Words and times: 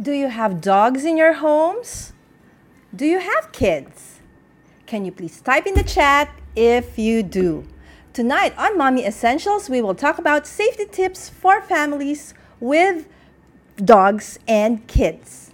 Do 0.00 0.12
you 0.12 0.28
have 0.28 0.60
dogs 0.60 1.04
in 1.04 1.16
your 1.16 1.32
homes? 1.32 2.12
Do 2.94 3.04
you 3.04 3.18
have 3.18 3.50
kids? 3.50 4.20
Can 4.86 5.04
you 5.04 5.10
please 5.10 5.40
type 5.40 5.66
in 5.66 5.74
the 5.74 5.82
chat 5.82 6.30
if 6.54 7.00
you 7.00 7.24
do? 7.24 7.66
Tonight 8.12 8.54
on 8.56 8.78
Mommy 8.78 9.04
Essentials, 9.04 9.68
we 9.68 9.82
will 9.82 9.96
talk 9.96 10.18
about 10.18 10.46
safety 10.46 10.86
tips 10.86 11.28
for 11.28 11.60
families 11.60 12.32
with 12.60 13.08
dogs 13.74 14.38
and 14.46 14.86
kids. 14.86 15.50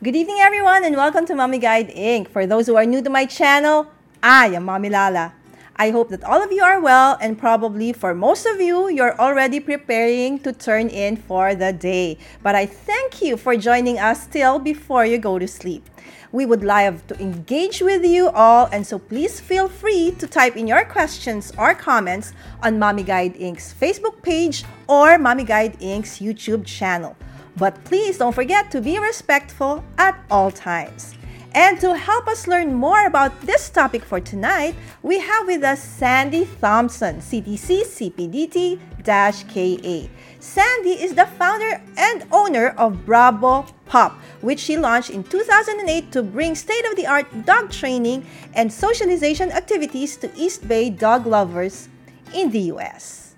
Good 0.00 0.14
evening, 0.14 0.36
everyone, 0.38 0.84
and 0.84 0.94
welcome 0.94 1.26
to 1.26 1.34
Mommy 1.34 1.58
Guide 1.58 1.88
Inc. 1.88 2.28
For 2.28 2.46
those 2.46 2.68
who 2.68 2.76
are 2.76 2.86
new 2.86 3.02
to 3.02 3.10
my 3.10 3.26
channel, 3.26 3.90
I 4.22 4.46
am 4.54 4.66
Mommy 4.66 4.90
Lala. 4.90 5.34
I 5.76 5.90
hope 5.90 6.10
that 6.10 6.24
all 6.24 6.42
of 6.42 6.52
you 6.52 6.62
are 6.62 6.80
well, 6.80 7.16
and 7.20 7.38
probably 7.38 7.92
for 7.92 8.14
most 8.14 8.46
of 8.46 8.60
you, 8.60 8.88
you're 8.88 9.18
already 9.18 9.58
preparing 9.58 10.38
to 10.40 10.52
turn 10.52 10.88
in 10.88 11.16
for 11.16 11.54
the 11.54 11.72
day. 11.72 12.18
But 12.42 12.54
I 12.54 12.66
thank 12.66 13.22
you 13.22 13.36
for 13.36 13.56
joining 13.56 13.98
us 13.98 14.22
still 14.22 14.58
before 14.58 15.06
you 15.06 15.18
go 15.18 15.38
to 15.38 15.48
sleep. 15.48 15.88
We 16.30 16.46
would 16.46 16.64
love 16.64 17.06
to 17.08 17.20
engage 17.20 17.80
with 17.80 18.04
you 18.04 18.30
all, 18.30 18.68
and 18.72 18.86
so 18.86 18.98
please 18.98 19.40
feel 19.40 19.68
free 19.68 20.12
to 20.18 20.26
type 20.26 20.56
in 20.56 20.66
your 20.66 20.84
questions 20.84 21.52
or 21.58 21.74
comments 21.74 22.32
on 22.62 22.78
Mommy 22.78 23.02
Guide 23.02 23.34
Inc.'s 23.34 23.74
Facebook 23.78 24.22
page 24.22 24.64
or 24.88 25.18
Mommy 25.18 25.44
Guide 25.44 25.78
Inc.'s 25.80 26.20
YouTube 26.20 26.64
channel. 26.64 27.16
But 27.56 27.84
please 27.84 28.18
don't 28.18 28.34
forget 28.34 28.70
to 28.70 28.80
be 28.80 28.98
respectful 28.98 29.84
at 29.98 30.18
all 30.30 30.50
times. 30.50 31.14
And 31.54 31.78
to 31.80 31.94
help 31.94 32.28
us 32.28 32.46
learn 32.48 32.72
more 32.72 33.04
about 33.04 33.38
this 33.42 33.68
topic 33.68 34.04
for 34.04 34.20
tonight, 34.20 34.74
we 35.02 35.18
have 35.18 35.46
with 35.46 35.62
us 35.62 35.82
Sandi 35.82 36.48
Thompson, 36.62 37.20
CTC 37.20 37.84
CPDT 37.84 38.80
KA. 39.04 40.08
Sandi 40.40 40.90
is 40.90 41.14
the 41.14 41.26
founder 41.26 41.82
and 41.98 42.24
owner 42.32 42.68
of 42.78 43.04
Bravo 43.04 43.66
Pup, 43.84 44.12
which 44.40 44.60
she 44.60 44.78
launched 44.78 45.10
in 45.10 45.24
2008 45.24 46.10
to 46.12 46.22
bring 46.22 46.54
state 46.54 46.86
of 46.86 46.96
the 46.96 47.06
art 47.06 47.26
dog 47.44 47.70
training 47.70 48.24
and 48.54 48.72
socialization 48.72 49.50
activities 49.50 50.16
to 50.16 50.30
East 50.34 50.66
Bay 50.66 50.88
dog 50.88 51.26
lovers 51.26 51.90
in 52.32 52.50
the 52.50 52.72
US. 52.72 53.34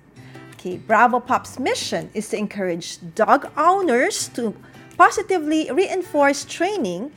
Okay, 0.52 0.76
Bravo 0.76 1.18
Pup's 1.18 1.58
mission 1.58 2.10
is 2.14 2.28
to 2.28 2.36
encourage 2.36 2.98
dog 3.16 3.50
owners 3.56 4.28
to 4.28 4.54
positively 4.96 5.68
reinforce 5.72 6.44
training 6.44 7.10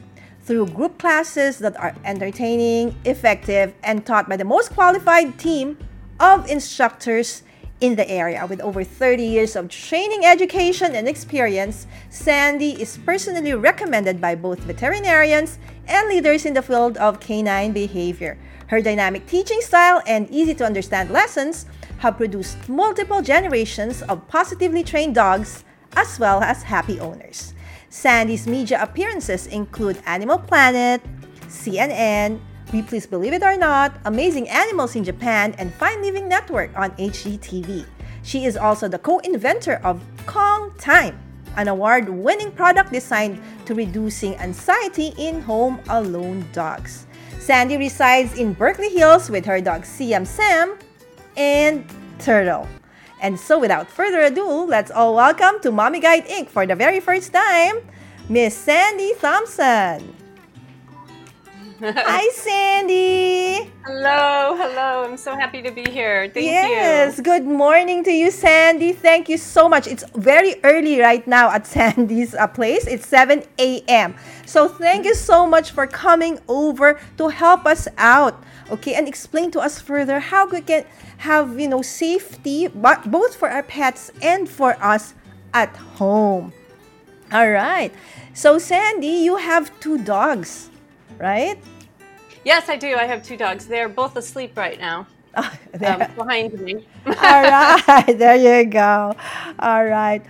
through 0.47 0.65
group 0.67 0.97
classes 0.97 1.59
that 1.59 1.77
are 1.77 1.93
entertaining, 2.05 2.95
effective, 3.03 3.73
and 3.83 4.05
taught 4.05 4.29
by 4.29 4.37
the 4.37 4.45
most 4.45 4.71
qualified 4.73 5.37
team 5.37 5.77
of 6.21 6.49
instructors 6.49 7.43
in 7.81 7.95
the 7.95 8.09
area. 8.09 8.47
With 8.47 8.61
over 8.61 8.81
30 8.83 9.23
years 9.23 9.57
of 9.57 9.67
training, 9.67 10.25
education, 10.25 10.95
and 10.95 11.05
experience, 11.05 11.85
Sandi 12.09 12.81
is 12.81 12.97
personally 12.97 13.53
recommended 13.53 14.21
by 14.21 14.35
both 14.35 14.59
veterinarians 14.59 15.59
and 15.85 16.07
leaders 16.07 16.45
in 16.45 16.53
the 16.53 16.61
field 16.61 16.95
of 16.97 17.19
canine 17.19 17.73
behavior. 17.73 18.39
Her 18.67 18.81
dynamic 18.81 19.27
teaching 19.27 19.59
style 19.59 20.01
and 20.07 20.31
easy 20.31 20.55
to 20.55 20.65
understand 20.65 21.11
lessons 21.11 21.65
have 21.99 22.15
produced 22.15 22.69
multiple 22.69 23.21
generations 23.21 24.01
of 24.03 24.27
positively 24.29 24.83
trained 24.83 25.15
dogs 25.15 25.65
as 25.95 26.17
well 26.19 26.41
as 26.41 26.63
happy 26.63 26.99
owners. 26.99 27.53
Sandi's 27.89 28.47
media 28.47 28.81
appearances 28.81 29.47
include 29.47 30.01
Animal 30.05 30.39
Planet, 30.39 31.01
CNN, 31.47 32.39
Ripley's 32.73 33.07
Believe 33.07 33.33
It 33.33 33.43
or 33.43 33.55
Not, 33.57 33.95
Amazing 34.05 34.49
Animals 34.49 34.95
in 34.95 35.03
Japan, 35.03 35.55
and 35.57 35.73
Fine 35.73 36.01
Living 36.01 36.27
Network 36.27 36.77
on 36.77 36.91
HGTV. 36.91 37.85
She 38.23 38.43
is 38.43 38.57
also 38.57 38.89
the 38.89 38.99
co 38.99 39.19
inventor 39.19 39.79
of 39.85 40.03
Kong 40.25 40.73
Time, 40.77 41.17
an 41.55 41.69
award 41.69 42.09
winning 42.09 42.51
product 42.51 42.91
designed 42.91 43.41
to 43.65 43.73
reducing 43.73 44.35
anxiety 44.35 45.13
in 45.17 45.39
home 45.41 45.79
alone 45.87 46.45
dogs. 46.51 47.07
Sandi 47.39 47.77
resides 47.77 48.37
in 48.37 48.51
Berkeley 48.51 48.89
Hills 48.89 49.29
with 49.29 49.45
her 49.45 49.61
dogs 49.61 49.87
Siam 49.87 50.25
Sam 50.25 50.77
and 51.37 51.87
Turtle. 52.19 52.67
And 53.21 53.39
so, 53.39 53.57
without 53.57 53.89
further 53.89 54.21
ado, 54.21 54.65
let's 54.65 54.91
all 54.91 55.15
welcome 55.15 55.59
to 55.61 55.71
Mommy 55.71 55.99
Guide 55.99 56.27
Inc. 56.27 56.49
for 56.49 56.65
the 56.65 56.75
very 56.75 56.99
first 56.99 57.33
time, 57.33 57.77
Miss 58.29 58.55
Sandi 58.55 59.13
Thompson. 59.19 60.16
Hi, 61.79 62.27
Sandi. 62.33 63.69
Hello, 63.85 64.57
hello. 64.57 65.05
I'm 65.05 65.15
so 65.15 65.35
happy 65.35 65.61
to 65.61 65.69
be 65.69 65.83
here. 65.83 66.27
Thank 66.33 66.47
yes, 66.47 66.65
you. 66.65 66.75
Yes, 66.75 67.21
good 67.21 67.45
morning 67.45 68.03
to 68.03 68.11
you, 68.11 68.31
Sandi. 68.31 68.93
Thank 68.93 69.29
you 69.29 69.37
so 69.37 69.69
much. 69.69 69.85
It's 69.85 70.03
very 70.15 70.55
early 70.63 70.99
right 70.99 71.25
now 71.27 71.51
at 71.51 71.67
Sandi's 71.67 72.33
uh, 72.33 72.47
place. 72.47 72.87
It's 72.87 73.07
7 73.07 73.43
a.m. 73.59 74.15
So, 74.47 74.67
thank 74.67 75.05
you 75.05 75.13
so 75.13 75.45
much 75.45 75.69
for 75.69 75.85
coming 75.85 76.39
over 76.47 76.99
to 77.17 77.27
help 77.27 77.67
us 77.67 77.87
out, 77.99 78.41
okay, 78.71 78.95
and 78.95 79.07
explain 79.07 79.51
to 79.51 79.59
us 79.59 79.79
further 79.79 80.19
how 80.19 80.47
we 80.47 80.61
can 80.61 80.83
have 81.17 81.59
you 81.59 81.67
know 81.67 81.81
safety 81.81 82.67
but 82.67 83.09
both 83.09 83.35
for 83.35 83.49
our 83.49 83.63
pets 83.63 84.11
and 84.21 84.47
for 84.47 84.77
us 84.83 85.15
at 85.53 85.75
home 85.97 86.53
all 87.31 87.49
right 87.49 87.91
so 88.35 88.59
sandi 88.59 89.07
you 89.07 89.37
have 89.37 89.71
two 89.79 89.97
dogs 90.03 90.69
right? 91.17 91.57
Yes 92.43 92.69
i 92.69 92.75
do. 92.75 92.95
I 92.95 93.05
have 93.05 93.23
two 93.23 93.37
dogs. 93.37 93.67
They're 93.67 93.89
both 93.89 94.15
asleep 94.15 94.57
right 94.57 94.79
now 94.79 95.07
oh, 95.37 95.51
um, 95.83 96.03
behind 96.15 96.59
me. 96.59 96.87
All 97.05 97.43
right 97.43 98.13
there 98.17 98.35
you 98.35 98.69
go. 98.69 99.13
All 99.59 99.85
right. 99.85 100.23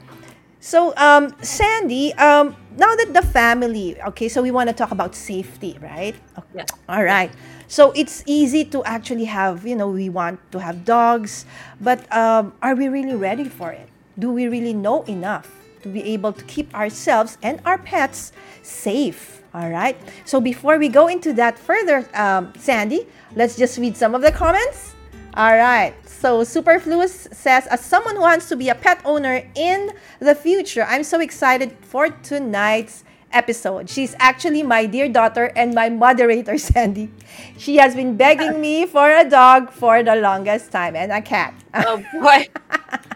So 0.60 0.94
um, 0.98 1.36
sandi 1.42 2.14
um, 2.16 2.56
now 2.78 2.96
that 2.96 3.14
the 3.14 3.22
family 3.22 4.02
okay 4.02 4.28
so 4.28 4.42
we 4.42 4.52
want 4.52 4.70
to 4.70 4.76
talk 4.76 4.92
about 4.92 5.16
safety 5.16 5.78
right? 5.82 6.16
Okay. 6.38 6.48
yeah. 6.56 6.66
all 6.90 7.04
right. 7.04 7.32
So 7.68 7.92
it's 7.92 8.24
easy 8.26 8.64
to 8.72 8.84
actually 8.86 9.26
have, 9.26 9.68
you 9.68 9.76
know, 9.76 9.90
we 9.90 10.08
want 10.08 10.40
to 10.54 10.60
have 10.60 10.86
dogs, 10.86 11.46
but 11.82 12.00
um, 12.16 12.54
are 12.62 12.76
we 12.76 12.88
really 12.88 13.16
ready 13.16 13.44
for 13.44 13.72
it? 13.72 13.90
Do 14.18 14.32
we 14.32 14.48
really 14.48 14.74
know 14.74 15.04
enough 15.04 15.52
to 15.84 15.90
be 15.90 16.02
able 16.14 16.32
to 16.32 16.44
keep 16.46 16.74
ourselves 16.74 17.38
and 17.44 17.60
our 17.66 17.78
pets 17.78 18.32
safe? 18.64 19.44
All 19.58 19.72
right. 19.72 19.98
So 20.24 20.40
before 20.40 20.78
we 20.78 20.88
go 20.88 21.08
into 21.08 21.34
that 21.34 21.58
further, 21.58 22.08
um, 22.14 22.54
Sandi, 22.60 23.08
let's 23.36 23.56
just 23.56 23.80
read 23.80 23.98
some 23.98 24.14
of 24.14 24.22
the 24.22 24.32
comments. 24.32 24.94
All 25.34 25.56
right. 25.56 25.96
So 26.08 26.44
Superfluous 26.44 27.28
says, 27.32 27.66
as 27.66 27.82
someone 27.82 28.18
who 28.18 28.22
wants 28.22 28.50
to 28.50 28.56
be 28.56 28.70
a 28.70 28.76
pet 28.76 29.02
owner 29.04 29.42
in 29.56 29.94
the 30.20 30.36
future, 30.36 30.86
I'm 30.88 31.04
so 31.04 31.20
excited 31.20 31.76
for 31.82 32.10
tonight's 32.10 33.04
episode. 33.32 33.90
She's 33.90 34.16
actually 34.20 34.62
my 34.62 34.86
dear 34.86 35.10
daughter 35.10 35.52
and 35.56 35.74
my 35.74 35.90
moderator, 35.90 36.58
Sandi. 36.70 37.10
She 37.58 37.78
has 37.78 37.96
been 37.96 38.16
begging 38.16 38.62
me 38.62 38.86
for 38.86 39.10
a 39.10 39.28
dog 39.28 39.72
for 39.72 40.04
the 40.04 40.18
longest 40.18 40.72
time 40.72 40.96
and 40.96 41.12
a 41.12 41.22
cat. 41.22 41.56
Oh 41.74 42.04
boy. 42.14 42.48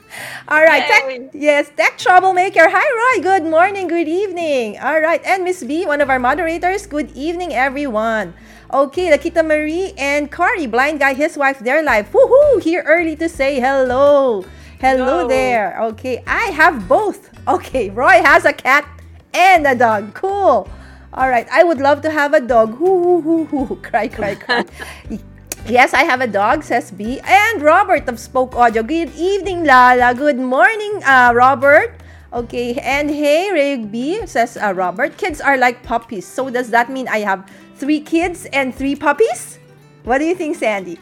All 0.48 0.62
right. 0.62 0.86
Tech, 0.86 1.30
yes, 1.34 1.70
tech 1.76 1.98
troublemaker. 1.98 2.68
Hi, 2.68 3.16
Roy. 3.16 3.22
Good 3.22 3.44
morning. 3.44 3.88
Good 3.88 4.08
evening. 4.08 4.78
All 4.78 5.00
right. 5.00 5.22
And 5.24 5.44
Miss 5.44 5.64
B, 5.64 5.86
one 5.86 6.00
of 6.00 6.10
our 6.10 6.18
moderators. 6.18 6.86
Good 6.86 7.10
evening, 7.16 7.52
everyone. 7.52 8.34
Okay, 8.72 9.10
Lakita 9.10 9.46
Marie 9.46 9.92
and 9.96 10.30
Cory, 10.30 10.66
blind 10.66 10.98
guy, 10.98 11.14
his 11.14 11.36
wife, 11.38 11.60
they're 11.60 11.84
live. 11.84 12.10
Woohoo! 12.10 12.60
Here 12.60 12.82
early 12.84 13.14
to 13.16 13.28
say 13.28 13.60
hello. 13.60 14.44
Hello, 14.80 15.04
hello 15.04 15.28
there. 15.28 15.80
Okay, 15.94 16.22
I 16.26 16.46
have 16.50 16.88
both. 16.88 17.30
Okay, 17.46 17.90
Roy 17.90 18.22
has 18.24 18.44
a 18.44 18.52
cat 18.52 18.84
and 19.32 19.66
a 19.66 19.74
dog. 19.74 20.14
Cool. 20.14 20.68
All 21.14 21.28
right. 21.30 21.46
I 21.50 21.64
would 21.64 21.78
love 21.78 22.02
to 22.02 22.10
have 22.10 22.34
a 22.34 22.40
dog. 22.40 22.74
Hoo, 22.76 23.20
hoo, 23.20 23.44
hoo, 23.46 23.64
hoo. 23.66 23.76
Cry, 23.76 24.08
cry, 24.08 24.34
cry. 24.34 24.64
yes, 25.68 25.94
I 25.94 26.04
have 26.04 26.20
a 26.20 26.26
dog, 26.26 26.62
says 26.62 26.90
B. 26.90 27.20
And 27.24 27.62
Robert 27.62 28.08
of 28.08 28.18
Spoke 28.18 28.54
Audio. 28.54 28.82
Good 28.82 29.14
evening, 29.16 29.64
Lala. 29.64 30.14
Good 30.14 30.38
morning, 30.38 31.02
uh, 31.04 31.32
Robert. 31.34 31.94
Okay. 32.32 32.74
And 32.82 33.10
hey, 33.10 33.50
Rigby, 33.52 34.26
says 34.26 34.56
uh, 34.56 34.72
Robert. 34.74 35.16
Kids 35.16 35.40
are 35.40 35.56
like 35.56 35.82
puppies. 35.82 36.26
So 36.26 36.50
does 36.50 36.70
that 36.70 36.90
mean 36.90 37.08
I 37.08 37.18
have 37.20 37.48
three 37.76 38.00
kids 38.00 38.46
and 38.52 38.74
three 38.74 38.94
puppies? 38.96 39.58
What 40.04 40.18
do 40.18 40.24
you 40.24 40.34
think, 40.34 40.56
Sandi? 40.56 40.98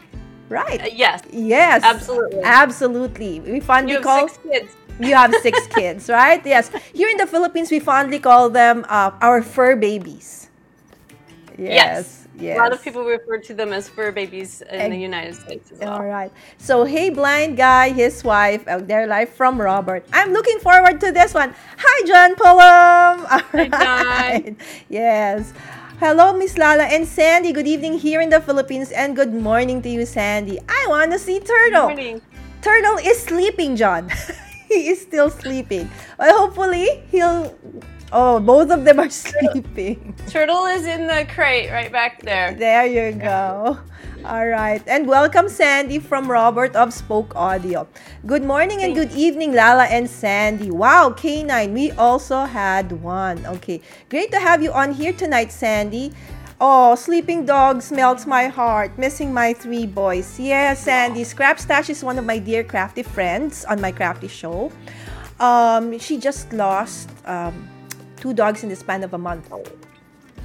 Right. 0.49 0.81
Uh, 0.81 0.89
yes. 0.93 1.21
Yes. 1.31 1.83
Absolutely. 1.83 2.41
Absolutely. 2.43 3.39
We 3.39 3.59
fondly 3.59 3.93
you 3.93 4.01
call 4.01 4.27
six 4.27 4.39
kids. 4.43 4.75
You 4.99 5.15
have 5.15 5.33
six 5.41 5.67
kids, 5.75 6.09
right? 6.09 6.43
Yes. 6.45 6.71
Here 6.93 7.09
in 7.09 7.17
the 7.17 7.27
Philippines, 7.27 7.71
we 7.71 7.79
fondly 7.79 8.19
call 8.19 8.49
them 8.49 8.85
uh, 8.87 9.11
our 9.21 9.41
fur 9.41 9.75
babies. 9.75 10.49
Yes. 11.57 11.73
yes. 11.73 12.24
A 12.39 12.57
lot 12.57 12.73
of 12.73 12.83
people 12.83 13.03
refer 13.03 13.37
to 13.39 13.53
them 13.53 13.71
as 13.71 13.87
fur 13.87 14.11
babies 14.11 14.61
in 14.61 14.67
and, 14.67 14.93
the 14.93 14.97
United 14.97 15.35
States 15.35 15.71
as 15.71 15.79
well. 15.79 15.93
All 15.93 16.05
right. 16.05 16.31
So, 16.57 16.83
hey, 16.83 17.09
blind 17.09 17.57
guy, 17.57 17.91
his 17.91 18.23
wife, 18.23 18.63
oh, 18.67 18.75
out 18.75 18.87
there 18.87 19.07
live 19.07 19.29
from 19.29 19.59
Robert. 19.59 20.05
I'm 20.11 20.33
looking 20.33 20.59
forward 20.59 20.99
to 21.01 21.11
this 21.11 21.33
one. 21.33 21.55
Hi, 21.77 22.07
John 22.07 22.35
Pullum. 22.35 23.25
All 23.31 23.69
Hi, 23.79 24.39
John. 24.39 24.57
Yes. 24.89 25.53
Hello, 25.99 26.35
Miss 26.35 26.57
Lala 26.57 26.83
and 26.83 27.07
Sandi. 27.07 27.53
Good 27.53 27.67
evening 27.67 27.97
here 27.97 28.19
in 28.19 28.29
the 28.29 28.41
Philippines, 28.41 28.91
and 28.91 29.15
good 29.15 29.33
morning 29.33 29.81
to 29.81 29.89
you, 29.89 30.05
Sandi. 30.05 30.59
I 30.67 30.85
want 30.89 31.13
to 31.13 31.19
see 31.19 31.39
Turtle. 31.39 31.87
Good 31.87 31.95
morning. 31.95 32.21
Turtle 32.61 32.97
is 32.97 33.23
sleeping, 33.23 33.77
John. 33.77 34.11
he 34.67 34.89
is 34.89 34.99
still 34.99 35.29
sleeping. 35.29 35.89
But 36.17 36.31
hopefully, 36.31 37.01
he'll 37.11 37.55
Oh, 38.17 38.39
both 38.39 38.71
of 38.71 38.85
them 38.85 39.01
are 39.01 39.09
sleeping. 39.09 40.15
Turtle 40.27 40.67
is 40.67 40.85
in 40.85 41.05
the 41.05 41.27
crate 41.35 41.69
right 41.69 41.91
back 41.91 42.21
there. 42.21 42.53
There 42.55 42.85
you 42.87 43.11
go. 43.11 43.77
All 44.23 44.47
right. 44.47 44.81
And 44.87 45.05
welcome, 45.05 45.49
Sandi 45.49 45.99
from 45.99 46.31
Robert 46.31 46.77
of 46.77 46.93
Spoke 46.93 47.35
Audio. 47.35 47.85
Good 48.25 48.45
morning 48.45 48.83
and 48.83 48.95
good 48.95 49.11
evening, 49.11 49.51
Lala 49.51 49.83
and 49.91 50.09
Sandi. 50.09 50.71
Wow, 50.71 51.09
K9, 51.09 51.73
we 51.73 51.91
also 51.91 52.45
had 52.45 52.89
one. 53.03 53.45
Okay. 53.47 53.81
Great 54.07 54.31
to 54.31 54.39
have 54.39 54.63
you 54.63 54.71
on 54.71 54.93
here 54.93 55.11
tonight, 55.11 55.51
Sandi. 55.51 56.13
Oh, 56.61 56.95
sleeping 56.95 57.45
dogs 57.45 57.91
melts 57.91 58.25
my 58.25 58.47
heart. 58.47 58.97
Missing 58.97 59.33
my 59.33 59.51
three 59.51 59.85
boys. 59.85 60.39
Yeah, 60.39 60.73
Sandi. 60.73 61.25
Scrap 61.25 61.59
Stash 61.59 61.89
is 61.89 62.01
one 62.01 62.17
of 62.17 62.23
my 62.23 62.39
dear 62.39 62.63
crafty 62.63 63.03
friends 63.03 63.65
on 63.65 63.81
my 63.81 63.91
crafty 63.91 64.29
show. 64.29 64.71
Um, 65.37 65.99
she 65.99 66.17
just 66.17 66.53
lost 66.53 67.09
um, 67.25 67.67
two 68.25 68.33
dogs 68.33 68.63
in 68.63 68.69
the 68.69 68.75
span 68.75 69.03
of 69.03 69.13
a 69.13 69.21
month. 69.21 69.53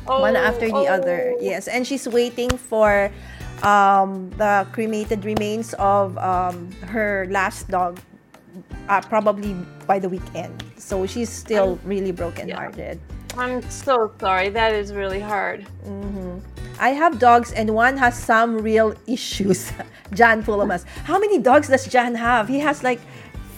Oh, 0.06 0.21
one 0.21 0.37
after 0.37 0.69
the 0.69 0.85
oh. 0.85 0.97
other. 0.97 1.35
Yes, 1.41 1.67
and 1.67 1.87
she's 1.88 2.06
waiting 2.06 2.50
for 2.50 3.11
um, 3.62 4.29
the 4.37 4.67
cremated 4.73 5.25
remains 5.25 5.73
of 5.79 6.19
um, 6.19 6.71
her 6.93 7.27
last 7.31 7.69
dog 7.69 7.99
uh, 8.88 9.00
probably 9.00 9.56
by 9.87 9.99
the 9.99 10.11
weekend. 10.11 10.53
So 10.77 11.06
she's 11.06 11.31
still 11.31 11.81
I'm, 11.81 11.88
really 11.88 12.12
brokenhearted. 12.12 13.00
Yeah. 13.00 13.41
I'm 13.41 13.62
so 13.71 14.12
sorry. 14.21 14.50
That 14.50 14.75
is 14.75 14.93
really 14.93 15.21
hard. 15.21 15.65
Mm-hmm. 15.87 16.38
I 16.81 16.91
have 16.91 17.19
dogs, 17.19 17.53
and 17.53 17.73
one 17.73 17.97
has 17.97 18.19
some 18.19 18.59
real 18.59 18.93
issues. 19.06 19.73
Jan 20.12 20.43
Pulamas. 20.43 20.85
How 21.05 21.19
many 21.19 21.38
dogs 21.38 21.69
does 21.69 21.87
Jan 21.87 22.15
have? 22.15 22.49
He 22.49 22.59
has 22.59 22.83
like 22.83 23.00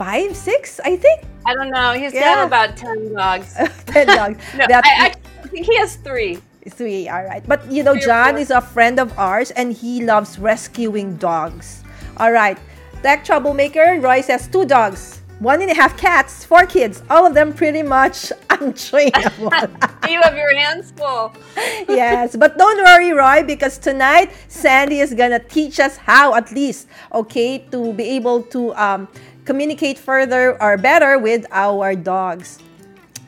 five, 0.02 0.36
six, 0.36 0.80
I 0.82 0.96
think. 0.96 1.22
I 1.46 1.54
don't 1.54 1.70
know. 1.70 1.92
He's 1.92 2.12
yeah. 2.12 2.34
got 2.34 2.46
about 2.50 2.76
ten 2.76 3.14
dogs. 3.14 3.54
ten 3.86 4.06
dogs. 4.08 4.36
no, 4.58 4.66
I, 4.68 5.14
I 5.14 5.46
think 5.46 5.64
he 5.64 5.76
has 5.78 5.94
three. 5.94 6.42
Three, 6.68 7.08
all 7.08 7.22
right. 7.22 7.42
But 7.46 7.70
you 7.70 7.84
know, 7.84 7.94
John 7.94 8.36
is 8.36 8.50
a 8.50 8.60
friend 8.60 8.98
of 8.98 9.16
ours 9.16 9.52
and 9.52 9.72
he 9.72 10.02
loves 10.02 10.40
rescuing 10.40 11.16
dogs. 11.16 11.84
All 12.16 12.32
right. 12.32 12.58
Tech 13.02 13.24
troublemaker, 13.24 13.98
Roy 14.00 14.22
says 14.22 14.46
two 14.48 14.64
dogs, 14.64 15.22
one 15.38 15.60
and 15.62 15.70
a 15.70 15.74
half 15.74 15.96
cats, 15.98 16.44
four 16.44 16.66
kids, 16.66 17.02
all 17.10 17.26
of 17.26 17.34
them 17.34 17.52
pretty 17.52 17.82
much 17.82 18.30
untrainable. 18.50 19.50
you 20.08 20.22
have 20.22 20.36
your 20.36 20.54
hands 20.54 20.92
full. 20.96 21.32
yes, 21.88 22.36
but 22.36 22.58
don't 22.58 22.78
worry, 22.78 23.12
Roy, 23.12 23.42
because 23.42 23.78
tonight 23.78 24.30
Sandi 24.46 25.00
is 25.00 25.14
gonna 25.14 25.40
teach 25.40 25.80
us 25.80 25.96
how, 25.96 26.34
at 26.34 26.52
least, 26.52 26.86
okay, 27.12 27.58
to 27.72 27.92
be 27.92 28.04
able 28.18 28.42
to 28.54 28.72
um, 28.76 29.08
communicate 29.44 29.98
further 29.98 30.60
or 30.62 30.76
better 30.76 31.18
with 31.18 31.46
our 31.50 31.94
dogs 31.94 32.58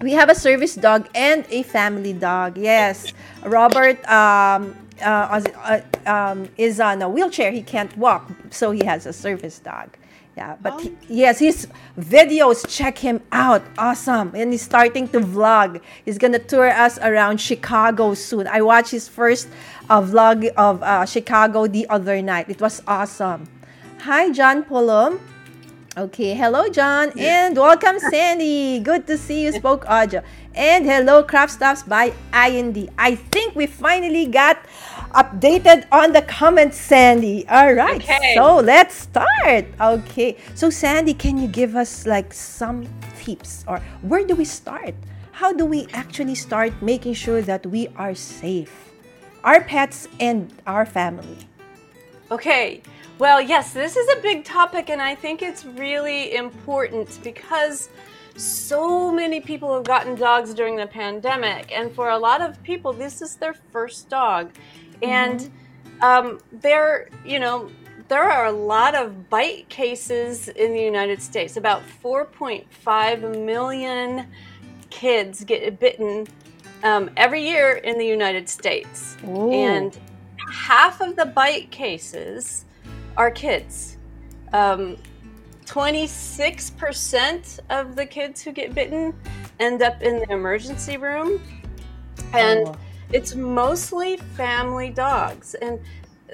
we 0.05 0.13
have 0.13 0.29
a 0.29 0.35
service 0.35 0.75
dog 0.75 1.09
and 1.15 1.47
a 1.51 1.63
family 1.63 2.13
dog. 2.13 2.59
Yes, 2.59 3.13
Robert 3.45 3.99
um, 4.09 4.77
uh, 5.03 5.41
uh, 5.57 5.81
um, 6.07 6.49
is 6.57 6.81
on 6.81 7.03
a 7.03 7.09
wheelchair. 7.09 7.51
He 7.51 7.63
can't 7.63 7.97
walk, 7.97 8.31
so 8.51 8.71
he 8.71 8.85
has 8.85 9.07
a 9.07 9.13
service 9.13 9.59
dog. 9.59 9.97
Yeah, 10.37 10.57
but 10.61 10.81
he, 10.81 10.93
yes, 11.09 11.39
his 11.39 11.69
videos, 11.97 12.67
check 12.69 12.99
him 12.99 13.23
out. 13.31 13.63
Awesome. 13.79 14.33
And 14.35 14.51
he's 14.51 14.63
starting 14.63 15.07
to 15.09 15.21
vlog. 15.21 15.81
He's 16.05 16.19
going 16.19 16.33
to 16.33 16.41
tour 16.41 16.69
us 16.69 16.99
around 16.99 17.41
Chicago 17.41 18.15
soon. 18.15 18.49
I 18.49 18.61
watched 18.61 18.91
his 18.91 19.07
first 19.07 19.47
uh, 19.89 20.03
vlog 20.03 20.49
of 20.57 20.83
uh, 20.83 21.07
Chicago 21.07 21.69
the 21.69 21.89
other 21.89 22.21
night. 22.21 22.51
It 22.51 22.61
was 22.61 22.83
awesome. 22.89 23.49
Hi, 24.01 24.31
John 24.31 24.65
Pullum. 24.65 25.21
Okay, 25.97 26.35
hello 26.35 26.69
John 26.69 27.13
and 27.17 27.57
welcome 27.57 28.01
Sandi. 28.01 28.81
Good 28.81 29.07
to 29.07 29.17
see 29.17 29.45
you 29.45 29.53
spoke 29.53 29.87
audio. 29.87 30.25
And 30.53 30.85
hello 30.85 31.23
Craft 31.23 31.53
Stuffs 31.53 31.85
by 31.85 32.13
IND. 32.35 32.91
I 32.99 33.15
think 33.15 33.55
we 33.55 33.67
finally 33.67 34.27
got 34.27 34.59
updated 35.15 35.87
on 35.93 36.11
the 36.11 36.23
comments 36.23 36.79
Sandi. 36.79 37.47
All 37.47 37.75
right. 37.75 38.03
Okay. 38.03 38.35
So, 38.35 38.57
let's 38.57 39.07
start. 39.07 39.67
Okay. 39.81 40.37
So 40.57 40.69
Sandi, 40.69 41.15
can 41.15 41.39
you 41.39 41.47
give 41.47 41.77
us 41.77 42.07
like 42.07 42.35
some 42.35 42.89
tips 43.23 43.65
or 43.69 43.79
where 44.03 44.27
do 44.27 44.35
we 44.35 44.45
start? 44.45 44.97
How 45.31 45.53
do 45.53 45.65
we 45.65 45.87
actually 45.93 46.35
start 46.35 46.73
making 46.83 47.15
sure 47.15 47.41
that 47.43 47.65
we 47.67 47.87
are 47.95 48.17
safe? 48.17 48.91
Our 49.45 49.63
pets 49.63 50.09
and 50.19 50.53
our 50.67 50.87
family. 50.87 51.39
Okay. 52.33 52.83
Well, 53.19 53.41
yes, 53.41 53.73
this 53.73 53.97
is 53.97 54.09
a 54.17 54.21
big 54.21 54.45
topic, 54.45 54.91
and 54.91 55.01
I 55.01 55.15
think 55.15 55.41
it's 55.41 55.65
really 55.65 56.35
important 56.35 57.21
because 57.23 57.89
so 58.37 59.13
many 59.13 59.41
people 59.41 59.73
have 59.73 59.85
gotten 59.85 60.17
dogs 60.17 60.53
during 60.53 60.75
the 60.75 60.89
pandemic, 60.89 61.71
and 61.71 61.95
for 61.95 62.09
a 62.11 62.19
lot 62.19 62.43
of 62.43 62.61
people, 62.65 62.93
this 62.93 63.23
is 63.23 63.37
their 63.37 63.55
first 63.55 64.09
dog. 64.09 64.53
Mm-hmm. 65.01 65.05
And 65.05 65.51
um, 66.03 66.41
there, 66.51 67.09
you 67.25 67.39
know, 67.39 67.71
there 68.09 68.25
are 68.25 68.47
a 68.47 68.53
lot 68.53 68.97
of 68.97 69.31
bite 69.31 69.69
cases 69.69 70.49
in 70.49 70.73
the 70.73 70.83
United 70.83 71.23
States. 71.23 71.57
About 71.57 71.83
4.5 72.03 73.45
million 73.45 74.27
kids 74.91 75.45
get 75.45 75.79
bitten 75.79 76.27
um, 76.83 77.11
every 77.17 77.47
year 77.49 77.75
in 77.75 77.97
the 77.97 78.07
United 78.07 78.49
States. 78.49 79.17
Ooh. 79.25 79.53
And 79.53 79.97
half 80.53 81.01
of 81.01 81.15
the 81.15 81.27
bite 81.27 81.71
cases 81.71 82.65
are 83.17 83.31
kids. 83.31 83.97
Um, 84.53 84.97
26% 85.67 87.61
of 87.71 87.97
the 87.97 88.05
kids 88.07 88.43
who 88.43 88.53
get 88.53 88.75
bitten 88.75 89.15
end 89.61 89.83
up 89.83 90.03
in 90.03 90.19
the 90.21 90.31
emergency 90.33 90.97
room. 90.97 91.41
And 92.33 92.69
oh. 92.69 92.77
it's 93.13 93.35
mostly 93.35 94.17
family 94.17 94.91
dogs. 94.91 95.55
And 95.55 95.81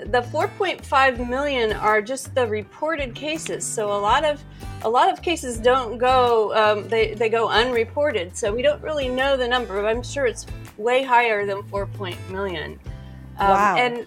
the 0.06 0.22
4.5 0.22 1.28
million 1.28 1.72
are 1.72 2.00
just 2.00 2.34
the 2.34 2.46
reported 2.46 3.14
cases. 3.14 3.64
So 3.64 3.92
a 3.92 4.00
lot 4.00 4.24
of 4.24 4.42
a 4.82 4.88
lot 4.88 5.12
of 5.12 5.20
cases 5.20 5.58
don't 5.58 5.98
go 5.98 6.54
um, 6.54 6.88
they, 6.88 7.12
they 7.14 7.28
go 7.28 7.48
unreported. 7.48 8.34
So 8.36 8.54
we 8.54 8.62
don't 8.62 8.82
really 8.82 9.08
know 9.08 9.36
the 9.36 9.46
number. 9.46 9.82
But 9.82 9.88
I'm 9.88 10.02
sure 10.02 10.26
it's 10.26 10.46
way 10.76 11.02
higher 11.02 11.44
than 11.46 11.62
4. 11.64 11.88
million. 12.30 12.80
Um, 13.38 13.48
wow. 13.48 13.76
And 13.76 14.06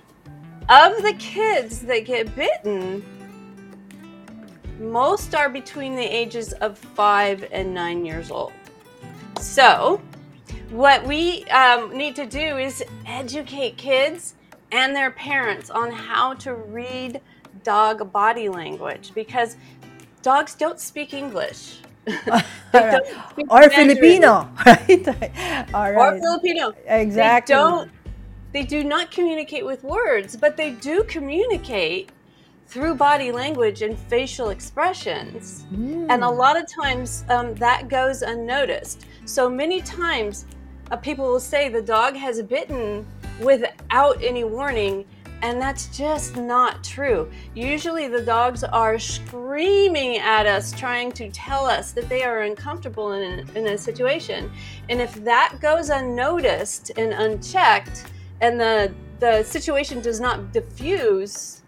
of 0.74 1.04
the 1.04 1.14
kids 1.14 1.82
that 1.82 2.06
get 2.06 2.36
bitten, 2.36 3.06
most 4.80 5.36
are 5.36 5.48
between 5.50 5.96
the 5.96 6.04
ages 6.04 6.54
of 6.54 6.78
five 6.78 7.48
and 7.52 7.74
nine 7.74 8.04
years 8.04 8.32
old. 8.32 8.54
So, 9.40 10.02
what 10.72 11.06
we 11.06 11.44
um, 11.46 11.96
need 11.96 12.16
to 12.16 12.26
do 12.26 12.58
is 12.58 12.84
educate 13.06 13.78
kids 13.78 14.34
and 14.72 14.96
their 14.96 15.12
parents 15.12 15.70
on 15.70 15.92
how 15.92 16.34
to 16.36 16.56
read 16.56 17.22
dog 17.64 18.12
body 18.12 18.50
language 18.50 19.12
because 19.14 19.58
dogs 20.24 20.56
don't 20.56 20.80
speak 20.80 21.14
English. 21.14 21.78
speak 22.08 23.48
or 23.50 23.70
Filipino, 23.70 24.50
right? 24.66 25.08
All 25.74 25.92
right. 25.92 25.96
Or 25.96 26.20
Filipino. 26.20 26.74
Exactly. 26.88 27.54
They 27.54 27.62
don't 27.62 27.92
they 28.54 28.64
do 28.64 28.84
not 28.84 29.12
communicate 29.12 29.66
with 29.66 29.84
words, 29.84 30.38
but 30.38 30.56
they 30.56 30.72
do 30.72 31.04
communicate 31.04 32.12
through 32.68 32.96
body 32.96 33.32
language 33.32 33.82
and 33.82 33.98
facial 33.98 34.50
expressions. 34.50 35.66
Mm. 35.74 36.08
And 36.10 36.24
a 36.24 36.30
lot 36.30 36.56
of 36.60 36.72
times 36.72 37.26
um, 37.30 37.56
that 37.56 37.90
goes 37.90 38.22
unnoticed. 38.22 39.06
So 39.26 39.50
many 39.50 39.82
times 39.82 40.46
uh, 40.92 40.98
people 40.98 41.26
will 41.26 41.40
say 41.40 41.68
the 41.68 41.82
dog 41.82 42.16
has 42.16 42.42
bitten 42.44 43.06
without 43.42 44.22
any 44.24 44.44
warning. 44.44 45.06
And 45.42 45.62
that's 45.62 45.88
just 45.88 46.38
not 46.38 46.86
true. 46.86 47.30
Usually, 47.54 48.08
the 48.08 48.22
dogs 48.22 48.64
are 48.64 48.98
screaming 48.98 50.18
at 50.20 50.46
us, 50.46 50.72
trying 50.72 51.12
to 51.14 51.30
tell 51.32 51.66
us 51.66 51.92
that 51.92 52.08
they 52.08 52.24
are 52.24 52.44
uncomfortable 52.44 53.12
in 53.12 53.40
a, 53.40 53.60
in 53.60 53.68
a 53.68 53.78
situation. 53.78 54.50
And 54.88 55.02
if 55.02 55.14
that 55.26 55.58
goes 55.60 55.90
unnoticed 55.90 56.92
and 56.96 57.12
unchecked, 57.12 58.06
and 58.42 58.60
the 58.60 58.94
the 59.20 59.44
situation 59.44 60.02
does 60.02 60.20
not 60.20 60.52
diffuse, 60.52 61.62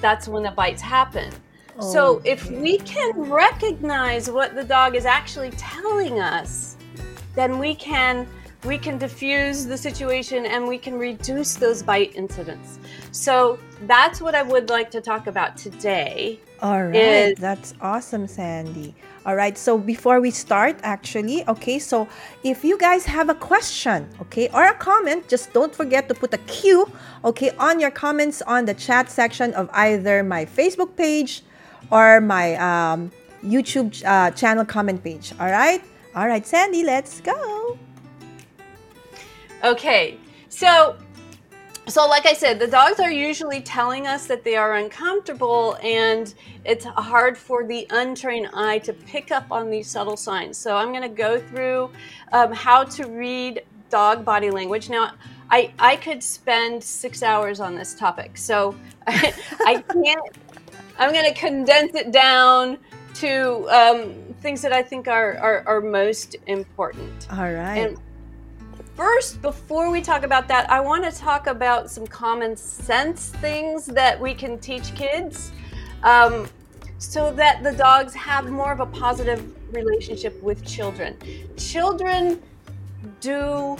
that's 0.00 0.28
when 0.28 0.42
the 0.42 0.50
bites 0.50 0.80
happen. 0.80 1.30
Oh, 1.78 1.92
so 1.92 2.22
if 2.24 2.50
we 2.50 2.78
can 2.78 3.12
recognize 3.30 4.30
what 4.30 4.54
the 4.54 4.64
dog 4.64 4.94
is 4.94 5.06
actually 5.06 5.50
telling 5.52 6.20
us, 6.20 6.76
then 7.34 7.58
we 7.58 7.74
can 7.74 8.26
we 8.64 8.78
can 8.78 8.96
diffuse 8.96 9.66
the 9.66 9.76
situation 9.76 10.46
and 10.46 10.66
we 10.66 10.78
can 10.78 10.94
reduce 10.98 11.54
those 11.54 11.82
bite 11.82 12.14
incidents. 12.14 12.78
So 13.12 13.58
that's 13.82 14.20
what 14.20 14.34
I 14.34 14.42
would 14.42 14.70
like 14.70 14.90
to 14.92 15.00
talk 15.00 15.26
about 15.26 15.56
today. 15.56 16.40
All 16.62 16.84
right, 16.84 17.32
is, 17.32 17.38
that's 17.38 17.74
awesome, 17.80 18.26
Sandi. 18.26 18.94
All 19.26 19.36
right, 19.36 19.56
so 19.56 19.78
before 19.78 20.20
we 20.20 20.30
start, 20.30 20.76
actually, 20.82 21.48
okay, 21.48 21.78
so 21.78 22.06
if 22.42 22.62
you 22.62 22.76
guys 22.76 23.06
have 23.06 23.30
a 23.30 23.34
question, 23.34 24.06
okay, 24.20 24.48
or 24.52 24.66
a 24.66 24.74
comment, 24.74 25.28
just 25.28 25.52
don't 25.52 25.74
forget 25.74 26.08
to 26.08 26.14
put 26.14 26.34
a 26.34 26.38
Q, 26.38 26.90
okay, 27.24 27.50
on 27.58 27.80
your 27.80 27.90
comments 27.90 28.42
on 28.42 28.66
the 28.66 28.74
chat 28.74 29.10
section 29.10 29.54
of 29.54 29.70
either 29.72 30.22
my 30.22 30.44
Facebook 30.44 30.94
page 30.96 31.42
or 31.90 32.20
my 32.20 32.54
um, 32.56 33.10
YouTube 33.42 33.96
uh, 34.04 34.30
channel 34.32 34.64
comment 34.64 35.02
page. 35.02 35.32
All 35.40 35.50
right, 35.50 35.82
All 36.14 36.28
right, 36.28 36.46
Sandi, 36.46 36.84
let's 36.84 37.20
go. 37.20 37.76
Okay, 39.64 40.16
so 40.48 40.96
so 41.86 42.06
like 42.06 42.24
i 42.26 42.32
said 42.32 42.58
the 42.58 42.66
dogs 42.66 42.98
are 42.98 43.10
usually 43.10 43.60
telling 43.60 44.06
us 44.06 44.26
that 44.26 44.42
they 44.42 44.56
are 44.56 44.76
uncomfortable 44.76 45.76
and 45.82 46.34
it's 46.64 46.84
hard 46.84 47.36
for 47.36 47.66
the 47.66 47.86
untrained 47.90 48.48
eye 48.54 48.78
to 48.78 48.92
pick 48.92 49.30
up 49.30 49.46
on 49.50 49.70
these 49.70 49.88
subtle 49.88 50.16
signs. 50.16 50.56
So 50.56 50.76
i'm 50.76 50.88
going 50.88 51.02
to 51.02 51.08
go 51.08 51.38
through 51.38 51.90
um, 52.32 52.52
how 52.52 52.84
to 52.84 53.06
read 53.06 53.62
dog 53.90 54.24
body 54.24 54.50
language. 54.50 54.88
Now 54.88 55.12
I, 55.50 55.72
I 55.78 55.96
could 55.96 56.22
spend 56.22 56.82
six 56.82 57.22
hours 57.22 57.60
on 57.60 57.74
this 57.74 57.94
topic. 57.94 58.36
So 58.38 58.74
i, 59.06 59.34
I 59.66 59.82
can't 59.82 60.36
i'm 60.98 61.12
going 61.12 61.26
to 61.32 61.38
condense 61.38 61.94
it 61.94 62.12
down 62.12 62.78
to 63.14 63.68
um, 63.70 64.14
things 64.40 64.62
that 64.62 64.72
i 64.72 64.82
think 64.82 65.06
are, 65.06 65.36
are, 65.38 65.62
are 65.66 65.80
most 65.80 66.36
important. 66.46 67.28
All 67.30 67.52
right. 67.52 67.76
And 67.76 67.98
First, 68.96 69.42
before 69.42 69.90
we 69.90 70.00
talk 70.00 70.22
about 70.22 70.46
that, 70.48 70.70
I 70.70 70.78
want 70.78 71.04
to 71.04 71.10
talk 71.10 71.48
about 71.48 71.90
some 71.90 72.06
common 72.06 72.56
sense 72.56 73.30
things 73.30 73.86
that 73.86 74.20
we 74.20 74.34
can 74.34 74.56
teach 74.60 74.94
kids 74.94 75.50
um, 76.04 76.46
so 76.98 77.32
that 77.32 77.64
the 77.64 77.72
dogs 77.72 78.14
have 78.14 78.48
more 78.48 78.70
of 78.70 78.78
a 78.78 78.86
positive 78.86 79.52
relationship 79.72 80.40
with 80.44 80.64
children. 80.64 81.16
Children 81.56 82.40
do 83.20 83.76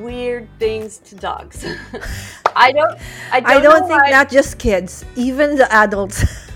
weird 0.00 0.46
things 0.58 0.98
to 0.98 1.14
dogs. 1.14 1.64
I 2.54 2.72
don't 2.72 2.98
I 3.32 3.40
don't, 3.40 3.50
I 3.50 3.60
don't 3.60 3.88
think 3.88 4.02
why. 4.02 4.10
not 4.10 4.30
just 4.30 4.58
kids, 4.58 5.02
even 5.16 5.56
the 5.56 5.72
adults. 5.72 6.24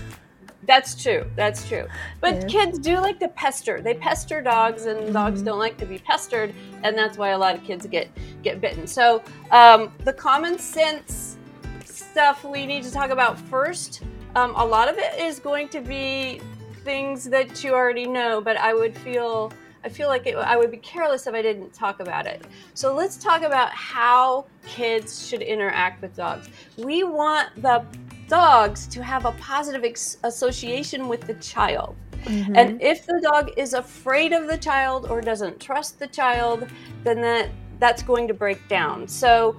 That's 0.67 1.01
true. 1.01 1.25
That's 1.35 1.67
true. 1.67 1.87
But 2.19 2.41
yeah. 2.41 2.47
kids 2.47 2.77
do 2.77 2.99
like 2.99 3.19
to 3.19 3.29
pester. 3.29 3.81
They 3.81 3.93
pester 3.93 4.41
dogs, 4.41 4.85
and 4.85 4.99
mm-hmm. 4.99 5.13
dogs 5.13 5.41
don't 5.41 5.59
like 5.59 5.77
to 5.77 5.85
be 5.85 5.97
pestered, 5.97 6.53
and 6.83 6.97
that's 6.97 7.17
why 7.17 7.29
a 7.29 7.37
lot 7.37 7.55
of 7.55 7.63
kids 7.63 7.87
get 7.87 8.09
get 8.43 8.59
bitten. 8.59 8.85
So 8.85 9.23
um, 9.51 9.93
the 10.03 10.13
common 10.13 10.59
sense 10.59 11.37
stuff 11.85 12.43
we 12.43 12.65
need 12.65 12.83
to 12.83 12.91
talk 12.91 13.11
about 13.11 13.39
first. 13.39 14.03
Um, 14.35 14.53
a 14.55 14.65
lot 14.65 14.89
of 14.89 14.97
it 14.97 15.17
is 15.19 15.39
going 15.39 15.69
to 15.69 15.81
be 15.81 16.41
things 16.83 17.23
that 17.25 17.63
you 17.63 17.73
already 17.73 18.05
know, 18.05 18.41
but 18.41 18.57
I 18.57 18.73
would 18.73 18.95
feel 18.97 19.51
I 19.85 19.89
feel 19.89 20.09
like 20.09 20.27
it, 20.27 20.35
I 20.35 20.57
would 20.57 20.69
be 20.69 20.77
careless 20.77 21.27
if 21.27 21.33
I 21.33 21.41
didn't 21.41 21.73
talk 21.73 22.01
about 22.01 22.25
it. 22.25 22.45
So 22.73 22.93
let's 22.93 23.15
talk 23.15 23.41
about 23.41 23.71
how 23.71 24.45
kids 24.65 25.27
should 25.27 25.41
interact 25.41 26.01
with 26.01 26.13
dogs. 26.15 26.49
We 26.77 27.03
want 27.03 27.49
the 27.61 27.85
dogs 28.27 28.87
to 28.87 29.03
have 29.03 29.25
a 29.25 29.31
positive 29.33 29.83
ex- 29.83 30.17
association 30.23 31.07
with 31.07 31.21
the 31.21 31.33
child. 31.35 31.95
Mm-hmm. 32.23 32.55
And 32.55 32.81
if 32.81 33.05
the 33.05 33.19
dog 33.21 33.51
is 33.57 33.73
afraid 33.73 34.33
of 34.33 34.47
the 34.47 34.57
child 34.57 35.07
or 35.09 35.21
doesn't 35.21 35.59
trust 35.59 35.99
the 35.99 36.07
child, 36.07 36.67
then 37.03 37.21
that 37.21 37.49
that's 37.79 38.01
going 38.03 38.27
to 38.27 38.33
break 38.33 38.67
down. 38.67 39.07
So 39.07 39.57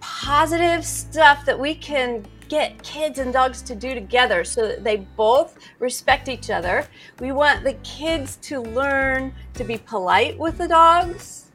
positive 0.00 0.84
stuff 0.84 1.44
that 1.46 1.58
we 1.58 1.74
can 1.74 2.24
get 2.48 2.80
kids 2.82 3.18
and 3.18 3.32
dogs 3.32 3.62
to 3.62 3.74
do 3.74 3.94
together 3.94 4.44
so 4.44 4.68
that 4.68 4.84
they 4.84 4.98
both 5.16 5.58
respect 5.78 6.28
each 6.28 6.50
other. 6.50 6.86
We 7.20 7.32
want 7.32 7.64
the 7.64 7.72
kids 7.82 8.36
to 8.42 8.60
learn 8.60 9.34
to 9.54 9.64
be 9.64 9.78
polite 9.78 10.38
with 10.38 10.58
the 10.58 10.68
dogs. 10.68 11.46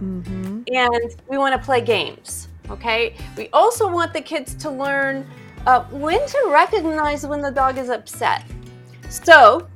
Mm-hmm. 0.00 0.62
And 0.72 1.14
we 1.28 1.38
want 1.38 1.54
to 1.54 1.64
play 1.64 1.80
games. 1.80 2.48
Okay. 2.70 3.16
We 3.36 3.48
also 3.52 3.88
want 3.88 4.12
the 4.12 4.20
kids 4.20 4.54
to 4.56 4.70
learn 4.70 5.26
uh, 5.66 5.84
when 5.90 6.26
to 6.26 6.48
recognize 6.50 7.26
when 7.26 7.40
the 7.40 7.50
dog 7.50 7.78
is 7.78 7.88
upset. 7.88 8.44
So, 9.08 9.68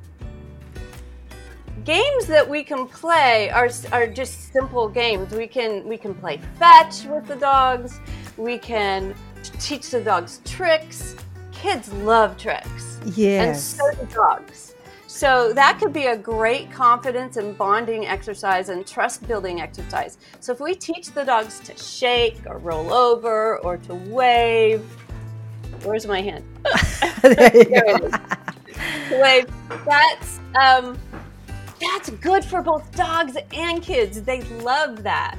games 1.83 2.25
that 2.25 2.47
we 2.47 2.63
can 2.63 2.87
play 2.87 3.49
are, 3.51 3.69
are 3.91 4.07
just 4.07 4.51
simple 4.51 4.89
games. 4.89 5.33
We 5.33 5.47
can 5.47 5.87
we 5.87 5.97
can 5.97 6.13
play 6.13 6.41
fetch 6.59 7.05
with 7.05 7.27
the 7.27 7.35
dogs. 7.35 7.99
We 8.35 8.57
can 8.57 9.15
teach 9.59 9.91
the 9.91 10.01
dogs 10.01 10.41
tricks. 10.43 11.15
Kids 11.51 11.91
love 11.93 12.37
tricks. 12.37 12.99
Yes. 13.15 13.79
And 13.79 13.95
so 13.97 14.05
do 14.05 14.13
dogs. 14.13 14.75
So 15.07 15.51
that 15.53 15.79
could 15.79 15.93
be 15.93 16.07
a 16.07 16.17
great 16.17 16.69
confidence 16.71 17.37
and 17.37 17.57
bonding 17.57 18.05
exercise 18.05 18.69
and 18.69 18.85
trust 18.85 19.27
building 19.27 19.61
exercise. 19.61 20.17
So 20.41 20.51
if 20.51 20.59
we 20.59 20.75
teach 20.75 21.11
the 21.11 21.23
dogs 21.23 21.59
to 21.61 21.75
shake 21.75 22.39
or 22.45 22.59
roll 22.59 22.93
over 22.93 23.57
or 23.59 23.77
to 23.77 23.95
wave 23.95 24.85
Where's 25.83 26.05
my 26.05 26.21
hand? 26.21 26.43
there 27.21 27.55
you 27.55 27.63
there 27.65 27.99
go. 27.99 28.09
Wait, 29.21 29.47
that's 29.85 30.39
um, 30.59 30.97
that's 31.79 32.09
good 32.09 32.43
for 32.43 32.61
both 32.61 32.91
dogs 32.95 33.37
and 33.53 33.81
kids. 33.81 34.21
They 34.21 34.41
love 34.41 35.03
that. 35.03 35.37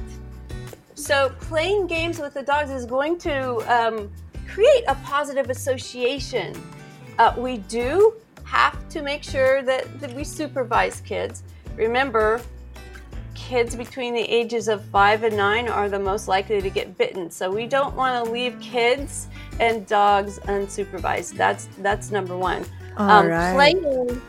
So 0.95 1.33
playing 1.39 1.87
games 1.87 2.19
with 2.19 2.33
the 2.33 2.43
dogs 2.43 2.71
is 2.71 2.85
going 2.85 3.17
to 3.19 3.57
um, 3.73 4.11
create 4.47 4.83
a 4.87 4.95
positive 4.95 5.49
association. 5.49 6.53
Uh, 7.17 7.33
we 7.37 7.57
do 7.57 8.15
have 8.43 8.87
to 8.89 9.01
make 9.01 9.23
sure 9.23 9.61
that, 9.63 9.99
that 10.01 10.13
we 10.13 10.23
supervise 10.23 11.01
kids. 11.01 11.43
Remember, 11.75 12.41
kids 13.49 13.75
between 13.75 14.13
the 14.13 14.21
ages 14.21 14.67
of 14.67 14.85
five 14.85 15.23
and 15.23 15.35
nine 15.35 15.67
are 15.67 15.89
the 15.89 15.97
most 15.97 16.27
likely 16.27 16.61
to 16.61 16.69
get 16.69 16.95
bitten. 16.99 17.31
So 17.31 17.49
we 17.49 17.65
don't 17.65 17.95
want 17.95 18.23
to 18.23 18.31
leave 18.31 18.59
kids 18.59 19.27
and 19.59 19.87
dogs 19.87 20.37
unsupervised. 20.41 21.33
That's 21.33 21.67
that's 21.79 22.11
number 22.11 22.37
one. 22.37 22.63
Um, 22.97 23.25
right. 23.25 23.53
Playing 23.55 24.21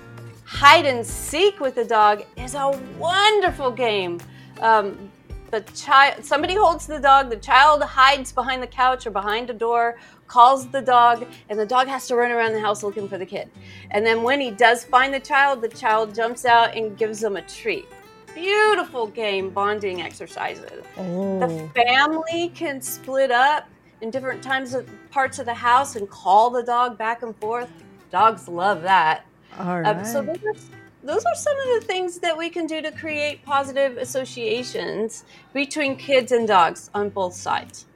hide 0.44 0.86
and 0.86 1.06
seek 1.06 1.60
with 1.60 1.76
a 1.76 1.84
dog 1.84 2.24
is 2.38 2.54
a 2.54 2.70
wonderful 2.98 3.70
game. 3.70 4.20
Um, 4.62 5.10
the 5.50 5.60
child, 5.74 6.24
somebody 6.24 6.54
holds 6.54 6.86
the 6.86 6.98
dog. 6.98 7.28
The 7.28 7.36
child 7.36 7.82
hides 7.82 8.32
behind 8.32 8.62
the 8.62 8.68
couch 8.68 9.06
or 9.06 9.10
behind 9.10 9.50
a 9.50 9.52
door, 9.52 9.98
calls 10.28 10.66
the 10.68 10.80
dog, 10.80 11.26
and 11.50 11.58
the 11.58 11.66
dog 11.66 11.88
has 11.88 12.06
to 12.08 12.16
run 12.16 12.30
around 12.30 12.54
the 12.54 12.60
house 12.60 12.82
looking 12.82 13.06
for 13.06 13.18
the 13.18 13.26
kid. 13.26 13.50
And 13.90 14.06
then 14.06 14.22
when 14.22 14.40
he 14.40 14.50
does 14.50 14.82
find 14.84 15.12
the 15.12 15.20
child, 15.20 15.60
the 15.60 15.68
child 15.68 16.14
jumps 16.14 16.46
out 16.46 16.74
and 16.74 16.96
gives 16.96 17.20
them 17.20 17.36
a 17.36 17.42
treat 17.42 17.86
beautiful 18.34 19.06
game 19.06 19.50
bonding 19.50 20.02
exercises. 20.02 20.84
Oh. 20.96 21.40
The 21.40 21.68
family 21.74 22.50
can 22.54 22.80
split 22.80 23.30
up 23.30 23.68
in 24.00 24.10
different 24.10 24.42
times 24.42 24.74
of 24.74 24.88
parts 25.10 25.38
of 25.38 25.46
the 25.46 25.54
house 25.54 25.96
and 25.96 26.08
call 26.08 26.50
the 26.50 26.62
dog 26.62 26.96
back 26.96 27.22
and 27.22 27.36
forth. 27.36 27.70
Dogs 28.10 28.48
love 28.48 28.82
that. 28.82 29.24
All 29.58 29.80
right. 29.80 29.96
Um, 29.96 30.04
so 30.04 30.22
those 30.22 30.38
are, 30.44 30.54
those 31.02 31.24
are 31.24 31.34
some 31.34 31.58
of 31.58 31.80
the 31.80 31.86
things 31.86 32.18
that 32.18 32.36
we 32.36 32.50
can 32.50 32.66
do 32.66 32.82
to 32.82 32.90
create 32.92 33.44
positive 33.44 33.96
associations 33.96 35.24
between 35.52 35.96
kids 35.96 36.32
and 36.32 36.46
dogs 36.46 36.90
on 36.94 37.10
both 37.10 37.34
sides. 37.34 37.86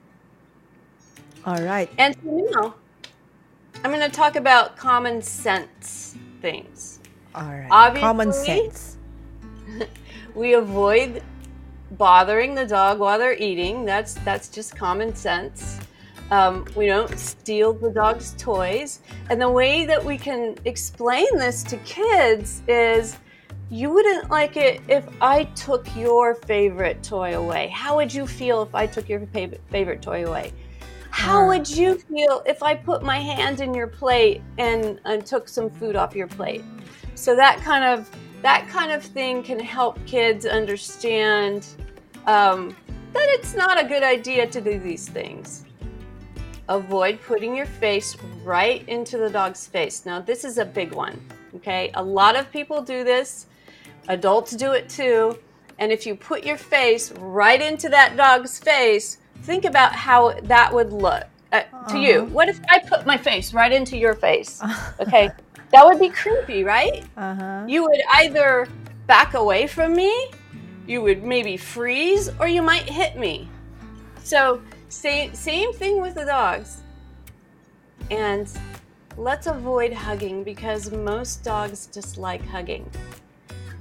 All 1.47 1.63
right. 1.63 1.91
And 1.99 2.17
now 2.25 2.75
I'm 3.83 3.91
going 3.91 4.01
to 4.01 4.09
talk 4.09 4.37
about 4.37 4.77
common 4.77 5.21
sense 5.21 6.17
things. 6.41 7.01
All 7.35 7.43
right. 7.43 7.69
Obviously, 7.71 8.07
common 8.07 8.33
sense. 8.33 8.97
we 10.35 10.55
avoid 10.55 11.23
bothering 11.93 12.55
the 12.55 12.67
dog 12.67 12.99
while 12.99 13.19
they're 13.19 13.37
eating. 13.37 13.85
That's 13.85 14.15
that's 14.15 14.49
just 14.49 14.77
common 14.77 15.15
sense. 15.15 15.79
Um, 16.31 16.67
we 16.75 16.87
don't 16.87 17.19
steal 17.19 17.75
the 17.75 17.91
dog's 17.91 18.35
toys. 18.39 19.01
And 19.31 19.41
the 19.41 19.51
way 19.51 19.85
that 19.85 20.03
we 20.03 20.17
can 20.17 20.57
explain 20.65 21.27
this 21.35 21.63
to 21.65 21.77
kids 21.79 22.63
is 22.67 23.19
you 23.71 23.91
wouldn't 23.91 24.31
like 24.31 24.57
it 24.57 24.81
if 24.89 25.07
I 25.21 25.45
took 25.55 25.95
your 25.97 26.35
favorite 26.35 27.03
toy 27.03 27.37
away. 27.37 27.69
How 27.69 27.97
would 27.97 28.13
you 28.13 28.27
feel 28.27 28.63
if 28.63 28.75
I 28.75 28.87
took 28.87 29.09
your 29.09 29.21
favorite 29.71 30.03
toy 30.03 30.27
away? 30.27 30.53
How 31.11 31.47
would 31.47 31.69
you 31.69 31.97
feel 31.97 32.43
if 32.45 32.63
I 32.63 32.75
put 32.75 33.03
my 33.03 33.19
hand 33.21 33.61
in 33.61 33.73
your 33.73 33.87
plate 33.87 34.43
and, 34.59 34.99
and 35.05 35.25
took 35.25 35.49
some 35.49 35.71
food 35.71 35.95
off 35.95 36.15
your 36.17 36.27
plate? 36.27 36.65
So 37.15 37.37
that 37.37 37.59
kind 37.59 37.85
of 37.85 38.11
that 38.45 38.69
kind 38.69 38.93
of 38.93 39.03
thing 39.03 39.43
can 39.43 39.59
help 39.59 39.99
kids 40.05 40.45
understand 40.45 41.67
um, 42.27 42.77
that 43.15 43.27
it's 43.31 43.55
not 43.55 43.83
a 43.83 43.89
good 43.89 44.03
idea 44.03 44.47
to 44.47 44.61
do 44.61 44.79
these 44.79 45.09
things. 45.09 45.65
Avoid 46.69 47.23
putting 47.23 47.57
your 47.57 47.65
face 47.65 48.15
right 48.43 48.87
into 48.87 49.17
the 49.17 49.31
dog's 49.31 49.67
face. 49.67 50.05
Now, 50.05 50.21
this 50.21 50.45
is 50.45 50.59
a 50.59 50.65
big 50.67 50.93
one, 50.93 51.19
okay? 51.57 51.91
A 51.95 52.05
lot 52.05 52.37
of 52.37 52.53
people 52.53 52.83
do 52.83 53.03
this, 53.03 53.47
adults 54.09 54.55
do 54.55 54.73
it 54.73 54.91
too. 54.91 55.39
And 55.79 55.91
if 55.91 56.05
you 56.05 56.15
put 56.15 56.45
your 56.45 56.59
face 56.59 57.13
right 57.13 57.63
into 57.63 57.89
that 57.89 58.15
dog's 58.15 58.59
face, 58.59 59.17
think 59.45 59.65
about 59.65 59.95
how 59.95 60.39
that 60.43 60.71
would 60.71 60.93
look 60.93 61.25
uh, 61.51 61.63
to 61.63 61.67
uh-huh. 61.77 61.97
you. 61.97 62.25
What 62.25 62.51
if 62.51 62.61
I 62.69 62.81
put 62.81 63.07
my 63.07 63.17
face 63.17 63.55
right 63.55 63.73
into 63.73 63.97
your 63.97 64.13
face? 64.13 64.61
Okay. 65.01 65.31
That 65.75 65.85
would 65.87 65.99
be 65.99 66.09
creepy, 66.09 66.63
right? 66.65 67.05
Uh-huh. 67.17 67.65
You 67.67 67.83
would 67.83 68.01
either 68.15 68.69
back 69.07 69.35
away 69.35 69.67
from 69.67 69.93
me, 69.95 70.31
you 70.87 71.03
would 71.03 71.23
maybe 71.25 71.57
freeze, 71.57 72.31
or 72.39 72.47
you 72.47 72.63
might 72.63 72.89
hit 72.89 73.19
me. 73.19 73.49
So, 74.23 74.63
same, 74.89 75.35
same 75.35 75.73
thing 75.73 76.01
with 76.01 76.15
the 76.15 76.25
dogs. 76.25 76.79
And 78.11 78.49
let's 79.17 79.47
avoid 79.47 79.93
hugging 79.93 80.45
because 80.45 80.91
most 80.93 81.43
dogs 81.45 81.87
dislike 81.87 82.45
hugging. 82.47 82.89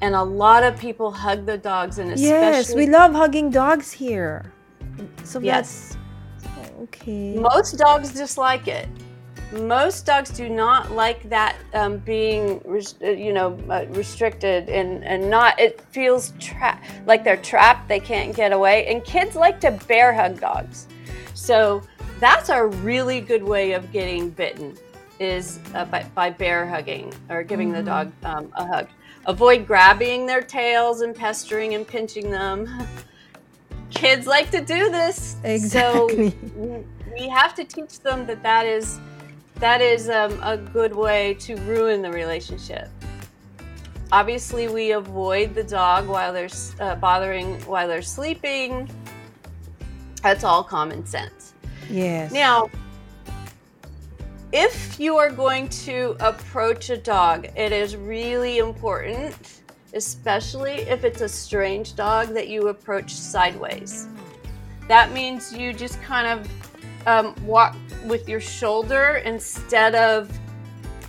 and 0.01 0.15
a 0.15 0.23
lot 0.23 0.63
of 0.63 0.77
people 0.77 1.11
hug 1.11 1.45
the 1.45 1.57
dogs 1.57 1.97
and 1.97 2.11
especially 2.11 2.27
Yes, 2.27 2.75
we 2.75 2.87
love 2.87 3.13
hugging 3.13 3.49
dogs 3.49 3.89
here. 3.91 4.51
So 5.23 5.39
Yes. 5.39 5.95
that's 6.41 6.67
okay. 6.81 7.35
most 7.39 7.77
dogs 7.77 8.11
dislike 8.11 8.67
it 8.67 8.89
most 9.51 10.05
dogs 10.05 10.29
do 10.31 10.49
not 10.49 10.91
like 10.91 11.27
that 11.29 11.55
um, 11.73 11.97
being 11.99 12.59
res- 12.65 12.95
uh, 13.01 13.09
you 13.09 13.33
know 13.33 13.57
uh, 13.69 13.85
restricted 13.89 14.69
and, 14.69 15.03
and 15.03 15.29
not 15.29 15.59
it 15.59 15.81
feels 15.91 16.33
tra- 16.39 16.79
like 17.05 17.23
they're 17.23 17.37
trapped 17.37 17.87
they 17.87 17.99
can't 17.99 18.35
get 18.35 18.51
away. 18.51 18.87
And 18.87 19.03
kids 19.03 19.35
like 19.35 19.59
to 19.61 19.71
bear 19.87 20.13
hug 20.13 20.39
dogs. 20.39 20.87
So 21.33 21.81
that's 22.19 22.49
a 22.49 22.65
really 22.65 23.21
good 23.21 23.43
way 23.43 23.73
of 23.73 23.91
getting 23.91 24.29
bitten 24.29 24.77
is 25.19 25.59
uh, 25.73 25.85
by, 25.85 26.03
by 26.15 26.29
bear 26.29 26.67
hugging 26.67 27.13
or 27.29 27.43
giving 27.43 27.71
the 27.71 27.83
dog 27.83 28.11
um, 28.23 28.51
a 28.55 28.65
hug. 28.65 28.87
Avoid 29.25 29.65
grabbing 29.65 30.25
their 30.25 30.41
tails 30.41 31.01
and 31.01 31.15
pestering 31.15 31.75
and 31.75 31.87
pinching 31.87 32.29
them. 32.29 32.67
Kids 33.89 34.25
like 34.25 34.49
to 34.51 34.61
do 34.61 34.89
this. 34.89 35.37
Exactly. 35.43 36.31
so 36.31 36.83
we 37.13 37.27
have 37.29 37.53
to 37.55 37.63
teach 37.63 37.99
them 37.99 38.25
that 38.25 38.41
that 38.43 38.65
is 38.65 38.99
that 39.63 39.79
is 39.79 40.09
um, 40.09 40.37
a 40.43 40.57
good 40.57 40.93
way 40.93 41.35
to 41.35 41.55
ruin 41.61 42.01
the 42.01 42.11
relationship. 42.11 42.89
Obviously 44.11 44.67
we 44.67 44.91
avoid 44.91 45.55
the 45.55 45.63
dog 45.63 46.05
while 46.05 46.33
they're 46.33 46.49
uh, 46.81 46.95
bothering 46.95 47.61
while 47.61 47.87
they're 47.87 48.01
sleeping. 48.01 48.89
That's 50.21 50.43
all 50.43 50.65
common 50.65 51.05
sense. 51.05 51.53
Yes. 51.89 52.33
now 52.33 52.69
if 54.51 54.99
you 54.99 55.15
are 55.15 55.31
going 55.31 55.69
to 55.69 56.17
approach 56.19 56.89
a 56.89 56.97
dog 56.97 57.47
it 57.55 57.71
is 57.71 57.95
really 57.95 58.57
important 58.57 59.61
especially 59.93 60.81
if 60.81 61.05
it's 61.05 61.21
a 61.21 61.29
strange 61.29 61.95
dog 61.95 62.29
that 62.29 62.49
you 62.49 62.67
approach 62.67 63.13
sideways. 63.13 64.07
That 64.89 65.11
means 65.13 65.53
you 65.53 65.71
just 65.71 66.01
kind 66.01 66.27
of 66.27 66.72
um, 67.05 67.35
walk 67.45 67.75
with 68.05 68.27
your 68.29 68.39
shoulder 68.41 69.21
instead 69.25 69.95
of 69.95 70.31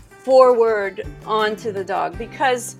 forward 0.08 1.06
onto 1.26 1.72
the 1.72 1.84
dog. 1.84 2.16
Because 2.18 2.76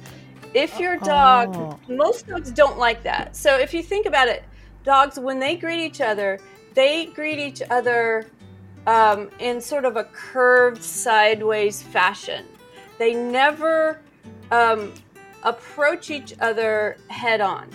if 0.55 0.79
your 0.79 0.97
dog 0.99 1.55
Oh. 1.57 1.79
most 1.89 2.27
dogs 2.27 2.51
don't 2.51 2.79
like 2.79 3.03
that. 3.03 3.37
So 3.37 3.59
if 3.59 3.75
you 3.75 3.83
think 3.83 4.07
about 4.07 4.29
it 4.29 4.45
dogs 4.85 5.19
when 5.19 5.39
they 5.39 5.57
greet 5.57 5.85
each 5.85 6.01
other 6.01 6.39
they 6.75 7.07
greet 7.07 7.39
each 7.39 7.63
other 7.71 8.27
um, 8.87 9.31
in 9.39 9.61
sort 9.61 9.85
of 9.85 9.97
a 9.97 10.05
curved 10.05 10.83
sideways 10.83 11.83
fashion. 11.83 12.45
They 12.99 13.15
never 13.15 14.01
um, 14.51 14.93
approach 15.43 16.11
each 16.11 16.35
other 16.41 16.97
head 17.09 17.41
on 17.41 17.69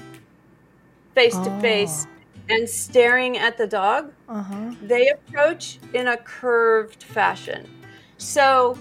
face 1.15 1.37
to 1.37 1.59
face 1.59 2.05
and 2.49 2.67
staring 2.67 3.37
at 3.37 3.57
the 3.57 3.67
dog 3.67 4.11
Uh-huh. 4.27 4.71
they 4.83 5.09
approach 5.09 5.79
in 5.93 6.07
a 6.07 6.17
curved 6.17 7.03
fashion. 7.03 7.67
So 8.17 8.77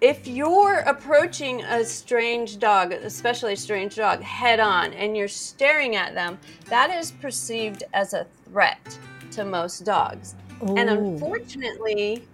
if 0.00 0.26
you're 0.26 0.78
approaching 0.80 1.62
a 1.64 1.84
strange 1.84 2.58
dog, 2.58 2.92
especially 2.92 3.54
a 3.54 3.56
strange 3.56 3.96
dog, 3.96 4.20
head 4.22 4.60
on 4.60 4.92
and 4.92 5.16
you're 5.16 5.28
staring 5.28 5.96
at 5.96 6.14
them, 6.14 6.38
that 6.68 6.90
is 6.90 7.10
perceived 7.12 7.84
as 7.94 8.12
a 8.12 8.26
threat 8.44 8.98
to 9.32 9.44
most 9.44 9.84
dogs. 9.84 10.34
And 10.60 10.90
Oh. 10.90 10.98
unfortunately, 10.98 12.26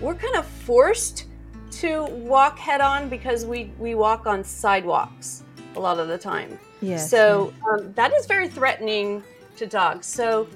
we're 0.00 0.14
kind 0.14 0.36
of 0.36 0.46
forced 0.46 1.26
to 1.72 2.04
walk 2.06 2.58
head 2.58 2.80
on 2.80 3.08
because 3.08 3.44
we, 3.44 3.70
we 3.78 3.94
walk 3.94 4.26
on 4.26 4.42
sidewalks 4.44 5.42
a 5.76 5.80
lot 5.80 5.98
of 5.98 6.08
the 6.08 6.18
time. 6.18 6.58
Yes. 6.80 7.10
So 7.10 7.52
um, 7.70 7.92
that 7.94 8.12
is 8.12 8.26
very 8.26 8.48
threatening 8.48 9.22
to 9.56 9.66
dogs. 9.66 10.06
So 10.06 10.48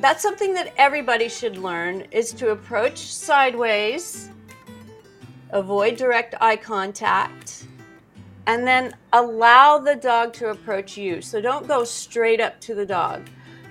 that's 0.00 0.22
something 0.22 0.54
that 0.54 0.72
everybody 0.76 1.28
should 1.28 1.56
learn 1.56 2.02
is 2.10 2.32
to 2.34 2.50
approach 2.50 2.98
sideways, 2.98 4.30
avoid 5.50 5.96
direct 5.96 6.34
eye 6.40 6.56
contact, 6.56 7.66
and 8.46 8.66
then 8.66 8.94
allow 9.12 9.78
the 9.78 9.94
dog 9.94 10.32
to 10.34 10.50
approach 10.50 10.96
you. 10.96 11.22
So 11.22 11.40
don't 11.40 11.66
go 11.66 11.84
straight 11.84 12.40
up 12.40 12.60
to 12.62 12.74
the 12.74 12.84
dog. 12.84 13.22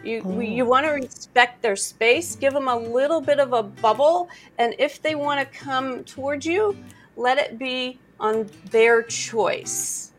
You, 0.04 0.22
we- 0.24 0.48
you 0.48 0.66
want 0.66 0.86
to 0.86 0.92
respect 0.92 1.62
their 1.62 1.76
space, 1.76 2.36
give 2.36 2.54
them 2.54 2.68
a 2.68 2.76
little 2.76 3.22
bit 3.22 3.40
of 3.40 3.54
a 3.54 3.64
bubble, 3.64 4.30
and 4.58 4.76
if 4.80 5.02
they 5.02 5.16
want 5.16 5.40
to 5.40 5.58
come 5.58 6.04
towards 6.04 6.46
you, 6.46 6.76
let 7.16 7.38
it 7.38 7.60
be 7.60 8.00
on 8.20 8.50
their 8.72 9.04
choice. 9.04 10.12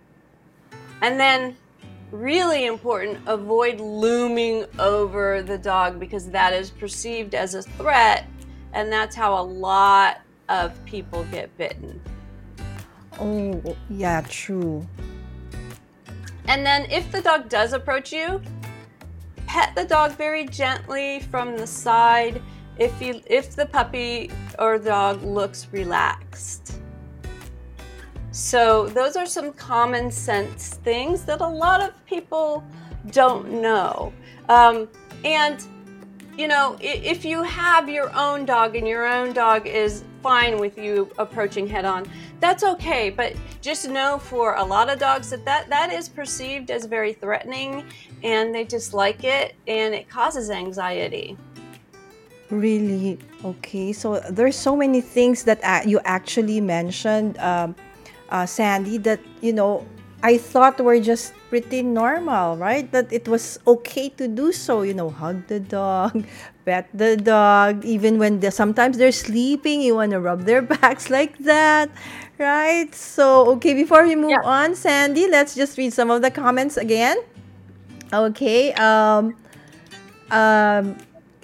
And 1.02 1.18
then, 1.18 1.56
really 2.14 2.66
important, 2.66 3.18
avoid 3.26 3.80
looming 3.80 4.64
over 4.78 5.42
the 5.42 5.58
dog 5.58 5.98
because 5.98 6.30
that 6.30 6.52
is 6.52 6.70
perceived 6.70 7.34
as 7.34 7.54
a 7.54 7.62
threat, 7.62 8.26
and 8.72 8.90
that's 8.90 9.16
how 9.16 9.38
a 9.38 9.42
lot 9.42 10.20
of 10.48 10.72
people 10.84 11.24
get 11.24 11.54
bitten. 11.58 12.00
Oh, 13.18 13.76
yeah, 13.90 14.20
true. 14.28 14.86
And 16.46 16.64
then, 16.64 16.90
if 16.90 17.10
the 17.10 17.20
dog 17.20 17.48
does 17.48 17.72
approach 17.72 18.12
you, 18.12 18.40
pet 19.46 19.74
the 19.74 19.84
dog 19.84 20.12
very 20.12 20.46
gently 20.46 21.20
from 21.30 21.56
the 21.56 21.66
side 21.66 22.40
if 22.76 23.00
you 23.00 23.20
if 23.26 23.54
the 23.54 23.66
puppy 23.66 24.30
or 24.58 24.78
dog 24.78 25.22
looks 25.22 25.68
relaxed. 25.72 26.80
So 28.34 28.88
those 28.88 29.14
are 29.14 29.26
some 29.26 29.52
common 29.52 30.10
sense 30.10 30.74
things 30.82 31.24
that 31.24 31.40
a 31.40 31.46
lot 31.46 31.80
of 31.80 32.04
people 32.04 32.64
don't 33.12 33.62
know. 33.62 34.12
Um, 34.48 34.88
and 35.24 35.64
you 36.36 36.48
know, 36.48 36.76
if 36.80 37.24
you 37.24 37.44
have 37.44 37.88
your 37.88 38.12
own 38.12 38.44
dog 38.44 38.74
and 38.74 38.88
your 38.88 39.06
own 39.06 39.34
dog 39.34 39.68
is 39.68 40.02
fine 40.20 40.58
with 40.58 40.76
you 40.76 41.08
approaching 41.18 41.68
head 41.68 41.84
on, 41.84 42.06
that's 42.40 42.64
okay. 42.64 43.08
But 43.08 43.36
just 43.60 43.88
know 43.88 44.18
for 44.18 44.56
a 44.56 44.64
lot 44.64 44.90
of 44.90 44.98
dogs 44.98 45.30
that 45.30 45.44
that, 45.44 45.68
that 45.68 45.92
is 45.92 46.08
perceived 46.08 46.72
as 46.72 46.86
very 46.86 47.12
threatening 47.12 47.84
and 48.24 48.52
they 48.52 48.64
dislike 48.64 49.22
it 49.22 49.54
and 49.68 49.94
it 49.94 50.08
causes 50.08 50.50
anxiety. 50.50 51.36
Really? 52.50 53.16
Okay. 53.44 53.92
So 53.92 54.18
there's 54.28 54.56
so 54.56 54.74
many 54.74 55.00
things 55.00 55.44
that 55.44 55.86
you 55.86 56.00
actually 56.04 56.60
mentioned, 56.60 57.38
um, 57.38 57.76
uh, 58.34 58.46
Sandi, 58.46 58.98
that, 58.98 59.20
you 59.40 59.52
know, 59.52 59.86
I 60.22 60.38
thought 60.38 60.80
were 60.80 60.98
just 60.98 61.34
pretty 61.50 61.82
normal, 61.82 62.56
right? 62.56 62.90
That 62.90 63.12
it 63.12 63.28
was 63.28 63.60
okay 63.66 64.08
to 64.18 64.26
do 64.26 64.50
so, 64.52 64.82
you 64.82 64.94
know, 64.94 65.10
hug 65.10 65.46
the 65.46 65.60
dog, 65.60 66.24
pet 66.66 66.88
the 66.94 67.16
dog, 67.16 67.84
even 67.84 68.18
when 68.18 68.40
they, 68.40 68.50
sometimes 68.50 68.98
they're 68.98 69.12
sleeping, 69.12 69.82
you 69.82 69.94
want 69.94 70.12
to 70.12 70.20
rub 70.20 70.42
their 70.44 70.62
backs 70.80 71.10
like 71.10 71.38
that, 71.46 71.90
right? 72.38 72.92
So, 72.94 73.52
okay, 73.60 73.74
before 73.74 74.02
we 74.04 74.16
move 74.16 74.42
Yeah. 74.42 74.42
on, 74.42 74.74
Sandi, 74.74 75.28
let's 75.28 75.54
just 75.54 75.78
read 75.78 75.92
some 75.92 76.10
of 76.10 76.22
the 76.22 76.30
comments 76.30 76.76
again. 76.76 77.18
Okay. 78.12 78.72
Um, 78.74 79.36
um, 80.30 80.96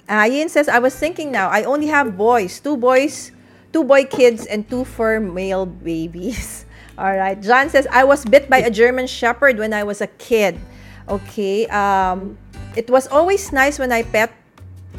Ayin 0.09 0.49
says, 0.49 0.67
I 0.67 0.79
was 0.79 0.95
thinking 0.95 1.31
now, 1.31 1.49
I 1.49 1.63
only 1.63 1.87
have 1.87 2.17
boys, 2.17 2.59
two 2.59 2.75
boys, 2.77 3.31
two 3.71 3.83
boy 3.83 4.05
kids, 4.05 4.45
and 4.45 4.67
two 4.69 4.83
fur 4.83 5.19
male 5.19 5.65
babies. 5.65 6.65
All 7.01 7.17
right. 7.17 7.33
John 7.41 7.67
says, 7.67 7.87
I 7.89 8.03
was 8.03 8.23
bit 8.23 8.47
by 8.47 8.59
a 8.59 8.69
German 8.69 9.07
Shepherd 9.07 9.57
when 9.57 9.73
I 9.73 9.81
was 9.81 10.01
a 10.01 10.07
kid. 10.21 10.61
Okay. 11.09 11.65
Um, 11.65 12.37
it 12.75 12.91
was 12.91 13.07
always 13.07 13.51
nice 13.51 13.79
when 13.79 13.91
I 13.91 14.03
pet 14.03 14.29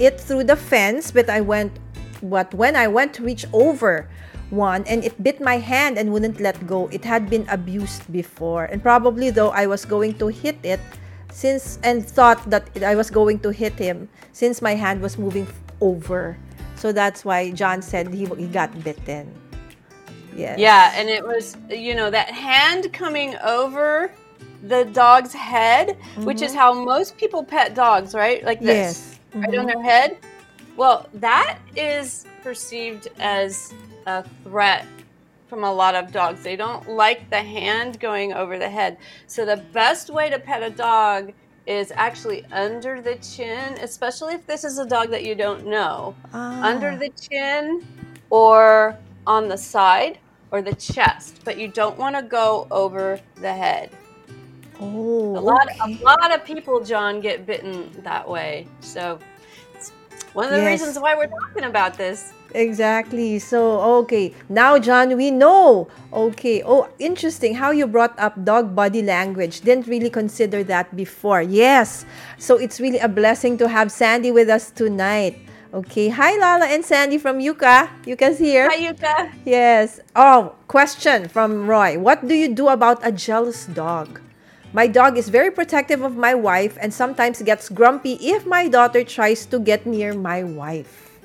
it 0.01 0.19
through 0.19 0.51
the 0.51 0.57
fence, 0.57 1.13
but 1.13 1.31
I 1.31 1.41
went, 1.41 1.79
but 2.21 2.53
when 2.55 2.75
I 2.75 2.89
went 2.89 3.15
to 3.15 3.23
reach 3.23 3.47
over 3.53 4.11
one 4.51 4.83
and 4.91 5.05
it 5.05 5.15
bit 5.23 5.41
my 5.41 5.63
hand 5.63 5.97
and 5.97 6.13
wouldn't 6.13 6.41
let 6.41 6.67
go, 6.67 6.89
it 6.91 7.05
had 7.05 7.31
been 7.31 7.47
abused 7.49 8.11
before. 8.11 8.65
And 8.65 8.83
probably 8.83 9.31
though 9.31 9.51
I 9.51 9.71
was 9.71 9.85
going 9.85 10.19
to 10.19 10.27
hit 10.27 10.59
it, 10.65 10.81
since 11.31 11.79
and 11.85 12.05
thought 12.05 12.51
that 12.51 12.67
I 12.83 12.97
was 12.97 13.11
going 13.11 13.39
to 13.47 13.51
hit 13.51 13.79
him 13.79 14.09
since 14.33 14.61
my 14.61 14.75
hand 14.75 15.01
was 15.01 15.19
moving 15.19 15.47
over. 15.81 16.37
So 16.75 16.91
that's 16.91 17.25
why 17.25 17.53
John 17.53 17.81
said 17.81 18.13
he, 18.13 18.27
he 18.27 18.49
got 18.49 18.75
bitten. 18.83 19.42
Yes. 20.35 20.59
Yeah, 20.59 20.93
and 20.97 21.09
it 21.09 21.25
was, 21.27 21.57
you 21.71 21.95
know, 21.95 22.11
that 22.11 22.31
hand 22.31 22.93
coming 22.93 23.37
over 23.45 24.13
the 24.63 24.85
dog's 24.87 25.33
head, 25.33 25.97
which 26.19 26.41
is 26.43 26.55
how 26.55 26.73
most 26.73 27.17
people 27.17 27.43
pet 27.45 27.75
dogs, 27.75 28.15
right? 28.15 28.45
Like 28.45 28.61
this, 28.61 29.19
Yes. 29.35 29.45
right 29.47 29.59
on 29.59 29.67
their 29.67 29.83
head. 29.83 30.19
Well, 30.77 31.09
that 31.15 31.59
is 31.77 32.27
perceived 32.43 33.09
as 33.19 33.75
a 34.07 34.25
threat 34.45 34.87
from 35.49 35.65
a 35.65 35.73
lot 35.73 35.95
of 35.95 36.13
dogs. 36.13 36.43
They 36.43 36.57
don't 36.57 36.89
like 36.89 37.29
the 37.29 37.43
hand 37.43 38.01
going 38.01 38.33
over 38.33 38.59
the 38.59 38.71
head. 38.71 38.97
So 39.27 39.45
the 39.45 39.59
best 39.73 40.09
way 40.11 40.31
to 40.31 40.39
pet 40.39 40.63
a 40.63 40.71
dog 40.71 41.33
is 41.67 41.93
actually 41.95 42.45
under 42.53 43.01
the 43.03 43.17
chin, 43.17 43.75
especially 43.83 44.35
if 44.35 44.47
this 44.47 44.65
is 44.65 44.79
a 44.79 44.87
dog 44.87 45.11
that 45.11 45.25
you 45.25 45.35
don't 45.35 45.67
know 45.67 46.15
Ah. 46.33 46.63
under 46.63 46.97
the 46.97 47.11
chin 47.11 47.87
or 48.31 48.97
on 49.27 49.49
the 49.49 49.59
side 49.59 50.19
or 50.53 50.63
the 50.63 50.75
chest, 50.75 51.41
but 51.45 51.59
you 51.59 51.67
don't 51.67 51.99
want 51.99 52.15
to 52.15 52.23
go 52.23 52.69
over 52.71 53.19
the 53.41 53.53
head. 53.53 53.91
Oh, 54.79 55.37
A 55.39 55.41
lot, 55.41 55.67
okay. 55.81 55.99
a 56.01 56.05
lot 56.05 56.35
of 56.35 56.45
people, 56.45 56.85
John, 56.85 57.21
get 57.21 57.47
bitten 57.47 57.91
that 58.05 58.29
way. 58.29 58.67
So, 58.81 59.19
it's 59.75 59.93
one 60.35 60.47
of 60.47 60.53
the 60.53 60.59
Yes. 60.59 60.81
reasons 60.81 60.99
why 60.99 61.15
we're 61.15 61.29
talking 61.29 61.65
about 61.65 61.97
this. 61.97 62.33
Exactly. 62.55 63.39
So, 63.39 63.81
okay. 64.05 64.35
Now, 64.51 64.79
John, 64.79 65.17
we 65.17 65.31
know. 65.31 65.89
Okay. 66.13 66.63
Oh, 66.63 66.89
interesting 66.99 67.55
how 67.55 67.71
you 67.71 67.87
brought 67.87 68.13
up 68.19 68.45
dog 68.45 68.75
body 68.75 69.01
language. 69.03 69.63
Didn't 69.63 69.87
really 69.87 70.11
consider 70.11 70.63
that 70.65 70.95
before. 70.95 71.41
Yes. 71.41 72.05
So, 72.39 72.59
it's 72.59 72.79
really 72.79 72.99
a 72.99 73.09
blessing 73.09 73.57
to 73.59 73.69
have 73.69 73.91
Sandi 73.91 74.31
with 74.31 74.51
us 74.51 74.71
tonight. 74.71 75.39
Okay. 75.73 76.11
Hi, 76.11 76.37
Lala 76.37 76.67
and 76.67 76.85
Sandi 76.85 77.17
from 77.17 77.39
Yuka. 77.39 77.89
Yuka's 78.05 78.39
here. 78.39 78.69
Hi, 78.69 78.77
Yuka. 78.77 79.33
Yes. 79.47 80.01
Oh, 80.15 80.55
question 80.69 81.29
from 81.29 81.67
Roy. 81.67 81.99
What 81.99 82.29
do 82.29 82.35
you 82.35 82.53
do 82.53 82.69
about 82.69 83.01
a 83.03 83.11
jealous 83.11 83.65
dog? 83.65 84.21
My 84.75 84.87
dog 84.87 85.17
is 85.17 85.31
very 85.31 85.51
protective 85.51 86.03
of 86.03 86.15
my 86.15 86.35
wife 86.35 86.77
and 86.79 86.93
sometimes 86.93 87.41
gets 87.41 87.71
grumpy 87.71 88.21
if 88.21 88.45
my 88.45 88.69
daughter 88.69 89.03
tries 89.03 89.47
to 89.47 89.59
get 89.59 89.87
near 89.87 90.13
my 90.13 90.45
wife. 90.45 91.21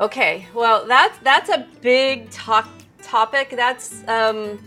Okay, 0.00 0.46
well, 0.54 0.86
that's 0.86 1.18
that's 1.18 1.50
a 1.50 1.66
big 1.82 2.30
talk 2.30 2.68
topic. 3.02 3.52
That's 3.56 4.00
um, 4.08 4.58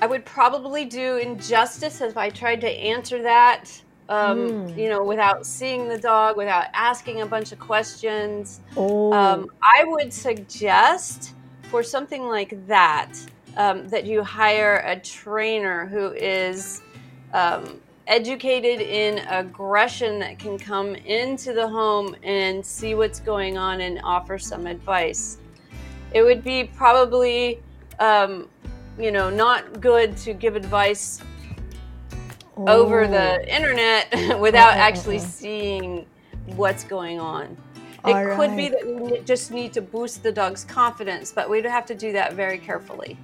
I 0.00 0.06
would 0.06 0.24
probably 0.24 0.84
do 0.84 1.16
injustice 1.18 2.00
if 2.00 2.16
I 2.16 2.30
tried 2.30 2.60
to 2.62 2.70
answer 2.70 3.22
that. 3.22 3.66
Um, 4.08 4.68
You 4.76 4.90
know, 4.90 5.02
without 5.02 5.46
seeing 5.46 5.88
the 5.88 5.98
dog, 5.98 6.36
without 6.36 6.66
asking 6.74 7.22
a 7.22 7.26
bunch 7.26 7.52
of 7.52 7.58
questions. 7.58 8.60
Oh. 8.76 9.12
Um, 9.12 9.50
I 9.62 9.84
would 9.84 10.12
suggest 10.12 11.34
for 11.70 11.82
something 11.82 12.24
like 12.24 12.66
that 12.66 13.12
um, 13.56 13.88
that 13.88 14.04
you 14.04 14.22
hire 14.22 14.82
a 14.86 14.98
trainer 15.00 15.86
who 15.86 16.12
is 16.12 16.82
um, 17.32 17.80
educated 18.06 18.80
in 18.80 19.18
aggression 19.28 20.18
that 20.18 20.38
can 20.38 20.58
come 20.58 20.94
into 20.94 21.52
the 21.52 21.66
home 21.66 22.14
and 22.22 22.64
see 22.64 22.94
what's 22.94 23.20
going 23.20 23.56
on 23.56 23.80
and 23.80 24.00
offer 24.04 24.38
some 24.38 24.66
advice. 24.66 25.38
It 26.12 26.22
would 26.22 26.44
be 26.44 26.64
probably, 26.64 27.62
um, 27.98 28.48
you 28.98 29.10
know, 29.10 29.30
not 29.30 29.80
good 29.80 30.16
to 30.18 30.34
give 30.34 30.56
advice 30.56 31.20
over 32.56 33.04
Oh. 33.04 33.08
the 33.08 33.54
internet 33.54 34.08
without 34.40 34.74
Oh, 34.74 34.80
oh, 34.80 34.88
actually 34.88 35.18
oh, 35.18 35.22
oh. 35.24 35.28
seeing 35.30 36.06
what's 36.56 36.84
going 36.84 37.20
on. 37.20 37.56
It 38.06 38.14
All 38.14 38.36
could 38.36 38.54
be 38.56 38.68
that 38.68 38.86
we 38.86 39.20
just 39.20 39.50
need 39.50 39.72
to 39.72 39.80
boost 39.80 40.22
the 40.22 40.30
dog's 40.32 40.64
confidence, 40.64 41.32
but 41.32 41.48
we'd 41.48 41.64
have 41.64 41.86
to 41.86 41.94
do 41.94 42.12
that 42.12 42.34
very 42.34 42.58
carefully. 42.58 43.16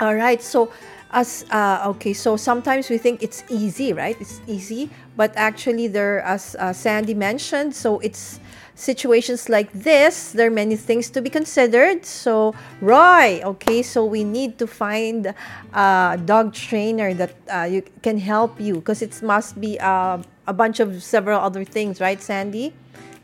All 0.00 0.14
right. 0.14 0.40
So, 0.40 0.70
as 1.10 1.44
uh, 1.50 1.82
okay, 1.86 2.12
so 2.12 2.36
sometimes 2.36 2.88
we 2.90 2.98
think 2.98 3.22
it's 3.22 3.42
easy, 3.48 3.92
right? 3.92 4.16
It's 4.20 4.40
easy, 4.46 4.90
but 5.16 5.32
actually, 5.36 5.88
there, 5.88 6.20
as 6.20 6.54
uh, 6.60 6.72
Sandi 6.72 7.14
mentioned, 7.14 7.74
so 7.74 7.98
it's 8.00 8.38
situations 8.78 9.48
like 9.48 9.70
this. 9.72 10.32
There 10.32 10.46
are 10.46 10.50
many 10.54 10.76
things 10.76 11.10
to 11.10 11.20
be 11.20 11.28
considered. 11.30 12.06
So, 12.06 12.54
Roy, 12.80 13.40
okay, 13.44 13.82
so 13.82 14.04
we 14.04 14.22
need 14.24 14.58
to 14.58 14.66
find 14.66 15.34
a 15.74 16.18
dog 16.24 16.54
trainer 16.54 17.12
that 17.14 17.34
uh, 17.50 17.62
you 17.64 17.82
can 18.02 18.18
help 18.18 18.60
you 18.60 18.74
because 18.76 19.02
it 19.02 19.20
must 19.22 19.60
be 19.60 19.78
uh, 19.80 20.18
a 20.46 20.52
bunch 20.52 20.80
of 20.80 21.02
several 21.02 21.40
other 21.40 21.64
things, 21.64 22.00
right, 22.00 22.22
Sandi? 22.22 22.72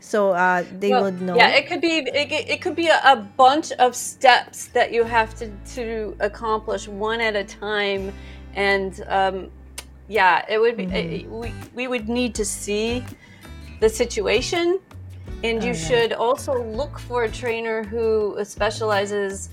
So 0.01 0.31
uh, 0.33 0.63
they 0.79 0.91
Well, 0.91 1.03
would 1.03 1.21
know. 1.21 1.35
Yeah, 1.35 1.49
it 1.49 1.67
could 1.67 1.81
be 1.81 1.97
it, 1.97 2.29
could- 2.29 2.49
it 2.49 2.61
could 2.61 2.75
be 2.75 2.87
a, 2.89 2.99
a 3.03 3.15
bunch 3.15 3.71
of 3.79 3.95
steps 3.95 4.67
that 4.67 4.91
you 4.91 5.03
have 5.03 5.33
to 5.39 5.49
to 5.75 6.15
accomplish 6.19 6.87
one 6.87 7.21
at 7.21 7.35
a 7.35 7.43
time, 7.43 8.13
and 8.53 9.01
um, 9.07 9.49
yeah, 10.07 10.45
it 10.47 10.59
would 10.59 10.77
be 10.77 10.85
Mm-hmm. 10.85 11.33
uh 11.33 11.39
we 11.41 11.49
we 11.73 11.87
would 11.87 12.07
need 12.07 12.35
to 12.35 12.45
see 12.45 13.03
the 13.79 13.89
situation, 13.89 14.79
and 15.43 15.63
you 15.63 15.71
Alright. 15.71 15.75
should 15.75 16.13
also 16.13 16.63
look 16.63 16.99
for 16.99 17.23
a 17.23 17.31
trainer 17.31 17.83
who 17.83 18.37
specializes 18.43 19.49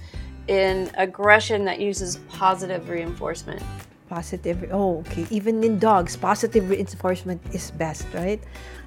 in 0.48 0.90
aggression 0.96 1.64
that 1.64 1.80
uses 1.80 2.16
positive 2.28 2.88
reinforcement. 2.88 3.62
Positive. 4.08 4.68
Oh, 4.72 4.98
okay. 5.00 5.26
Even 5.30 5.62
in 5.64 5.78
dogs, 5.78 6.16
positive 6.16 6.68
reinforcement 6.68 7.40
is 7.52 7.70
best, 7.72 8.06
right? 8.12 8.40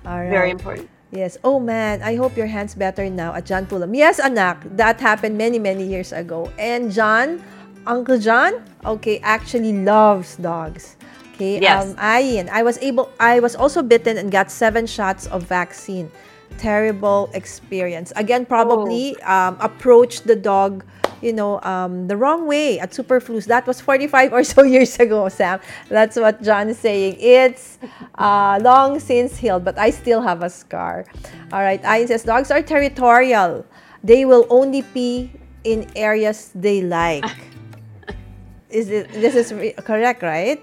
All 0.05 0.19
right. 0.19 0.29
Very 0.29 0.51
important. 0.51 0.89
Yes. 1.11 1.37
Oh 1.43 1.59
man, 1.59 2.01
I 2.01 2.15
hope 2.15 2.35
your 2.35 2.47
hand's 2.47 2.75
better 2.75 3.09
now 3.09 3.33
at 3.33 3.45
John 3.45 3.65
Pulam. 3.65 3.95
Yes, 3.95 4.19
anak, 4.19 4.61
that 4.75 4.99
happened 4.99 5.37
many, 5.37 5.59
many 5.59 5.87
years 5.87 6.11
ago. 6.11 6.51
And 6.59 6.91
John, 6.91 7.41
Uncle 7.87 8.19
John, 8.19 8.65
okay, 8.83 9.19
actually 9.19 9.71
loves 9.71 10.35
dogs. 10.37 10.97
Okay. 11.35 11.59
Yes. 11.61 11.91
Um, 11.91 11.95
Ayin, 11.97 12.49
I 12.49 12.63
was 12.63 12.77
able, 12.79 13.11
I 13.19 13.39
was 13.39 13.55
also 13.55 13.83
bitten 13.83 14.17
and 14.17 14.31
got 14.31 14.51
seven 14.51 14.87
shots 14.87 15.27
of 15.27 15.43
vaccine. 15.43 16.11
Terrible 16.57 17.29
experience. 17.33 18.13
Again, 18.15 18.45
probably 18.45 19.19
um, 19.21 19.57
approached 19.59 20.25
the 20.25 20.35
dog, 20.35 20.85
you 21.21 21.33
know, 21.33 21.61
um, 21.61 22.07
the 22.07 22.17
wrong 22.17 22.47
way 22.47 22.79
at 22.79 22.91
Superflus. 22.91 23.45
That 23.45 23.67
was 23.67 23.81
45 23.81 24.33
or 24.33 24.43
so 24.43 24.63
years 24.75 24.97
ago, 24.99 25.27
Sam. 25.29 25.59
That's 25.89 26.15
what 26.15 26.41
John 26.41 26.69
is 26.69 26.79
saying. 26.79 27.17
It's 27.19 27.77
uh, 28.15 28.59
long 28.61 28.99
since 28.99 29.37
healed, 29.37 29.65
but 29.65 29.77
I 29.77 29.89
still 29.89 30.21
have 30.21 30.43
a 30.43 30.49
scar. 30.49 31.05
All 31.51 31.61
right. 31.61 31.81
Ayin 31.83 32.07
says 32.07 32.23
dogs 32.23 32.51
are 32.51 32.61
territorial. 32.61 33.65
They 34.03 34.25
will 34.25 34.45
only 34.49 34.81
pee 34.81 35.31
in 35.63 35.89
areas 35.95 36.51
they 36.55 36.81
like. 36.81 37.25
is 38.69 38.89
it? 38.89 39.11
This 39.11 39.35
is 39.35 39.53
re- 39.53 39.73
correct, 39.73 40.21
right? 40.21 40.61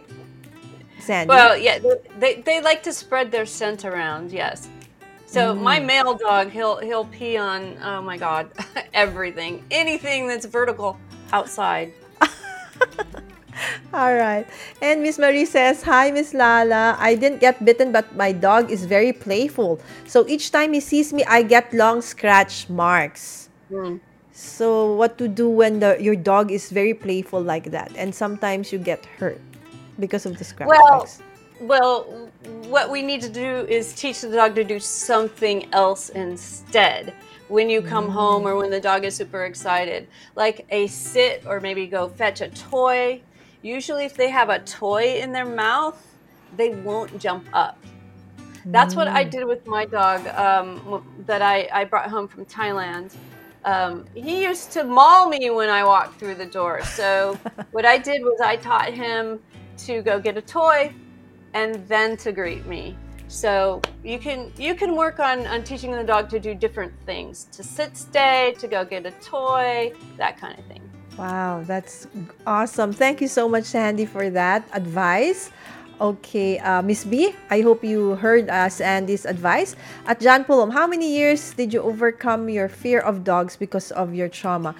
Sandi. 1.03 1.29
Well, 1.29 1.57
yeah, 1.57 1.79
they, 2.19 2.41
they 2.43 2.61
like 2.61 2.83
to 2.85 2.93
spread 2.93 3.33
their 3.33 3.47
scent 3.47 3.85
around. 3.85 4.31
Yes. 4.33 4.69
So 5.33 5.55
my 5.55 5.81
Mm. 5.81 5.87
male 5.87 6.15
dog, 6.15 6.51
he'll 6.51 6.79
he'll 6.79 7.07
pee 7.07 7.37
on 7.39 7.79
oh 7.83 8.03
my 8.03 8.17
god, 8.19 8.51
everything, 8.95 9.65
anything 9.71 10.27
that's 10.29 10.47
vertical 10.47 10.99
outside. 11.33 11.93
All 13.95 14.15
right. 14.17 14.47
And 14.81 15.03
Miss 15.03 15.19
Marie 15.19 15.45
says, 15.45 15.83
Hi, 15.83 16.11
Miss 16.11 16.33
Lala. 16.35 16.97
I 16.99 17.15
didn't 17.15 17.41
get 17.41 17.65
bitten, 17.65 17.93
but 17.93 18.17
my 18.17 18.33
dog 18.33 18.71
is 18.71 18.85
very 18.87 19.13
playful. 19.13 19.81
So 20.07 20.27
each 20.29 20.51
time 20.51 20.73
he 20.73 20.81
sees 20.81 21.13
me, 21.13 21.25
I 21.29 21.43
get 21.43 21.73
long 21.73 22.01
scratch 22.03 22.69
marks. 22.69 23.49
Mm. 23.71 24.01
So 24.33 24.95
what 24.95 25.19
to 25.19 25.29
do 25.29 25.49
when 25.49 25.81
the, 25.81 25.97
your 26.01 26.17
dog 26.17 26.51
is 26.51 26.71
very 26.71 26.95
playful 26.95 27.43
like 27.43 27.71
that? 27.73 27.93
And 27.97 28.15
sometimes 28.15 28.73
you 28.73 28.79
get 28.79 29.05
hurt 29.19 29.41
because 29.99 30.25
of 30.27 30.39
the 30.39 30.45
scratch 30.45 30.79
Well, 30.79 30.89
marks. 30.89 31.23
Well, 31.61 32.22
what 32.73 32.91
we 32.91 33.03
need 33.03 33.21
to 33.23 33.29
do 33.29 33.67
is 33.69 33.95
teach 33.95 34.21
the 34.23 34.31
dog 34.31 34.55
to 34.55 34.65
do 34.65 34.79
something 34.79 35.69
else 35.73 36.09
instead. 36.11 37.15
When 37.49 37.69
you 37.69 37.83
come 37.83 38.09
home 38.09 38.47
or 38.47 38.57
when 38.57 38.71
the 38.71 38.81
dog 38.81 39.05
is 39.05 39.15
super 39.15 39.45
excited, 39.45 40.09
like 40.37 40.65
a 40.71 40.87
sit 40.87 41.45
or 41.47 41.61
maybe 41.61 41.87
go 41.87 42.09
fetch 42.09 42.41
a 42.41 42.49
toy. 42.49 43.21
Usually, 43.61 44.05
if 44.05 44.17
they 44.17 44.31
have 44.31 44.49
a 44.49 44.59
toy 44.61 45.21
in 45.21 45.33
their 45.33 45.45
mouth, 45.45 46.03
they 46.57 46.71
won't 46.71 47.19
jump 47.19 47.47
up. 47.53 47.79
That's 48.65 48.95
what 48.95 49.09
I 49.09 49.25
did 49.25 49.45
with 49.45 49.67
my 49.67 49.85
dog 49.85 50.27
um, 50.29 51.05
that 51.27 51.43
I, 51.43 51.69
I 51.73 51.85
brought 51.85 52.09
home 52.09 52.27
from 52.27 52.47
Thailand. 52.47 53.15
Um, 53.65 54.07
he 54.15 54.43
used 54.43 54.73
to 54.73 54.85
maul 54.85 55.29
me 55.29 55.51
when 55.51 55.69
I 55.69 55.85
walked 55.85 56.19
through 56.19 56.37
the 56.37 56.47
door. 56.47 56.83
So, 56.85 57.39
what 57.73 57.85
I 57.85 57.99
did 57.99 58.23
was 58.23 58.41
I 58.41 58.57
taught 58.57 58.93
him 58.93 59.41
to 59.79 60.01
go 60.03 60.19
get 60.19 60.37
a 60.37 60.43
toy 60.43 60.95
and 61.55 61.87
then 61.89 62.17
to 62.19 62.33
greet 62.33 62.67
me. 62.67 62.97
So 63.29 63.81
you 64.05 64.19
can 64.19 64.53
you 64.59 64.75
can 64.75 64.95
work 64.95 65.19
on, 65.19 65.47
on 65.47 65.65
teaching 65.65 65.93
the 65.93 66.05
dog 66.05 66.29
to 66.31 66.39
do 66.39 66.55
different 66.55 66.93
things 67.07 67.45
to 67.53 67.63
sit 67.63 67.97
stay, 67.97 68.55
to 68.59 68.69
go 68.69 68.85
get 68.85 69.07
a 69.07 69.11
toy, 69.23 69.93
that 70.19 70.39
kind 70.39 70.59
of 70.59 70.65
thing. 70.67 70.83
Wow, 71.17 71.63
that's 71.67 72.07
awesome. 72.47 72.93
Thank 72.93 73.21
you 73.21 73.29
so 73.29 73.49
much, 73.49 73.65
Sandi, 73.65 74.07
for 74.07 74.31
that 74.31 74.67
advice. 74.73 75.51
Okay, 76.03 76.59
uh, 76.59 76.83
Miss 76.83 77.05
B, 77.05 77.31
I 77.49 77.61
hope 77.61 77.85
you 77.85 78.17
heard 78.17 78.51
uh, 78.51 78.67
Sandi's 78.69 79.25
advice. 79.25 79.77
At 80.05 80.19
John 80.19 80.43
Pulom, 80.43 80.73
how 80.73 80.89
many 80.89 81.07
years 81.07 81.55
did 81.55 81.73
you 81.73 81.81
overcome 81.81 82.49
your 82.49 82.69
fear 82.69 82.99
of 82.99 83.23
dogs 83.23 83.55
because 83.55 83.93
of 83.93 84.13
your 84.13 84.27
trauma? 84.27 84.75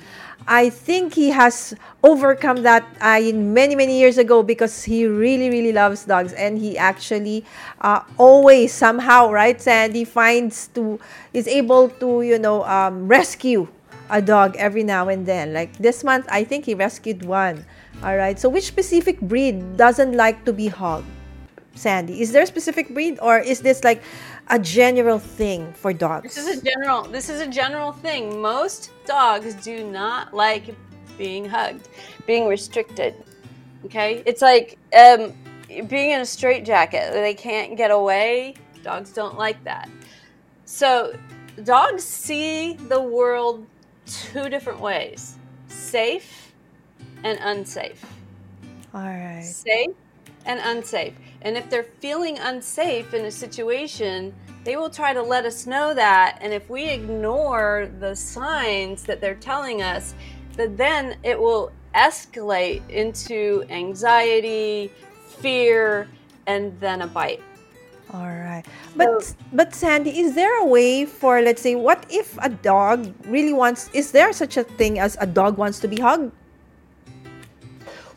I 0.49 0.69
think 0.69 1.15
he 1.15 1.31
has 1.31 1.75
overcome 2.03 2.65
that 2.67 2.83
uh, 3.01 3.21
many, 3.39 3.77
many 3.77 4.01
years 4.01 4.19
ago 4.19 4.43
because 4.43 4.83
he 4.83 5.07
really, 5.07 5.49
really 5.49 5.71
loves 5.71 6.05
dogs 6.07 6.33
and 6.33 6.59
he 6.59 6.77
actually 6.77 7.45
uh, 7.83 8.03
always 8.19 8.75
somehow, 8.75 9.31
right, 9.31 9.63
Sandi, 9.63 10.03
finds 10.03 10.67
to, 10.75 10.99
is 11.33 11.47
able 11.47 11.89
to, 12.03 12.23
you 12.23 12.41
know, 12.41 12.65
um, 12.65 13.07
rescue 13.07 13.69
a 14.11 14.21
dog 14.21 14.57
every 14.57 14.83
now 14.83 15.07
and 15.09 15.25
then. 15.25 15.53
Like 15.55 15.79
this 15.79 16.03
month, 16.03 16.27
I 16.29 16.43
think 16.43 16.67
he 16.67 16.75
rescued 16.75 17.25
one. 17.25 17.65
All 18.03 18.17
right. 18.17 18.39
So, 18.39 18.49
which 18.49 18.67
specific 18.67 19.21
breed 19.21 19.77
doesn't 19.77 20.17
like 20.17 20.45
to 20.45 20.53
be 20.53 20.67
hugged? 20.67 21.07
Sandi, 21.75 22.21
is 22.21 22.33
there 22.33 22.43
a 22.43 22.47
specific 22.47 22.91
breed, 22.91 23.19
or 23.23 23.39
is 23.39 23.61
this 23.61 23.83
like 23.85 24.03
a 24.49 24.59
general 24.59 25.19
thing 25.19 25.73
for 25.73 25.93
dogs? 25.93 26.35
This 26.35 26.47
is 26.47 26.59
a 26.59 26.65
general. 26.65 27.05
This 27.05 27.29
is 27.29 27.41
a 27.41 27.47
general 27.47 27.93
thing. 27.93 28.41
Most 28.43 28.91
dogs 29.07 29.55
do 29.55 29.89
not 29.89 30.35
like 30.35 30.75
being 31.17 31.45
hugged, 31.45 31.89
being 32.27 32.47
restricted. 32.47 33.15
Okay, 33.85 34.23
it's 34.27 34.43
like 34.43 34.79
um, 34.99 35.33
being 35.87 36.11
in 36.11 36.21
a 36.21 36.27
straitjacket. 36.27 37.13
They 37.13 37.35
can't 37.35 37.77
get 37.77 37.91
away. 37.91 38.55
Dogs 38.83 39.13
don't 39.13 39.39
like 39.39 39.63
that. 39.65 39.89
So, 40.65 41.15
dogs 41.63 42.03
see 42.03 42.75
the 42.75 43.01
world 43.01 43.65
two 44.07 44.49
different 44.49 44.81
ways: 44.81 45.37
safe 45.69 46.42
and 47.25 47.39
unsafe. 47.41 48.05
All 48.95 49.01
right. 49.01 49.43
Safe 49.43 49.95
and 50.45 50.61
unsafe. 50.63 51.15
And 51.43 51.57
if 51.57 51.69
they're 51.71 51.85
feeling 51.85 52.39
unsafe 52.39 53.15
in 53.15 53.25
a 53.25 53.31
situation, 53.31 54.35
they 54.65 54.77
will 54.77 54.91
try 54.91 55.13
to 55.13 55.23
let 55.23 55.45
us 55.45 55.67
know 55.67 55.95
that. 55.95 56.39
And 56.41 56.53
if 56.53 56.69
we 56.71 56.89
ignore 56.89 57.91
the 57.99 58.15
signs 58.15 59.03
that 59.05 59.21
they're 59.21 59.35
telling 59.35 59.83
us, 59.83 60.15
that 60.57 60.77
then 60.77 61.17
it 61.23 61.39
will 61.39 61.73
escalate 61.95 62.89
into 62.89 63.65
anxiety, 63.71 64.91
fear, 65.27 66.09
and 66.47 66.79
then 66.81 67.03
a 67.03 67.07
bite. 67.07 67.41
All 68.13 68.27
right. 68.27 68.63
But 68.95 69.23
so, 69.23 69.35
but 69.53 69.75
Sandi, 69.75 70.21
is 70.21 70.35
there 70.35 70.61
a 70.61 70.67
way 70.67 71.07
for 71.07 71.41
let's 71.41 71.63
say 71.63 71.75
what 71.75 72.05
if 72.11 72.37
a 72.43 72.51
dog 72.51 73.13
really 73.27 73.55
wants 73.55 73.89
is 73.95 74.13
there 74.13 74.33
such 74.35 74.59
a 74.59 74.65
thing 74.65 74.99
as 74.99 75.17
a 75.19 75.27
dog 75.27 75.57
wants 75.57 75.81
to 75.81 75.89
be 75.89 75.97
hugged? 75.97 76.31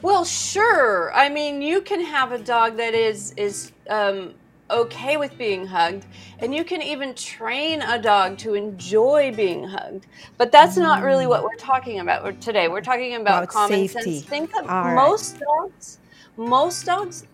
Well, 0.05 0.23
sure. 0.23 1.11
I 1.15 1.29
mean, 1.29 1.63
you 1.63 1.81
can 1.81 1.99
have 1.99 2.31
a 2.31 2.37
dog 2.37 2.77
that 2.77 2.93
is 2.93 3.33
is 3.37 3.71
um, 3.89 4.35
okay 4.69 5.17
with 5.17 5.35
being 5.35 5.65
hugged, 5.65 6.05
and 6.37 6.53
you 6.53 6.63
can 6.63 6.83
even 6.83 7.15
train 7.15 7.81
a 7.81 7.99
dog 7.99 8.37
to 8.39 8.53
enjoy 8.53 9.33
being 9.35 9.63
hugged. 9.63 10.05
But 10.37 10.51
that's 10.51 10.77
not 10.77 11.01
really 11.01 11.25
what 11.25 11.43
we're 11.43 11.55
talking 11.57 12.01
about 12.01 12.39
today. 12.39 12.67
We're 12.67 12.81
talking 12.81 13.15
about, 13.15 13.45
about 13.45 13.49
common 13.49 13.87
safety. 13.87 14.19
sense. 14.19 14.29
Think 14.29 14.55
of 14.55 14.69
All 14.69 14.93
most 14.93 15.33
right. 15.33 15.41
dogs. 15.41 15.97
Most 16.37 16.85
dogs 16.85 17.25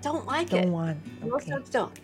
don't 0.00 0.24
like 0.24 0.48
don't 0.48 0.64
it. 0.64 0.68
Want. 0.70 0.96
Okay. 1.20 1.28
Most 1.28 1.48
dogs 1.48 1.68
don't. 1.68 2.00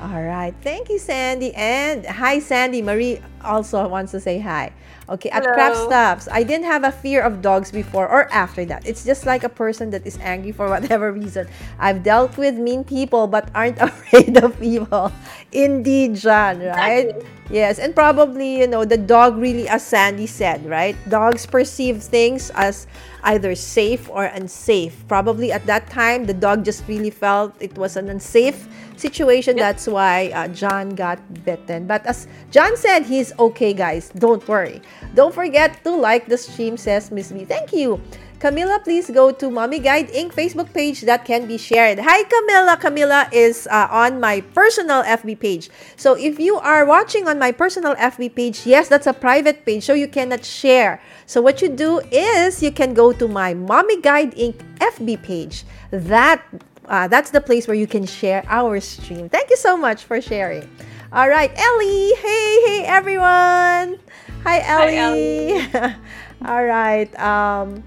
All 0.00 0.22
right. 0.22 0.54
Thank 0.60 0.90
you, 0.90 0.98
Sandi. 0.98 1.54
And 1.54 2.04
hi, 2.04 2.38
Sandi. 2.38 2.82
Marie 2.82 3.20
also 3.42 3.88
wants 3.88 4.12
to 4.12 4.20
say 4.20 4.38
hi. 4.38 4.72
Okay, 5.08 5.30
at 5.30 5.44
Craft 5.44 5.76
Stops, 5.76 6.28
I 6.30 6.42
didn't 6.42 6.66
have 6.66 6.82
a 6.82 6.90
fear 6.90 7.22
of 7.22 7.40
dogs 7.40 7.70
before 7.70 8.08
or 8.08 8.30
after 8.32 8.64
that. 8.66 8.84
It's 8.84 9.04
just 9.04 9.24
like 9.24 9.44
a 9.44 9.48
person 9.48 9.90
that 9.90 10.04
is 10.04 10.18
angry 10.20 10.50
for 10.52 10.68
whatever 10.74 11.12
reason. 11.12 11.46
I've 11.78 12.02
dealt 12.02 12.36
with 12.36 12.56
mean 12.56 12.84
people 12.84 13.26
but 13.26 13.48
aren't 13.54 13.78
afraid 13.80 14.36
of 14.36 14.60
evil. 14.60 15.12
Indeed, 15.52 16.16
John, 16.16 16.58
right? 16.60 17.06
Exactly. 17.06 17.30
Yes, 17.48 17.78
and 17.78 17.94
probably, 17.94 18.58
you 18.58 18.66
know, 18.66 18.84
the 18.84 18.98
dog 18.98 19.38
really, 19.38 19.68
as 19.68 19.86
Sandi 19.86 20.26
said, 20.26 20.66
right? 20.66 20.96
Dogs 21.08 21.46
perceive 21.46 22.02
things 22.02 22.50
as 22.56 22.88
either 23.22 23.54
safe 23.54 24.10
or 24.10 24.24
unsafe. 24.24 25.06
Probably 25.06 25.52
at 25.52 25.64
that 25.66 25.88
time, 25.88 26.26
the 26.26 26.34
dog 26.34 26.64
just 26.64 26.82
really 26.88 27.10
felt 27.10 27.54
it 27.60 27.78
was 27.78 27.96
an 27.96 28.08
unsafe 28.10 28.66
situation. 29.00 29.56
Yep. 29.56 29.64
That's 29.64 29.86
why 29.86 30.32
uh, 30.34 30.48
John 30.48 30.94
got 30.94 31.18
bitten. 31.44 31.86
But 31.86 32.06
as 32.06 32.26
John 32.50 32.76
said, 32.76 33.04
he's 33.04 33.32
okay, 33.38 33.72
guys. 33.72 34.10
Don't 34.16 34.46
worry. 34.48 34.82
Don't 35.14 35.34
forget 35.34 35.82
to 35.84 35.94
like 35.94 36.26
the 36.26 36.38
stream, 36.38 36.76
says 36.76 37.10
Miss 37.10 37.32
B. 37.32 37.44
Thank 37.44 37.72
you. 37.72 38.00
Camilla, 38.38 38.78
please 38.84 39.08
go 39.08 39.32
to 39.32 39.50
Mommy 39.50 39.78
Guide 39.78 40.08
Inc. 40.12 40.34
Facebook 40.34 40.72
page 40.74 41.00
that 41.08 41.24
can 41.24 41.46
be 41.48 41.56
shared. 41.56 41.98
Hi, 41.98 42.22
Camilla. 42.24 42.76
Camilla 42.76 43.28
is 43.32 43.66
uh, 43.72 43.88
on 43.90 44.20
my 44.20 44.42
personal 44.52 45.02
FB 45.04 45.40
page. 45.40 45.70
So 45.96 46.12
if 46.14 46.38
you 46.38 46.56
are 46.56 46.84
watching 46.84 47.26
on 47.28 47.38
my 47.38 47.50
personal 47.50 47.94
FB 47.96 48.34
page, 48.36 48.66
yes, 48.66 48.88
that's 48.88 49.06
a 49.06 49.14
private 49.14 49.64
page, 49.64 49.84
so 49.84 49.94
you 49.94 50.06
cannot 50.06 50.44
share. 50.44 51.00
So 51.24 51.40
what 51.40 51.62
you 51.62 51.68
do 51.70 52.00
is 52.12 52.62
you 52.62 52.72
can 52.72 52.92
go 52.92 53.12
to 53.12 53.26
my 53.26 53.54
Mommy 53.54 54.02
Guide 54.02 54.36
Inc. 54.36 54.60
FB 54.84 55.22
page. 55.22 55.64
That 55.90 56.44
uh, 56.88 57.08
that's 57.08 57.30
the 57.30 57.40
place 57.40 57.66
where 57.66 57.76
you 57.76 57.86
can 57.86 58.06
share 58.06 58.44
our 58.48 58.80
stream. 58.80 59.28
Thank 59.28 59.50
you 59.50 59.56
so 59.56 59.76
much 59.76 60.04
for 60.04 60.20
sharing. 60.20 60.68
All 61.12 61.28
right, 61.28 61.50
Ellie. 61.56 62.14
Hey, 62.14 62.60
hey, 62.66 62.84
everyone. 62.86 63.98
Hi, 64.44 64.60
Ellie. 64.60 65.60
Hi, 65.60 65.80
Ellie. 65.80 65.94
All 66.44 66.64
right. 66.64 67.08
Um, 67.18 67.82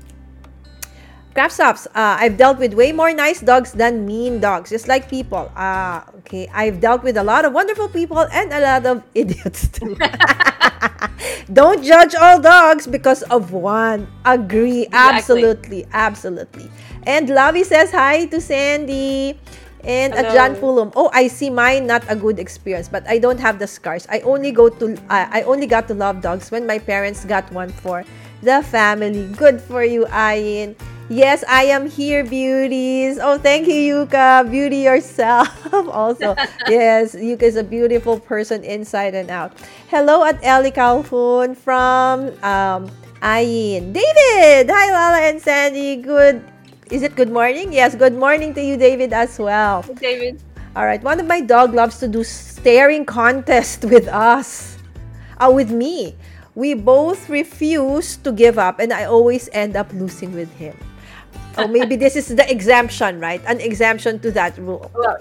Craft 1.34 1.54
stops. 1.54 1.88
Uh, 1.88 2.18
I've 2.20 2.38
dealt 2.38 2.58
with 2.58 2.74
way 2.74 2.92
more 2.92 3.14
nice 3.14 3.40
dogs 3.40 3.72
than 3.72 4.06
mean 4.06 4.42
dogs, 4.42 4.72
just 4.72 4.88
like 4.88 5.08
people. 5.10 5.52
Ah, 5.56 6.04
uh, 6.04 6.18
okay. 6.20 6.50
I've 6.52 6.82
dealt 6.82 7.04
with 7.04 7.18
a 7.18 7.24
lot 7.24 7.46
of 7.46 7.54
wonderful 7.54 7.88
people 7.88 8.20
and 8.20 8.52
a 8.52 8.60
lot 8.60 8.86
of 8.86 9.04
idiots 9.16 9.70
too. 9.70 9.96
Don't 11.54 11.84
judge 11.84 12.16
all 12.16 12.42
dogs 12.42 12.88
because 12.88 13.24
of 13.32 13.54
one. 13.54 14.08
Agree. 14.26 14.84
Exactly. 14.90 15.48
Absolutely. 15.48 15.86
Absolutely. 15.94 16.72
And 17.06 17.30
Lavi 17.30 17.64
says 17.64 17.92
hi 17.92 18.26
to 18.28 18.42
Sandi. 18.42 19.40
And 19.84 20.14
Hello. 20.14 20.28
at 20.28 20.34
John 20.36 20.56
Fulham, 20.56 20.92
oh, 20.96 21.10
I 21.14 21.28
see 21.28 21.50
mine 21.50 21.88
not 21.88 22.04
a 22.10 22.16
good 22.16 22.38
experience, 22.38 22.90
but 22.90 23.08
I 23.08 23.18
don't 23.18 23.40
have 23.40 23.60
the 23.60 23.68
scars. 23.68 24.06
I 24.10 24.20
only 24.22 24.52
go 24.52 24.68
to 24.68 24.94
uh, 25.08 25.28
I 25.32 25.44
only 25.44 25.68
got 25.68 25.88
to 25.88 25.94
love 25.94 26.20
dogs 26.20 26.52
when 26.52 26.68
my 26.68 26.80
parents 26.80 27.24
got 27.24 27.50
one 27.54 27.70
for 27.70 28.04
the 28.44 28.62
family. 28.64 29.32
Good 29.38 29.62
for 29.62 29.84
you, 29.84 30.04
Ayin. 30.12 30.76
Yes, 31.10 31.44
I 31.50 31.64
am 31.74 31.90
here, 31.90 32.24
beauties. 32.24 33.18
Oh, 33.18 33.40
thank 33.40 33.68
you, 33.68 34.06
Yuka. 34.06 34.52
Beauty 34.52 34.86
yourself. 34.86 35.50
also, 35.74 36.36
yes, 36.68 37.16
Yuka 37.16 37.44
is 37.44 37.56
a 37.56 37.64
beautiful 37.64 38.20
person 38.20 38.64
inside 38.64 39.16
and 39.16 39.32
out. 39.32 39.58
Hello 39.88 40.24
at 40.24 40.38
Ellie 40.44 40.70
Calhoun 40.70 41.56
from 41.56 42.30
um, 42.44 42.92
Ayin. 43.24 43.92
David! 43.92 44.70
Hi, 44.70 44.92
Lala 44.92 45.20
and 45.24 45.42
Sandi. 45.42 45.96
Good. 45.96 46.44
Is 46.92 47.04
it 47.04 47.16
good 47.16 47.30
morning? 47.30 47.72
Yes, 47.72 47.96
good 47.96 48.16
morning 48.16 48.54
to 48.56 48.62
you, 48.62 48.78
David, 48.78 49.14
as 49.14 49.38
well. 49.38 49.84
David. 49.84 50.42
All 50.76 50.86
right. 50.86 51.02
One 51.04 51.20
of 51.20 51.28
my 51.28 51.42
dog 51.42 51.74
loves 51.74 52.00
to 52.00 52.08
do 52.08 52.24
staring 52.24 53.06
contest 53.06 53.86
with 53.86 54.08
us. 54.08 54.78
Uh, 55.38 55.52
with 55.54 55.72
me. 55.72 56.16
We 56.56 56.74
both 56.74 57.30
refuse 57.30 58.18
to 58.18 58.32
give 58.32 58.58
up, 58.58 58.80
and 58.80 58.92
I 58.92 59.06
always 59.06 59.50
end 59.54 59.78
up 59.78 59.94
losing 59.94 60.34
with 60.34 60.52
him 60.56 60.76
oh, 61.60 61.68
maybe 61.68 61.96
this 61.96 62.16
is 62.16 62.28
the 62.28 62.50
exemption, 62.52 63.20
right? 63.20 63.42
An 63.46 63.60
exemption 63.60 64.20
to 64.20 64.32
that 64.32 64.58
rule. 64.58 64.92
Well, 64.94 65.18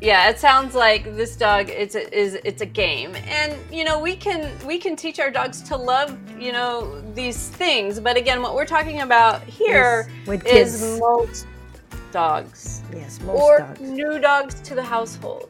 yeah, 0.00 0.28
it 0.30 0.38
sounds 0.38 0.74
like 0.74 1.16
this 1.16 1.34
dog 1.34 1.68
it's 1.70 1.94
a, 1.96 2.16
is 2.16 2.34
it's 2.44 2.62
a 2.62 2.66
game, 2.66 3.16
and 3.26 3.56
you 3.72 3.84
know 3.84 3.98
we 3.98 4.14
can 4.14 4.50
we 4.66 4.78
can 4.78 4.94
teach 4.94 5.18
our 5.18 5.30
dogs 5.30 5.60
to 5.62 5.76
love 5.76 6.16
you 6.38 6.52
know 6.52 7.00
these 7.14 7.48
things. 7.48 7.98
But 7.98 8.16
again, 8.16 8.40
what 8.40 8.54
we're 8.54 8.66
talking 8.66 9.00
about 9.00 9.42
here 9.42 10.08
yes, 10.26 10.44
is 10.46 11.00
most 11.00 11.46
dogs. 12.12 12.82
Yes, 12.94 13.20
most 13.22 13.38
dogs 13.38 13.40
or 13.40 13.58
dogs. 13.58 13.80
new 13.80 14.18
dogs 14.20 14.60
to 14.60 14.74
the 14.74 14.82
household. 14.82 15.48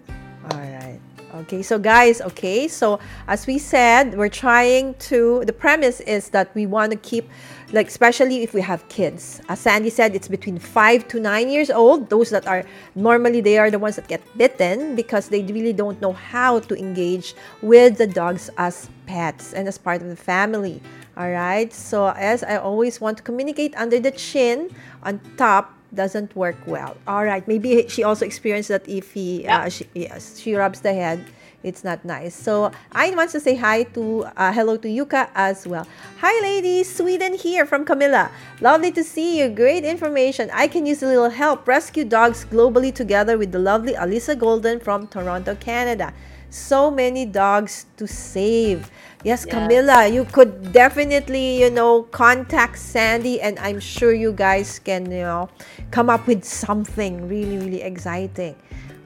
All 0.50 0.58
right. 0.58 0.98
Okay, 1.34 1.62
so 1.62 1.78
guys, 1.78 2.22
okay, 2.22 2.68
so 2.68 2.98
as 3.26 3.46
we 3.46 3.58
said, 3.58 4.16
we're 4.16 4.30
trying 4.30 4.94
to, 4.94 5.44
the 5.44 5.52
premise 5.52 6.00
is 6.00 6.30
that 6.30 6.54
we 6.54 6.64
want 6.64 6.90
to 6.90 6.96
keep 6.96 7.28
like 7.72 7.88
especially 7.88 8.42
if 8.42 8.54
we 8.54 8.60
have 8.60 8.86
kids. 8.88 9.40
As 9.48 9.60
sandi 9.60 9.90
said 9.90 10.14
it's 10.14 10.28
between 10.28 10.58
five 10.58 11.06
to 11.08 11.20
nine 11.20 11.50
years 11.50 11.70
old 11.70 12.08
those 12.08 12.30
that 12.30 12.46
are 12.46 12.64
normally 12.94 13.40
they 13.40 13.58
are 13.58 13.70
the 13.70 13.78
ones 13.78 13.96
that 13.96 14.08
get 14.08 14.22
bitten 14.36 14.96
because 14.96 15.28
they 15.28 15.42
really 15.42 15.72
don't 15.72 16.00
know 16.00 16.12
how 16.12 16.60
to 16.60 16.74
engage 16.78 17.34
with 17.62 17.98
the 17.98 18.06
dogs 18.06 18.50
as 18.56 18.88
pets 19.06 19.52
and 19.52 19.68
as 19.68 19.76
part 19.78 20.00
of 20.02 20.08
the 20.08 20.16
family. 20.16 20.80
All 21.16 21.30
right? 21.30 21.72
So 21.72 22.08
as 22.16 22.42
i 22.44 22.56
always 22.56 23.00
want 23.00 23.18
to 23.18 23.22
communicate 23.22 23.76
under 23.76 24.00
the 24.00 24.12
chin 24.12 24.70
on 25.02 25.20
top 25.36 25.74
doesn't 25.94 26.36
work 26.36 26.56
well. 26.66 26.96
All 27.06 27.24
right 27.24 27.46
maybe 27.48 27.88
she 27.88 28.02
also 28.04 28.24
experienced 28.24 28.68
that 28.68 28.88
if 28.88 29.12
he 29.12 29.44
yeah. 29.44 29.64
uh, 29.64 29.68
she, 29.68 29.86
yes, 29.94 30.38
she 30.38 30.54
rubs 30.54 30.80
the 30.80 30.92
head 30.92 31.24
it's 31.62 31.82
not 31.82 32.04
nice. 32.04 32.34
So 32.34 32.70
I 32.92 33.10
want 33.10 33.30
to 33.30 33.40
say 33.40 33.56
hi 33.56 33.82
to, 33.94 34.24
uh, 34.36 34.52
hello 34.52 34.76
to 34.76 34.88
Yuka 34.88 35.28
as 35.34 35.66
well. 35.66 35.86
Hi 36.20 36.40
ladies, 36.40 36.94
Sweden 36.94 37.34
here 37.34 37.66
from 37.66 37.84
Camilla. 37.84 38.30
Lovely 38.60 38.92
to 38.92 39.02
see 39.02 39.40
you. 39.40 39.48
Great 39.48 39.84
information. 39.84 40.50
I 40.52 40.68
can 40.68 40.86
use 40.86 41.02
a 41.02 41.06
little 41.06 41.30
help. 41.30 41.66
Rescue 41.66 42.04
dogs 42.04 42.44
globally 42.44 42.94
together 42.94 43.36
with 43.36 43.52
the 43.52 43.58
lovely 43.58 43.94
Alisa 43.94 44.38
Golden 44.38 44.78
from 44.78 45.08
Toronto, 45.08 45.54
Canada. 45.56 46.14
So 46.50 46.90
many 46.90 47.26
dogs 47.26 47.86
to 47.98 48.06
save. 48.06 48.90
Yes, 49.24 49.44
Camilla, 49.44 50.06
you 50.06 50.24
could 50.24 50.72
definitely, 50.72 51.60
you 51.60 51.70
know, 51.70 52.04
contact 52.04 52.78
Sandi 52.78 53.40
and 53.40 53.58
I'm 53.58 53.80
sure 53.80 54.14
you 54.14 54.32
guys 54.32 54.78
can, 54.78 55.10
you 55.10 55.26
know, 55.26 55.50
come 55.90 56.08
up 56.08 56.26
with 56.26 56.44
something 56.44 57.28
really, 57.28 57.58
really 57.58 57.82
exciting. 57.82 58.54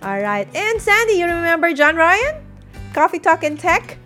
All 0.02 0.20
right. 0.20 0.48
And 0.54 0.82
Sandi, 0.82 1.14
you 1.14 1.26
remember 1.26 1.72
John 1.72 1.94
Ryan? 1.94 2.42
Coffee 2.92 3.20
Talk 3.20 3.44
and 3.44 3.58
Tech? 3.58 3.98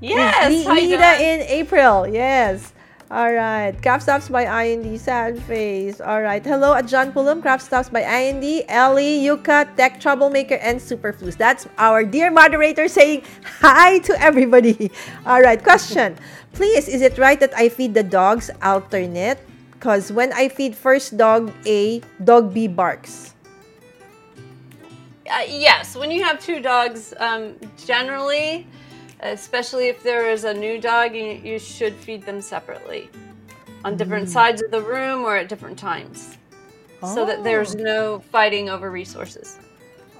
Yes. 0.00 0.66
Lita 0.66 1.22
in 1.22 1.40
April. 1.48 2.06
Yes. 2.06 2.74
All 3.10 3.32
right. 3.32 3.72
Craft 3.80 4.02
Stops 4.02 4.28
by 4.28 4.44
IND. 4.44 5.00
Sad 5.00 5.40
face. 5.44 6.00
All 6.00 6.20
right. 6.20 6.44
Hello 6.44 6.74
at 6.74 6.86
John 6.86 7.12
Pullum. 7.12 7.40
Craft 7.40 7.64
Stops 7.64 7.88
by 7.88 8.00
IND. 8.00 8.44
Ellie, 8.68 9.24
Yuka, 9.24 9.74
Tech 9.74 10.00
Troublemaker, 10.00 10.56
and 10.56 10.80
Superflus. 10.80 11.36
That's 11.36 11.66
our 11.78 12.04
dear 12.04 12.30
moderator 12.30 12.88
saying 12.88 13.22
hi 13.60 14.00
to 14.00 14.12
everybody. 14.20 14.90
All 15.26 15.40
right. 15.40 15.62
Question. 15.62 16.16
Please, 16.52 16.88
is 16.88 17.00
it 17.00 17.16
right 17.16 17.40
that 17.40 17.56
I 17.56 17.70
feed 17.70 17.94
the 17.94 18.02
dogs 18.02 18.50
alternate? 18.62 19.38
Because 19.72 20.12
when 20.12 20.32
I 20.34 20.48
feed 20.48 20.76
first 20.76 21.16
dog 21.16 21.52
A, 21.64 22.02
dog 22.22 22.52
B 22.52 22.68
barks. 22.68 23.31
Uh, 25.32 25.44
yes. 25.48 25.96
When 25.96 26.10
you 26.10 26.22
have 26.22 26.38
two 26.38 26.60
dogs, 26.60 27.14
um, 27.18 27.56
generally 27.86 28.66
especially 29.22 29.88
if 29.88 30.02
there 30.02 30.30
is 30.30 30.44
a 30.44 30.52
new 30.52 30.80
dog, 30.80 31.14
you, 31.14 31.40
you 31.42 31.58
should 31.58 31.94
feed 31.94 32.22
them 32.22 32.40
separately 32.40 33.08
on 33.84 33.96
different 33.96 34.28
mm. 34.28 34.32
sides 34.32 34.62
of 34.62 34.70
the 34.70 34.80
room 34.80 35.24
or 35.24 35.36
at 35.36 35.48
different 35.48 35.78
times 35.78 36.36
oh. 37.02 37.14
so 37.14 37.24
that 37.26 37.42
there's 37.42 37.74
oh. 37.76 37.78
no 37.78 38.18
fighting 38.18 38.68
over 38.68 38.90
resources. 38.90 39.58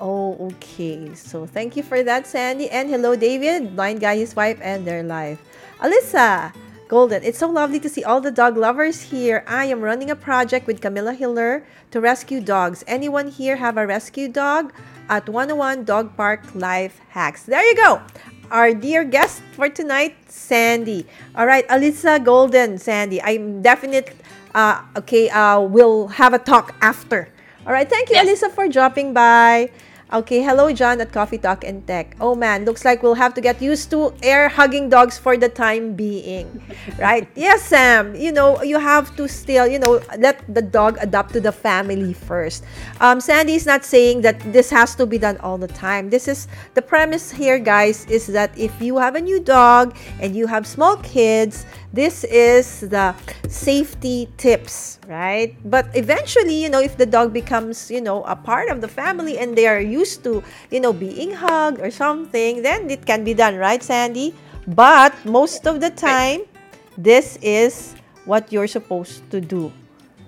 Oh, 0.01 0.35
okay. 0.53 1.15
So 1.15 1.47
thank 1.47 1.77
you 1.77 1.83
for 1.83 2.03
that, 2.03 2.27
Sandi. 2.27 2.69
And 2.71 2.89
hello, 2.91 3.15
David, 3.15 3.77
blind 3.77 4.01
guy, 4.01 4.17
his 4.17 4.35
wife, 4.35 4.59
and 4.63 4.85
their 4.85 5.03
life. 5.03 5.41
Alyssa 5.79 6.53
Golden, 6.93 7.25
it's 7.25 7.39
so 7.39 7.49
lovely 7.49 7.81
to 7.81 7.89
see 7.89 8.05
all 8.05 8.21
the 8.21 8.31
dog 8.31 8.59
lovers 8.59 9.01
here. 9.01 9.45
I 9.49 9.65
am 9.65 9.81
running 9.81 10.11
a 10.11 10.15
project 10.15 10.67
with 10.67 10.83
Camilla 10.83 11.15
Hiller 11.15 11.65
to 11.91 12.03
rescue 12.03 12.39
dogs. 12.39 12.85
Anyone 12.87 13.29
here 13.29 13.57
have 13.57 13.79
a 13.79 13.87
rescue 13.87 14.29
dog? 14.29 14.75
At 15.09 15.27
101 15.27 15.85
Dog 15.85 16.15
Park 16.19 16.55
Life 16.55 17.01
Hacks. 17.09 17.45
There 17.45 17.65
you 17.65 17.77
go 17.77 18.03
our 18.51 18.75
dear 18.75 19.05
guest 19.05 19.41
for 19.57 19.71
tonight, 19.71 20.15
Sandi. 20.29 21.07
All 21.35 21.47
right, 21.47 21.67
Alyssa 21.69 22.23
Golden, 22.23 22.77
Sandi. 22.77 23.23
I'm 23.23 23.63
definite. 23.63 24.13
uh, 24.55 24.85
okay. 24.99 25.31
Uh, 25.31 25.61
we'll 25.61 26.09
have 26.09 26.35
a 26.35 26.39
talk 26.39 26.77
after. 26.83 27.33
All 27.67 27.73
right, 27.73 27.89
thank 27.89 28.11
you, 28.11 28.17
yes. 28.17 28.29
Alyssa, 28.29 28.53
for 28.53 28.69
dropping 28.69 29.15
by. 29.15 29.71
Okay, 30.13 30.43
hello, 30.43 30.71
John 30.75 31.01
at 31.01 31.11
Coffee 31.11 31.39
Talk 31.39 31.65
and 31.65 31.87
Tech. 31.87 32.17
Oh 32.21 32.35
man, 32.35 32.67
looks 32.67 32.85
like 32.85 33.03
we'll 33.03 33.17
have 33.17 33.33
to 33.33 33.41
get 33.41 33.63
used 33.63 33.89
to 33.97 34.13
air 34.23 34.51
hugging 34.51 34.91
dogs 34.91 35.17
for 35.17 35.39
the 35.39 35.49
time 35.49 35.95
being, 35.95 36.61
right? 36.99 37.27
yes, 37.35 37.63
Sam. 37.65 38.15
You 38.15 38.31
know, 38.31 38.63
you 38.63 38.79
have 38.79 39.17
to 39.17 39.27
still, 39.27 39.67
you 39.67 39.79
know, 39.79 40.03
let 40.19 40.45
the 40.53 40.61
dog 40.61 40.99
adapt 41.01 41.33
to 41.33 41.41
the 41.41 41.51
family 41.51 42.13
first. 42.13 42.63
Um, 43.01 43.23
Sandi 43.23 43.55
is 43.55 43.65
not 43.65 43.87
saying 43.87 44.21
that 44.21 44.37
this 44.53 44.69
has 44.69 44.95
to 44.97 45.07
be 45.07 45.17
done 45.17 45.39
all 45.39 45.57
the 45.57 45.73
time. 45.73 46.11
This 46.11 46.29
is 46.29 46.47
the 46.75 46.83
premise 46.83 47.33
here, 47.33 47.59
guys, 47.59 48.05
is 48.13 48.27
that 48.37 48.53
if 48.59 48.83
you 48.83 48.99
have 48.99 49.15
a 49.17 49.21
new 49.21 49.41
dog 49.41 49.97
and 50.21 50.37
you 50.37 50.47
have 50.47 50.67
small 50.67 50.99
kids, 50.99 51.65
this 51.93 52.25
is 52.25 52.81
the 52.81 53.15
safety 53.49 54.29
tips, 54.37 54.99
right? 55.13 55.55
But 55.69 55.93
eventually, 55.93 56.57
you 56.57 56.71
know, 56.73 56.81
if 56.81 56.97
the 56.97 57.05
dog 57.05 57.33
becomes, 57.33 57.91
you 57.91 58.01
know, 58.01 58.25
a 58.25 58.35
part 58.35 58.73
of 58.73 58.81
the 58.81 58.89
family 58.89 59.37
and 59.37 59.57
they 59.57 59.69
are 59.69 59.81
used 59.81 60.25
to, 60.25 60.43
you 60.73 60.81
know, 60.81 60.93
being 60.93 61.31
hugged 61.31 61.81
or 61.81 61.91
something, 61.91 62.63
then 62.63 62.89
it 62.89 63.05
can 63.05 63.23
be 63.23 63.35
done, 63.35 63.57
right, 63.57 63.83
Sandi? 63.83 64.35
But 64.67 65.13
most 65.25 65.67
of 65.67 65.81
the 65.81 65.91
time, 65.91 66.49
this 66.97 67.39
is 67.43 67.95
what 68.25 68.51
you're 68.53 68.67
supposed 68.67 69.29
to 69.31 69.41
do. 69.41 69.71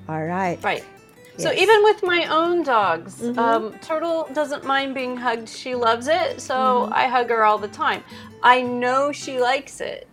All 0.09 0.25
right. 0.25 0.63
Right. 0.63 0.85
Yes. 1.37 1.43
So 1.43 1.53
even 1.53 1.83
with 1.83 2.03
my 2.03 2.27
own 2.31 2.63
dogs, 2.63 3.21
mm-hmm. 3.21 3.39
um, 3.39 3.75
Turtle 3.81 4.29
doesn't 4.35 4.65
mind 4.65 4.95
being 4.95 5.17
hugged. 5.17 5.49
She 5.49 5.75
loves 5.75 6.07
it, 6.07 6.41
so 6.41 6.55
mm-hmm. 6.55 6.93
I 6.93 7.09
hug 7.09 7.29
her 7.31 7.45
all 7.45 7.59
the 7.59 7.73
time. 7.73 8.05
I 8.43 8.63
know 8.63 9.11
she 9.11 9.41
likes 9.41 9.81
it. 9.81 10.07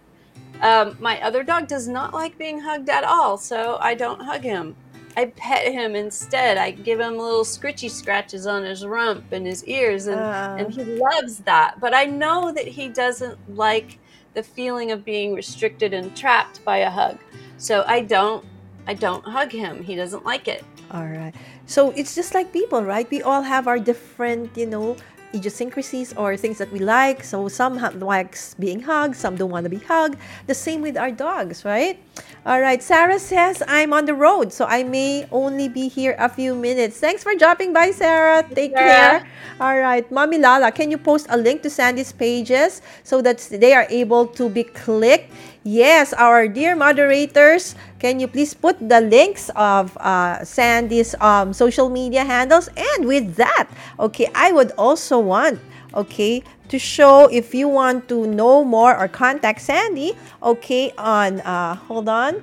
Um, 0.61 0.95
my 0.99 1.21
other 1.21 1.43
dog 1.43 1.67
does 1.67 1.87
not 1.87 2.13
like 2.13 2.37
being 2.37 2.59
hugged 2.59 2.89
at 2.89 3.03
all, 3.03 3.37
so 3.37 3.77
I 3.81 3.95
don't 3.95 4.21
hug 4.21 4.41
him. 4.41 4.75
I 5.17 5.25
pet 5.25 5.71
him 5.71 5.95
instead. 5.95 6.57
I 6.57 6.71
give 6.71 6.99
him 6.99 7.17
little 7.17 7.43
scritchy 7.43 7.89
scratches 7.89 8.47
on 8.47 8.63
his 8.63 8.85
rump 8.85 9.31
and 9.31 9.45
his 9.45 9.65
ears, 9.65 10.07
and, 10.07 10.19
uh. 10.19 10.55
and 10.57 10.71
he 10.71 10.83
loves 10.83 11.39
that. 11.39 11.79
But 11.79 11.93
I 11.93 12.05
know 12.05 12.51
that 12.53 12.67
he 12.67 12.87
doesn't 12.87 13.37
like 13.55 13.99
the 14.33 14.43
feeling 14.43 14.91
of 14.91 15.03
being 15.03 15.33
restricted 15.33 15.93
and 15.93 16.15
trapped 16.15 16.63
by 16.63 16.77
a 16.77 16.89
hug. 16.89 17.17
So 17.57 17.83
I 17.87 18.01
don't 18.01 18.45
I 18.87 18.93
don't 18.93 19.23
hug 19.23 19.51
him. 19.51 19.83
He 19.83 19.95
doesn't 19.95 20.25
like 20.25 20.47
it. 20.47 20.63
All 20.91 21.05
right. 21.05 21.33
So 21.65 21.91
it's 21.91 22.15
just 22.15 22.33
like 22.33 22.51
people, 22.51 22.83
right? 22.83 23.09
We 23.09 23.21
all 23.21 23.41
have 23.41 23.67
our 23.67 23.79
different, 23.79 24.57
you 24.57 24.65
know, 24.65 24.97
idiosyncrasies 25.33 26.13
or 26.13 26.37
things 26.37 26.57
that 26.57 26.71
we 26.71 26.79
like. 26.79 27.23
So 27.23 27.47
some 27.47 27.77
likes 27.99 28.55
being 28.55 28.81
hugged, 28.81 29.15
some 29.15 29.35
don't 29.35 29.51
want 29.51 29.65
to 29.65 29.69
be 29.69 29.79
hugged. 29.79 30.17
The 30.47 30.53
same 30.53 30.81
with 30.81 30.97
our 30.97 31.11
dogs, 31.11 31.65
right? 31.65 31.99
All 32.45 32.59
right. 32.59 32.81
Sarah 32.81 33.19
says 33.19 33.61
I'm 33.67 33.93
on 33.93 34.05
the 34.05 34.13
road, 34.15 34.51
so 34.51 34.65
I 34.65 34.83
may 34.83 35.27
only 35.31 35.69
be 35.69 35.87
here 35.87 36.15
a 36.17 36.27
few 36.29 36.55
minutes. 36.55 36.99
Thanks 36.99 37.23
for 37.23 37.35
dropping 37.35 37.73
by, 37.73 37.91
Sarah. 37.91 38.43
Take 38.43 38.75
care. 38.75 39.27
All 39.59 39.77
right, 39.77 40.09
Mommy 40.11 40.39
Lala, 40.39 40.71
can 40.71 40.89
you 40.89 40.97
post 40.97 41.27
a 41.29 41.37
link 41.37 41.61
to 41.61 41.69
Sandi's 41.69 42.11
pages 42.11 42.81
so 43.03 43.21
that 43.21 43.37
they 43.51 43.73
are 43.73 43.85
able 43.91 44.25
to 44.25 44.49
be 44.49 44.63
clicked? 44.63 45.31
Yes, 45.63 46.11
our 46.13 46.47
dear 46.47 46.75
moderators, 46.75 47.75
can 47.99 48.19
you 48.19 48.27
please 48.27 48.51
put 48.51 48.81
the 48.81 48.99
links 48.99 49.51
of 49.55 49.95
uh, 50.01 50.41
Sandi's 50.41 51.13
um, 51.21 51.53
social 51.53 51.87
media 51.87 52.25
handles? 52.25 52.67
And 52.75 53.05
with 53.05 53.35
that, 53.35 53.69
okay, 53.99 54.25
I 54.33 54.51
would 54.53 54.71
also 54.75 55.19
want, 55.19 55.59
okay, 55.93 56.41
to 56.69 56.79
show 56.79 57.29
if 57.31 57.53
you 57.53 57.67
want 57.67 58.09
to 58.09 58.25
know 58.25 58.63
more 58.65 58.97
or 58.97 59.07
contact 59.07 59.61
Sandi, 59.61 60.17
okay, 60.41 60.93
on, 60.97 61.41
uh, 61.41 61.75
hold 61.75 62.09
on, 62.09 62.41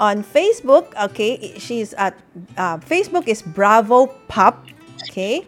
on 0.00 0.24
Facebook, 0.24 0.96
okay, 0.96 1.58
she's 1.58 1.92
at, 1.92 2.16
uh, 2.56 2.78
Facebook 2.78 3.28
is 3.28 3.42
Bravo 3.42 4.06
Pup, 4.28 4.64
okay. 5.10 5.46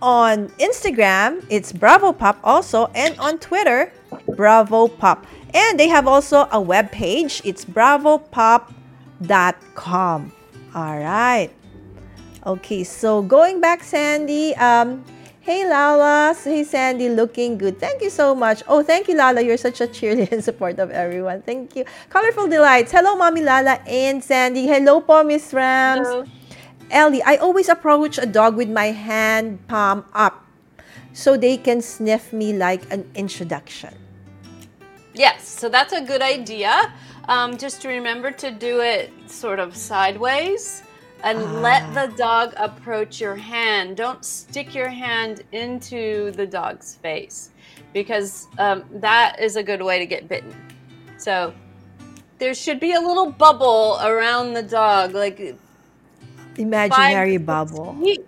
On 0.00 0.46
Instagram, 0.62 1.44
it's 1.50 1.72
Bravo 1.72 2.12
Pup 2.12 2.38
also, 2.44 2.86
and 2.94 3.18
on 3.18 3.40
Twitter, 3.40 3.92
Bravo 4.36 4.86
Pup. 4.86 5.26
And 5.54 5.78
they 5.78 5.88
have 5.88 6.06
also 6.06 6.46
a 6.52 6.60
web 6.60 6.92
page. 6.92 7.40
It's 7.44 7.64
bravopup.com. 7.64 10.32
All 10.74 10.98
right. 10.98 11.50
Okay, 12.46 12.84
so 12.84 13.22
going 13.22 13.60
back, 13.60 13.82
Sandi. 13.82 14.54
Um, 14.56 15.04
hey, 15.40 15.68
Lala. 15.68 16.36
Hey, 16.36 16.64
Sandi. 16.64 17.08
Looking 17.08 17.58
good. 17.58 17.80
Thank 17.80 18.02
you 18.02 18.10
so 18.10 18.34
much. 18.34 18.62
Oh, 18.68 18.82
thank 18.82 19.08
you, 19.08 19.16
Lala. 19.16 19.40
You're 19.40 19.56
such 19.56 19.80
a 19.80 19.86
cheerleader 19.86 20.32
and 20.32 20.44
support 20.44 20.78
of 20.78 20.90
everyone. 20.90 21.42
Thank 21.42 21.76
you. 21.76 21.84
Colorful 22.10 22.48
Delights. 22.48 22.92
Hello, 22.92 23.16
Mommy 23.16 23.42
Lala 23.42 23.80
and 23.86 24.22
Sandi. 24.22 24.66
Hello 24.66 25.00
po, 25.00 25.24
Miss 25.24 25.52
Rams. 25.52 26.06
Hello. 26.06 26.24
Ellie, 26.90 27.22
I 27.22 27.36
always 27.36 27.68
approach 27.68 28.16
a 28.18 28.24
dog 28.24 28.56
with 28.56 28.70
my 28.70 28.96
hand 28.96 29.66
palm 29.68 30.04
up 30.14 30.46
so 31.12 31.36
they 31.36 31.56
can 31.56 31.82
sniff 31.82 32.32
me 32.32 32.52
like 32.52 32.90
an 32.92 33.10
introduction. 33.14 33.94
Yes, 35.18 35.48
so 35.48 35.68
that's 35.68 35.92
a 35.92 36.00
good 36.00 36.22
idea. 36.22 36.92
Um, 37.28 37.58
just 37.58 37.84
remember 37.84 38.30
to 38.30 38.52
do 38.52 38.80
it 38.80 39.10
sort 39.26 39.58
of 39.58 39.76
sideways 39.76 40.84
and 41.24 41.38
ah. 41.38 41.60
let 41.60 41.92
the 41.92 42.16
dog 42.16 42.54
approach 42.56 43.20
your 43.20 43.34
hand. 43.34 43.96
Don't 43.96 44.24
stick 44.24 44.76
your 44.76 44.88
hand 44.88 45.42
into 45.50 46.30
the 46.30 46.46
dog's 46.46 46.94
face 46.94 47.50
because 47.92 48.46
um, 48.58 48.84
that 48.92 49.40
is 49.40 49.56
a 49.56 49.62
good 49.62 49.82
way 49.82 49.98
to 49.98 50.06
get 50.06 50.28
bitten. 50.28 50.54
So 51.16 51.52
there 52.38 52.54
should 52.54 52.78
be 52.78 52.92
a 52.92 53.00
little 53.00 53.32
bubble 53.32 53.98
around 54.00 54.52
the 54.52 54.62
dog, 54.62 55.14
like 55.14 55.56
imaginary 56.56 57.38
bubble. 57.38 57.96
Feet. 58.00 58.24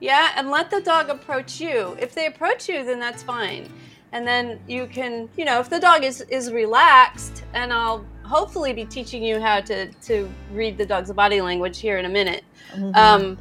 Yeah, 0.00 0.32
and 0.36 0.50
let 0.50 0.70
the 0.70 0.80
dog 0.80 1.08
approach 1.08 1.60
you. 1.60 1.96
If 2.00 2.16
they 2.16 2.26
approach 2.26 2.68
you, 2.68 2.84
then 2.84 2.98
that's 2.98 3.22
fine 3.22 3.68
and 4.12 4.26
then 4.26 4.58
you 4.66 4.86
can 4.86 5.28
you 5.36 5.44
know 5.44 5.60
if 5.60 5.68
the 5.68 5.78
dog 5.78 6.04
is 6.04 6.20
is 6.22 6.52
relaxed 6.52 7.44
and 7.54 7.72
i'll 7.72 8.04
hopefully 8.22 8.72
be 8.72 8.84
teaching 8.84 9.22
you 9.22 9.40
how 9.40 9.60
to 9.60 9.86
to 10.02 10.28
read 10.52 10.76
the 10.76 10.86
dog's 10.86 11.12
body 11.12 11.40
language 11.40 11.78
here 11.78 11.98
in 11.98 12.04
a 12.04 12.08
minute. 12.08 12.44
Mm-hmm. 12.72 12.94
um, 12.96 13.38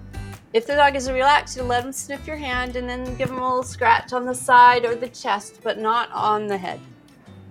if 0.54 0.67
the 0.67 0.75
dog 0.75 0.95
is 0.95 1.12
relaxed 1.12 1.58
you 1.58 1.63
let 1.63 1.84
him 1.84 1.91
sniff 1.91 2.25
your 2.28 2.38
hand 2.38 2.75
and 2.75 2.88
then 2.88 3.15
give 3.15 3.30
him 3.30 3.39
a 3.39 3.47
little 3.47 3.63
scratch 3.63 4.13
on 4.13 4.25
the 4.25 4.36
side 4.36 4.86
or 4.86 4.95
the 4.95 5.09
chest 5.09 5.59
but 5.63 5.80
not 5.80 6.09
on 6.11 6.47
the 6.47 6.57
head. 6.57 6.80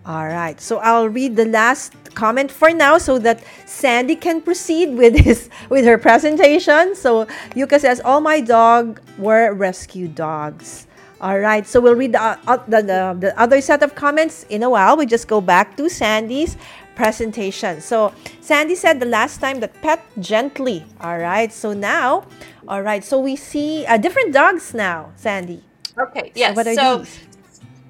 All 0.07 0.27
right. 0.27 0.61
So 0.61 0.79
i'll 0.79 1.09
read 1.09 1.35
the 1.37 1.47
last 1.47 1.93
comment 2.15 2.51
for 2.51 2.71
now 2.71 2.99
so 2.99 3.19
that 3.19 3.43
sandi 3.67 4.15
can 4.15 4.41
proceed 4.41 4.95
with 4.95 5.17
his 5.17 5.51
with 5.69 5.85
her 5.85 5.99
presentation. 5.99 6.95
So 6.95 7.27
yuka 7.55 7.81
says 7.81 8.01
all 8.05 8.21
my 8.21 8.41
dog 8.41 9.01
were 9.19 9.53
rescue 9.53 10.09
dogs 10.09 10.87
all 11.25 11.39
right, 11.39 11.67
so 11.67 11.81
we'll 11.81 11.95
read 11.95 12.13
the, 12.13 12.21
uh, 12.21 12.59
the, 12.69 12.83
the, 12.83 13.17
the 13.19 13.41
other 13.41 13.63
set 13.63 13.83
of 13.83 13.95
comments 13.95 14.45
in 14.51 14.63
a 14.63 14.69
while. 14.69 14.95
We 14.95 15.07
just 15.07 15.27
go 15.27 15.41
back 15.41 15.75
to 15.79 15.89
Sandi's 15.89 16.59
presentation. 16.95 17.81
So 17.81 18.13
Sandi 18.43 18.75
said 18.75 19.01
the 19.01 19.07
last 19.07 19.41
time 19.41 19.59
that 19.61 19.73
pet 19.81 20.05
gently. 20.21 20.85
All 21.01 21.17
right, 21.17 21.51
so 21.51 21.73
now, 21.73 22.27
all 22.69 22.83
right, 22.83 23.03
so 23.03 23.19
we 23.19 23.37
see 23.37 23.87
uh, 23.87 23.97
different 23.97 24.35
dogs 24.35 24.75
now, 24.75 25.13
Sandi. 25.17 25.63
Okay, 25.99 26.31
yes. 26.35 26.51
So, 26.51 26.57
what 26.57 26.67
are 26.67 26.75
so, 26.75 26.99
these? 26.99 27.21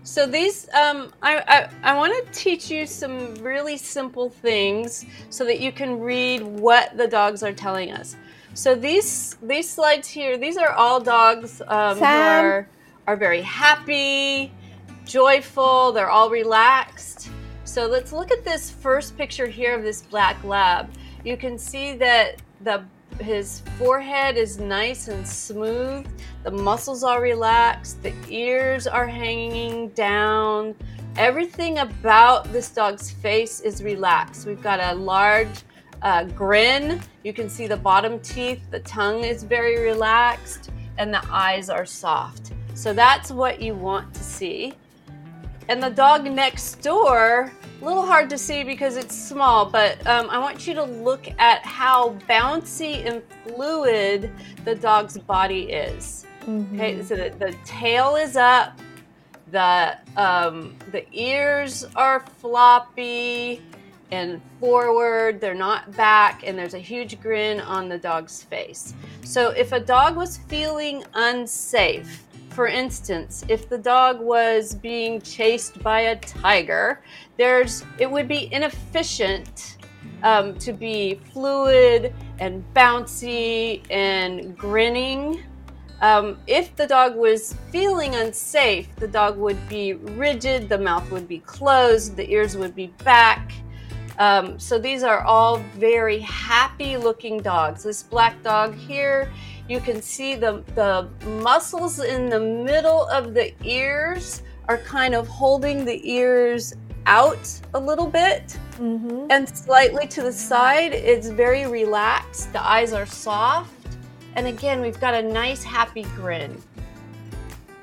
So 0.05 0.27
these, 0.29 0.69
um, 0.73 1.13
I, 1.21 1.43
I, 1.83 1.93
I 1.95 1.97
want 1.97 2.15
to 2.15 2.33
teach 2.33 2.71
you 2.71 2.87
some 2.87 3.35
really 3.37 3.77
simple 3.79 4.31
things 4.31 5.05
so 5.31 5.45
that 5.45 5.59
you 5.59 5.73
can 5.73 5.99
read 5.99 6.43
what 6.43 6.97
the 6.97 7.09
dogs 7.09 7.43
are 7.43 7.53
telling 7.53 7.91
us. 7.91 8.15
So 8.53 8.77
these 8.77 9.35
these 9.43 9.69
slides 9.69 10.07
here, 10.07 10.39
these 10.39 10.57
are 10.57 10.71
all 10.71 11.01
dogs 11.01 11.61
um, 11.67 11.99
who 11.99 12.05
are 12.05 12.69
are 13.07 13.17
very 13.17 13.43
happy, 13.43 14.53
joyful. 15.05 15.93
They're 15.93 16.11
all 16.11 16.31
relaxed. 16.31 17.31
So 17.65 17.87
let's 17.87 18.13
look 18.13 18.31
at 18.31 18.45
this 18.45 18.71
first 18.71 19.17
picture 19.17 19.47
here 19.47 19.75
of 19.75 19.83
this 19.83 20.03
black 20.03 20.43
lab. 20.45 20.91
You 21.25 21.37
can 21.37 21.59
see 21.59 21.95
that 21.95 22.43
the 22.61 22.85
his 23.21 23.63
forehead 23.79 24.37
is 24.37 24.59
nice 24.59 25.09
and 25.09 25.27
smooth. 25.27 26.07
The 26.43 26.51
muscles 26.51 27.05
are 27.05 27.21
relaxed. 27.21 28.03
The 28.03 28.13
ears 28.29 28.87
are 28.87 29.07
hanging 29.07 29.91
down. 29.91 30.75
Everything 31.17 31.79
about 31.79 32.53
this 32.53 32.71
dog's 32.71 33.13
face 33.13 33.61
is 33.61 33.85
relaxed. 33.85 34.47
We've 34.47 34.63
got 34.63 34.81
a 34.81 34.97
large 34.97 35.63
uh, 36.03 36.25
grin. 36.25 37.01
You 37.23 37.33
can 37.33 37.49
see 37.49 37.69
the 37.69 37.77
bottom 37.77 38.19
teeth. 38.19 38.61
The 38.71 38.81
tongue 38.81 39.23
is 39.23 39.45
very 39.45 39.79
relaxed, 39.79 40.71
and 40.99 41.15
the 41.15 41.23
eyes 41.31 41.71
are 41.71 41.87
soft. 41.87 42.53
So 42.75 42.93
that's 42.93 43.31
what 43.31 43.63
you 43.63 43.75
want 43.75 44.13
to 44.15 44.23
see. 44.23 44.75
And 45.69 45.83
the 45.83 45.91
dog 45.91 46.25
next 46.25 46.83
door 46.83 47.51
a 47.81 47.85
little 47.85 48.07
hard 48.07 48.31
to 48.31 48.39
see 48.39 48.65
because 48.65 48.97
it's 48.97 49.15
small, 49.15 49.67
but 49.67 50.05
um, 50.07 50.31
I 50.31 50.39
want 50.39 50.67
you 50.67 50.75
to 50.75 50.85
look 50.85 51.29
at 51.39 51.65
how 51.65 52.17
bouncy 52.29 53.07
and 53.07 53.23
fluid 53.47 54.31
the 54.65 54.75
dog's 54.75 55.19
body 55.19 55.65
is. 55.65 56.25
Mm-hmm. 56.47 56.75
Okay, 56.77 57.03
so 57.03 57.17
the, 57.17 57.31
the, 57.39 57.55
tail 57.65 58.17
is 58.17 58.37
up, 58.37 58.79
the 59.51 59.99
um, 60.17 60.77
the 60.93 61.05
ears 61.13 61.85
are 61.95 62.21
floppy 62.39 63.63
and 64.11 64.41
forward, 64.61 65.41
they're 65.41 65.55
not 65.55 65.91
back, 65.97 66.43
and 66.47 66.59
there's 66.59 66.75
a 66.75 66.79
huge 66.79 67.21
grin 67.21 67.61
on 67.61 67.89
the 67.89 67.99
dog's 67.99 68.43
face. 68.43 68.95
So 69.25 69.51
if 69.51 69.73
a 69.73 69.81
dog 69.81 70.17
was 70.17 70.39
feeling 70.39 71.05
unsafe, 71.15 72.25
for 72.55 72.69
instance, 72.69 73.45
if 73.49 73.69
the 73.69 73.79
dog 73.79 74.21
was 74.21 74.77
being 74.77 75.21
chased 75.21 75.83
by 75.83 76.01
a 76.01 76.17
tiger, 76.17 77.03
there's 77.37 77.85
it 77.99 78.09
would 78.09 78.29
be 78.29 78.53
inefficient 78.53 79.79
um, 80.23 80.57
to 80.59 80.73
be 80.73 81.21
fluid 81.33 82.15
and 82.39 82.65
bouncy 82.73 83.83
and 83.91 84.57
grinning. 84.57 85.43
Um, 86.01 86.39
if 86.47 86.77
the 86.77 86.87
dog 86.87 87.17
was 87.17 87.57
feeling 87.71 88.15
unsafe, 88.15 88.95
the 88.97 89.09
dog 89.09 89.37
would 89.39 89.69
be 89.69 89.95
rigid, 89.95 90.69
the 90.69 90.79
mouth 90.79 91.11
would 91.11 91.27
be 91.27 91.39
closed, 91.41 92.17
the 92.17 92.31
ears 92.31 92.57
would 92.57 92.75
be 92.75 92.89
back. 93.05 93.53
Um, 94.19 94.61
so 94.61 94.79
these 94.79 95.03
are 95.03 95.23
all 95.23 95.59
very 95.77 96.21
happy 96.21 96.97
looking 96.97 97.39
dogs. 97.39 97.83
This 97.83 98.03
black 98.03 98.41
dog 98.43 98.75
here 98.75 99.33
you 99.69 99.81
can 99.81 100.03
see 100.03 100.35
the, 100.35 100.63
the 100.75 101.09
muscles 101.27 101.99
in 102.01 102.29
the 102.29 102.41
middle 102.41 103.07
of 103.09 103.35
the 103.35 103.55
ears 103.65 104.43
are 104.69 104.79
kind 104.79 105.15
of 105.15 105.27
holding 105.27 105.85
the 105.85 106.01
ears 106.11 106.75
out 107.07 107.61
a 107.75 107.79
little 107.79 108.07
bit 108.07 108.57
mm-hmm. 108.79 109.27
and 109.31 109.49
slightly 109.49 110.07
to 110.09 110.23
the 110.23 110.33
side. 110.33 110.93
It's 110.93 111.29
very 111.29 111.67
relaxed. 111.67 112.53
The 112.53 112.63
eyes 112.63 112.93
are 112.93 113.07
soft. 113.07 113.71
And 114.37 114.47
again, 114.47 114.81
we've 114.81 115.01
got 115.01 115.15
a 115.15 115.23
nice 115.23 115.63
happy 115.63 116.03
grin. 116.17 116.61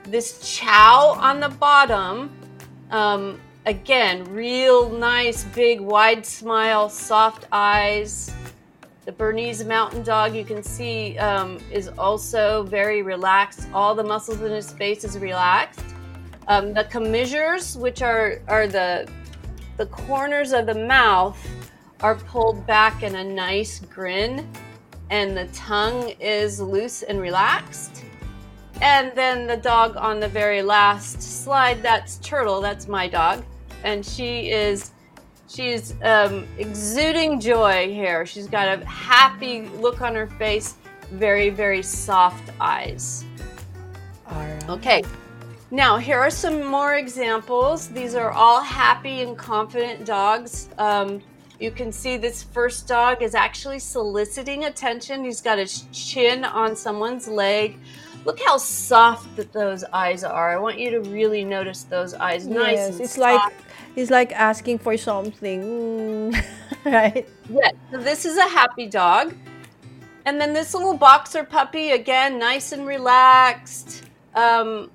This 0.04 0.56
chow 0.56 1.16
on 1.18 1.40
the 1.40 1.50
bottom, 1.50 2.32
um, 2.90 3.40
again, 3.66 4.26
real 4.26 4.90
nice, 4.90 5.46
big, 5.46 5.80
wide 5.80 6.26
smile, 6.26 6.90
soft 6.90 7.48
eyes. 7.52 8.32
The 9.04 9.12
Bernese 9.12 9.64
Mountain 9.64 10.04
Dog, 10.04 10.36
you 10.36 10.46
can 10.46 10.62
see, 10.62 11.18
um, 11.18 11.58
is 11.72 11.88
also 11.98 12.62
very 12.64 13.02
relaxed. 13.02 13.68
All 13.74 13.96
the 13.96 14.04
muscles 14.04 14.42
in 14.42 14.52
his 14.52 14.72
face 14.72 15.04
is 15.04 15.18
relaxed. 15.18 15.84
Um, 16.48 16.72
the 16.76 16.84
commissures, 16.84 17.76
which 17.76 18.04
are, 18.04 18.42
are 18.48 18.68
the, 18.68 19.10
the 19.78 19.88
corners 19.88 20.54
of 20.54 20.68
the 20.68 20.76
mouth, 20.76 21.40
are 22.02 22.14
pulled 22.14 22.68
back 22.68 23.02
in 23.02 23.16
a 23.16 23.24
nice 23.24 23.80
grin, 23.80 24.48
and 25.10 25.36
the 25.36 25.48
tongue 25.48 26.10
is 26.20 26.62
loose 26.62 27.02
and 27.02 27.20
relaxed. 27.20 28.04
And 28.82 29.12
then 29.16 29.48
the 29.48 29.58
dog 29.58 29.98
on 29.98 30.20
the 30.20 30.28
very 30.28 30.62
last 30.62 31.22
slide, 31.22 31.82
that's 31.82 32.18
Turtle, 32.18 32.62
that's 32.62 32.88
my 32.88 33.08
dog. 33.08 33.44
And 33.84 34.06
she 34.06 34.52
is 34.52 34.92
She's 35.52 35.96
um, 36.02 36.48
exuding 36.58 37.42
joy 37.42 37.94
here. 37.94 38.26
She's 38.26 38.48
got 38.48 38.70
a 38.70 38.86
happy 38.86 39.64
look 39.68 40.02
on 40.02 40.16
her 40.16 40.28
face, 40.28 40.76
very, 41.12 41.50
very 41.50 41.84
soft 41.84 42.52
eyes. 42.62 43.26
All 44.30 44.38
right. 44.38 44.70
Okay. 44.70 45.04
Now, 45.70 45.98
here 45.98 46.18
are 46.18 46.30
some 46.30 46.64
more 46.64 46.96
examples. 46.96 47.90
These 47.90 48.16
are 48.16 48.32
all 48.32 48.62
happy 48.62 49.24
and 49.24 49.38
confident 49.38 50.06
dogs. 50.06 50.70
Um, 50.78 51.22
you 51.60 51.70
can 51.70 51.92
see 51.92 52.16
this 52.16 52.44
first 52.44 52.88
dog 52.88 53.22
is 53.22 53.36
actually 53.36 53.80
soliciting 53.80 54.66
attention. 54.66 55.26
He's 55.26 55.42
got 55.42 55.58
his 55.58 55.84
chin 55.92 56.46
on 56.46 56.78
someone's 56.78 57.28
leg. 57.28 57.78
Look 58.24 58.40
how 58.40 58.56
soft 58.56 59.36
that 59.36 59.52
those 59.52 59.84
eyes 59.92 60.24
are. 60.24 60.52
I 60.52 60.58
want 60.58 60.80
you 60.80 60.92
to 60.92 61.02
really 61.10 61.44
notice 61.44 61.84
those 61.84 62.14
eyes. 62.14 62.48
Nice. 62.48 62.74
Yes, 62.74 63.00
it's 63.00 63.16
soft. 63.16 63.20
like 63.20 63.54
He's 63.96 64.10
like 64.10 64.32
asking 64.32 64.80
for 64.80 64.96
something, 64.98 66.32
right? 66.86 67.28
Yeah. 67.50 67.72
So 67.92 67.98
this 67.98 68.26
is 68.26 68.38
a 68.38 68.48
happy 68.48 68.88
dog. 68.88 69.36
And 70.26 70.40
then 70.40 70.54
this 70.54 70.74
little 70.74 70.96
boxer 70.96 71.44
puppy, 71.44 71.92
again, 71.92 72.40
nice 72.40 72.72
and 72.72 72.86
relaxed. 72.86 74.04
Um, 74.36 74.92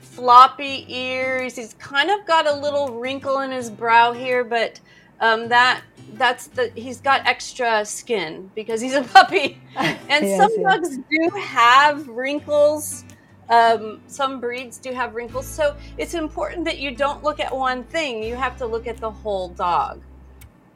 floppy 0.00 0.86
ears. 0.88 1.56
He's 1.56 1.74
kind 1.74 2.10
of 2.10 2.26
got 2.26 2.46
a 2.46 2.54
little 2.54 2.98
wrinkle 2.98 3.40
in 3.40 3.50
his 3.50 3.70
brow 3.70 4.12
here, 4.12 4.44
but 4.44 4.80
um, 5.20 5.48
that 5.48 5.82
that's 6.14 6.48
the 6.48 6.70
he's 6.74 7.00
got 7.00 7.26
extra 7.26 7.84
skin 7.84 8.50
because 8.54 8.80
he's 8.80 8.94
a 8.94 9.02
puppy. 9.02 9.60
And 9.76 10.24
yes, 10.24 10.38
some 10.38 10.52
yes. 10.56 10.62
dogs 10.62 10.98
do 11.10 11.30
have 11.36 12.06
wrinkles 12.06 13.03
um, 13.48 14.00
some 14.06 14.40
breeds 14.40 14.78
do 14.78 14.92
have 14.92 15.14
wrinkles, 15.14 15.46
so 15.46 15.76
it's 15.98 16.14
important 16.14 16.64
that 16.64 16.78
you 16.78 16.94
don't 16.94 17.22
look 17.22 17.40
at 17.40 17.54
one 17.54 17.84
thing. 17.84 18.22
You 18.22 18.36
have 18.36 18.56
to 18.58 18.66
look 18.66 18.86
at 18.86 18.96
the 18.98 19.10
whole 19.10 19.48
dog. 19.48 20.00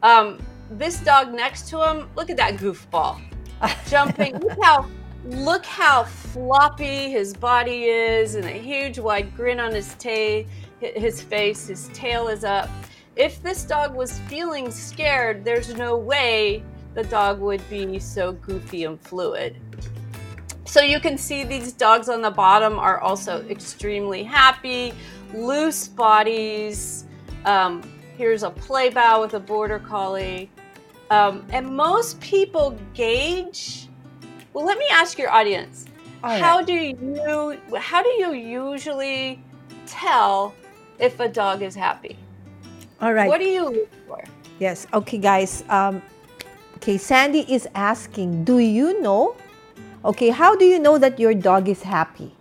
Um, 0.02 0.38
this 0.70 1.00
dog 1.00 1.32
next 1.32 1.68
to 1.70 1.82
him, 1.82 2.08
look 2.14 2.30
at 2.30 2.36
that 2.36 2.56
goofball 2.56 3.20
jumping. 3.88 4.38
look 4.38 4.58
how 4.62 4.86
look 5.24 5.64
how 5.64 6.04
floppy 6.04 7.10
his 7.10 7.34
body 7.34 7.84
is, 7.84 8.34
and 8.34 8.44
a 8.44 8.50
huge 8.50 8.98
wide 8.98 9.34
grin 9.34 9.60
on 9.60 9.74
his 9.74 9.94
tail, 9.94 10.44
his 10.80 11.22
face. 11.22 11.68
His 11.68 11.88
tail 11.88 12.28
is 12.28 12.44
up. 12.44 12.68
If 13.16 13.42
this 13.42 13.64
dog 13.64 13.94
was 13.94 14.20
feeling 14.20 14.70
scared, 14.70 15.44
there's 15.44 15.74
no 15.74 15.96
way 15.96 16.62
the 16.94 17.02
dog 17.04 17.40
would 17.40 17.68
be 17.68 17.98
so 17.98 18.32
goofy 18.32 18.84
and 18.84 19.00
fluid. 19.00 19.56
So 20.68 20.82
you 20.82 21.00
can 21.00 21.16
see 21.16 21.44
these 21.44 21.72
dogs 21.72 22.10
on 22.10 22.20
the 22.20 22.30
bottom 22.30 22.78
are 22.78 23.00
also 23.00 23.42
extremely 23.48 24.22
happy, 24.22 24.92
loose 25.32 25.88
bodies. 25.88 27.06
Um, 27.46 27.80
here's 28.18 28.42
a 28.42 28.50
Playbow 28.50 29.22
with 29.22 29.32
a 29.32 29.40
border 29.40 29.78
collie. 29.78 30.50
Um, 31.08 31.46
and 31.48 31.66
most 31.66 32.20
people 32.20 32.78
gauge. 32.92 33.88
Well, 34.52 34.66
let 34.66 34.76
me 34.76 34.84
ask 34.92 35.18
your 35.18 35.30
audience. 35.30 35.86
Right. 36.22 36.38
How 36.38 36.60
do 36.60 36.74
you 36.74 37.58
how 37.78 38.02
do 38.02 38.10
you 38.10 38.34
usually 38.34 39.42
tell 39.86 40.54
if 40.98 41.18
a 41.18 41.28
dog 41.30 41.62
is 41.62 41.74
happy? 41.74 42.18
All 43.00 43.14
right. 43.14 43.26
What 43.26 43.40
do 43.40 43.46
you 43.46 43.70
look 43.70 43.88
for? 44.06 44.22
Yes. 44.58 44.86
Okay, 44.92 45.16
guys. 45.16 45.64
Um, 45.70 46.02
okay, 46.76 46.98
Sandi 46.98 47.50
is 47.50 47.66
asking, 47.74 48.44
do 48.44 48.58
you 48.58 49.00
know 49.00 49.34
Okay, 50.04 50.30
how 50.30 50.54
do 50.54 50.64
you 50.64 50.78
know 50.78 50.98
that 50.98 51.18
your 51.18 51.34
dog 51.34 51.68
is 51.68 51.82
happy? 51.82 52.32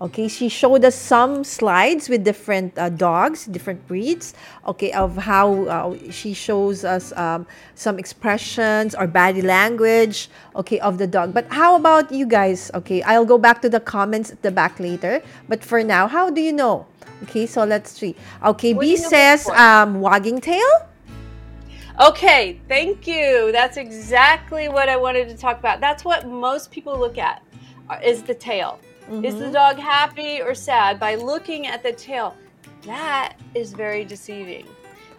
Okay, 0.00 0.28
she 0.28 0.48
showed 0.48 0.82
us 0.82 0.94
some 0.94 1.44
slides 1.44 2.08
with 2.08 2.24
different 2.24 2.72
uh, 2.78 2.88
dogs, 2.88 3.44
different 3.44 3.86
breeds. 3.86 4.32
Okay, 4.66 4.92
of 4.92 5.14
how 5.18 5.64
uh, 5.68 5.94
she 6.10 6.32
shows 6.32 6.86
us 6.86 7.12
um, 7.20 7.46
some 7.74 7.98
expressions 7.98 8.94
or 8.94 9.06
body 9.06 9.42
language. 9.42 10.30
Okay, 10.56 10.80
of 10.80 10.96
the 10.96 11.06
dog. 11.06 11.34
But 11.34 11.52
how 11.52 11.76
about 11.76 12.10
you 12.10 12.24
guys? 12.24 12.70
Okay, 12.72 13.02
I'll 13.02 13.26
go 13.26 13.36
back 13.36 13.60
to 13.60 13.68
the 13.68 13.80
comments 13.80 14.30
at 14.32 14.40
the 14.40 14.50
back 14.50 14.80
later. 14.80 15.20
But 15.50 15.62
for 15.62 15.84
now, 15.84 16.08
how 16.08 16.30
do 16.30 16.40
you 16.40 16.52
know? 16.52 16.86
Okay, 17.24 17.44
so 17.44 17.64
let's 17.64 17.92
see. 17.92 18.16
Okay, 18.42 18.72
what 18.72 18.80
B 18.80 18.96
says 18.96 19.46
um, 19.50 20.00
wagging 20.00 20.40
tail. 20.40 20.88
Okay, 22.00 22.58
thank 22.66 23.06
you. 23.06 23.52
That's 23.52 23.76
exactly 23.76 24.70
what 24.70 24.88
I 24.88 24.96
wanted 24.96 25.28
to 25.28 25.36
talk 25.36 25.58
about. 25.58 25.80
That's 25.80 26.02
what 26.02 26.26
most 26.26 26.70
people 26.70 26.98
look 26.98 27.18
at 27.18 27.42
uh, 27.90 27.98
is 28.02 28.22
the 28.22 28.34
tail. 28.34 28.80
Mm-hmm. 29.02 29.24
Is 29.24 29.34
the 29.34 29.44
mm-hmm. 29.44 29.52
dog 29.52 29.76
happy 29.78 30.40
or 30.40 30.54
sad 30.54 30.98
by 30.98 31.16
looking 31.16 31.66
at 31.66 31.82
the 31.82 31.92
tail? 31.92 32.36
that 32.86 33.34
is 33.54 33.74
very 33.74 34.06
deceiving 34.06 34.66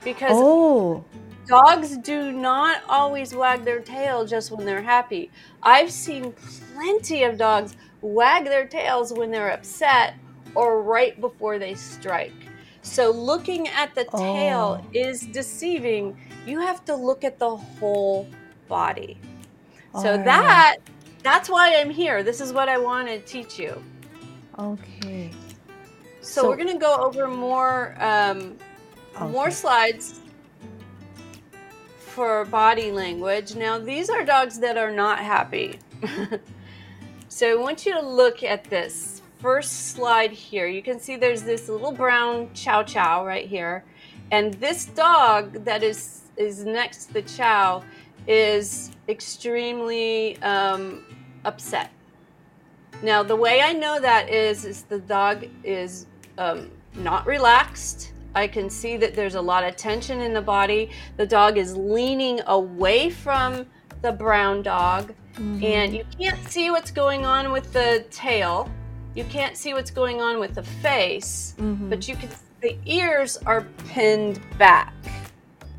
because 0.03 0.31
Oh. 0.33 1.03
dogs 1.47 1.95
do 1.97 2.31
not 2.31 2.81
always 2.89 3.35
wag 3.35 3.63
their 3.63 3.81
tail 3.81 4.25
just 4.25 4.49
when 4.49 4.65
they're 4.65 4.81
happy. 4.81 5.29
I've 5.61 5.91
seen 5.91 6.33
plenty 6.73 7.23
of 7.23 7.37
dogs 7.37 7.75
wag 8.01 8.45
their 8.45 8.65
tails 8.65 9.13
when 9.13 9.29
they're 9.29 9.51
upset 9.51 10.15
or 10.55 10.81
right 10.81 11.21
before 11.21 11.59
they 11.59 11.75
strike. 11.75 12.33
So 12.81 13.11
looking 13.11 13.67
at 13.67 13.93
the 13.93 14.05
tail 14.05 14.83
Oh. 14.83 14.89
is 14.91 15.21
deceiving. 15.21 16.17
You 16.45 16.59
have 16.59 16.83
to 16.85 16.95
look 16.95 17.23
at 17.23 17.37
the 17.39 17.55
whole 17.55 18.27
body. 18.67 19.17
So 19.93 20.11
Alright. 20.11 20.25
that 20.25 20.77
that's 21.23 21.49
why 21.49 21.75
I'm 21.75 21.89
here. 21.89 22.23
This 22.23 22.41
is 22.41 22.51
what 22.51 22.67
I 22.69 22.77
want 22.77 23.07
to 23.07 23.19
teach 23.19 23.59
you. 23.59 23.81
Okay. 24.57 25.31
So, 26.21 26.41
So- 26.41 26.49
we're 26.49 26.57
going 26.57 26.73
to 26.73 26.79
go 26.79 26.95
over 26.95 27.27
more 27.27 27.95
um, 27.99 28.57
more 29.19 29.51
slides 29.51 30.21
for 31.97 32.45
body 32.45 32.91
language. 32.91 33.55
Now, 33.55 33.77
these 33.77 34.09
are 34.09 34.23
dogs 34.23 34.59
that 34.59 34.77
are 34.77 34.91
not 34.91 35.19
happy. 35.19 35.79
so, 37.29 37.51
I 37.51 37.55
want 37.55 37.85
you 37.85 37.93
to 37.93 38.01
look 38.01 38.43
at 38.43 38.63
this 38.65 39.21
first 39.39 39.91
slide 39.91 40.31
here. 40.31 40.67
You 40.67 40.83
can 40.83 40.99
see 40.99 41.15
there's 41.15 41.43
this 41.43 41.69
little 41.69 41.91
brown 41.91 42.53
chow 42.53 42.83
chow 42.83 43.25
right 43.25 43.47
here. 43.47 43.83
And 44.31 44.53
this 44.55 44.85
dog 44.85 45.65
that 45.65 45.83
is 45.83 46.20
is 46.41 46.65
next 46.65 47.05
to 47.07 47.13
the 47.13 47.21
chow 47.21 47.83
is 48.27 48.91
extremely 49.07 50.37
um, 50.41 51.05
upset. 51.45 51.91
Now, 53.01 53.23
the 53.23 53.35
way 53.35 53.61
I 53.61 53.73
know 53.73 53.99
that 53.99 54.29
is, 54.29 54.65
is 54.65 54.83
the 54.83 54.99
dog 54.99 55.45
is 55.63 56.05
um, 56.37 56.69
not 56.95 57.25
relaxed. 57.25 58.13
I 58.35 58.47
can 58.47 58.69
see 58.69 58.95
that 58.97 59.15
there's 59.15 59.35
a 59.35 59.41
lot 59.41 59.63
of 59.63 59.75
tension 59.75 60.21
in 60.21 60.33
the 60.33 60.41
body. 60.41 60.91
The 61.17 61.25
dog 61.25 61.57
is 61.57 61.75
leaning 61.75 62.39
away 62.47 63.09
from 63.09 63.65
the 64.01 64.11
brown 64.11 64.61
dog, 64.61 65.13
and 65.37 65.93
you 65.93 66.05
can't 66.19 66.47
see 66.49 66.69
what's 66.71 66.91
going 66.91 67.25
on 67.25 67.51
with 67.51 67.73
the 67.73 68.05
tail. 68.11 68.69
You 69.15 69.23
can't 69.25 69.57
see 69.57 69.73
what's 69.73 69.91
going 69.91 70.21
on 70.21 70.39
with 70.39 70.55
the 70.55 70.63
face, 70.63 71.55
Mhm. 71.57 71.89
but 71.89 72.07
you 72.07 72.15
can. 72.15 72.29
The 72.61 72.77
ears 72.85 73.37
are 73.45 73.65
pinned 73.89 74.39
back. 74.57 74.93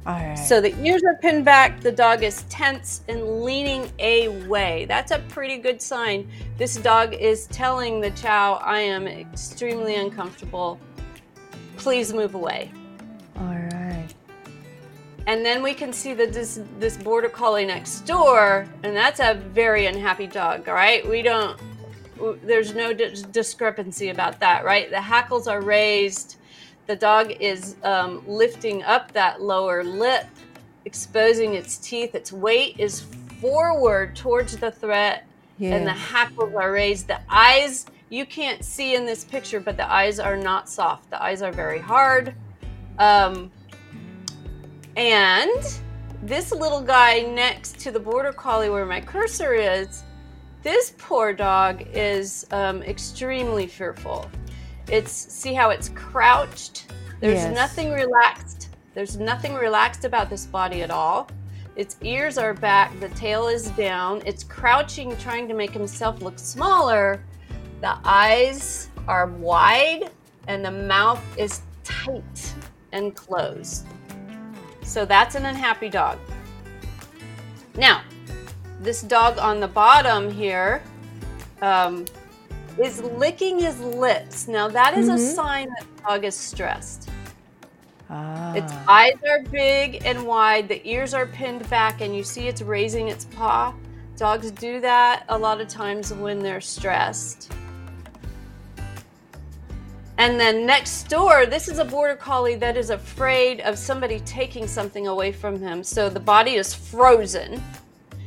All 0.04 0.14
right. 0.14 0.34
So 0.34 0.60
the 0.60 0.76
ears 0.84 1.02
are 1.04 1.16
pinned 1.16 1.44
back, 1.44 1.80
the 1.80 1.92
dog 1.92 2.24
is 2.24 2.42
tense 2.44 3.02
and 3.08 3.42
leaning 3.42 3.90
away. 4.00 4.84
That's 4.86 5.12
a 5.12 5.20
pretty 5.28 5.58
good 5.58 5.80
sign. 5.80 6.28
This 6.58 6.76
dog 6.76 7.14
is 7.14 7.46
telling 7.46 8.00
the 8.00 8.10
chow, 8.10 8.54
I 8.54 8.80
am 8.80 9.06
extremely 9.06 9.94
uncomfortable. 9.94 10.80
Please 11.76 12.12
move 12.12 12.34
away. 12.34 12.72
All 13.36 13.44
right. 13.44 14.08
And 15.28 15.44
then 15.44 15.62
we 15.62 15.72
can 15.72 15.92
see 15.92 16.14
that 16.14 16.32
this 16.32 16.60
this 16.80 16.96
border 16.96 17.28
collie 17.28 17.64
next 17.64 18.00
door, 18.00 18.66
and 18.82 18.96
that's 18.96 19.20
a 19.20 19.34
very 19.34 19.86
unhappy 19.86 20.26
dog. 20.26 20.68
All 20.68 20.74
right, 20.74 21.08
we 21.08 21.22
don't. 21.22 21.58
There's 22.42 22.74
no 22.74 22.92
dis- 22.92 23.22
discrepancy 23.22 24.08
about 24.08 24.40
that, 24.40 24.64
right? 24.64 24.90
The 24.90 25.00
hackles 25.00 25.46
are 25.46 25.60
raised. 25.60 26.38
The 26.86 26.96
dog 26.96 27.32
is 27.40 27.76
um, 27.84 28.22
lifting 28.26 28.82
up 28.82 29.12
that 29.12 29.40
lower 29.40 29.84
lip, 29.84 30.26
exposing 30.84 31.54
its 31.54 31.78
teeth. 31.78 32.14
Its 32.14 32.32
weight 32.32 32.78
is 32.78 33.02
forward 33.40 34.16
towards 34.16 34.56
the 34.56 34.70
threat, 34.70 35.26
and 35.60 35.86
the 35.86 35.92
hackles 35.92 36.54
are 36.54 36.72
raised. 36.72 37.06
The 37.06 37.20
eyes 37.28 37.86
you 38.10 38.26
can't 38.26 38.64
see 38.64 38.94
in 38.94 39.06
this 39.06 39.24
picture, 39.24 39.60
but 39.60 39.76
the 39.76 39.90
eyes 39.90 40.18
are 40.18 40.36
not 40.36 40.68
soft. 40.68 41.08
The 41.10 41.22
eyes 41.22 41.40
are 41.40 41.52
very 41.52 41.78
hard. 41.78 42.34
Um, 42.98 43.50
and 44.96 45.80
this 46.22 46.52
little 46.52 46.82
guy 46.82 47.20
next 47.22 47.78
to 47.80 47.90
the 47.90 47.98
border 47.98 48.32
collie 48.32 48.70
where 48.70 48.84
my 48.84 49.00
cursor 49.00 49.54
is, 49.54 50.02
this 50.62 50.92
poor 50.98 51.32
dog 51.32 51.84
is 51.94 52.46
um, 52.50 52.82
extremely 52.82 53.66
fearful. 53.66 54.30
It's 54.92 55.10
see 55.10 55.54
how 55.54 55.70
it's 55.70 55.88
crouched. 55.88 56.92
There's 57.20 57.40
Yes. 57.40 57.54
nothing 57.54 57.92
relaxed. 57.92 58.68
There's 58.94 59.16
nothing 59.16 59.54
relaxed 59.54 60.04
about 60.04 60.28
this 60.28 60.44
body 60.44 60.82
at 60.82 60.90
all. 60.90 61.28
Its 61.76 61.96
ears 62.02 62.36
are 62.36 62.52
back, 62.52 62.92
the 63.00 63.08
tail 63.10 63.48
is 63.48 63.70
down. 63.70 64.22
It's 64.26 64.44
crouching, 64.44 65.16
trying 65.16 65.48
to 65.48 65.54
make 65.54 65.70
himself 65.70 66.20
look 66.20 66.38
smaller. 66.38 67.24
The 67.80 67.96
eyes 68.04 68.88
are 69.08 69.28
wide, 69.28 70.10
and 70.46 70.62
the 70.62 70.70
mouth 70.70 71.22
is 71.38 71.62
tight 71.84 72.54
and 72.92 73.16
closed. 73.16 73.86
So 74.82 75.06
that's 75.06 75.36
an 75.36 75.46
unhappy 75.46 75.88
dog. 75.88 76.18
Now, 77.76 78.02
this 78.80 79.00
dog 79.00 79.38
on 79.38 79.58
the 79.58 79.68
bottom 79.68 80.30
here 80.30 80.82
um, 81.62 82.04
is 82.78 83.00
licking 83.02 83.58
his 83.58 83.78
lips. 83.80 84.48
Now, 84.48 84.68
that 84.68 84.96
is 84.96 85.08
a 85.08 85.12
Mhm. 85.12 85.34
sign 85.34 85.68
that 85.68 85.86
the 85.96 86.02
dog 86.02 86.24
is 86.24 86.36
stressed. 86.36 87.08
Ah. 88.10 88.52
Its 88.54 88.72
eyes 88.86 89.16
are 89.28 89.40
big 89.50 90.02
and 90.04 90.26
wide, 90.26 90.68
the 90.68 90.86
ears 90.88 91.14
are 91.14 91.26
pinned 91.26 91.68
back, 91.70 92.00
and 92.00 92.14
you 92.14 92.22
see 92.22 92.48
it's 92.48 92.62
raising 92.62 93.08
its 93.08 93.24
paw. 93.24 93.72
Dogs 94.16 94.50
do 94.50 94.80
that 94.80 95.24
a 95.28 95.38
lot 95.38 95.60
of 95.60 95.68
times 95.68 96.12
when 96.12 96.38
they're 96.40 96.60
stressed. 96.60 97.52
And 100.18 100.38
then 100.38 100.66
next 100.66 101.08
door, 101.08 101.46
this 101.46 101.68
is 101.68 101.78
a 101.78 101.84
border 101.84 102.14
collie 102.14 102.54
that 102.56 102.76
is 102.76 102.90
afraid 102.90 103.60
of 103.62 103.78
somebody 103.78 104.20
taking 104.20 104.68
something 104.68 105.06
away 105.08 105.32
from 105.32 105.58
him. 105.60 105.82
So 105.82 106.08
the 106.08 106.20
body 106.20 106.56
is 106.56 106.74
frozen, 106.74 107.62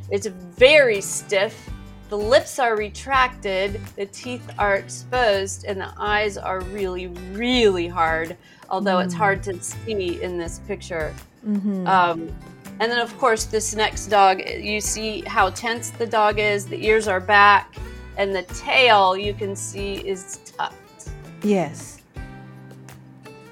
it's 0.10 0.26
very 0.26 1.00
stiff. 1.00 1.70
The 2.10 2.18
lips 2.18 2.60
are 2.60 2.76
retracted, 2.76 3.82
the 3.96 4.06
teeth 4.06 4.48
are 4.60 4.76
exposed, 4.76 5.66
and 5.66 5.82
the 5.82 5.92
eyes 5.98 6.38
are 6.38 6.62
really, 6.62 7.08
really 7.34 7.88
hard, 7.88 8.38
although 8.70 9.00
it's 9.00 9.14
hard 9.14 9.42
to 9.44 9.62
see 9.62 10.22
in 10.22 10.38
this 10.38 10.60
picture. 10.68 11.14
Mhm. 11.46 11.88
Um, 11.88 12.36
and 12.80 12.92
then, 12.92 13.00
of 13.00 13.18
course, 13.18 13.46
this 13.46 13.74
next 13.74 14.08
dog, 14.08 14.40
you 14.40 14.82
see 14.82 15.22
how 15.22 15.50
tense 15.50 15.90
the 15.92 16.06
dog 16.06 16.40
is. 16.40 16.66
The 16.68 16.84
ears 16.86 17.08
are 17.08 17.20
back, 17.20 17.76
and 18.18 18.36
the 18.36 18.44
tail 18.44 19.18
you 19.18 19.34
can 19.34 19.56
see 19.56 19.96
is 19.96 20.40
tucked. 20.46 21.10
yes. 21.42 22.02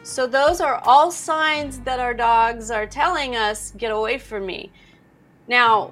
So, 0.03 0.27
those 0.27 0.61
are 0.61 0.81
all 0.83 1.09
signs 1.11 1.79
that 1.79 1.99
our 1.99 2.13
dogs 2.13 2.69
are 2.69 2.85
telling 2.85 3.35
us, 3.35 3.71
get 3.77 3.91
away 3.91 4.17
from 4.17 4.45
me. 4.45 4.69
Now, 5.47 5.91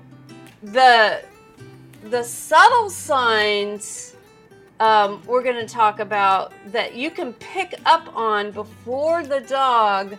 the 0.62 1.22
the 2.04 2.24
subtle 2.24 2.90
signs 2.90 4.16
um, 4.80 5.22
we're 5.28 5.44
going 5.44 5.64
to 5.64 5.72
talk 5.72 6.00
about 6.00 6.54
that 6.72 6.96
you 6.96 7.12
can 7.12 7.34
pick 7.34 7.80
up 7.86 8.16
on 8.16 8.50
before 8.50 9.24
the 9.24 9.42
dog 9.42 10.18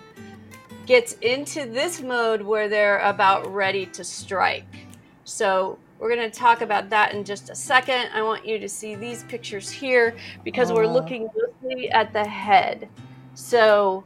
gets 0.86 1.14
into 1.14 1.66
this 1.66 2.00
mode 2.00 2.42
where 2.42 2.68
they're 2.68 3.00
about 3.00 3.52
ready 3.52 3.86
to 3.86 4.04
strike. 4.04 4.86
So 5.24 5.78
we're 5.98 6.14
going 6.14 6.30
to 6.30 6.38
talk 6.38 6.60
about 6.60 6.90
that 6.90 7.12
in 7.12 7.24
just 7.24 7.50
a 7.50 7.56
second. 7.56 8.10
I 8.14 8.22
want 8.22 8.46
you 8.46 8.60
to 8.60 8.68
see 8.68 8.94
these 8.94 9.24
pictures 9.24 9.68
here 9.68 10.14
because 10.44 10.72
we're 10.72 10.86
looking 10.86 11.28
mostly 11.36 11.90
at 11.90 12.12
the 12.12 12.24
head. 12.24 12.88
So 13.34 14.04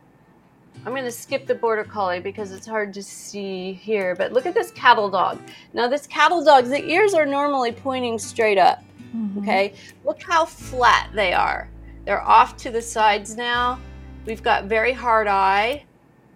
I'm 0.87 0.93
going 0.93 1.05
to 1.05 1.11
skip 1.11 1.49
the 1.49 1.55
border 1.57 1.83
collie 1.83 2.21
because 2.21 2.53
it's 2.53 2.67
hard 2.67 2.95
to 2.95 3.03
see 3.03 3.73
here. 3.73 4.15
But 4.15 4.33
look 4.33 4.47
at 4.47 4.55
this 4.55 4.71
cattle 4.71 5.11
dog. 5.11 5.41
Now, 5.75 5.89
this 5.89 6.07
cattle 6.07 6.45
dog, 6.45 6.67
the 6.67 6.83
ears 6.89 7.13
are 7.13 7.27
normally 7.27 7.73
pointing 7.73 8.21
straight 8.21 8.57
up. 8.57 8.85
Mhm. 9.13 9.39
Okay, 9.39 9.75
look 10.05 10.23
how 10.23 10.45
flat 10.45 11.11
they 11.13 11.33
are. 11.33 11.69
They're 12.05 12.23
off 12.23 12.57
to 12.59 12.71
the 12.71 12.81
sides 12.81 13.37
now. 13.37 13.81
We've 14.27 14.45
got 14.45 14.67
very 14.67 14.93
hard 14.93 15.27
eye 15.27 15.85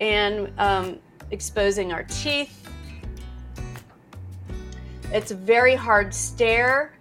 and 0.00 0.52
um, 0.58 0.98
exposing 1.30 1.92
our 1.92 2.02
teeth. 2.04 2.68
It's 5.12 5.30
a 5.30 5.36
very 5.36 5.76
hard 5.76 6.12
stare. 6.12 6.92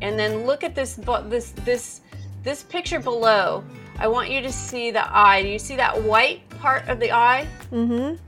And 0.00 0.18
then 0.18 0.46
look 0.46 0.64
at 0.64 0.74
this 0.74 0.98
this 1.26 1.50
this 1.50 2.00
this 2.42 2.62
picture 2.62 3.00
below. 3.00 3.64
I 3.98 4.08
want 4.08 4.30
you 4.30 4.40
to 4.40 4.50
see 4.50 4.90
the 4.90 5.06
eye. 5.14 5.42
Do 5.42 5.48
you 5.48 5.58
see 5.58 5.76
that 5.76 6.02
white 6.02 6.42
part 6.64 6.88
of 6.88 6.98
the 6.98 7.12
eye? 7.12 7.46
Mhm. 7.70 8.18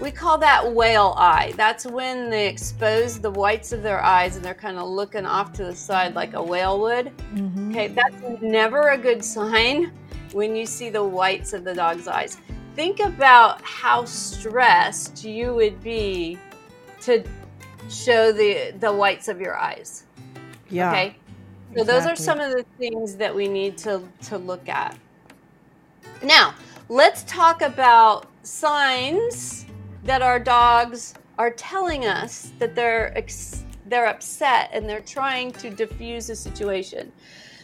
We 0.00 0.10
call 0.10 0.36
that 0.38 0.72
whale 0.72 1.14
eye. 1.16 1.52
That's 1.56 1.86
when 1.86 2.28
they 2.28 2.48
expose 2.48 3.20
the 3.20 3.30
whites 3.30 3.70
of 3.70 3.84
their 3.84 4.02
eyes 4.02 4.34
and 4.34 4.44
they're 4.44 4.52
kind 4.52 4.78
of 4.78 4.88
looking 4.88 5.24
off 5.24 5.52
to 5.52 5.64
the 5.64 5.76
side 5.76 6.16
like 6.16 6.34
a 6.34 6.42
whale 6.42 6.80
would. 6.80 7.12
Mhm. 7.32 7.70
Okay, 7.70 7.86
that's 7.86 8.16
never 8.42 8.88
a 8.88 8.98
good 8.98 9.24
sign 9.24 9.92
when 10.32 10.56
you 10.56 10.66
see 10.66 10.90
the 10.90 11.04
whites 11.04 11.52
of 11.52 11.62
the 11.62 11.72
dog's 11.72 12.08
eyes. 12.08 12.38
Think 12.74 12.98
about 12.98 13.62
how 13.62 14.06
stressed 14.06 15.24
you 15.24 15.54
would 15.54 15.80
be 15.84 16.38
to 17.02 17.22
show 17.88 18.32
the 18.32 18.72
the 18.80 18.92
whites 18.92 19.28
of 19.28 19.40
your 19.40 19.56
eyes. 19.56 20.02
Yeah. 20.68 20.90
Okay? 20.90 21.16
So 21.76 21.84
those 21.84 22.06
are 22.06 22.16
some 22.16 22.40
of 22.40 22.50
the 22.50 22.64
things 22.76 23.14
that 23.14 23.32
we 23.32 23.46
need 23.46 23.78
to 23.78 24.02
to 24.30 24.36
look 24.36 24.68
at. 24.68 24.96
Now, 26.24 26.54
let's 26.92 27.22
talk 27.22 27.62
about 27.62 28.26
signs 28.42 29.64
that 30.04 30.20
our 30.20 30.38
dogs 30.38 31.14
are 31.38 31.50
telling 31.50 32.04
us 32.04 32.52
that 32.58 32.74
they're 32.74 33.16
ex- 33.16 33.64
they're 33.86 34.08
upset 34.08 34.68
and 34.74 34.86
they're 34.86 35.00
trying 35.00 35.52
to 35.52 35.70
diffuse 35.70 36.26
the 36.26 36.36
situation. 36.36 37.10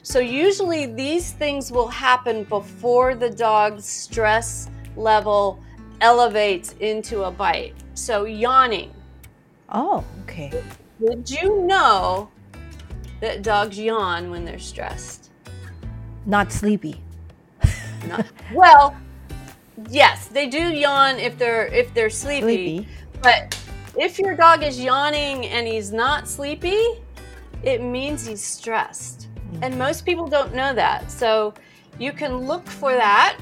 So 0.03 0.19
usually 0.19 0.87
these 0.87 1.33
things 1.33 1.71
will 1.71 1.89
happen 1.89 2.45
before 2.45 3.15
the 3.15 3.29
dog's 3.29 3.85
stress 3.85 4.71
level 4.97 5.63
elevates 6.01 6.75
into 6.81 7.25
a 7.25 7.31
bite. 7.31 7.75
So 7.93 8.25
yawning. 8.25 8.95
Oh, 9.69 10.05
okay. 10.23 10.51
Did 11.07 11.29
you 11.29 11.67
know 11.67 12.31
that 13.21 13.43
dogs 13.43 13.79
yawn 13.79 14.31
when 14.31 14.47
they're 14.47 14.59
stressed? 14.59 15.31
Not 16.25 16.51
sleepy. 16.51 17.03
Not, 18.09 18.25
well, 18.55 18.97
yes, 19.89 20.27
they 20.27 20.49
do 20.49 20.59
yawn 20.59 21.17
if 21.17 21.39
they're 21.39 21.67
if 21.67 21.93
they're 21.95 22.11
sleepy, 22.11 22.79
Sleepy. 22.79 22.89
But 23.23 23.59
if 23.97 24.19
your 24.19 24.37
dog 24.37 24.63
is 24.63 24.81
yawning 24.81 25.47
and 25.47 25.67
he's 25.67 25.93
not 25.93 26.29
sleepy, 26.29 27.01
it 27.63 27.83
means 27.83 28.27
he's 28.27 28.43
stressed. 28.43 29.29
And 29.63 29.79
most 29.79 30.05
people 30.05 30.27
don't 30.27 30.55
know 30.55 30.75
that. 30.75 31.11
So 31.11 31.55
you 31.99 32.13
can 32.13 32.47
look 32.47 32.67
for 32.67 32.93
that. 32.93 33.39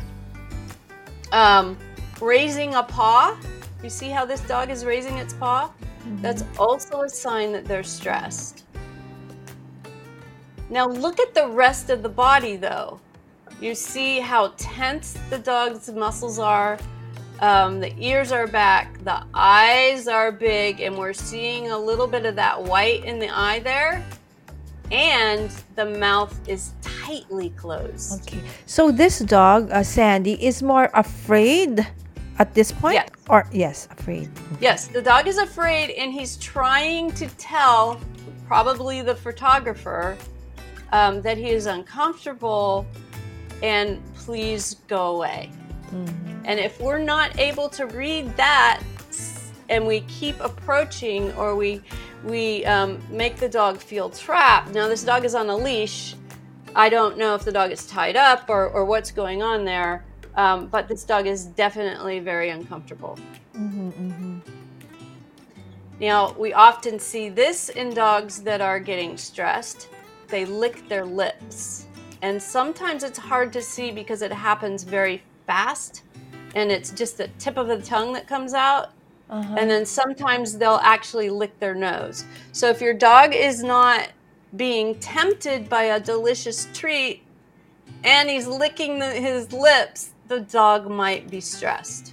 Um, 1.33 1.77
raising 2.21 2.75
a 2.75 2.83
paw. 2.83 3.37
You 3.83 3.91
see 3.91 4.09
how 4.09 4.25
this 4.25 4.41
dog 4.43 4.71
is 4.71 4.85
raising 4.85 5.19
its 5.19 5.35
paw? 5.35 5.71
That's 6.23 6.45
also 6.59 7.03
a 7.03 7.09
sign 7.09 7.53
that 7.53 7.65
they're 7.65 7.83
stressed. 7.83 8.65
Now 10.71 10.87
look 10.87 11.21
at 11.21 11.35
the 11.35 11.49
rest 11.49 11.91
of 11.91 12.03
the 12.03 12.09
body 12.09 12.57
though. 12.57 13.01
You 13.61 13.75
see 13.75 14.21
how 14.21 14.53
tense 14.57 15.17
the 15.31 15.39
dog's 15.39 15.91
muscles 15.91 16.39
are. 16.39 16.79
Um, 17.41 17.81
the 17.81 17.95
ears 17.99 18.33
are 18.33 18.47
back, 18.47 19.03
the 19.05 19.23
eyes 19.35 20.09
are 20.09 20.33
big, 20.33 20.81
and 20.81 20.97
we're 20.97 21.13
seeing 21.13 21.71
a 21.71 21.79
little 21.79 22.07
bit 22.07 22.25
of 22.25 22.37
that 22.37 22.63
white 22.63 23.05
in 23.05 23.19
the 23.19 23.29
eye 23.29 23.61
there. 23.61 24.05
And 24.91 25.51
the 25.75 25.85
mouth 25.85 26.39
is 26.49 26.73
tightly 26.81 27.51
closed. 27.51 28.23
Okay. 28.23 28.41
So 28.67 28.91
this 28.91 29.19
dog, 29.19 29.71
uh, 29.71 29.83
Sandi, 29.83 30.43
is 30.45 30.63
more 30.63 30.91
afraid 30.95 31.87
at 32.39 32.55
this 32.55 32.73
point? 32.73 32.95
Yes. 32.95 33.09
Or 33.29 33.49
yes, 33.53 33.89
afraid. 33.91 34.31
Yes, 34.61 34.89
the 34.89 35.03
dog 35.03 35.27
is 35.27 35.39
afraid 35.39 35.91
and 35.91 36.13
he's 36.13 36.37
trying 36.37 37.11
to 37.13 37.27
tell 37.37 38.01
probably 38.47 39.03
the 39.03 39.15
photographer 39.15 40.17
um, 40.93 41.21
that 41.23 41.37
he 41.37 41.51
is 41.51 41.67
uncomfortable 41.67 42.87
and 43.63 44.03
please 44.15 44.77
go 44.89 45.17
away. 45.17 45.51
And 46.45 46.61
if 46.61 46.81
we're 46.81 46.99
not 46.99 47.39
able 47.39 47.69
to 47.71 47.87
read 47.87 48.37
that 48.37 48.83
and 49.69 49.87
we 49.87 50.01
keep 50.03 50.39
approaching 50.41 51.33
or 51.35 51.57
we 51.57 51.83
we 52.25 52.65
um, 52.65 53.01
make 53.11 53.37
the 53.37 53.49
dog 53.49 53.79
feel 53.79 54.11
trapped. 54.11 54.73
Now 54.73 54.89
this 54.89 55.05
dog 55.05 55.25
is 55.25 55.35
on 55.35 55.49
a 55.49 55.57
leash. 55.57 56.15
I 56.75 56.89
don't 56.89 57.17
know 57.17 57.35
if 57.35 57.45
the 57.45 57.53
dog 57.53 57.71
is 57.71 57.87
tied 57.87 58.17
up 58.17 58.51
or, 58.51 58.69
or 58.69 58.85
what's 58.85 59.11
going 59.11 59.43
on 59.43 59.65
there, 59.65 60.05
um, 60.35 60.67
but 60.67 60.89
this 60.89 61.05
dog 61.05 61.27
is 61.27 61.47
definitely 61.47 62.19
very 62.19 62.51
uncomfortable. 62.51 63.19
Now, 65.99 66.35
we 66.35 66.53
often 66.53 66.99
see 66.99 67.31
this 67.31 67.71
in 67.71 67.95
dogs 67.95 68.43
that 68.43 68.61
are 68.61 68.79
getting 68.79 69.17
stressed. 69.17 69.89
They 70.29 70.45
lick 70.45 70.87
their 70.89 71.07
lips. 71.07 71.86
And 72.27 72.43
sometimes 72.43 73.05
it's 73.05 73.21
hard 73.21 73.53
to 73.53 73.63
see 73.63 73.93
because 73.93 74.21
it 74.21 74.33
happens 74.33 74.83
very 74.83 75.23
fast 75.47 76.03
and 76.57 76.73
it's 76.73 76.91
just 76.91 77.19
the 77.19 77.29
tip 77.39 77.57
of 77.57 77.69
the 77.69 77.81
tongue 77.81 78.15
that 78.15 78.27
comes 78.27 78.53
out. 78.53 78.91
And 79.57 79.71
then 79.71 79.87
sometimes 79.87 80.59
they'll 80.59 80.81
actually 80.83 81.31
lick 81.31 81.57
their 81.61 81.77
nose. 81.77 82.25
So 82.51 82.69
if 82.69 82.81
your 82.81 82.95
dog 82.95 83.33
is 83.33 83.63
not 83.63 84.09
being 84.57 84.97
tempted 84.97 85.69
by 85.69 85.85
a 85.85 86.01
delicious 86.01 86.67
treat 86.75 87.23
and 88.03 88.29
he's 88.29 88.49
licking 88.49 88.99
the, 88.99 89.09
his 89.09 89.53
lips, 89.53 90.11
the 90.27 90.41
dog 90.41 90.91
might 90.91 91.31
be 91.31 91.41
stressed. 91.41 92.13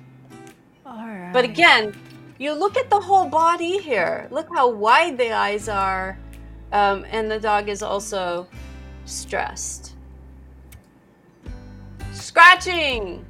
All 0.86 1.08
right. 1.08 1.34
But 1.34 1.44
again, 1.44 1.96
you 2.38 2.54
look 2.54 2.78
at 2.78 2.92
the 2.92 3.00
whole 3.00 3.28
body 3.28 3.80
here. 3.80 4.28
Look 4.30 4.48
how 4.54 4.70
wide 4.70 5.18
the 5.18 5.32
eyes 5.32 5.68
are. 5.68 6.20
Um, 6.72 7.04
and 7.10 7.32
the 7.32 7.40
dog 7.40 7.68
is 7.68 7.82
also 7.82 8.48
stressed. 9.06 9.93
Scratching. 12.24 13.26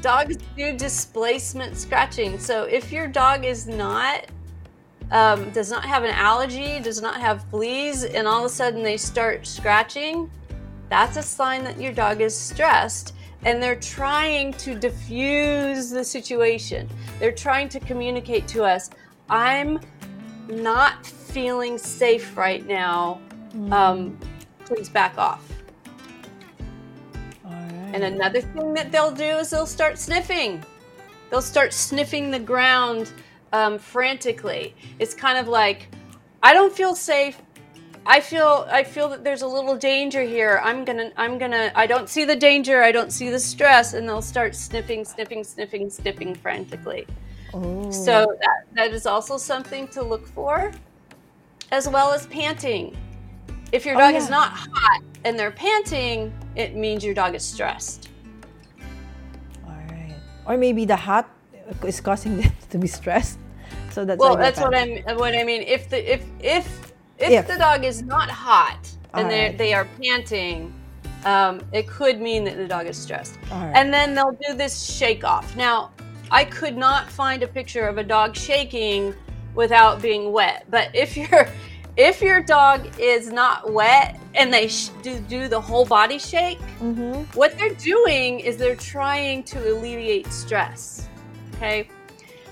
Dogs 0.00 0.36
do 0.56 0.76
displacement 0.76 1.76
scratching. 1.76 2.40
So 2.40 2.64
if 2.64 2.90
your 2.90 3.06
dog 3.06 3.44
is 3.44 3.68
not, 3.68 4.26
um, 5.12 5.50
does 5.50 5.70
not 5.70 5.84
have 5.84 6.02
an 6.02 6.10
allergy, 6.10 6.80
does 6.80 7.00
not 7.00 7.20
have 7.20 7.44
fleas, 7.50 8.04
and 8.04 8.26
all 8.26 8.40
of 8.40 8.46
a 8.46 8.54
sudden 8.54 8.82
they 8.82 8.96
start 8.96 9.46
scratching, 9.46 10.28
that's 10.88 11.16
a 11.16 11.22
sign 11.22 11.62
that 11.62 11.80
your 11.80 11.92
dog 11.92 12.20
is 12.20 12.36
stressed 12.36 13.14
and 13.44 13.62
they're 13.62 13.76
trying 13.76 14.52
to 14.54 14.74
diffuse 14.74 15.88
the 15.88 16.04
situation. 16.04 16.88
They're 17.20 17.30
trying 17.30 17.68
to 17.70 17.80
communicate 17.80 18.48
to 18.48 18.64
us, 18.64 18.90
I'm 19.28 19.80
not 20.48 21.06
feeling 21.06 21.78
safe 21.78 22.36
right 22.36 22.66
now. 22.66 23.20
Um, 23.70 24.18
please 24.64 24.88
back 24.88 25.16
off. 25.16 25.59
And 27.92 28.04
another 28.04 28.40
thing 28.40 28.74
that 28.74 28.92
they'll 28.92 29.10
do 29.12 29.38
is 29.38 29.50
they'll 29.50 29.66
start 29.66 29.98
sniffing. 29.98 30.64
They'll 31.30 31.42
start 31.42 31.72
sniffing 31.72 32.30
the 32.30 32.38
ground 32.38 33.12
um, 33.52 33.78
frantically. 33.78 34.74
It's 34.98 35.14
kind 35.14 35.38
of 35.38 35.48
like, 35.48 35.88
I 36.42 36.54
don't 36.54 36.72
feel 36.72 36.94
safe. 36.94 37.40
I 38.06 38.20
feel 38.20 38.66
I 38.72 38.82
feel 38.82 39.10
that 39.10 39.24
there's 39.24 39.42
a 39.42 39.46
little 39.46 39.76
danger 39.76 40.22
here. 40.22 40.58
I'm 40.64 40.86
gonna 40.86 41.12
I'm 41.18 41.36
gonna 41.36 41.70
I 41.74 41.86
don't 41.86 42.08
see 42.08 42.24
the 42.24 42.34
danger. 42.34 42.82
I 42.82 42.92
don't 42.92 43.12
see 43.12 43.28
the 43.28 43.38
stress, 43.38 43.92
and 43.92 44.08
they'll 44.08 44.22
start 44.22 44.54
sniffing, 44.54 45.04
sniffing, 45.04 45.44
sniffing, 45.44 45.90
sniffing 45.90 46.34
frantically. 46.34 47.06
Oh. 47.52 47.90
So 47.90 48.34
that, 48.40 48.64
that 48.74 48.94
is 48.94 49.04
also 49.04 49.36
something 49.36 49.86
to 49.88 50.02
look 50.02 50.26
for, 50.28 50.72
as 51.72 51.88
well 51.88 52.10
as 52.10 52.26
panting. 52.28 52.96
If 53.70 53.84
your 53.84 53.96
Oh, 53.96 53.98
dog 53.98 54.14
yeah. 54.14 54.18
is 54.20 54.30
not 54.30 54.50
hot 54.52 55.02
and 55.24 55.38
they're 55.38 55.50
panting, 55.50 56.32
it 56.56 56.74
means 56.74 57.04
your 57.04 57.14
dog 57.14 57.34
is 57.34 57.44
stressed. 57.44 58.08
All 59.66 59.72
right. 59.90 60.14
Or 60.46 60.56
maybe 60.56 60.84
the 60.84 60.96
hot 60.96 61.30
is 61.84 62.00
causing 62.00 62.36
them 62.40 62.52
to 62.70 62.78
be 62.78 62.86
stressed. 62.86 63.38
So 63.90 64.04
that's 64.04 64.18
Well, 64.18 64.36
that's 64.36 64.60
what. 64.60 64.74
I'm. 64.74 65.02
What 65.16 65.34
I 65.34 65.44
mean, 65.44 65.62
if 65.62 65.88
the 65.88 66.14
if 66.14 66.24
if 66.40 66.92
if, 67.18 67.30
If. 67.30 67.46
the 67.46 67.58
dog 67.58 67.84
is 67.84 68.02
not 68.02 68.30
hot 68.30 68.78
and 69.14 69.30
they 69.30 69.42
Alright. 69.42 69.58
they 69.58 69.74
are 69.74 69.86
panting, 70.00 70.72
um, 71.24 71.60
it 71.72 71.86
could 71.86 72.20
mean 72.20 72.44
that 72.44 72.56
the 72.56 72.66
dog 72.66 72.86
is 72.86 72.96
stressed. 72.96 73.38
Alright. 73.50 73.76
And 73.76 73.92
then 73.92 74.14
they'll 74.14 74.38
do 74.48 74.54
this 74.54 74.82
shake 74.82 75.24
off. 75.24 75.54
Now, 75.56 75.90
I 76.30 76.44
could 76.44 76.76
not 76.76 77.10
find 77.10 77.42
a 77.42 77.48
picture 77.48 77.86
of 77.86 77.98
a 77.98 78.04
dog 78.04 78.36
shaking 78.36 79.14
without 79.54 80.00
being 80.00 80.32
wet. 80.32 80.66
But 80.70 80.94
if 80.94 81.16
your 81.16 81.48
if 82.00 82.22
your 82.22 82.40
dog 82.42 82.88
is 82.98 83.30
not 83.30 83.72
wet 83.72 84.18
and 84.34 84.52
they 84.52 84.68
sh- 84.68 84.88
do, 85.02 85.18
do 85.20 85.48
the 85.48 85.60
whole 85.60 85.84
body 85.84 86.18
shake, 86.18 86.58
Mhm. 86.80 87.26
what 87.34 87.58
they're 87.58 87.74
doing 87.74 88.40
is 88.40 88.56
they're 88.56 88.74
trying 88.94 89.42
to 89.44 89.58
alleviate 89.70 90.26
stress. 90.32 91.08
Okay. 91.56 91.88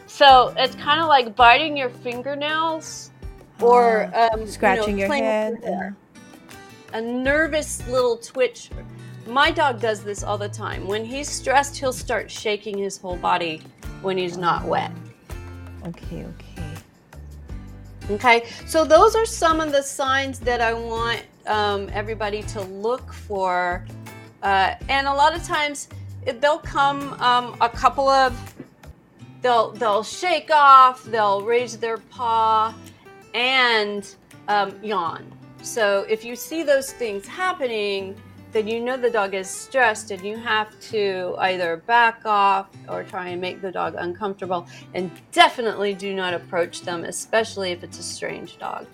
So 0.07 0.53
it's 0.57 0.75
kind 0.77 1.01
of 1.01 1.07
like 1.09 1.35
biting 1.35 1.77
your 1.77 1.89
fingernails 1.89 3.11
or 3.61 4.11
um, 4.15 4.41
you 4.41 4.45
know, 4.45 4.51
Scratching 4.51 4.99
your 4.99 5.13
head. 5.13 5.55
hair. 5.65 5.97
A 6.93 7.01
nervous 7.01 7.87
little 7.89 8.17
twitch. 8.19 8.71
My 9.27 9.51
dog 9.51 9.81
does 9.81 10.03
this 10.05 10.23
all 10.23 10.39
the 10.39 10.49
time. 10.49 10.87
When 10.87 11.05
he's 11.05 11.29
stressed, 11.29 11.77
he'll 11.77 11.93
start 11.93 12.31
shaking 12.31 12.77
his 12.79 12.99
whole 12.99 13.17
body 13.17 13.63
when 14.03 14.17
he's 14.19 14.37
not 14.37 14.65
wet. 14.65 14.91
Okay, 15.87 16.25
okay. 16.25 16.48
Okay, 18.11 18.47
so 18.67 18.87
those 18.87 19.15
are 19.15 19.27
some 19.27 19.61
of 19.61 19.71
the 19.71 19.83
signs 19.83 20.39
that 20.41 20.63
I 20.63 20.73
want 20.73 21.23
um, 21.47 21.91
everybody 21.93 22.43
to 22.45 22.63
look 22.63 23.13
for. 23.13 23.85
Uh, 24.43 24.75
and 24.89 25.07
a 25.07 25.13
lot 25.13 25.37
of 25.37 25.43
times 25.43 25.89
it, 26.25 26.41
they'll 26.41 26.59
come 26.59 27.13
um, 27.21 27.55
a 27.61 27.69
couple 27.69 28.09
of, 28.09 28.55
they'll, 29.43 29.73
they'll 29.73 30.03
shake 30.03 30.51
off, 30.51 31.05
they'll 31.05 31.43
raise 31.43 31.77
their 31.77 31.99
paw, 31.99 32.75
and 33.35 34.15
um, 34.49 34.75
yawn. 34.83 35.31
So 35.61 36.07
if 36.09 36.25
you 36.25 36.35
see 36.35 36.63
those 36.63 36.91
things 36.93 37.27
happening, 37.27 38.17
then 38.53 38.67
you 38.67 38.81
know 38.81 38.97
the 38.97 39.11
dog 39.11 39.35
is 39.35 39.49
stressed 39.49 40.11
and 40.11 40.23
you 40.25 40.37
have 40.37 40.69
to 40.81 41.35
either 41.39 41.79
back 41.87 42.23
off 42.25 42.69
or 42.89 43.05
try 43.05 43.29
and 43.29 43.41
make 43.41 43.61
the 43.61 43.71
dog 43.71 43.95
uncomfortable. 43.99 44.67
And 44.95 45.11
definitely 45.33 45.95
do 45.95 46.15
not 46.15 46.35
approach 46.35 46.83
them, 46.83 47.05
especially 47.05 47.73
if 47.73 47.85
it's 47.85 47.99
a 47.99 48.03
strange 48.03 48.59
dog. 48.59 48.87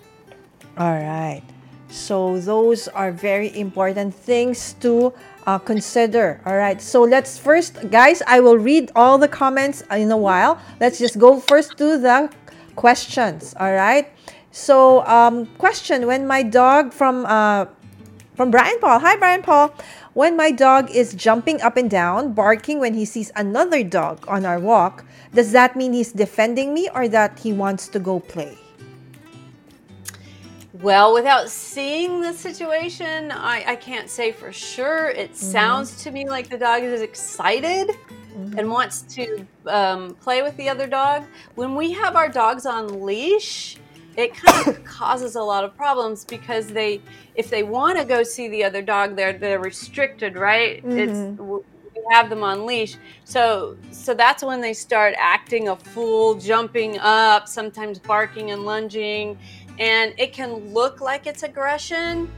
All 0.77 0.91
right. 0.91 1.41
So 1.87 2.39
those 2.39 2.87
are 2.89 3.11
very 3.11 3.57
important 3.57 4.13
things 4.13 4.73
to 4.81 5.13
uh, 5.47 5.59
consider. 5.59 6.41
All 6.45 6.57
right. 6.57 6.81
So 6.81 7.03
let's 7.03 7.37
first, 7.37 7.89
guys, 7.89 8.21
I 8.27 8.39
will 8.39 8.57
read 8.57 8.91
all 8.95 9.17
the 9.17 9.27
comments 9.27 9.83
in 9.91 10.11
a 10.11 10.17
while. 10.17 10.59
Let's 10.81 10.99
just 10.99 11.17
go 11.17 11.39
first 11.39 11.77
to 11.77 11.97
the 11.97 12.29
questions. 12.75 13.53
All 13.59 13.71
right. 13.71 14.11
So, 14.51 15.05
um, 15.05 15.47
question: 15.57 16.07
When 16.07 16.25
my 16.25 16.41
dog 16.41 16.93
from 16.93 17.25
uh, 17.25 17.65
from 18.35 18.51
Brian 18.51 18.79
Paul. 18.79 18.99
Hi, 18.99 19.15
Brian 19.15 19.41
Paul. 19.41 19.73
When 20.13 20.35
my 20.35 20.51
dog 20.51 20.91
is 20.91 21.13
jumping 21.13 21.61
up 21.61 21.77
and 21.77 21.89
down, 21.89 22.33
barking 22.33 22.79
when 22.79 22.93
he 22.93 23.05
sees 23.05 23.31
another 23.35 23.83
dog 23.83 24.25
on 24.27 24.45
our 24.45 24.59
walk, 24.59 25.05
does 25.33 25.51
that 25.51 25.75
mean 25.75 25.93
he's 25.93 26.11
defending 26.11 26.73
me 26.73 26.89
or 26.93 27.07
that 27.07 27.39
he 27.39 27.53
wants 27.53 27.87
to 27.89 27.99
go 27.99 28.19
play? 28.19 28.57
Well, 30.81 31.13
without 31.13 31.49
seeing 31.49 32.21
the 32.21 32.33
situation, 32.33 33.31
I, 33.31 33.63
I 33.65 33.75
can't 33.75 34.09
say 34.09 34.31
for 34.31 34.51
sure. 34.51 35.07
It 35.07 35.31
mm-hmm. 35.31 35.51
sounds 35.51 36.03
to 36.03 36.11
me 36.11 36.27
like 36.27 36.49
the 36.49 36.57
dog 36.57 36.83
is 36.83 37.01
excited 37.01 37.89
mm-hmm. 37.89 38.59
and 38.59 38.69
wants 38.69 39.01
to 39.15 39.47
um, 39.67 40.15
play 40.15 40.41
with 40.41 40.55
the 40.57 40.69
other 40.69 40.85
dog. 40.85 41.23
When 41.55 41.75
we 41.75 41.91
have 41.93 42.15
our 42.15 42.27
dogs 42.27 42.65
on 42.65 43.05
leash, 43.05 43.77
it 44.17 44.33
kind 44.33 44.67
of 44.67 44.83
causes 44.85 45.35
a 45.35 45.41
lot 45.41 45.63
of 45.63 45.75
problems 45.75 46.25
because 46.25 46.67
they, 46.67 47.01
if 47.35 47.49
they 47.49 47.63
want 47.63 47.97
to 47.97 48.05
go 48.05 48.23
see 48.23 48.47
the 48.47 48.63
other 48.63 48.81
dog, 48.81 49.15
they're 49.15 49.33
they're 49.33 49.59
restricted, 49.59 50.35
right? 50.35 50.85
Mm-hmm. 50.85 50.97
It's 50.97 51.39
we 51.95 52.01
have 52.11 52.29
them 52.29 52.43
on 52.43 52.65
leash, 52.65 52.97
so 53.23 53.77
so 53.91 54.13
that's 54.13 54.43
when 54.43 54.61
they 54.61 54.73
start 54.73 55.15
acting 55.17 55.69
a 55.69 55.75
fool, 55.75 56.35
jumping 56.35 56.99
up, 56.99 57.47
sometimes 57.47 57.99
barking 57.99 58.51
and 58.51 58.65
lunging 58.65 59.37
and 59.79 60.13
it 60.17 60.33
can 60.33 60.73
look 60.73 61.01
like 61.01 61.27
it's 61.27 61.43
aggression 61.43 62.31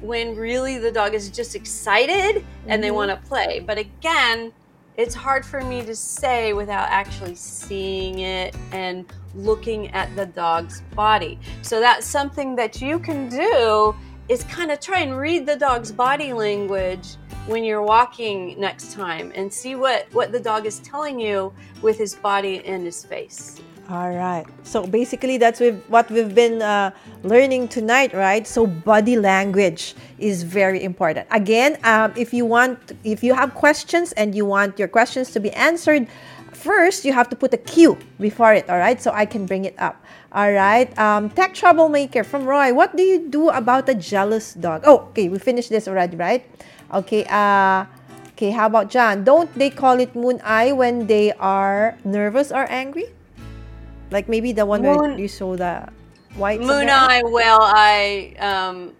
when 0.00 0.34
really 0.34 0.78
the 0.78 0.90
dog 0.90 1.14
is 1.14 1.30
just 1.30 1.54
excited 1.54 2.36
mm-hmm. 2.36 2.70
and 2.70 2.82
they 2.82 2.88
mm-hmm. 2.88 2.96
want 2.96 3.10
to 3.10 3.28
play. 3.28 3.60
But 3.60 3.78
again, 3.78 4.52
it's 4.96 5.14
hard 5.14 5.44
for 5.44 5.62
me 5.62 5.84
to 5.84 5.94
say 5.94 6.52
without 6.52 6.88
actually 6.88 7.34
seeing 7.34 8.20
it 8.20 8.56
and 8.72 9.06
looking 9.34 9.88
at 9.88 10.14
the 10.16 10.26
dog's 10.26 10.82
body. 10.94 11.38
So 11.62 11.80
that's 11.80 12.06
something 12.06 12.56
that 12.56 12.80
you 12.80 12.98
can 12.98 13.28
do 13.28 13.94
is 14.28 14.44
kind 14.44 14.70
of 14.70 14.80
try 14.80 15.00
and 15.00 15.18
read 15.18 15.46
the 15.46 15.56
dog's 15.56 15.90
body 15.90 16.32
language 16.32 17.16
when 17.46 17.64
you're 17.64 17.82
walking 17.82 18.58
next 18.60 18.92
time 18.92 19.32
and 19.34 19.52
see 19.52 19.74
what 19.74 20.06
what 20.12 20.30
the 20.30 20.40
dog 20.40 20.66
is 20.66 20.78
telling 20.80 21.18
you 21.18 21.52
with 21.82 21.98
his 21.98 22.14
body 22.14 22.64
and 22.64 22.84
his 22.84 23.04
face. 23.04 23.60
All 23.90 24.12
right. 24.12 24.46
So 24.62 24.86
basically, 24.86 25.36
that's 25.36 25.60
what 25.88 26.08
we've 26.12 26.32
been 26.32 26.62
uh, 26.62 26.92
learning 27.24 27.66
tonight, 27.66 28.14
right? 28.14 28.46
So 28.46 28.64
body 28.64 29.16
language 29.16 29.96
is 30.16 30.44
very 30.44 30.84
important. 30.84 31.26
Again, 31.32 31.76
um, 31.82 32.12
if 32.16 32.32
you 32.32 32.46
want, 32.46 32.78
if 33.02 33.24
you 33.24 33.34
have 33.34 33.52
questions 33.52 34.12
and 34.12 34.32
you 34.32 34.46
want 34.46 34.78
your 34.78 34.86
questions 34.86 35.32
to 35.32 35.40
be 35.40 35.50
answered, 35.54 36.06
first 36.60 37.04
you 37.04 37.12
have 37.12 37.28
to 37.32 37.36
put 37.36 37.54
a 37.54 37.56
Q 37.56 37.96
before 38.20 38.52
it. 38.52 38.68
All 38.68 38.78
right. 38.78 39.00
So 39.00 39.10
I 39.10 39.24
can 39.24 39.46
bring 39.46 39.64
it 39.64 39.74
up. 39.80 39.96
All 40.32 40.52
right. 40.52 40.92
Um, 40.98 41.30
tech 41.30 41.54
troublemaker 41.54 42.22
from 42.22 42.44
Roy. 42.44 42.72
What 42.74 42.96
do 42.96 43.02
you 43.02 43.28
do 43.28 43.48
about 43.48 43.88
a 43.88 43.94
jealous 43.94 44.52
dog? 44.54 44.82
Oh, 44.84 45.10
okay. 45.10 45.28
We 45.28 45.38
finished 45.38 45.70
this 45.70 45.88
already, 45.88 46.16
right? 46.16 46.44
Okay. 46.92 47.24
Uh, 47.24 47.86
okay. 48.36 48.50
How 48.52 48.66
about 48.66 48.90
John? 48.90 49.24
Don't 49.24 49.48
they 49.56 49.70
call 49.70 49.98
it 49.98 50.14
moon 50.14 50.40
eye 50.44 50.72
when 50.72 51.08
they 51.08 51.32
are 51.40 51.96
nervous 52.04 52.52
or 52.52 52.70
angry? 52.70 53.08
Like 54.10 54.28
maybe 54.28 54.52
the 54.52 54.66
one 54.66 54.82
Moon, 54.82 54.98
where 54.98 55.18
you 55.18 55.28
saw 55.28 55.56
the 55.56 55.86
white 56.34 56.60
moon 56.60 56.90
eye, 56.90 57.22
Well, 57.24 57.62
I 57.62 58.34
um, 58.42 58.94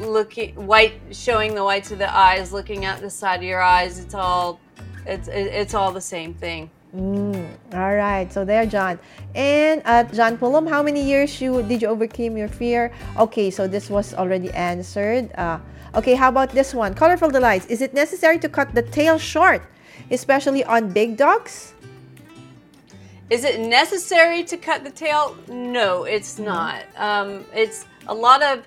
looking 0.00 0.54
white, 0.54 0.94
showing 1.12 1.54
the 1.54 1.64
whites 1.64 1.90
of 1.90 1.98
the 1.98 2.08
eyes, 2.08 2.52
looking 2.52 2.84
at 2.84 3.00
the 3.00 3.10
side 3.10 3.40
of 3.40 3.42
your 3.42 3.60
eyes. 3.60 3.98
It's 3.98 4.14
all, 4.14 4.60
it's 5.06 5.28
it's 5.28 5.74
all 5.74 5.92
the 5.92 6.00
same 6.00 6.34
thing. 6.34 6.70
Mm, 6.94 7.46
all 7.74 7.94
right, 7.94 8.32
so 8.32 8.44
there, 8.44 8.64
John. 8.64 8.98
And 9.34 9.82
at 9.84 10.10
uh, 10.10 10.14
John 10.14 10.38
Pullum, 10.38 10.68
how 10.68 10.82
many 10.82 11.02
years 11.02 11.40
you 11.40 11.62
did 11.62 11.82
you 11.82 11.88
overcome 11.88 12.36
your 12.36 12.48
fear? 12.48 12.92
Okay, 13.18 13.50
so 13.50 13.66
this 13.68 13.90
was 13.90 14.14
already 14.14 14.50
answered. 14.52 15.32
Uh, 15.34 15.58
okay, 15.94 16.14
how 16.14 16.28
about 16.28 16.50
this 16.50 16.72
one? 16.72 16.94
Colorful 16.94 17.30
delights. 17.30 17.66
Is 17.66 17.82
it 17.82 17.92
necessary 17.92 18.38
to 18.38 18.48
cut 18.48 18.74
the 18.74 18.82
tail 18.82 19.18
short, 19.18 19.62
especially 20.10 20.64
on 20.64 20.88
big 20.88 21.16
dogs? 21.16 21.74
Is 23.28 23.44
it 23.44 23.60
necessary 23.60 24.44
to 24.44 24.56
cut 24.56 24.84
the 24.84 24.90
tail? 24.90 25.36
No, 25.48 26.04
it's 26.04 26.38
not. 26.38 26.84
Um, 26.96 27.44
it's 27.52 27.84
a 28.06 28.14
lot 28.14 28.40
of 28.42 28.62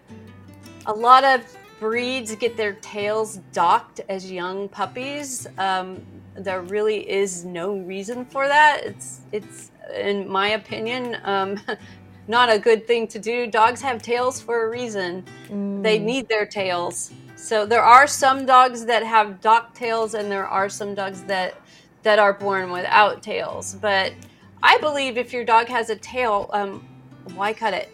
a 0.86 0.94
lot 0.94 1.24
of 1.24 1.42
breeds 1.80 2.36
get 2.36 2.58
their 2.58 2.74
tails 2.74 3.40
docked 3.54 4.02
as 4.10 4.30
young 4.30 4.68
puppies. 4.68 5.48
Um, 5.58 6.06
there 6.40 6.62
really 6.62 7.10
is 7.10 7.46
no 7.46 7.78
reason 7.78 8.26
for 8.26 8.48
that. 8.48 8.82
It's 8.84 9.22
it's 9.32 9.72
in 9.96 10.28
my 10.28 10.50
opinion 10.50 11.18
um, 11.24 11.60
not 12.28 12.52
a 12.52 12.60
good 12.60 12.86
thing 12.86 13.08
to 13.08 13.20
do. 13.20 13.48
Dogs 13.48 13.82
have 13.82 14.02
tails 14.02 14.40
for 14.40 14.66
a 14.66 14.70
reason. 14.70 15.26
Mm. 15.50 15.82
They 15.84 15.98
need 15.98 16.30
their 16.30 16.46
tails. 16.46 17.12
So 17.36 17.66
there 17.66 17.82
are 17.82 18.06
some 18.06 18.46
dogs 18.46 18.86
that 18.86 19.04
have 19.04 19.42
docked 19.42 19.76
tails, 19.76 20.14
and 20.14 20.32
there 20.32 20.48
are 20.48 20.70
some 20.70 20.94
dogs 20.94 21.24
that 21.24 21.56
that 22.04 22.20
are 22.20 22.34
born 22.34 22.72
without 22.72 23.24
tails. 23.24 23.76
But 23.76 24.14
I 24.62 24.78
believe 24.78 25.18
if 25.18 25.34
your 25.34 25.44
dog 25.44 25.68
has 25.68 25.90
a 25.90 25.96
tail, 25.96 26.50
um, 26.54 26.86
why 27.34 27.54
cut 27.54 27.74
it? 27.74 27.90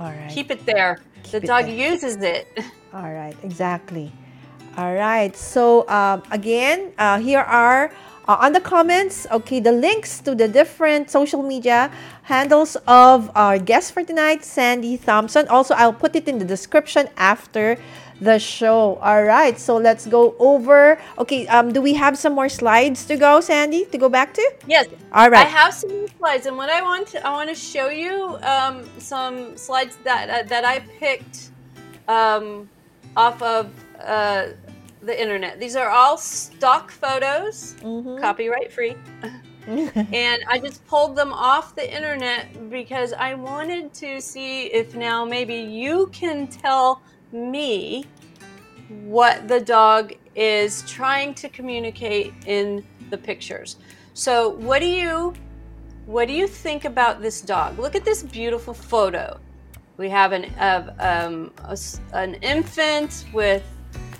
All 0.00 0.10
right. 0.10 0.30
Keep 0.30 0.50
it 0.50 0.64
there. 0.66 1.00
Keep 1.22 1.32
the 1.32 1.40
dog 1.40 1.66
there. 1.66 1.92
uses 1.92 2.16
it. 2.16 2.46
All 2.92 3.12
right, 3.12 3.36
exactly. 3.42 4.12
All 4.76 4.94
right. 4.94 5.34
So 5.34 5.88
um, 5.88 6.22
again, 6.30 6.92
uh, 6.98 7.18
here 7.18 7.40
are 7.40 7.90
uh, 8.28 8.36
on 8.40 8.52
the 8.52 8.60
comments. 8.60 9.26
Okay, 9.30 9.60
the 9.60 9.72
links 9.72 10.20
to 10.20 10.34
the 10.34 10.48
different 10.48 11.10
social 11.10 11.42
media 11.42 11.90
handles 12.22 12.76
of 12.86 13.30
our 13.34 13.58
guest 13.58 13.92
for 13.92 14.04
tonight, 14.04 14.44
Sandi 14.44 14.98
Thompson. 14.98 15.48
Also, 15.48 15.74
I'll 15.74 15.92
put 15.92 16.14
it 16.14 16.28
in 16.28 16.38
the 16.38 16.44
description 16.44 17.08
after 17.16 17.78
the 18.20 18.38
show. 18.38 18.96
All 18.96 19.24
right, 19.24 19.58
so 19.58 19.76
let's 19.76 20.06
go 20.06 20.34
over. 20.38 20.98
Okay, 21.18 21.46
um, 21.48 21.72
do 21.72 21.80
we 21.80 21.94
have 21.94 22.18
some 22.18 22.34
more 22.34 22.48
slides 22.48 23.06
to 23.06 23.16
go, 23.16 23.40
Sandi, 23.40 23.84
to 23.86 23.98
go 23.98 24.08
back 24.08 24.34
to? 24.34 24.54
Yes. 24.66 24.88
All 25.12 25.30
right. 25.30 25.46
I 25.46 25.48
have 25.48 25.72
some 25.72 26.06
slides, 26.18 26.46
and 26.46 26.56
what 26.56 26.68
I 26.68 26.82
want 26.82 27.08
to, 27.08 27.26
I 27.26 27.30
want 27.30 27.48
to 27.48 27.54
show 27.54 27.88
you 27.88 28.38
um, 28.42 28.84
some 28.98 29.56
slides 29.56 29.96
that 30.04 30.28
uh, 30.28 30.42
that 30.48 30.64
I 30.64 30.80
picked 30.80 31.50
um, 32.08 32.68
off 33.16 33.40
of 33.42 33.70
uh, 34.00 34.48
the 35.06 35.20
internet. 35.20 35.58
These 35.60 35.76
are 35.76 35.88
all 35.88 36.18
stock 36.18 36.90
photos, 36.90 37.76
mm-hmm. 37.80 38.18
copyright 38.18 38.72
free. 38.72 38.96
and 39.66 40.42
I 40.48 40.60
just 40.62 40.86
pulled 40.86 41.16
them 41.16 41.32
off 41.32 41.74
the 41.74 41.94
internet 41.94 42.70
because 42.70 43.12
I 43.12 43.34
wanted 43.34 43.94
to 43.94 44.20
see 44.20 44.66
if 44.66 44.94
now 44.94 45.24
maybe 45.24 45.54
you 45.54 46.08
can 46.12 46.46
tell 46.46 47.02
me 47.32 48.04
what 49.04 49.48
the 49.48 49.60
dog 49.60 50.14
is 50.34 50.82
trying 50.82 51.34
to 51.34 51.48
communicate 51.48 52.32
in 52.46 52.84
the 53.10 53.18
pictures. 53.18 53.76
So, 54.14 54.50
what 54.50 54.80
do 54.80 54.86
you 54.86 55.34
what 56.06 56.28
do 56.28 56.34
you 56.34 56.46
think 56.46 56.84
about 56.84 57.20
this 57.20 57.40
dog? 57.40 57.78
Look 57.80 57.96
at 57.96 58.04
this 58.04 58.22
beautiful 58.22 58.72
photo. 58.72 59.40
We 59.96 60.08
have 60.10 60.30
an 60.30 60.44
uh, 60.58 60.94
um, 61.00 61.52
a, 61.64 61.76
an 62.12 62.34
infant 62.34 63.24
with 63.32 63.64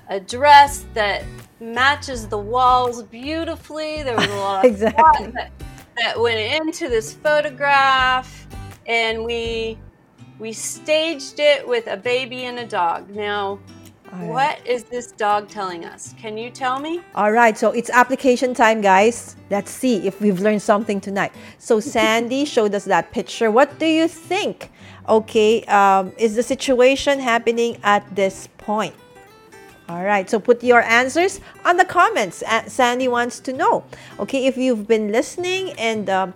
a 0.08 0.20
dress 0.20 0.84
that 0.94 1.24
matches 1.60 2.28
the 2.28 2.38
walls 2.38 3.02
beautifully. 3.02 4.02
There 4.02 4.16
was 4.16 4.26
a 4.26 4.36
lot 4.36 4.64
of 4.64 4.70
exactly. 4.70 5.26
that, 5.32 5.50
that 5.98 6.20
went 6.20 6.38
into 6.38 6.88
this 6.88 7.14
photograph, 7.14 8.46
and 8.86 9.24
we 9.24 9.78
we 10.38 10.52
staged 10.52 11.40
it 11.40 11.66
with 11.66 11.86
a 11.86 11.96
baby 11.96 12.44
and 12.44 12.58
a 12.58 12.66
dog. 12.66 13.08
Now, 13.10 13.58
what 14.12 14.64
is 14.66 14.84
this 14.84 15.12
dog 15.12 15.48
telling 15.48 15.84
us? 15.84 16.14
Can 16.18 16.38
you 16.38 16.50
tell 16.50 16.78
me? 16.78 17.00
All 17.14 17.32
right, 17.32 17.56
so 17.56 17.72
it's 17.72 17.90
application 17.90 18.54
time, 18.54 18.80
guys. 18.80 19.36
Let's 19.50 19.70
see 19.70 20.06
if 20.06 20.20
we've 20.20 20.40
learned 20.40 20.62
something 20.62 21.00
tonight. 21.00 21.32
So, 21.58 21.80
Sandi 21.94 22.44
showed 22.44 22.74
us 22.74 22.84
that 22.84 23.12
picture. 23.12 23.50
What 23.50 23.78
do 23.78 23.86
you 23.86 24.08
think? 24.08 24.70
Okay, 25.08 25.64
um, 25.64 26.12
is 26.18 26.34
the 26.34 26.42
situation 26.42 27.18
happening 27.18 27.78
at 27.82 28.02
this 28.14 28.48
point? 28.58 28.94
All 29.88 30.02
right, 30.02 30.28
so 30.28 30.40
put 30.40 30.64
your 30.64 30.82
answers 30.82 31.40
on 31.64 31.76
the 31.76 31.84
comments. 31.84 32.42
Sandi 32.66 33.06
wants 33.06 33.38
to 33.40 33.52
know. 33.52 33.84
Okay, 34.18 34.46
if 34.46 34.56
you've 34.56 34.88
been 34.88 35.12
listening 35.12 35.72
and 35.78 36.10
um, 36.10 36.34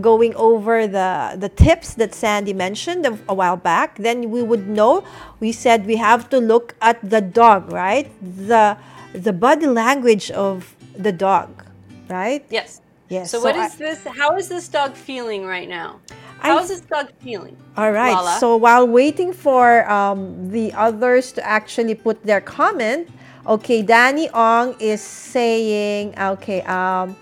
going 0.00 0.34
over 0.36 0.86
the, 0.86 1.34
the 1.36 1.48
tips 1.48 1.94
that 1.94 2.14
Sandi 2.14 2.52
mentioned 2.52 3.04
a, 3.04 3.18
a 3.28 3.34
while 3.34 3.56
back, 3.56 3.98
then 3.98 4.30
we 4.30 4.42
would 4.42 4.68
know. 4.68 5.04
We 5.40 5.50
said 5.50 5.84
we 5.86 5.96
have 5.96 6.30
to 6.30 6.38
look 6.38 6.76
at 6.80 6.98
the 7.02 7.20
dog, 7.20 7.72
right? 7.72 8.10
The 8.22 8.76
the 9.12 9.32
body 9.32 9.66
language 9.66 10.30
of 10.30 10.74
the 10.96 11.12
dog, 11.12 11.66
right? 12.08 12.46
Yes. 12.48 12.80
Yes. 13.08 13.30
So, 13.30 13.40
so 13.40 13.44
what 13.44 13.56
is 13.56 13.74
I, 13.74 13.76
this? 13.76 14.06
How 14.16 14.36
is 14.36 14.48
this 14.48 14.68
dog 14.68 14.94
feeling 14.94 15.44
right 15.44 15.68
now? 15.68 16.00
How's 16.42 16.68
this 16.68 16.80
dog 16.82 17.10
feeling? 17.20 17.56
All 17.76 17.92
right. 17.92 18.12
Lala? 18.14 18.38
So 18.38 18.56
while 18.56 18.86
waiting 18.86 19.32
for 19.32 19.88
um, 19.90 20.50
the 20.50 20.72
others 20.74 21.32
to 21.32 21.46
actually 21.46 21.94
put 21.94 22.22
their 22.24 22.40
comment, 22.40 23.08
okay, 23.46 23.82
Danny 23.82 24.28
Ong 24.30 24.74
is 24.80 25.00
saying, 25.00 26.14
okay, 26.18 26.62
um, 26.62 27.16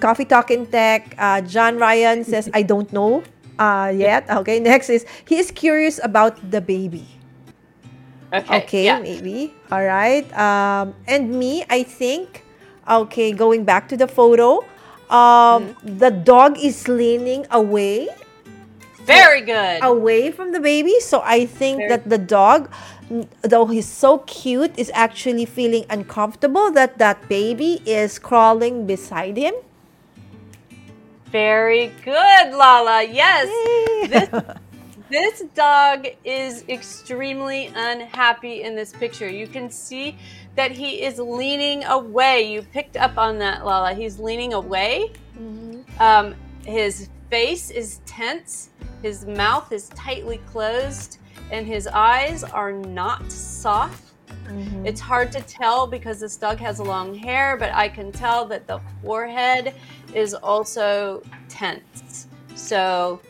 Coffee 0.00 0.24
Talk 0.24 0.50
in 0.50 0.66
Tech. 0.66 1.14
Uh, 1.18 1.40
John 1.42 1.78
Ryan 1.78 2.24
says, 2.24 2.48
I 2.54 2.62
don't 2.62 2.92
know 2.92 3.22
uh, 3.58 3.92
yet. 3.94 4.26
Okay. 4.30 4.60
Next 4.60 4.90
is 4.90 5.04
he 5.26 5.38
is 5.38 5.50
curious 5.50 6.00
about 6.02 6.50
the 6.50 6.60
baby. 6.60 7.06
Okay. 8.32 8.58
Okay, 8.64 8.84
yeah. 8.84 8.98
maybe. 8.98 9.54
All 9.70 9.84
right. 9.84 10.26
Um, 10.36 10.94
and 11.06 11.30
me, 11.30 11.64
I 11.70 11.82
think, 11.84 12.44
okay, 12.88 13.32
going 13.32 13.64
back 13.64 13.88
to 13.88 13.96
the 13.96 14.08
photo, 14.08 14.60
um, 15.08 15.72
Mm-hmm. 15.72 15.98
the 15.98 16.10
dog 16.10 16.58
is 16.58 16.88
leaning 16.88 17.46
away 17.50 18.08
Very 19.06 19.40
good. 19.42 19.82
away 19.82 20.30
from 20.30 20.52
the 20.52 20.60
baby. 20.60 20.98
So 21.00 21.22
I 21.24 21.46
think 21.46 21.78
Very- 21.78 21.88
that 21.90 22.08
the 22.08 22.18
dog, 22.18 22.68
though 23.42 23.66
he's 23.66 23.86
so 23.88 24.18
cute, 24.26 24.76
is 24.78 24.90
actually 24.94 25.44
feeling 25.46 25.84
uncomfortable 25.88 26.70
that 26.72 26.98
that 26.98 27.28
baby 27.28 27.82
is 27.86 28.18
crawling 28.18 28.86
beside 28.86 29.36
him. 29.36 29.54
Very 31.30 31.92
good, 32.04 32.52
Lala. 32.54 33.02
Yes. 33.02 33.46
This 34.08 34.28
this 35.10 35.44
dog 35.54 36.06
is 36.24 36.64
extremely 36.68 37.70
unhappy 37.74 38.62
in 38.62 38.74
this 38.74 38.92
picture. 38.92 39.28
You 39.28 39.46
can 39.46 39.70
see 39.70 40.16
that 40.54 40.70
he 40.70 41.02
is 41.02 41.18
leaning 41.18 41.84
away. 41.84 42.42
You 42.50 42.62
picked 42.62 42.96
up 42.96 43.18
on 43.18 43.38
that, 43.38 43.64
Lala. 43.64 43.92
He's 43.94 44.18
leaning 44.18 44.52
away. 44.54 45.12
Um, 46.00 46.34
his 46.64 47.08
face 47.30 47.70
is 47.70 48.00
tense. 48.06 48.70
His 49.06 49.24
mouth 49.24 49.70
is 49.70 49.88
tightly 49.90 50.38
closed, 50.50 51.18
and 51.52 51.64
his 51.64 51.86
eyes 51.86 52.42
are 52.42 52.72
not 52.72 53.30
soft. 53.30 54.02
It's 54.84 55.00
hard 55.00 55.30
to 55.30 55.40
tell 55.42 55.86
because 55.86 56.18
this 56.18 56.36
dog 56.36 56.58
has 56.58 56.80
long 56.80 57.14
hair, 57.14 57.56
but 57.56 57.72
I 57.72 57.88
can 57.88 58.10
tell 58.10 58.46
that 58.46 58.66
the 58.66 58.80
forehead 59.04 59.76
is 60.12 60.34
also 60.34 61.22
tense. 61.48 62.26
So, 62.56 63.20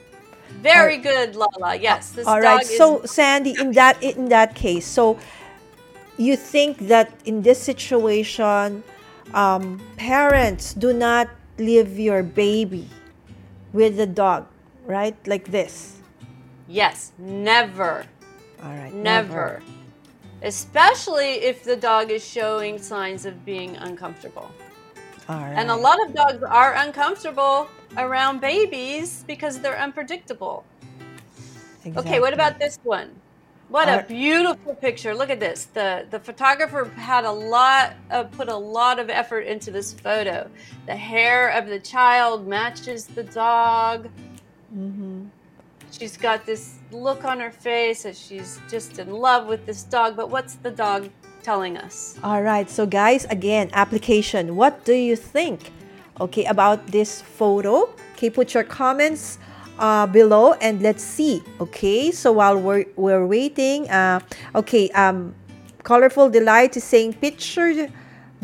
very 0.63 0.97
good, 0.97 1.37
Lala. 1.37 1.77
Yes, 1.77 2.13
this 2.13 2.27
All 2.27 2.41
right. 2.41 2.63
is. 2.63 2.79
So 2.79 3.05
Sandi, 3.05 3.53
in 3.61 3.73
that 3.73 4.03
in 4.03 4.31
that 4.31 4.55
case, 4.55 4.87
so 4.87 5.19
you 6.17 6.37
think 6.37 6.89
that 6.89 7.13
in 7.27 7.43
this 7.43 7.61
situation, 7.61 8.83
um, 9.35 9.85
parents 9.99 10.73
do 10.73 10.95
not 10.95 11.29
leave 11.59 11.99
your 11.99 12.23
baby 12.23 12.89
with 13.75 13.99
the 13.99 14.07
dog, 14.07 14.47
right? 14.87 15.17
Like 15.27 15.51
this. 15.51 16.01
yes, 16.69 17.13
never, 17.19 18.05
All 18.63 18.75
right. 18.75 18.93
never. 18.95 19.63
Especially 20.43 21.33
if 21.51 21.65
the 21.65 21.77
dog 21.77 22.11
is 22.11 22.25
showing 22.25 22.79
signs 22.79 23.27
of 23.27 23.45
being 23.45 23.77
uncomfortable. 23.77 24.51
All 25.29 25.41
right. 25.41 25.55
And 25.57 25.71
a 25.71 25.77
lot 25.77 25.99
of 26.07 26.15
dogs 26.15 26.43
are 26.43 26.75
uncomfortable 26.75 27.69
around 27.97 28.41
babies 28.41 29.25
because 29.27 29.61
they're 29.61 29.79
unpredictable. 29.79 30.65
Okay, 31.97 32.21
what 32.21 32.33
about 32.33 32.59
this 32.59 32.79
one? 32.83 33.15
What 33.69 33.89
a 33.89 34.05
beautiful 34.07 34.75
picture. 34.77 35.15
Look 35.15 35.31
at 35.31 35.41
this. 35.41 35.67
The 35.67 36.07
the 36.11 36.21
photographer 36.21 36.85
had 36.97 37.25
a 37.25 37.33
lot 37.33 37.95
of 38.11 38.31
put 38.33 38.49
a 38.49 38.57
lot 38.57 38.99
of 39.01 39.11
effort 39.11 39.41
into 39.41 39.71
this 39.73 39.93
photo. 39.93 40.49
The 40.87 40.95
hair 40.97 41.49
of 41.49 41.67
the 41.67 41.81
child 41.81 42.47
matches 42.47 43.07
the 43.07 43.25
dog. 43.25 44.09
Mhm. 44.75 45.29
She's 45.91 46.17
got 46.17 46.45
this 46.47 46.75
look 46.91 47.25
on 47.25 47.41
her 47.41 47.51
face 47.51 48.05
as 48.05 48.19
she's 48.19 48.61
just 48.69 48.99
in 48.99 49.11
love 49.11 49.47
with 49.47 49.67
this 49.67 49.83
dog. 49.83 50.17
But 50.17 50.31
what's 50.31 50.55
the 50.57 50.71
dog 50.71 51.11
telling 51.43 51.77
us? 51.79 52.19
All 52.23 52.43
right. 52.43 52.69
So 52.69 52.87
guys, 52.87 53.25
again, 53.31 53.71
application. 53.73 54.57
What 54.57 54.85
do 54.85 54.93
you 54.95 55.17
think? 55.17 55.73
Okay, 56.21 56.45
about 56.45 56.89
this 56.89 57.21
photo. 57.23 57.91
Okay, 58.15 58.31
put 58.31 58.55
your 58.55 58.65
comments 58.65 59.39
uh, 59.79 60.07
below 60.07 60.55
and 60.55 60.81
let's 60.83 61.05
see. 61.05 61.43
Okay, 61.61 62.11
so 62.11 62.33
while 62.33 62.59
we're 62.59 62.87
we're 62.97 63.27
waiting, 63.27 63.89
uh, 63.91 64.21
okay, 64.55 64.89
um, 64.91 65.35
colorful 65.85 66.29
delight 66.31 66.77
is 66.77 66.85
saying 66.85 67.15
picture 67.15 67.89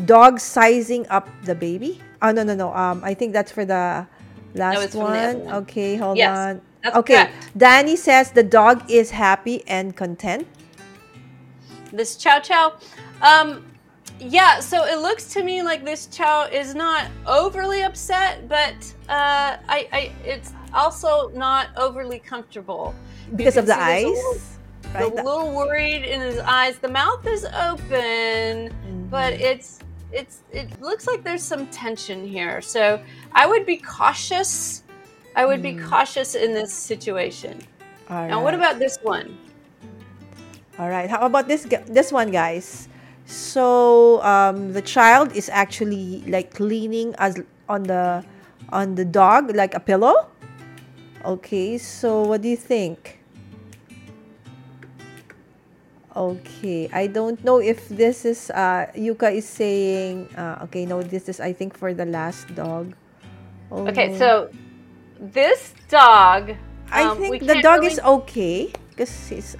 dog 0.05 0.39
sizing 0.39 1.05
up 1.09 1.27
the 1.43 1.55
baby. 1.55 1.99
Oh 2.21 2.31
no 2.31 2.43
no 2.43 2.55
no. 2.55 2.73
Um, 2.73 3.03
I 3.03 3.13
think 3.13 3.33
that's 3.33 3.51
for 3.51 3.65
the 3.65 4.07
last 4.55 4.81
it's 4.83 4.95
from 4.95 5.11
the 5.13 5.19
other 5.19 5.37
one. 5.39 5.53
Okay, 5.63 5.95
hold 5.95 6.17
Yes, 6.17 6.37
on. 6.37 6.61
okay, 6.95 7.13
correct. 7.15 7.57
Danny 7.57 7.95
says 7.95 8.31
the 8.31 8.43
dog 8.43 8.89
is 8.89 9.11
happy 9.11 9.63
and 9.67 9.95
content. 9.95 10.47
This 11.91 12.15
chow 12.15 12.39
chow. 12.39 12.73
Um, 13.21 13.65
yeah, 14.19 14.59
so 14.59 14.83
it 14.85 14.99
looks 14.99 15.25
to 15.33 15.43
me 15.43 15.61
like 15.63 15.83
this 15.85 16.07
chow 16.07 16.47
is 16.51 16.73
not 16.75 17.05
overly 17.27 17.83
upset, 17.83 18.47
but 18.47 18.73
uh, 19.09 19.57
I, 19.67 19.87
I, 19.91 20.11
it's 20.25 20.53
also 20.73 21.29
not 21.35 21.67
overly 21.77 22.19
comfortable 22.19 22.93
Because 23.35 23.57
of 23.57 23.65
the 23.65 23.75
eyes, 23.79 24.05
little- 24.05 24.37
right? 24.93 25.03
a 25.03 25.07
little 25.07 25.51
worried 25.53 26.03
in 26.03 26.21
his 26.21 26.39
eyes. 26.39 26.77
The 26.79 26.87
mouth 26.89 27.25
is 27.27 27.45
open, 27.45 28.73
but 29.09 29.33
it's 29.33 29.79
it's 30.13 30.43
it 30.51 30.79
looks 30.79 31.07
like 31.07 31.23
there's 31.23 31.43
some 31.43 31.67
tension 31.67 32.25
here. 32.25 32.61
So 32.61 33.01
I 33.33 33.47
would 33.47 33.65
be 33.65 33.77
cautious. 33.77 34.83
I 35.35 35.45
would 35.45 35.61
be 35.61 35.73
cautious 35.73 36.35
in 36.35 36.53
this 36.53 36.71
situation. 36.71 37.59
All 38.09 38.27
Now, 38.27 38.43
what 38.43 38.53
about 38.53 38.77
this 38.77 38.99
one? 39.01 39.37
All 40.77 40.89
right. 40.89 41.09
How 41.09 41.25
about 41.25 41.47
this 41.47 41.65
this 41.87 42.11
one, 42.11 42.29
guys? 42.29 42.87
So 43.25 44.21
um, 44.21 44.73
the 44.73 44.81
child 44.81 45.33
is 45.33 45.49
actually 45.49 46.21
like 46.27 46.59
leaning 46.59 47.15
as 47.17 47.41
on 47.67 47.83
the 47.83 48.23
on 48.69 48.95
the 48.95 49.05
dog 49.05 49.55
like 49.55 49.73
a 49.73 49.81
pillow. 49.81 50.29
Okay. 51.25 51.77
So 51.77 52.21
what 52.21 52.41
do 52.41 52.49
you 52.49 52.57
think? 52.57 53.22
Okay, 56.15 56.89
I 56.93 57.07
don't 57.07 57.43
know 57.43 57.57
if 57.59 57.89
this 57.89 58.23
is 58.25 58.51
uh 58.53 58.85
Yuka 58.95 59.33
is 59.33 59.49
saying 59.49 60.29
uh 60.37 60.61
okay 60.69 60.85
no 60.85 61.01
this 61.01 61.27
is 61.27 61.39
I 61.39 61.53
think 61.53 61.73
for 61.77 61.93
the 61.93 62.05
last 62.05 62.53
dog. 62.53 62.93
Oh, 63.71 63.87
Okay, 63.89 64.13
so 64.17 64.49
this 65.19 65.73
dog. 65.89 66.53
I 66.91 67.03
um, 67.09 67.17
we 67.17 67.39
think 67.39 67.49
the 67.49 67.61
dog 67.65 67.81
really- 67.81 67.93
is 67.93 67.99
okay 68.21 68.69
because 68.93 69.09
he's 69.29 69.57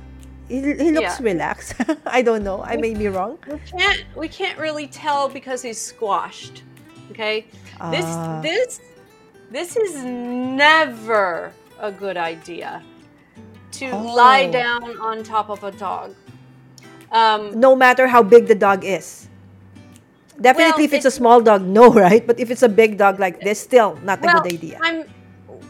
he, 0.47 0.61
he 0.61 0.91
looks 0.93 1.17
Yeah. 1.17 1.25
relaxed. 1.33 1.73
I 2.05 2.21
don't 2.21 2.43
know. 2.43 2.61
I 2.61 2.77
may 2.77 2.93
be 2.93 3.07
wrong. 3.07 3.39
We 3.49 3.57
can't. 3.65 4.03
We 4.15 4.27
can't 4.27 4.59
really 4.59 4.85
tell 4.85 5.29
because 5.29 5.63
he's 5.65 5.79
squashed. 5.81 6.61
Okay. 7.09 7.47
This. 7.89 8.05
Ah. 8.05 8.41
This. 8.45 8.79
This 9.49 9.73
is 9.77 10.03
never 10.05 11.51
a 11.79 11.91
good 11.91 12.17
idea 12.17 12.83
to 13.81 13.85
lie 13.95 14.45
Oh. 14.49 14.51
down 14.51 14.97
on 14.99 15.23
top 15.23 15.49
of 15.49 15.63
a 15.63 15.71
dog. 15.71 16.13
Um, 17.13 17.59
No 17.61 17.75
matter 17.75 18.07
how 18.07 18.23
big 18.23 18.47
the 18.47 18.55
dog 18.55 18.83
is. 18.83 19.27
Definitely, 20.41 20.83
Well, 20.83 20.85
if 20.85 20.93
it's 20.93 21.05
a 21.05 21.11
small 21.11 21.41
dog, 21.41 21.61
no, 21.61 21.93
right? 22.05 22.25
But 22.25 22.39
if 22.39 22.49
it's 22.51 22.63
a 22.63 22.69
big 22.69 22.97
dog 22.97 23.19
like 23.19 23.39
this, 23.41 23.59
still 23.61 23.97
not 24.03 24.23
a 24.25 24.27
good 24.27 24.45
idea. 24.45 24.79
I'm. 24.81 25.05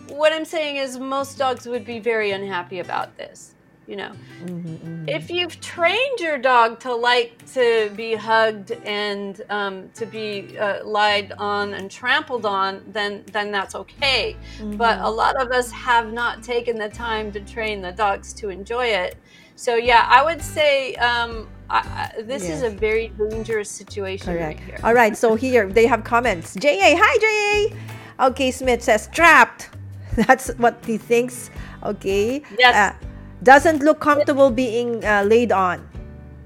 What 0.08 0.32
I'm 0.32 0.46
saying 0.46 0.78
is, 0.78 0.98
most 1.00 1.38
dogs 1.38 1.66
would 1.68 1.86
be 1.86 2.00
very 2.00 2.32
unhappy 2.32 2.80
about 2.80 3.18
this. 3.18 3.56
You 3.86 3.98
know, 3.98 4.16
Mm-hmm, 4.42 5.06
if 5.08 5.30
you've 5.30 5.60
trained 5.60 6.20
your 6.20 6.38
dog 6.38 6.80
to 6.82 6.96
like 6.96 7.44
to 7.54 7.92
be 7.96 8.16
hugged 8.16 8.72
and 8.86 9.42
um, 9.50 9.90
to 9.96 10.06
be 10.06 10.58
uh, 10.58 10.86
lied 10.86 11.34
on 11.38 11.74
and 11.74 11.92
trampled 11.92 12.46
on, 12.46 12.84
then 12.88 13.24
then 13.32 13.52
that's 13.52 13.76
okay. 13.76 14.40
But 14.72 15.00
Mm-hmm. 15.00 15.06
a 15.06 15.10
lot 15.10 15.36
of 15.42 15.52
us 15.52 15.72
have 15.72 16.14
not 16.14 16.42
taken 16.44 16.78
the 16.78 16.90
time 16.90 17.32
to 17.34 17.42
train 17.42 17.82
the 17.82 17.92
dogs 17.92 18.34
to 18.36 18.50
enjoy 18.50 18.88
it. 18.88 19.18
So 19.56 19.76
yeah, 19.76 20.08
I 20.10 20.24
would 20.24 20.42
say 20.42 20.96
um, 20.96 21.48
I, 21.70 22.12
I, 22.18 22.22
this 22.24 22.50
is 22.50 22.64
a 22.64 22.70
very 22.70 23.10
dangerous 23.10 23.70
situation 23.70 24.34
Correct. 24.34 24.60
right 24.60 24.68
here. 24.68 24.80
All 24.84 24.94
right, 24.94 25.16
so 25.16 25.36
here 25.36 25.68
they 25.68 25.86
have 25.86 26.04
comments. 26.04 26.56
JA, 26.56 26.96
hi 26.98 27.70
JA. 27.70 28.26
Okay, 28.28 28.52
Smith 28.52 28.82
says 28.84 29.10
trapped. 29.12 29.70
That's 30.16 30.50
what 30.58 30.84
he 30.86 30.98
thinks. 30.98 31.50
Okay. 31.84 32.44
Yes. 32.58 32.76
Uh, 32.76 33.06
doesn't 33.44 33.82
look 33.84 34.00
comfortable 34.00 34.50
being 34.52 35.04
uh, 35.04 35.24
laid 35.24 35.52
on. 35.52 35.88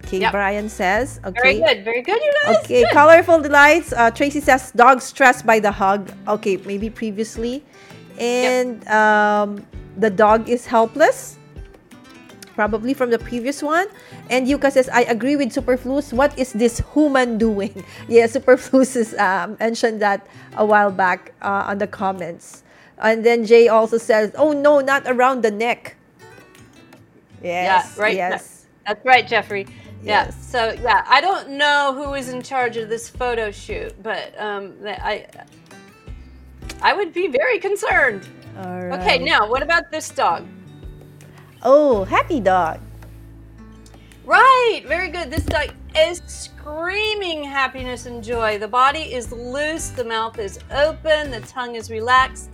Okay, 0.06 0.20
Yep. 0.20 0.32
Brian 0.32 0.70
says. 0.70 1.20
Okay. 1.26 1.42
Very 1.42 1.60
good, 1.60 1.84
very 1.84 2.02
good, 2.02 2.22
you 2.24 2.34
guys. 2.46 2.56
Okay, 2.64 2.84
Good. 2.84 2.92
colorful 2.94 3.42
delights. 3.42 3.92
Uh, 3.92 4.10
Tracy 4.10 4.40
says 4.40 4.72
dog 4.72 5.02
stressed 5.02 5.46
by 5.46 5.60
the 5.60 5.72
hug. 5.72 6.10
Okay, 6.28 6.58
maybe 6.66 6.90
previously, 6.90 7.66
and 8.18 8.88
um, 8.88 9.66
the 9.98 10.10
dog 10.10 10.48
is 10.48 10.66
helpless. 10.66 11.37
Probably 12.58 12.96
from 12.96 13.12
the 13.12 13.20
previous 13.20 13.62
one. 13.62 13.86
And 14.32 14.48
Yuka 14.48 14.72
says, 14.72 14.90
I 14.90 15.02
agree 15.04 15.36
with 15.36 15.54
Superfluous. 15.54 16.12
What 16.12 16.34
is 16.40 16.54
this 16.54 16.82
human 16.94 17.38
doing? 17.38 17.86
Yeah, 18.10 18.26
Superfluous 18.26 18.96
has 18.96 19.14
um, 19.14 19.58
mentioned 19.60 20.02
that 20.02 20.26
a 20.58 20.66
while 20.66 20.90
back 20.90 21.34
uh, 21.44 21.70
on 21.70 21.78
the 21.78 21.86
comments. 21.86 22.64
And 22.98 23.24
then 23.24 23.46
Jay 23.46 23.68
also 23.68 24.00
says, 24.00 24.34
"Oh 24.36 24.54
no, 24.54 24.80
not 24.80 25.04
around 25.06 25.44
the 25.44 25.52
neck." 25.52 25.98
Yes. 27.44 27.94
Yeah, 27.96 28.02
right. 28.02 28.16
Yes. 28.16 28.66
That's 28.88 29.06
right, 29.06 29.28
Jeffrey. 29.28 29.68
Yeah. 30.02 30.26
Yes. 30.26 30.34
So 30.42 30.74
yeah, 30.82 31.06
I 31.06 31.22
don't 31.22 31.62
know 31.62 31.94
who 31.94 32.16
is 32.16 32.30
in 32.30 32.42
charge 32.42 32.76
of 32.78 32.90
this 32.90 33.08
photo 33.08 33.52
shoot, 33.52 33.94
but 34.02 34.34
um, 34.42 34.74
I 34.84 35.28
I 36.82 36.94
would 36.94 37.14
be 37.14 37.28
very 37.28 37.60
concerned. 37.60 38.28
All 38.58 38.82
right. 38.82 39.00
Okay, 39.00 39.18
now 39.20 39.48
what 39.48 39.62
about 39.62 39.92
this 39.92 40.10
dog? 40.10 40.42
Oh, 41.70 42.06
happy 42.06 42.40
dog. 42.40 42.80
Right, 44.24 44.84
very 44.86 45.10
good. 45.10 45.30
This 45.30 45.44
dog 45.44 45.74
is 45.98 46.22
screaming 46.26 47.44
happiness 47.44 48.06
and 48.06 48.24
joy. 48.24 48.58
The 48.58 48.70
body 48.70 49.14
is 49.14 49.34
loose, 49.34 49.90
the 49.90 50.06
mouth 50.06 50.40
is 50.40 50.60
open, 50.72 51.30
the 51.30 51.42
tongue 51.42 51.76
is 51.76 51.92
relaxed, 51.92 52.52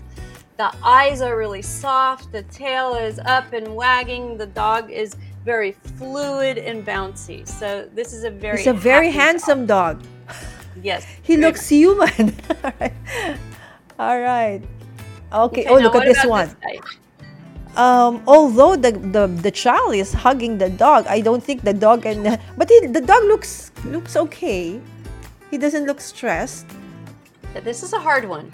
the 0.57 0.73
eyes 0.83 1.21
are 1.21 1.37
really 1.37 1.61
soft, 1.61 2.31
the 2.31 2.41
tail 2.43 2.95
is 2.95 3.19
up 3.19 3.53
and 3.53 3.75
wagging. 3.75 4.35
The 4.35 4.47
dog 4.47 4.89
is 4.89 5.15
very 5.45 5.73
fluid 5.99 6.57
and 6.57 6.83
bouncy. 6.83 7.47
So 7.47 7.87
this 7.93 8.13
is 8.13 8.23
a 8.23 8.31
very 8.31 8.57
It's 8.57 8.65
a 8.67 8.73
very 8.73 9.11
handsome 9.11 9.67
dog. 9.67 10.01
dog. 10.01 10.35
Yes. 10.81 11.05
He 11.21 11.37
looks 11.37 11.69
human. 11.69 12.35
All 13.99 14.19
right. 14.19 14.63
Okay. 15.31 15.65
Okay, 15.65 15.65
oh, 15.67 15.77
look 15.77 15.93
at 15.93 16.03
this 16.03 16.25
one. 16.25 16.49
guy? 16.63 16.79
Um, 17.75 18.21
although 18.27 18.75
the, 18.75 18.91
the 18.93 19.25
the 19.25 19.49
child 19.49 19.95
is 19.95 20.13
hugging 20.13 20.59
the 20.59 20.69
dog, 20.69 21.07
I 21.07 21.21
don't 21.21 21.41
think 21.43 21.63
the 21.63 21.73
dog 21.73 22.05
and 22.05 22.21
but 22.57 22.69
he, 22.69 22.85
the 22.85 23.01
dog 23.01 23.23
looks 23.25 23.71
looks 23.85 24.15
okay. 24.15 24.79
He 25.49 25.57
doesn't 25.57 25.85
look 25.85 26.01
stressed 26.01 26.65
This 27.63 27.83
is 27.83 27.93
a 27.93 27.99
hard 27.99 28.25
one. 28.29 28.51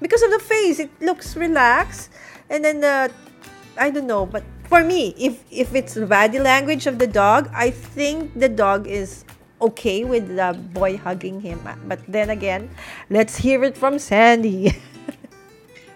because 0.00 0.22
of 0.22 0.30
the 0.30 0.38
face. 0.38 0.78
It 0.78 0.90
looks 1.00 1.36
relaxed, 1.36 2.10
and 2.50 2.64
then 2.64 2.80
the 2.80 3.10
I 3.78 3.90
don't 3.90 4.06
know, 4.06 4.26
but 4.26 4.44
for 4.70 4.82
me, 4.84 5.14
if 5.18 5.42
if 5.50 5.74
it's 5.74 5.94
the 5.94 6.06
body 6.06 6.38
language 6.38 6.86
of 6.86 6.98
the 6.98 7.06
dog, 7.06 7.50
I 7.54 7.70
think 7.70 8.34
the 8.38 8.48
dog 8.48 8.86
is 8.86 9.24
okay 9.60 10.04
with 10.04 10.36
the 10.36 10.54
boy 10.74 10.98
hugging 10.98 11.40
him. 11.40 11.58
But 11.86 11.98
then 12.06 12.30
again, 12.30 12.70
let's 13.10 13.36
hear 13.38 13.64
it 13.64 13.76
from 13.76 13.98
Sandi. 13.98 14.74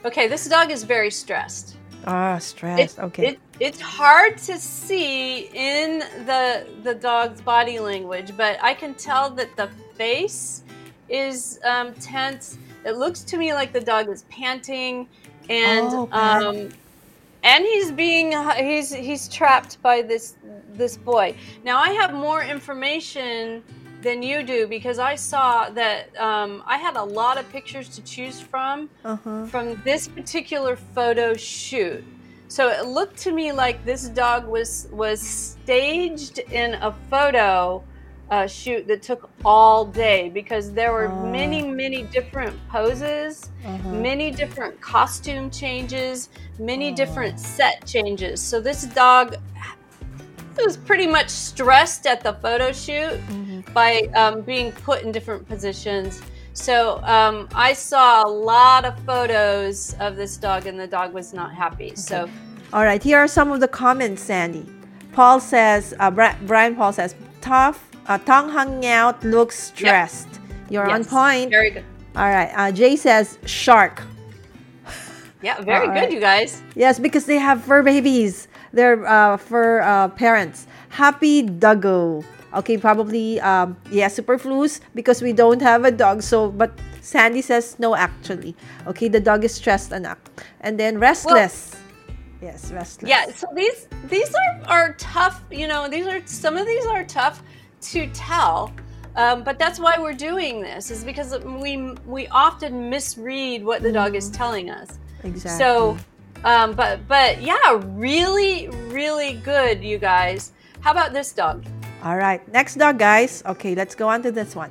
Okay, 0.05 0.29
this 0.29 0.47
dog 0.47 0.71
is 0.71 0.85
very 0.85 1.11
stressed. 1.11 1.76
Ah, 2.05 2.39
stressed. 2.39 2.99
It- 2.99 3.03
okay. 3.03 3.27
It, 3.29 3.39
it's 3.59 3.81
hard 3.81 4.37
to 4.39 4.59
see 4.59 5.49
in 5.55 6.01
the 6.27 6.67
the 6.83 6.95
dog's 6.95 7.41
body 7.41 7.79
language, 7.79 8.37
but 8.37 8.59
I 8.63 8.75
can 8.75 8.95
tell 8.95 9.31
that 9.31 9.57
the 9.57 9.69
face 9.95 10.63
is 11.09 11.59
um, 11.65 11.95
tense. 11.95 12.59
It 12.85 12.97
looks 12.97 13.23
to 13.25 13.37
me 13.39 13.55
like 13.55 13.73
the 13.73 13.81
dog 13.81 14.09
is 14.11 14.25
panting, 14.25 15.09
and 15.49 15.89
Oh, 15.93 16.09
um, 16.13 16.69
and 17.43 17.65
he's 17.65 17.91
being 17.93 18.33
he's 18.57 18.93
he's 18.93 19.29
trapped 19.29 19.81
by 19.83 20.03
this 20.03 20.35
this 20.75 20.97
boy. 20.97 21.35
Now 21.65 21.79
I 21.79 21.91
have 21.91 22.13
more 22.13 22.43
information 22.43 23.63
than 24.07 24.23
you 24.23 24.43
do 24.55 24.61
because 24.77 24.99
I 25.13 25.15
saw 25.17 25.69
that 25.71 26.01
um, 26.29 26.63
I 26.75 26.77
had 26.87 26.97
a 26.97 27.03
lot 27.21 27.37
of 27.41 27.45
pictures 27.57 27.89
to 27.97 28.01
choose 28.13 28.39
from 28.53 28.89
uh-huh. 29.05 29.47
from 29.53 29.65
this 29.89 30.03
particular 30.19 30.77
photo 30.77 31.35
shoot. 31.35 32.03
So 32.49 32.63
it 32.69 32.87
looked 32.87 33.19
to 33.27 33.33
me 33.33 33.47
like 33.53 33.85
this 33.85 34.03
dog 34.23 34.41
was 34.57 34.71
was 35.03 35.21
staged 35.21 36.39
in 36.63 36.75
a 36.75 36.93
photo 37.11 37.83
uh, 38.31 38.47
shoot 38.47 38.87
that 38.89 39.03
took 39.03 39.23
all 39.45 39.85
day 40.05 40.21
because 40.41 40.65
there 40.79 40.93
were 40.97 41.09
Oh. 41.09 41.33
many 41.39 41.61
many 41.85 42.01
different 42.17 42.55
poses, 42.75 43.35
Uh-huh. 43.65 43.93
many 44.09 44.29
different 44.43 44.75
costume 44.81 45.51
changes, 45.63 46.17
many 46.73 46.89
Oh. 46.93 46.97
different 47.03 47.35
set 47.41 47.77
changes. 47.95 48.37
So 48.51 48.61
this 48.69 48.83
dog 49.05 49.27
was 50.65 50.77
pretty 50.77 51.07
much 51.07 51.29
stressed 51.29 52.07
at 52.07 52.23
the 52.23 52.33
photo 52.35 52.73
shoot 52.73 53.19
Mhm. 53.29 53.73
by 53.75 54.09
um, 54.15 54.41
being 54.43 54.73
put 54.73 55.03
in 55.03 55.13
different 55.13 55.47
positions. 55.49 56.23
So 56.55 57.01
um, 57.05 57.49
I 57.55 57.75
saw 57.75 58.27
a 58.27 58.29
lot 58.29 58.85
of 58.85 58.99
photos 59.05 59.95
of 60.01 60.17
this 60.17 60.37
dog, 60.39 60.67
and 60.67 60.79
the 60.81 60.87
dog 60.87 61.13
was 61.13 61.35
not 61.35 61.55
happy. 61.55 61.95
So 61.97 62.29
All 62.73 62.85
right, 62.85 63.03
here 63.03 63.19
are 63.19 63.29
some 63.29 63.53
of 63.53 63.61
the 63.61 63.69
comments, 63.69 64.23
Sandi. 64.23 64.65
Paul 65.13 65.39
says, 65.41 65.95
uh, 66.01 66.11
Bri- 66.11 66.35
Brian 66.47 66.75
Paul 66.75 66.93
says, 66.93 67.15
tough, 67.41 67.85
uh, 68.09 68.19
tongue 68.19 68.51
hanging 68.51 68.87
out, 68.87 69.23
looks 69.25 69.59
stressed. 69.59 70.29
You're 70.71 70.91
on 70.91 71.05
point. 71.05 71.51
Very 71.51 71.71
good. 71.71 71.85
All 72.17 72.29
right, 72.29 72.51
uh, 72.57 72.73
Jay 72.73 72.97
says, 72.97 73.39
shark. 73.47 74.03
Yeah, 75.43 75.61
very 75.61 75.87
All 75.87 75.95
good, 75.95 76.01
right. 76.01 76.11
you 76.13 76.21
guys. 76.21 76.63
Yes, 76.75 76.99
because 76.99 77.27
they 77.27 77.37
have 77.37 77.63
fur 77.63 77.83
babies. 77.83 78.49
They're 78.73 79.07
uh, 79.07 79.37
fur 79.37 79.81
uh, 79.81 80.09
parents. 80.09 80.67
Happy 80.91 81.43
doggo. 81.43 82.25
Okay, 82.55 82.79
probably, 82.79 83.41
um, 83.41 83.77
yeah, 83.91 84.09
superfluous 84.09 84.81
because 84.95 85.21
we 85.21 85.33
don't 85.33 85.61
have 85.61 85.85
a 85.85 85.91
dog. 85.91 86.23
So, 86.23 86.51
but 86.51 86.73
Sandi 87.01 87.43
says 87.43 87.77
no, 87.79 87.95
actually. 87.95 88.57
Okay, 88.87 89.09
the 89.09 89.21
dog 89.21 89.45
is 89.45 89.55
stressed 89.55 89.93
enough. 89.93 90.19
And 90.61 90.81
then 90.81 90.99
restless. 90.99 91.77
yes, 92.41 92.73
restless. 92.73 93.09
Yeah, 93.09 93.31
so 93.31 93.47
these 93.55 93.89
these 94.09 94.35
are 94.35 94.69
are 94.69 94.93
tough. 94.95 95.43
You 95.51 95.69
know, 95.69 95.89
these 95.89 96.07
are 96.07 96.25
some 96.27 96.57
of 96.57 96.67
these 96.67 96.87
are 96.87 97.05
tough 97.05 97.43
to 97.93 98.07
tell. 98.15 98.73
Um, 99.17 99.45
but 99.45 99.59
that's 99.59 99.81
why 99.81 99.97
we're 99.99 100.13
doing 100.13 100.61
this 100.61 100.91
is 100.91 101.03
because 101.03 101.39
we 101.45 101.95
we 102.07 102.29
often 102.29 102.91
misread 102.91 103.65
what 103.65 103.83
the 103.83 103.91
dog 103.93 104.15
is 104.15 104.31
telling 104.31 104.71
us. 104.71 104.99
exactly. 105.25 105.59
So, 105.59 105.97
um, 106.47 106.73
but 106.79 107.03
but 107.11 107.43
yeah, 107.43 107.83
really 107.99 108.71
really 108.95 109.35
good, 109.43 109.83
you 109.83 109.99
guys. 109.99 110.53
How 110.81 110.93
about 110.93 111.13
this 111.13 111.33
dog? 111.35 111.67
All 112.07 112.17
right, 112.17 112.41
next 112.55 112.79
dog, 112.79 112.99
guys. 113.03 113.43
Okay, 113.45 113.75
let's 113.75 113.99
go 113.99 114.07
on 114.09 114.23
to 114.23 114.31
this 114.31 114.55
one. 114.55 114.71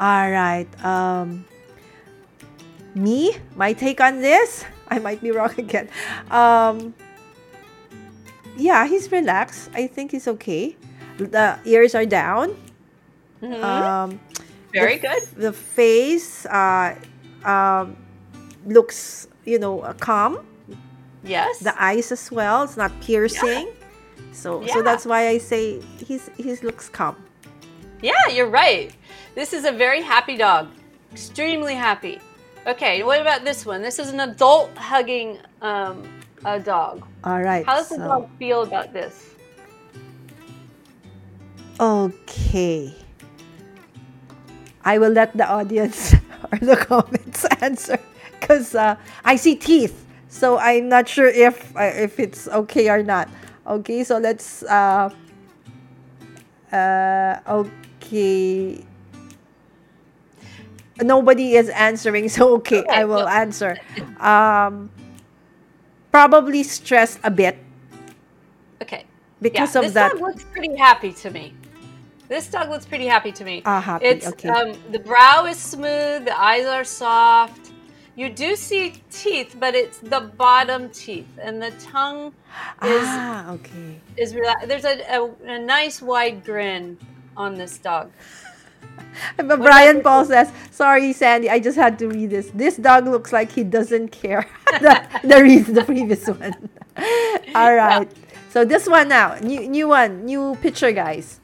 All 0.00 0.30
right, 0.32 0.66
um, 0.82 1.44
me, 2.94 3.36
my 3.54 3.74
take 3.76 4.00
on 4.00 4.24
this, 4.24 4.64
I 4.88 4.98
might 4.98 5.20
be 5.20 5.30
wrong 5.30 5.52
again. 5.58 5.92
Um, 6.30 6.94
yeah, 8.56 8.86
he's 8.88 9.12
relaxed. 9.12 9.68
I 9.74 9.86
think 9.86 10.12
he's 10.12 10.26
okay. 10.26 10.76
The 11.18 11.60
ears 11.68 11.94
are 11.94 12.06
down. 12.06 12.56
Mhm. 13.42 13.60
Um, 13.60 14.20
Very 14.72 14.96
the, 14.96 15.08
good. 15.08 15.22
The 15.36 15.52
face 15.52 16.46
uh, 16.46 16.96
um, 17.44 17.96
looks, 18.64 19.28
you 19.44 19.58
know, 19.58 19.84
calm. 20.00 20.40
Yes. 21.22 21.58
The 21.58 21.74
eyes 21.82 22.12
as 22.12 22.30
well. 22.30 22.62
It's 22.62 22.76
not 22.76 22.92
piercing. 23.00 23.68
So, 24.32 24.64
so 24.66 24.76
Yeah. 24.78 24.82
that's 24.82 25.04
why 25.04 25.28
I 25.28 25.38
say 25.38 25.80
he's 25.98 26.30
he 26.36 26.54
looks 26.62 26.88
calm. 26.88 27.16
Yeah, 28.02 28.28
you're 28.30 28.48
right. 28.48 28.92
This 29.34 29.52
is 29.52 29.64
a 29.64 29.72
very 29.72 30.00
happy 30.02 30.36
dog. 30.36 30.68
Extremely 31.12 31.74
happy. 31.74 32.20
Okay, 32.66 33.02
what 33.02 33.20
about 33.20 33.44
this 33.44 33.64
one? 33.66 33.82
This 33.82 33.98
is 33.98 34.10
an 34.12 34.20
adult 34.20 34.76
hugging 34.76 35.38
um, 35.62 36.02
a 36.44 36.60
dog. 36.60 37.04
All 37.24 37.40
right. 37.40 37.64
How 37.66 37.76
does 37.76 37.88
the 37.88 37.98
dog 37.98 38.28
feel 38.38 38.62
about 38.62 38.92
this? 38.92 39.34
Okay. 41.78 42.94
I 44.84 44.98
will 44.98 45.12
let 45.12 45.36
the 45.36 45.48
audience 45.48 46.14
or 46.52 46.58
the 46.58 46.76
comments 46.76 47.44
answer 47.60 47.98
because 48.38 48.74
uh, 48.74 48.96
I 49.24 49.36
see 49.36 49.56
teeth, 49.56 50.04
so 50.30 50.56
I'm 50.58 50.88
not 50.88 51.08
sure 51.08 51.26
if 51.26 51.76
uh, 51.76 51.90
if 51.92 52.18
it's 52.18 52.46
okay 52.48 52.88
or 52.88 53.02
not. 53.02 53.28
Okay, 53.66 54.04
so 54.04 54.16
let's. 54.18 54.62
Uh, 54.62 55.10
uh, 56.72 57.40
okay. 57.46 58.84
Nobody 61.02 61.56
is 61.56 61.68
answering, 61.70 62.28
so 62.32 62.54
okay, 62.62 62.84
I 62.88 63.04
will 63.04 63.28
answer. 63.28 63.76
Um, 64.18 64.90
probably 66.12 66.62
stressed 66.62 67.18
a 67.24 67.30
bit 67.30 67.58
Okay. 68.82 69.04
because 69.42 69.74
yeah, 69.74 69.80
of 69.80 69.84
this 69.86 69.94
that. 69.94 70.12
This 70.12 70.20
dog 70.20 70.28
looks 70.28 70.44
pretty 70.44 70.76
happy 70.76 71.12
to 71.12 71.30
me. 71.30 71.54
This 72.28 72.46
dog 72.46 72.70
looks 72.70 72.86
pretty 72.86 73.06
happy 73.06 73.32
to 73.32 73.44
me. 73.44 73.62
Ah, 73.66 73.80
happy, 73.80 74.06
It's 74.06 74.28
okay. 74.28 74.48
um, 74.48 74.76
the 74.92 75.00
brow 75.00 75.46
is 75.46 75.56
smooth, 75.56 76.24
the 76.24 76.38
eyes 76.38 76.66
are 76.66 76.84
soft. 76.84 77.69
You 78.20 78.28
do 78.28 78.54
see 78.54 79.00
teeth, 79.10 79.56
but 79.58 79.74
it's 79.74 79.96
the 79.96 80.20
bottom 80.20 80.90
teeth, 80.90 81.38
and 81.40 81.56
the 81.56 81.70
tongue 81.80 82.36
is 82.84 83.08
ah, 83.08 83.52
okay. 83.52 83.96
is 84.18 84.34
rela- 84.34 84.68
there's 84.68 84.84
a, 84.84 85.00
a, 85.08 85.56
a 85.56 85.58
nice 85.58 86.02
wide 86.02 86.44
grin 86.44 86.98
on 87.34 87.54
this 87.54 87.78
dog. 87.78 88.12
But 89.40 89.64
Brian 89.64 90.02
Paul 90.04 90.26
says, 90.26 90.52
"Sorry, 90.70 91.14
Sandi, 91.14 91.48
I 91.48 91.60
just 91.60 91.80
had 91.80 91.98
to 92.00 92.12
read 92.12 92.28
this. 92.28 92.52
This 92.52 92.76
dog 92.76 93.08
looks 93.08 93.32
like 93.32 93.52
he 93.52 93.64
doesn't 93.64 94.12
care." 94.12 94.44
the, 94.84 95.00
the 95.24 95.80
the 95.80 95.84
previous 95.88 96.28
one. 96.44 96.68
All 97.56 97.72
right. 97.72 98.04
So 98.52 98.68
this 98.68 98.84
one 98.84 99.08
now, 99.08 99.40
new 99.40 99.64
new 99.64 99.88
one, 99.88 100.28
new 100.28 100.60
picture, 100.60 100.92
guys. 100.92 101.40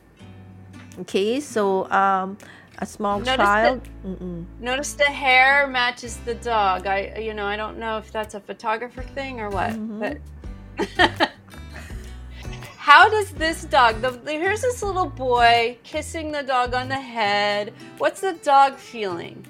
Okay, 1.09 1.41
so 1.41 1.89
um, 1.89 2.37
A 2.79 2.87
small 2.87 3.18
Notice 3.20 3.37
child. 3.37 3.89
Mm-mm. 4.05 4.45
Notice 4.61 4.93
the 4.95 5.05
hair 5.05 5.66
matches 5.66 6.18
the 6.24 6.35
dog. 6.35 6.87
I, 6.87 7.16
you 7.18 7.33
know, 7.33 7.47
I 7.47 7.57
don't 7.57 7.79
know 7.79 7.97
if 7.99 8.12
that's 8.12 8.35
a 8.35 8.41
photographer 8.41 9.03
thing 9.03 9.41
or 9.41 9.49
what, 9.49 9.70
Mhm. 9.72 9.99
but 9.99 10.16
how 12.77 13.09
does 13.09 13.31
this 13.33 13.64
dog? 13.64 14.01
The, 14.03 14.11
the- 14.11 14.33
here's 14.33 14.61
this 14.62 14.83
little 14.83 15.09
boy 15.09 15.79
kissing 15.85 16.33
the 16.33 16.43
dog 16.43 16.74
on 16.74 16.89
the 16.89 17.01
head. 17.01 17.72
What's 17.99 18.20
the 18.20 18.35
dog 18.45 18.77
feeling? 18.77 19.47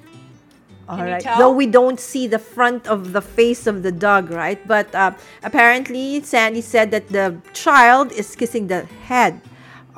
All 0.89 0.99
Can 0.99 1.07
right. 1.07 1.25
Though 1.37 1.51
we 1.51 1.67
don't 1.67 1.99
see 1.99 2.29
the 2.29 2.39
front 2.39 2.87
of 2.87 3.13
the 3.13 3.21
face 3.21 3.67
of 3.67 3.83
the 3.83 3.91
dog, 3.91 4.31
right? 4.31 4.65
But 4.69 4.95
uh, 4.95 5.11
apparently, 5.43 6.23
Sandi 6.23 6.61
said 6.61 6.93
that 6.93 7.09
the 7.09 7.37
child 7.53 8.13
is 8.13 8.37
kissing 8.37 8.69
the 8.69 8.85
head, 9.11 9.41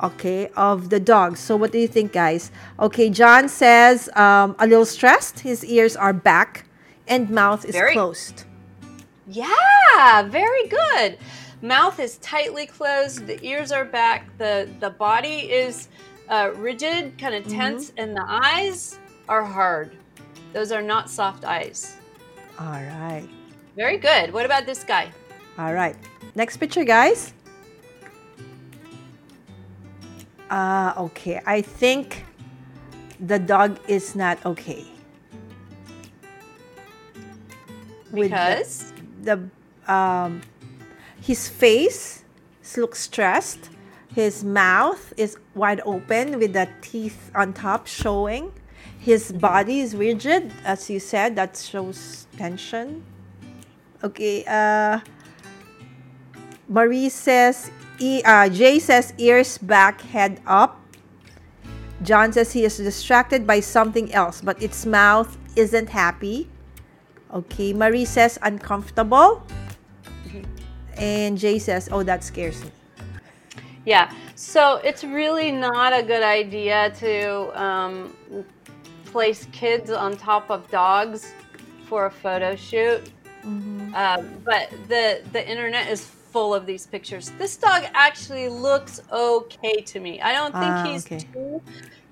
okay, 0.01 0.49
of 0.55 0.89
the 0.89 0.99
dog. 0.99 1.37
So, 1.37 1.55
what 1.55 1.71
do 1.71 1.77
you 1.77 1.87
think, 1.87 2.11
guys? 2.13 2.51
Okay, 2.79 3.09
John 3.09 3.49
says 3.49 4.09
um, 4.15 4.55
a 4.59 4.67
little 4.67 4.85
stressed. 4.85 5.39
His 5.39 5.63
ears 5.65 5.95
are 5.95 6.13
back, 6.13 6.65
and 7.07 7.29
mouth 7.29 7.65
is 7.65 7.73
Very- 7.75 7.93
closed. 7.93 8.43
Yeah, 9.27 10.23
very 10.23 10.67
good. 10.67 11.19
Mouth 11.61 11.99
is 11.99 12.17
tightly 12.17 12.65
closed. 12.65 13.27
The 13.27 13.37
ears 13.45 13.71
are 13.71 13.85
back. 13.85 14.25
the 14.37 14.67
The 14.79 14.89
body 14.89 15.51
is 15.51 15.89
uh, 16.29 16.51
rigid, 16.55 17.17
kind 17.19 17.35
of 17.35 17.45
tense, 17.47 17.91
and 17.97 18.15
the 18.15 18.25
eyes 18.27 18.97
are 19.27 19.43
hard. 19.43 19.95
Those 20.53 20.71
are 20.71 20.81
not 20.81 21.09
soft 21.09 21.45
eyes. 21.45 21.97
All 22.59 22.65
right. 22.71 23.27
Very 23.75 23.97
good. 23.97 24.33
What 24.33 24.45
about 24.45 24.65
this 24.65 24.83
guy? 24.83 25.11
All 25.59 25.73
right. 25.73 25.95
Next 26.35 26.57
picture, 26.57 26.83
guys. 26.83 27.33
Uh, 30.49 30.93
okay. 30.97 31.41
I 31.45 31.61
think 31.61 32.25
the 33.19 33.37
dog 33.39 33.79
is 33.87 34.15
not 34.15 34.43
okay. 34.45 34.85
With 38.11 38.31
the- 38.31 38.37
Because 38.37 38.93
the 39.21 39.49
um 39.91 40.41
his 41.21 41.49
face 41.49 42.23
looks 42.77 43.01
stressed 43.01 43.69
his 44.15 44.43
mouth 44.43 45.13
is 45.17 45.37
wide 45.55 45.81
open 45.85 46.39
with 46.39 46.53
the 46.53 46.67
teeth 46.81 47.31
on 47.35 47.53
top 47.53 47.87
showing 47.87 48.51
his 48.99 49.31
body 49.31 49.81
is 49.81 49.95
rigid 49.95 50.51
as 50.63 50.89
you 50.89 50.99
said 50.99 51.35
that 51.35 51.57
shows 51.57 52.27
tension 52.37 53.03
okay 54.03 54.43
uh 54.47 54.99
marie 56.67 57.09
says 57.09 57.71
e, 57.99 58.21
uh, 58.25 58.49
jay 58.49 58.79
says 58.79 59.13
ears 59.17 59.57
back 59.57 60.01
head 60.01 60.39
up 60.45 60.79
john 62.01 62.31
says 62.31 62.53
he 62.53 62.63
is 62.63 62.77
distracted 62.77 63.45
by 63.45 63.59
something 63.59 64.13
else 64.13 64.41
but 64.41 64.61
its 64.61 64.85
mouth 64.85 65.37
isn't 65.55 65.89
happy 65.89 66.49
Okay, 67.31 67.73
Marie 67.73 68.05
says 68.05 68.39
uncomfortable. 68.41 69.43
And 70.97 71.37
Jay 71.37 71.59
says, 71.59 71.87
oh, 71.91 72.03
that 72.03 72.23
scares 72.23 72.63
me. 72.63 72.71
yeah, 73.85 74.11
so 74.35 74.77
it's 74.83 75.03
really 75.03 75.51
not 75.51 75.93
a 75.93 76.03
good 76.03 76.23
idea 76.23 76.91
to 76.99 77.61
um, 77.61 78.13
place 79.05 79.47
kids 79.51 79.91
on 79.91 80.17
top 80.17 80.49
of 80.49 80.69
dogs 80.71 81.33
for 81.85 82.07
a 82.07 82.11
photo 82.11 82.55
shoot. 82.55 83.11
Um, 83.43 84.27
but 84.43 84.69
the 84.89 85.21
the 85.31 85.47
internet 85.47 85.87
is 85.89 86.11
full 86.31 86.53
of 86.53 86.65
these 86.65 86.85
pictures. 86.85 87.31
This 87.37 87.57
dog 87.57 87.83
actually 87.93 88.49
looks 88.49 89.01
okay 89.11 89.81
to 89.81 89.99
me. 89.99 90.21
I 90.21 90.33
don't 90.33 90.51
think 90.53 90.65
Ah, 90.65 90.83
he's 90.85 91.05
okay. 91.05 91.19
too 91.33 91.61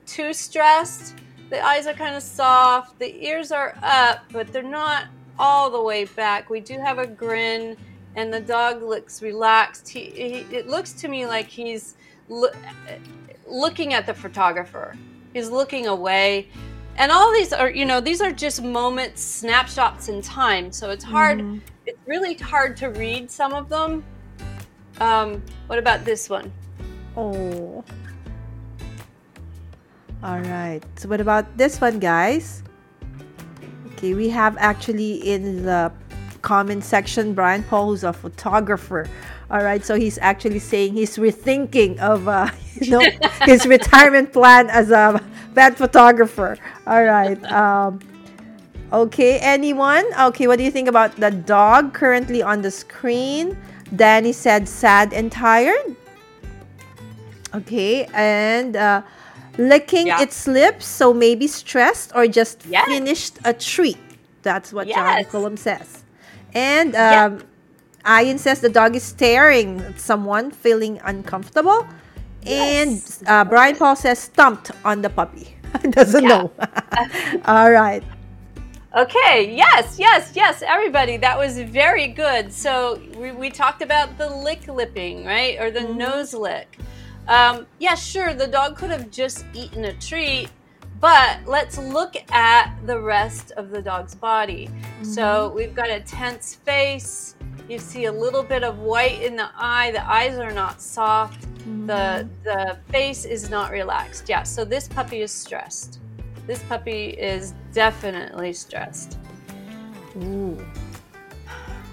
too 0.06 0.34
stressed. 0.34 1.16
The 1.50 1.64
eyes 1.64 1.86
are 1.88 1.94
kind 1.94 2.16
of 2.16 2.24
soft. 2.24 2.98
The 3.00 3.26
ears 3.26 3.52
are 3.52 3.76
up, 3.84 4.20
but 4.32 4.52
they're 4.52 4.64
not 4.64 5.06
all 5.40 5.70
the 5.70 5.82
way 5.82 6.06
back. 6.06 6.50
We 6.50 6.60
do 6.62 6.78
have 6.80 6.98
a 6.98 7.08
grin, 7.08 7.78
and 8.16 8.34
the 8.34 8.40
dog 8.40 8.82
looks 8.82 9.22
relaxed. 9.22 9.88
He, 9.90 10.06
he 10.12 10.56
it 10.56 10.68
looks 10.68 10.94
to 10.94 11.08
me 11.08 11.26
like 11.26 11.48
he's 11.48 11.96
loo- 12.30 12.50
looking 13.48 13.94
at 13.94 14.06
the 14.06 14.14
photographer. 14.14 14.96
He's 15.34 15.50
looking 15.50 15.88
away. 15.88 16.50
And 16.98 17.12
all 17.12 17.32
these 17.32 17.54
are, 17.54 17.70
you 17.70 17.86
know, 17.86 18.02
these 18.02 18.22
are 18.22 18.32
just 18.32 18.64
moments, 18.64 19.22
snapshots 19.22 20.10
in 20.10 20.22
time. 20.22 20.72
So 20.72 20.90
it's 20.90 21.04
hard, 21.04 21.40
Mhm. 21.40 21.62
It's 21.88 22.06
really 22.06 22.36
hard 22.36 22.76
to 22.78 22.88
read 22.88 23.32
some 23.32 23.54
of 23.54 23.70
them. 23.70 24.04
Um, 25.00 25.42
what 25.68 25.80
about 25.80 26.04
this 26.04 26.30
one? 26.30 26.52
Oh. 27.16 27.84
All 30.22 30.40
right. 30.40 30.82
So 30.98 31.08
what 31.08 31.22
about 31.22 31.58
this 31.58 31.80
one, 31.80 32.00
guys? 32.00 32.62
Okay, 33.94 34.14
we 34.14 34.30
have 34.30 34.58
actually 34.60 35.16
in 35.28 35.64
the 35.64 35.92
comment 36.42 36.84
section 36.84 37.34
Brian 37.34 37.64
Paul, 37.64 37.88
who's 37.88 38.04
a 38.04 38.14
photographer. 38.14 39.08
All 39.50 39.64
right, 39.64 39.84
so 39.84 39.96
he's 39.96 40.18
actually 40.18 40.60
saying 40.60 40.94
he's 40.94 41.16
rethinking 41.18 42.00
of 42.00 42.28
uh, 42.28 42.50
you 42.82 42.92
know 42.92 43.06
his 43.44 43.66
retirement 43.66 44.34
plan 44.34 44.70
as 44.70 44.92
a 44.92 45.24
bad 45.54 45.78
photographer. 45.78 46.58
All 46.86 47.04
right. 47.04 47.42
Um, 47.52 48.00
okay, 48.92 49.40
anyone? 49.40 50.06
Okay, 50.20 50.48
what 50.48 50.58
do 50.58 50.64
you 50.64 50.72
think 50.72 50.88
about 50.88 51.16
the 51.16 51.32
dog 51.32 51.94
currently 51.94 52.42
on 52.42 52.62
the 52.62 52.72
screen? 52.72 53.58
Danny 53.96 54.34
said 54.34 54.68
sad 54.68 55.14
and 55.14 55.32
tired. 55.32 55.96
Okay, 57.56 58.06
and 58.14 58.76
uh, 58.76 59.02
licking 59.58 60.08
Yeah. 60.08 60.22
its 60.22 60.48
lips, 60.48 60.86
so 60.86 61.14
maybe 61.14 61.48
stressed 61.48 62.12
or 62.16 62.28
just 62.28 62.66
Yes. 62.68 62.86
finished 62.88 63.40
a 63.46 63.54
treat. 63.54 63.98
That's 64.44 64.74
what 64.74 64.88
John 64.88 65.18
Yes. 65.18 65.28
Cullum 65.32 65.58
says. 65.58 66.04
And 66.54 66.94
Yeah. 66.94 67.26
um, 67.26 67.44
Ian 68.08 68.38
says 68.38 68.60
the 68.62 68.70
dog 68.70 68.96
is 68.96 69.04
staring 69.04 69.80
at 69.82 70.00
someone, 70.00 70.52
feeling 70.52 71.00
uncomfortable. 71.04 71.88
And 72.46 73.02
uh, 73.28 73.44
Brian 73.44 73.76
Paul 73.76 73.96
says 73.96 74.20
stumped 74.20 74.72
on 74.86 75.02
the 75.02 75.10
puppy. 75.10 75.56
Doesn't 75.92 76.24
Yeah. 76.24 76.30
know. 76.30 76.52
All 77.46 77.72
right. 77.72 78.04
Okay, 78.98 79.56
yes, 79.56 80.00
yes, 80.00 80.32
yes, 80.34 80.64
everybody, 80.66 81.18
that 81.18 81.38
was 81.38 81.60
very 81.60 82.08
good. 82.08 82.52
So 82.52 83.00
we, 83.16 83.32
we 83.32 83.52
talked 83.52 83.84
about 83.84 84.18
the 84.18 84.28
lick 84.28 84.68
lipping, 84.68 85.24
right? 85.24 85.56
Or 85.60 85.70
the 85.70 85.82
mm-hmm. 85.82 86.00
nose 86.00 86.34
lick. 86.34 86.80
Um, 87.28 87.68
yeah, 87.78 87.94
sure, 87.94 88.34
the 88.34 88.48
dog 88.48 88.76
could 88.76 88.90
have 88.90 89.12
just 89.12 89.46
eaten 89.54 89.86
a 89.86 89.94
treat, 89.94 90.50
but 91.00 91.42
let's 91.46 91.78
look 91.78 92.16
at 92.32 92.74
the 92.88 93.00
rest 93.00 93.52
of 93.52 93.70
the 93.70 93.84
dog's 93.84 94.16
body. 94.16 94.68
So 95.04 95.22
mm-hmm. 95.22 95.56
we've 95.56 95.76
got 95.76 95.92
a 95.92 96.00
tense 96.00 96.56
face. 96.56 97.36
You 97.70 97.78
see 97.78 98.06
a 98.06 98.12
little 98.12 98.42
bit 98.42 98.64
of 98.64 98.80
white 98.80 99.22
in 99.22 99.36
the 99.36 99.50
eye. 99.56 99.92
The 99.92 100.10
eyes 100.10 100.40
are 100.40 100.52
not 100.52 100.82
soft. 100.82 101.42
The 101.42 101.94
mm-hmm. 102.26 102.44
the 102.44 102.80
face 102.90 103.26
is 103.26 103.48
not 103.52 103.70
relaxed. 103.70 104.28
Yeah, 104.28 104.42
so 104.42 104.66
this 104.66 104.88
puppy 104.88 105.22
is 105.22 105.32
stressed. 105.32 106.00
This 106.48 106.64
puppy 106.64 107.10
is 107.20 107.54
definitely 107.74 108.54
stressed. 108.54 109.18
Ooh. 110.24 110.58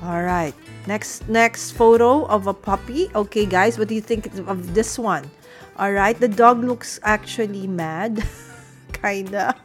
All 0.03 0.23
right. 0.23 0.55
Next 0.87 1.29
next 1.29 1.73
photo 1.73 2.25
of 2.27 2.47
a 2.47 2.55
puppy. 2.55 3.11
Okay, 3.15 3.47
guys, 3.47 3.79
what 3.79 3.89
do 3.89 3.95
you 3.95 4.01
think 4.01 4.27
of 4.47 4.75
this 4.75 4.99
one? 4.99 5.29
All 5.77 5.91
right, 5.91 6.15
the 6.19 6.29
dog 6.29 6.63
looks 6.63 7.01
actually 7.03 7.67
mad, 7.67 8.23
kinda. 8.93 9.57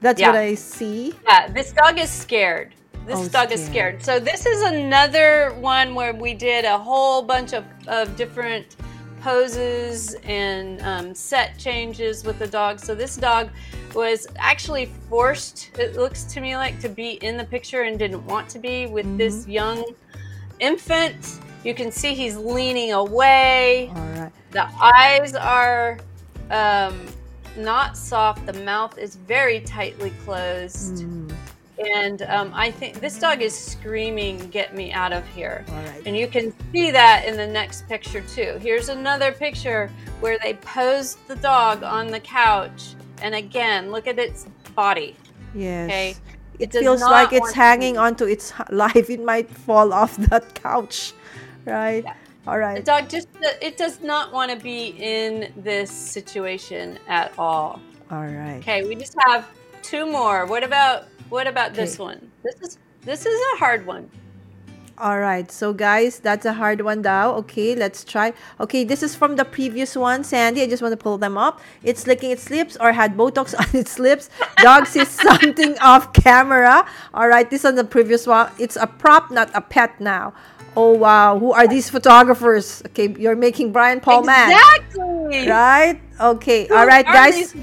That's 0.00 0.22
what 0.22 0.36
I 0.36 0.54
see. 0.54 1.14
Yeah, 1.26 1.48
this 1.48 1.72
dog 1.72 1.98
is 1.98 2.08
scared. 2.08 2.74
This 3.06 3.18
Oh, 3.18 3.28
dog 3.28 3.50
is 3.50 3.64
scared. 3.64 4.00
scared. 4.02 4.04
So 4.04 4.20
this 4.22 4.46
is 4.46 4.62
another 4.62 5.52
one 5.58 5.94
where 5.94 6.14
we 6.14 6.32
did 6.34 6.64
a 6.64 6.78
whole 6.78 7.22
bunch 7.22 7.52
of, 7.54 7.64
of 7.88 8.14
different 8.16 8.76
poses 9.20 10.14
and 10.24 10.80
um, 10.82 11.14
set 11.14 11.58
changes 11.58 12.24
with 12.24 12.38
the 12.38 12.46
dog. 12.46 12.78
So 12.78 12.94
this 12.94 13.16
dog 13.16 13.50
was 13.94 14.26
actually 14.36 14.86
forced, 15.08 15.70
it 15.78 15.96
looks 15.96 16.24
to 16.24 16.40
me 16.40 16.56
like, 16.56 16.80
to 16.80 16.88
be 16.88 17.12
in 17.24 17.36
the 17.36 17.44
picture 17.44 17.82
and 17.82 17.98
didn't 17.98 18.24
want 18.26 18.48
to 18.50 18.58
be 18.58 18.86
with 18.86 19.18
this 19.18 19.46
young 19.46 19.84
infant. 20.58 21.40
You 21.64 21.74
can 21.74 21.92
see 21.92 22.14
he's 22.14 22.36
leaning 22.36 22.92
away. 22.92 23.92
All 23.94 24.06
right. 24.20 24.32
The 24.52 24.68
eyes 24.80 25.34
are 25.34 25.98
um, 26.50 27.06
not 27.56 27.96
soft. 27.96 28.46
The 28.46 28.54
mouth 28.64 28.98
is 28.98 29.16
very 29.16 29.60
tightly 29.60 30.10
closed. 30.24 31.04
Mm, 31.04 31.19
And 31.80 32.22
um, 32.22 32.52
I 32.54 32.70
think 32.70 33.00
this 33.00 33.18
dog 33.18 33.40
is 33.42 33.56
screaming, 33.56 34.38
Get 34.50 34.74
me 34.74 34.92
out 34.92 35.12
of 35.12 35.26
here. 35.28 35.64
all 35.68 35.74
right. 35.76 36.02
And 36.06 36.16
you 36.16 36.26
can 36.28 36.52
see 36.72 36.90
that 36.90 37.24
in 37.26 37.36
the 37.36 37.46
next 37.46 37.88
picture, 37.88 38.20
too. 38.22 38.58
Here's 38.60 38.88
another 38.90 39.32
picture 39.32 39.90
where 40.20 40.38
they 40.42 40.54
posed 40.54 41.26
the 41.26 41.36
dog 41.36 41.82
on 41.82 42.08
the 42.08 42.20
couch. 42.20 42.94
And 43.22 43.34
again, 43.34 43.90
look 43.90 44.06
at 44.06 44.18
its 44.18 44.46
body. 44.74 45.16
Yes. 45.54 45.88
Okay. 45.88 46.14
It 46.58 46.74
It 46.74 46.80
feels 46.80 47.00
like 47.00 47.32
it's 47.32 47.52
to 47.52 47.56
hanging 47.56 47.94
be- 47.94 47.98
onto 47.98 48.24
its 48.26 48.52
life. 48.70 49.08
It 49.08 49.22
might 49.24 49.48
fall 49.50 49.92
off 50.00 50.16
that 50.28 50.54
couch, 50.54 51.12
right? 51.64 52.04
Yeah. 52.04 52.14
All 52.46 52.58
The 52.58 52.82
dog 52.82 53.08
just 53.08 53.28
it 53.60 53.76
does 53.76 54.00
not 54.00 54.32
want 54.32 54.50
to 54.50 54.56
be 54.56 54.94
in 54.98 55.52
this 55.56 55.90
situation 55.90 56.98
at 57.06 57.32
all. 57.38 57.80
All 58.10 58.24
right. 58.24 58.56
Okay, 58.58 58.84
we 58.84 58.94
just 58.94 59.14
have 59.28 59.46
two 59.82 60.06
more. 60.10 60.46
What 60.46 60.64
about 60.64 61.04
what 61.30 61.46
about 61.46 61.74
this 61.74 61.98
one? 61.98 62.30
This 62.42 62.60
is 62.60 62.78
this 63.02 63.24
is 63.24 63.40
a 63.54 63.56
hard 63.56 63.86
one. 63.86 64.10
All 65.00 65.18
right. 65.18 65.50
So 65.50 65.72
guys, 65.72 66.18
that's 66.18 66.44
a 66.44 66.52
hard 66.52 66.82
one 66.82 67.00
now. 67.00 67.32
Okay, 67.36 67.74
let's 67.74 68.04
try. 68.04 68.34
Okay, 68.60 68.84
this 68.84 69.02
is 69.02 69.16
from 69.16 69.36
the 69.36 69.46
previous 69.46 69.96
one, 69.96 70.24
Sandi. 70.24 70.60
I 70.60 70.66
just 70.66 70.82
want 70.82 70.92
to 70.92 70.98
pull 70.98 71.16
them 71.16 71.38
up. 71.38 71.60
It's 71.82 72.06
licking 72.06 72.30
its 72.30 72.50
lips 72.50 72.76
or 72.78 72.92
had 72.92 73.16
Botox 73.16 73.54
on 73.58 73.64
its 73.72 73.98
lips. 73.98 74.28
Dog 74.58 74.86
sees 74.86 75.08
something 75.24 75.78
off 75.78 76.12
camera. 76.12 76.84
All 77.14 77.28
right, 77.28 77.48
this 77.48 77.64
on 77.64 77.76
the 77.76 77.84
previous 77.84 78.26
one. 78.26 78.52
It's 78.58 78.76
a 78.76 78.86
prop, 78.86 79.30
not 79.30 79.50
a 79.54 79.62
pet 79.62 79.98
now. 80.02 80.34
Oh 80.76 80.92
wow, 80.94 81.38
who 81.38 81.52
are 81.52 81.66
these 81.66 81.90
photographers? 81.90 82.82
Okay, 82.86 83.12
you're 83.18 83.34
making 83.34 83.72
Brian 83.72 83.98
Paul 83.98 84.22
mad. 84.22 84.50
exactly. 84.50 85.48
Right? 85.48 86.00
Okay. 86.20 86.66
Who 86.66 86.74
All 86.76 86.86
right, 86.86 87.04
guys. 87.04 87.54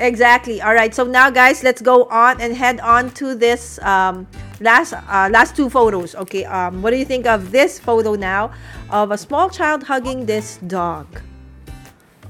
Exactly. 0.00 0.60
All 0.60 0.74
right. 0.74 0.92
So 0.92 1.04
now, 1.04 1.30
guys, 1.30 1.62
let's 1.62 1.80
go 1.80 2.04
on 2.04 2.40
and 2.40 2.56
head 2.56 2.80
on 2.80 3.10
to 3.14 3.36
this 3.36 3.78
um, 3.80 4.26
last 4.60 4.92
uh, 4.92 5.28
last 5.30 5.54
two 5.54 5.70
photos. 5.70 6.16
Okay. 6.16 6.44
Um, 6.46 6.82
what 6.82 6.90
do 6.90 6.96
you 6.96 7.04
think 7.04 7.26
of 7.26 7.52
this 7.52 7.78
photo 7.78 8.14
now 8.14 8.50
of 8.90 9.12
a 9.12 9.18
small 9.18 9.50
child 9.50 9.84
hugging 9.84 10.26
this 10.26 10.58
dog? 10.66 11.06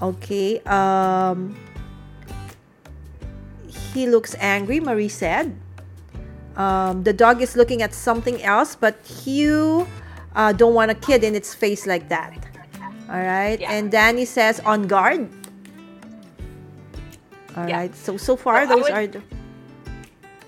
Okay. 0.02 0.60
Um, 0.68 1.56
he 3.66 4.06
looks 4.06 4.34
angry. 4.40 4.80
Marie 4.80 5.08
said. 5.08 5.56
Um, 6.58 7.04
the 7.04 7.12
dog 7.12 7.40
is 7.40 7.54
looking 7.54 7.82
at 7.82 7.94
something 7.94 8.42
else, 8.42 8.74
but 8.74 8.98
you 9.24 9.86
uh, 10.34 10.52
don't 10.52 10.74
want 10.74 10.90
a 10.90 10.94
kid 10.94 11.24
in 11.24 11.34
its 11.34 11.54
face 11.54 11.86
like 11.86 12.08
that. 12.08 12.46
All 13.10 13.16
right. 13.16 13.58
Yeah. 13.60 13.72
And 13.72 13.90
Danny 13.90 14.24
says 14.24 14.60
on 14.60 14.86
guard. 14.86 15.28
All 17.56 17.64
right. 17.64 17.90
Yeah. 17.90 17.94
So 17.94 18.16
so 18.16 18.36
far 18.36 18.54
Well, 18.66 18.68
those 18.68 18.82
would- 18.84 18.92
are 18.92 19.06
the, 19.06 19.22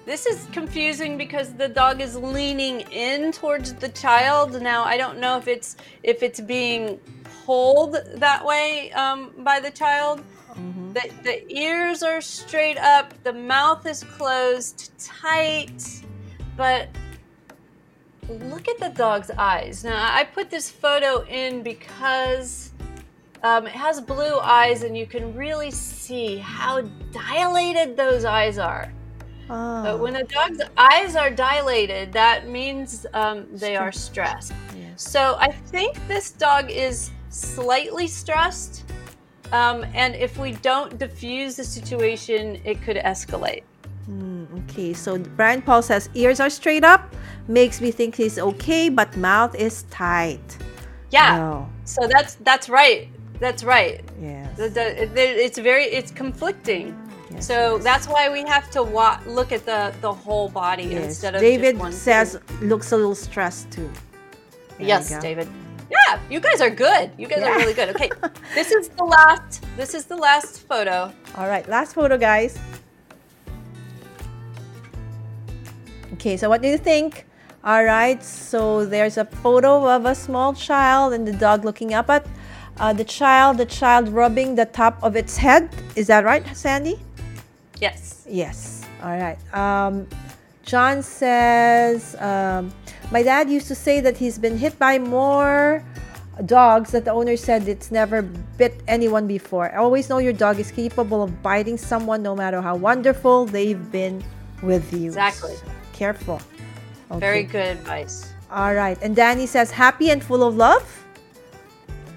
This 0.07 0.27
is 0.27 0.47
confusing 0.53 1.17
because 1.17 1.55
the 1.55 1.69
dog 1.69 2.01
is 2.01 2.17
leaning 2.17 2.81
in 2.91 3.33
towards 3.33 3.75
the 3.75 3.89
child. 3.89 4.61
Now 4.61 4.85
I 4.85 4.97
don't 4.97 5.19
know 5.19 5.37
if 5.39 5.47
it's 5.49 5.77
if 6.03 6.23
it's 6.23 6.41
being 6.41 6.99
pulled 7.47 7.97
that 8.17 8.45
way 8.45 8.93
um, 8.93 9.31
by 9.39 9.61
the 9.61 9.71
child. 9.71 10.23
Mhm. 10.55 10.93
The, 10.95 11.05
the 11.23 11.37
ears 11.53 12.03
are 12.03 12.21
straight 12.21 12.77
up, 12.79 13.15
the 13.23 13.33
mouth 13.33 13.87
is 13.87 14.03
closed 14.19 14.91
tight, 14.99 15.81
but 16.57 16.89
look 18.31 18.69
at 18.69 18.79
the 18.79 18.91
dog's 18.91 19.31
eyes. 19.31 19.85
Now, 19.85 20.09
I 20.15 20.25
put 20.25 20.51
this 20.51 20.71
photo 20.71 21.25
in 21.27 21.63
because 21.63 22.73
um, 23.43 23.67
it 23.67 23.73
has 23.73 24.01
blue 24.01 24.39
eyes, 24.39 24.83
and 24.83 24.97
you 24.97 25.07
can 25.07 25.35
really 25.35 25.71
see 25.71 26.37
how 26.39 26.83
dilated 27.13 27.97
those 27.97 28.25
eyes 28.25 28.59
are. 28.59 28.93
Ah, 29.49 29.83
But 29.83 29.99
when 30.01 30.17
a 30.17 30.25
dog's 30.25 30.61
eyes 30.77 31.17
are 31.17 31.31
dilated, 31.31 32.13
that 32.13 32.49
means 32.49 33.07
um, 33.15 33.47
they 33.53 33.77
are 33.77 33.91
stressed. 33.93 34.53
yes. 34.77 35.03
So 35.11 35.37
I 35.41 35.51
think 35.51 35.99
this 36.07 36.31
dog 36.31 36.71
is 36.71 37.11
slightly 37.31 38.07
stressed. 38.07 38.85
Um, 39.53 39.85
and 39.95 40.15
if 40.15 40.39
we 40.39 40.53
don't 40.53 40.97
diffuse 40.99 41.57
the 41.57 41.65
situation, 41.65 42.61
it 42.65 42.81
could 42.83 42.97
escalate. 42.97 43.65
Okay. 44.71 44.93
So 44.93 45.19
Brian 45.19 45.63
Paul 45.63 45.83
says 45.83 46.09
ears 46.15 46.41
are 46.41 46.51
straight 46.51 46.85
up, 46.85 47.15
makes 47.49 47.81
me 47.81 47.91
think 47.91 48.15
he's 48.15 48.39
okay, 48.39 48.89
but 48.89 49.17
mouth 49.17 49.55
is 49.55 49.85
tight. 49.91 50.59
Yeah. 51.11 51.67
So 51.85 52.07
that's 52.07 52.35
that's 52.37 52.69
right. 52.69 53.09
That's 53.41 53.65
right. 53.65 54.05
Yes. 54.21 54.57
The, 54.57 54.69
the, 54.69 55.11
the- 55.15 55.45
it's 55.45 55.59
very 55.59 55.85
it's 55.85 56.11
conflicting. 56.13 56.95
yes, 57.31 57.47
So 57.47 57.77
yes. 57.77 57.85
that's 57.85 58.07
why 58.07 58.29
we 58.31 58.43
have 58.43 58.71
to 58.73 58.83
wa- 58.83 59.19
look 59.27 59.51
at 59.53 59.65
the 59.67 59.93
the 60.01 60.13
whole 60.13 60.49
body 60.49 60.85
Yes. 60.85 61.05
instead 61.05 61.35
of 61.35 61.41
David 61.41 61.73
just 61.75 61.81
one 61.81 61.93
says 61.93 62.37
thing. 62.37 62.69
looks 62.69 62.93
a 62.93 62.97
little 62.97 63.15
stressed 63.15 63.71
too. 63.71 63.91
There 64.79 64.87
Yes. 64.89 65.09
David. 65.21 65.49
Yeah, 65.91 66.21
you 66.31 66.39
guys 66.39 66.61
are 66.61 66.71
good. 66.71 67.11
You 67.19 67.27
guys 67.27 67.41
Yeah. 67.41 67.51
are 67.51 67.59
really 67.59 67.75
good. 67.75 67.89
Okay, 67.97 68.11
this 68.55 68.71
is 68.71 68.89
the 68.91 69.03
last. 69.05 69.65
This 69.77 69.93
is 69.95 70.05
the 70.07 70.15
last 70.17 70.61
photo. 70.69 71.11
All 71.37 71.49
right, 71.49 71.67
last 71.69 71.95
photo, 71.95 72.17
guys. 72.17 72.57
Okay, 76.21 76.37
so 76.37 76.51
what 76.51 76.61
do 76.61 76.69
you 76.69 76.77
think? 76.77 77.25
All 77.65 77.83
right, 77.83 78.23
so 78.23 78.85
there's 78.85 79.17
a 79.17 79.25
photo 79.25 79.89
of 79.89 80.05
a 80.05 80.15
small 80.15 80.53
child 80.53 81.15
and 81.15 81.27
the 81.27 81.33
dog 81.33 81.65
looking 81.65 81.95
up 81.95 82.11
at 82.11 82.27
uh, 82.77 82.93
the 82.93 83.05
child, 83.05 83.57
the 83.57 83.65
child 83.65 84.11
rubbing 84.11 84.55
the 84.55 84.67
top 84.67 85.03
of 85.03 85.17
its 85.17 85.39
head. 85.39 85.71
Is 85.97 86.09
that 86.09 86.27
right, 86.27 86.45
Sandi? 86.55 87.01
Yes. 87.81 88.27
Yes. 88.29 88.85
All 89.03 89.17
right. 89.17 89.41
Um, 89.57 90.07
John 90.63 91.03
says, 91.03 92.17
um, 92.21 92.71
My 93.11 93.23
dad 93.23 93.49
used 93.49 93.69
to 93.69 93.75
say 93.75 94.01
that 94.01 94.19
he's 94.19 94.39
been 94.39 94.59
hit 94.59 94.79
by 94.79 94.99
more 94.99 95.83
dogs 96.45 96.91
that 96.91 97.07
the 97.07 97.13
owner 97.13 97.39
said 97.39 97.67
it's 97.67 97.91
never 97.91 98.21
bit 98.21 98.83
anyone 98.89 99.27
before. 99.27 99.75
Always 99.75 100.11
know 100.11 100.19
your 100.19 100.35
dog 100.35 100.59
is 100.59 100.71
capable 100.71 101.23
of 101.23 101.43
biting 101.43 101.79
someone 101.79 102.23
no 102.23 102.37
matter 102.37 102.61
how 102.61 102.77
wonderful 102.77 103.47
they've 103.47 103.91
been 103.91 104.23
with 104.63 104.93
you. 104.93 105.07
Exactly. 105.07 105.57
Careful. 106.01 106.41
Very 107.17 107.43
good 107.43 107.77
advice. 107.77 108.33
All 108.51 108.73
right. 108.73 108.97
And 109.03 109.15
Danny 109.15 109.45
says, 109.45 109.71
Happy 109.71 110.09
and 110.09 110.25
full 110.25 110.43
of 110.43 110.57
love. 110.57 111.05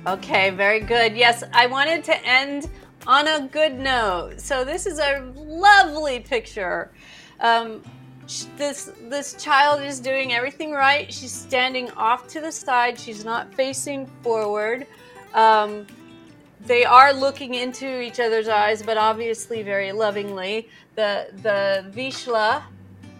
Okay, 0.07 0.51
very 0.51 0.79
good. 0.79 1.17
Yes, 1.17 1.43
I 1.51 1.67
wanted 1.67 2.01
to 2.05 2.25
end 2.25 2.69
on 3.07 3.27
a 3.27 3.45
good 3.45 3.77
note. 3.77 4.39
So 4.39 4.63
this 4.63 4.85
is 4.85 4.99
a 4.99 5.29
lovely 5.35 6.21
picture. 6.21 6.91
Um, 7.41 7.83
this 8.55 8.89
this 9.09 9.33
child 9.33 9.81
is 9.81 9.99
doing 9.99 10.31
everything 10.31 10.71
right. 10.71 11.13
She's 11.13 11.33
standing 11.33 11.91
off 11.91 12.25
to 12.29 12.39
the 12.39 12.53
side. 12.53 12.97
She's 12.97 13.25
not 13.25 13.53
facing 13.53 14.05
forward. 14.21 14.87
Um, 15.33 15.87
they 16.61 16.85
are 16.85 17.11
looking 17.11 17.55
into 17.55 17.99
each 17.99 18.21
other's 18.21 18.47
eyes, 18.47 18.81
but 18.81 18.95
obviously 18.95 19.61
very 19.61 19.91
lovingly. 19.91 20.69
The 20.95 21.27
the 21.41 21.91
Vizsla, 21.91 22.63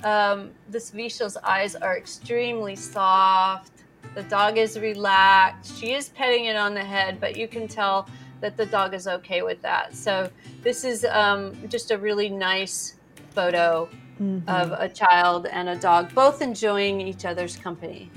um, 0.03 0.51
this 0.69 0.91
Vizsla's 0.91 1.38
eyes 1.38 1.75
are 1.75 1.97
extremely 1.97 2.75
soft. 2.75 3.71
The 4.15 4.23
dog 4.23 4.57
is 4.57 4.80
relaxed. 4.80 5.77
She 5.80 5.93
is 5.93 6.09
petting 6.09 6.45
it 6.45 6.55
on 6.55 6.73
the 6.73 6.84
head, 6.84 7.19
but 7.19 7.35
you 7.38 7.47
can 7.47 7.67
tell 7.67 8.07
that 8.41 8.57
the 8.57 8.65
dog 8.65 8.93
is 8.93 9.07
okay 9.07 9.41
with 9.41 9.61
that. 9.61 9.95
So 9.95 10.30
this 10.61 10.84
is 10.84 11.05
um, 11.05 11.55
just 11.69 11.91
a 11.91 11.97
really 11.97 12.30
nice 12.30 12.95
photo 13.31 13.89
Mhm. 14.21 14.47
of 14.47 14.71
a 14.73 14.88
child 14.88 15.47
and 15.47 15.67
a 15.69 15.75
dog 15.75 16.13
both 16.13 16.41
enjoying 16.41 17.01
each 17.01 17.25
other's 17.25 17.55
company. 17.57 18.11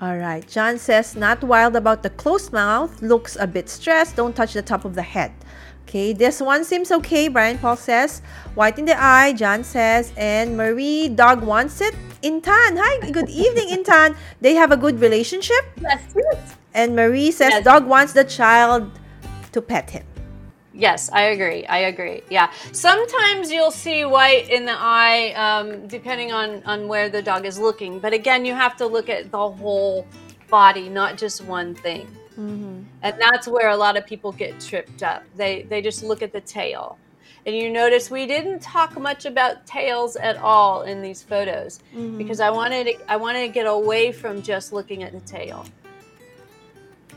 All 0.00 0.16
right. 0.16 0.46
John 0.46 0.78
says, 0.78 1.16
not 1.16 1.42
wild 1.42 1.74
about 1.76 2.02
the 2.04 2.10
closed 2.10 2.52
mouth, 2.52 3.02
looks 3.02 3.36
a 3.38 3.46
bit 3.46 3.68
stressed, 3.68 4.14
don't 4.16 4.34
touch 4.34 4.52
the 4.54 4.62
top 4.62 4.84
of 4.84 4.94
the 4.94 5.02
head. 5.02 5.32
Okay, 5.90 6.12
this 6.12 6.40
one 6.40 6.62
seems 6.62 6.92
okay, 6.92 7.26
Brian 7.26 7.58
Paul 7.58 7.74
says. 7.74 8.22
White 8.54 8.78
in 8.78 8.84
the 8.84 8.94
eye, 8.94 9.32
John 9.32 9.64
says. 9.64 10.12
And 10.16 10.56
Marie, 10.56 11.08
dog 11.08 11.42
wants 11.42 11.80
it. 11.80 11.96
Intan, 12.22 12.78
hi, 12.78 13.10
good 13.10 13.28
evening, 13.28 13.66
Intan. 13.76 14.14
They 14.40 14.54
have 14.54 14.70
a 14.70 14.76
good 14.76 15.00
relationship. 15.00 15.66
Yes. 15.82 16.14
And 16.74 16.94
Marie 16.94 17.32
says, 17.32 17.50
Yes. 17.50 17.64
dog 17.64 17.86
wants 17.86 18.12
the 18.12 18.22
child 18.22 18.86
to 19.50 19.60
pet 19.60 19.90
him. 19.90 20.04
Yes, 20.72 21.10
I 21.12 21.34
agree. 21.34 21.66
I 21.66 21.78
agree. 21.90 22.22
Yeah. 22.30 22.52
Sometimes 22.70 23.50
you'll 23.50 23.72
see 23.72 24.04
white 24.04 24.48
in 24.48 24.66
the 24.66 24.78
eye, 24.78 25.34
um, 25.34 25.88
depending 25.88 26.30
on 26.30 26.62
on 26.66 26.86
where 26.86 27.08
the 27.08 27.20
dog 27.20 27.44
is 27.44 27.58
looking. 27.58 27.98
But 27.98 28.12
again, 28.12 28.44
you 28.44 28.54
have 28.54 28.76
to 28.76 28.86
look 28.86 29.08
at 29.10 29.32
the 29.32 29.50
whole 29.50 30.06
body, 30.48 30.88
not 30.88 31.18
just 31.18 31.42
one 31.42 31.74
thing. 31.74 32.06
Mm-hmm. 32.38 32.79
And 33.02 33.16
that's 33.18 33.48
where 33.48 33.68
a 33.70 33.76
lot 33.76 33.96
of 33.96 34.06
people 34.06 34.32
get 34.32 34.60
tripped 34.60 35.02
up. 35.02 35.22
They 35.36 35.62
they 35.62 35.80
just 35.82 36.02
look 36.02 36.22
at 36.22 36.32
the 36.32 36.40
tail. 36.40 36.98
And 37.46 37.56
you 37.56 37.70
notice 37.70 38.10
we 38.10 38.26
didn't 38.26 38.60
talk 38.60 38.98
much 39.00 39.24
about 39.24 39.64
tails 39.66 40.16
at 40.16 40.36
all 40.36 40.82
in 40.82 41.00
these 41.00 41.22
photos 41.22 41.80
Mm-hmm. 41.96 42.18
because 42.18 42.38
I 42.40 42.50
wanted 42.50 42.84
to, 42.88 43.10
I 43.10 43.16
wanted 43.16 43.46
to 43.46 43.48
get 43.48 43.66
away 43.66 44.12
from 44.12 44.42
just 44.42 44.72
looking 44.74 45.02
at 45.02 45.12
the 45.12 45.20
tail. 45.20 45.64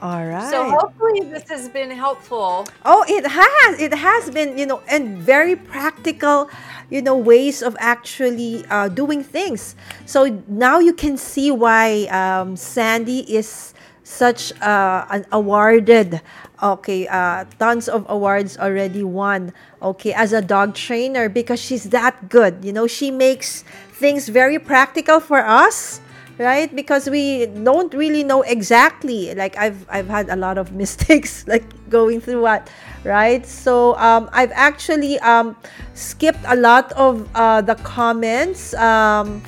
All 0.01 0.25
right. 0.25 0.49
So 0.49 0.69
hopefully 0.69 1.21
this 1.21 1.47
has 1.49 1.69
been 1.69 1.91
helpful. 1.91 2.67
Oh, 2.85 3.05
it 3.07 3.25
has. 3.25 3.79
It 3.79 3.93
has 3.93 4.29
been, 4.29 4.57
you 4.57 4.65
know, 4.65 4.81
and 4.89 5.17
very 5.17 5.55
practical, 5.55 6.49
you 6.89 7.01
know, 7.01 7.15
ways 7.15 7.61
of 7.61 7.75
actually 7.79 8.65
uh, 8.69 8.89
doing 8.89 9.23
things. 9.23 9.75
So 10.05 10.41
now 10.47 10.79
you 10.79 10.93
can 10.93 11.15
see 11.17 11.51
why 11.51 12.05
um, 12.07 12.57
Sandi 12.57 13.19
is 13.33 13.73
such 14.13 14.53
uh, 14.61 15.05
an 15.09 15.25
awarded, 15.31 16.21
okay, 16.61 17.07
uh, 17.07 17.45
tons 17.57 17.89
of 17.89 18.05
awards 18.07 18.57
already 18.57 19.03
won, 19.03 19.53
okay, 19.81 20.13
as 20.13 20.33
a 20.33 20.41
dog 20.41 20.75
trainer 20.75 21.27
because 21.29 21.59
she's 21.59 21.89
that 21.89 22.29
good. 22.29 22.63
You 22.63 22.71
know, 22.71 22.87
she 22.87 23.11
makes 23.11 23.63
things 23.91 24.29
very 24.29 24.59
practical 24.59 25.19
for 25.19 25.39
us 25.39 25.99
right? 26.37 26.73
Because 26.75 27.09
we 27.09 27.45
don't 27.45 27.93
really 27.93 28.23
know 28.23 28.41
exactly. 28.41 29.33
Like 29.35 29.57
I've 29.57 29.85
I've 29.89 30.07
had 30.07 30.29
a 30.29 30.35
lot 30.35 30.57
of 30.57 30.71
mistakes 30.83 31.45
like 31.47 31.63
going 31.89 32.21
through 32.21 32.41
what, 32.41 32.69
right? 33.03 33.45
So 33.45 33.95
um, 33.97 34.29
I've 34.33 34.51
actually 34.53 35.19
um, 35.19 35.55
skipped 35.93 36.43
a 36.45 36.55
lot 36.55 36.91
of 36.93 37.29
uh, 37.35 37.61
the 37.61 37.75
comments. 37.75 38.73
Um, 38.73 39.43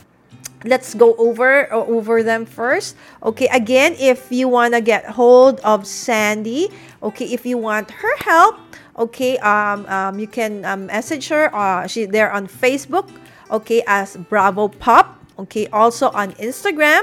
let's 0.65 0.93
go 0.93 1.15
over 1.15 1.71
uh, 1.71 1.85
over 1.85 2.23
them 2.23 2.45
first. 2.45 2.95
Okay, 3.23 3.47
again, 3.47 3.95
if 3.99 4.31
you 4.31 4.47
want 4.47 4.73
to 4.73 4.81
get 4.81 5.05
hold 5.05 5.59
of 5.61 5.87
Sandi, 5.87 6.69
okay, 7.01 7.25
if 7.25 7.45
you 7.45 7.57
want 7.57 7.91
her 7.91 8.17
help, 8.17 8.57
okay, 8.97 9.37
um, 9.39 9.85
um, 9.87 10.19
you 10.19 10.27
can 10.27 10.65
um, 10.65 10.87
message 10.87 11.27
her. 11.29 11.53
Uh, 11.53 11.87
she 11.87 12.05
there 12.05 12.31
on 12.31 12.47
Facebook, 12.47 13.09
okay, 13.51 13.83
as 13.87 14.17
Bravo 14.17 14.67
Pup 14.67 15.15
okay 15.37 15.67
also 15.67 16.09
on 16.11 16.31
instagram 16.33 17.01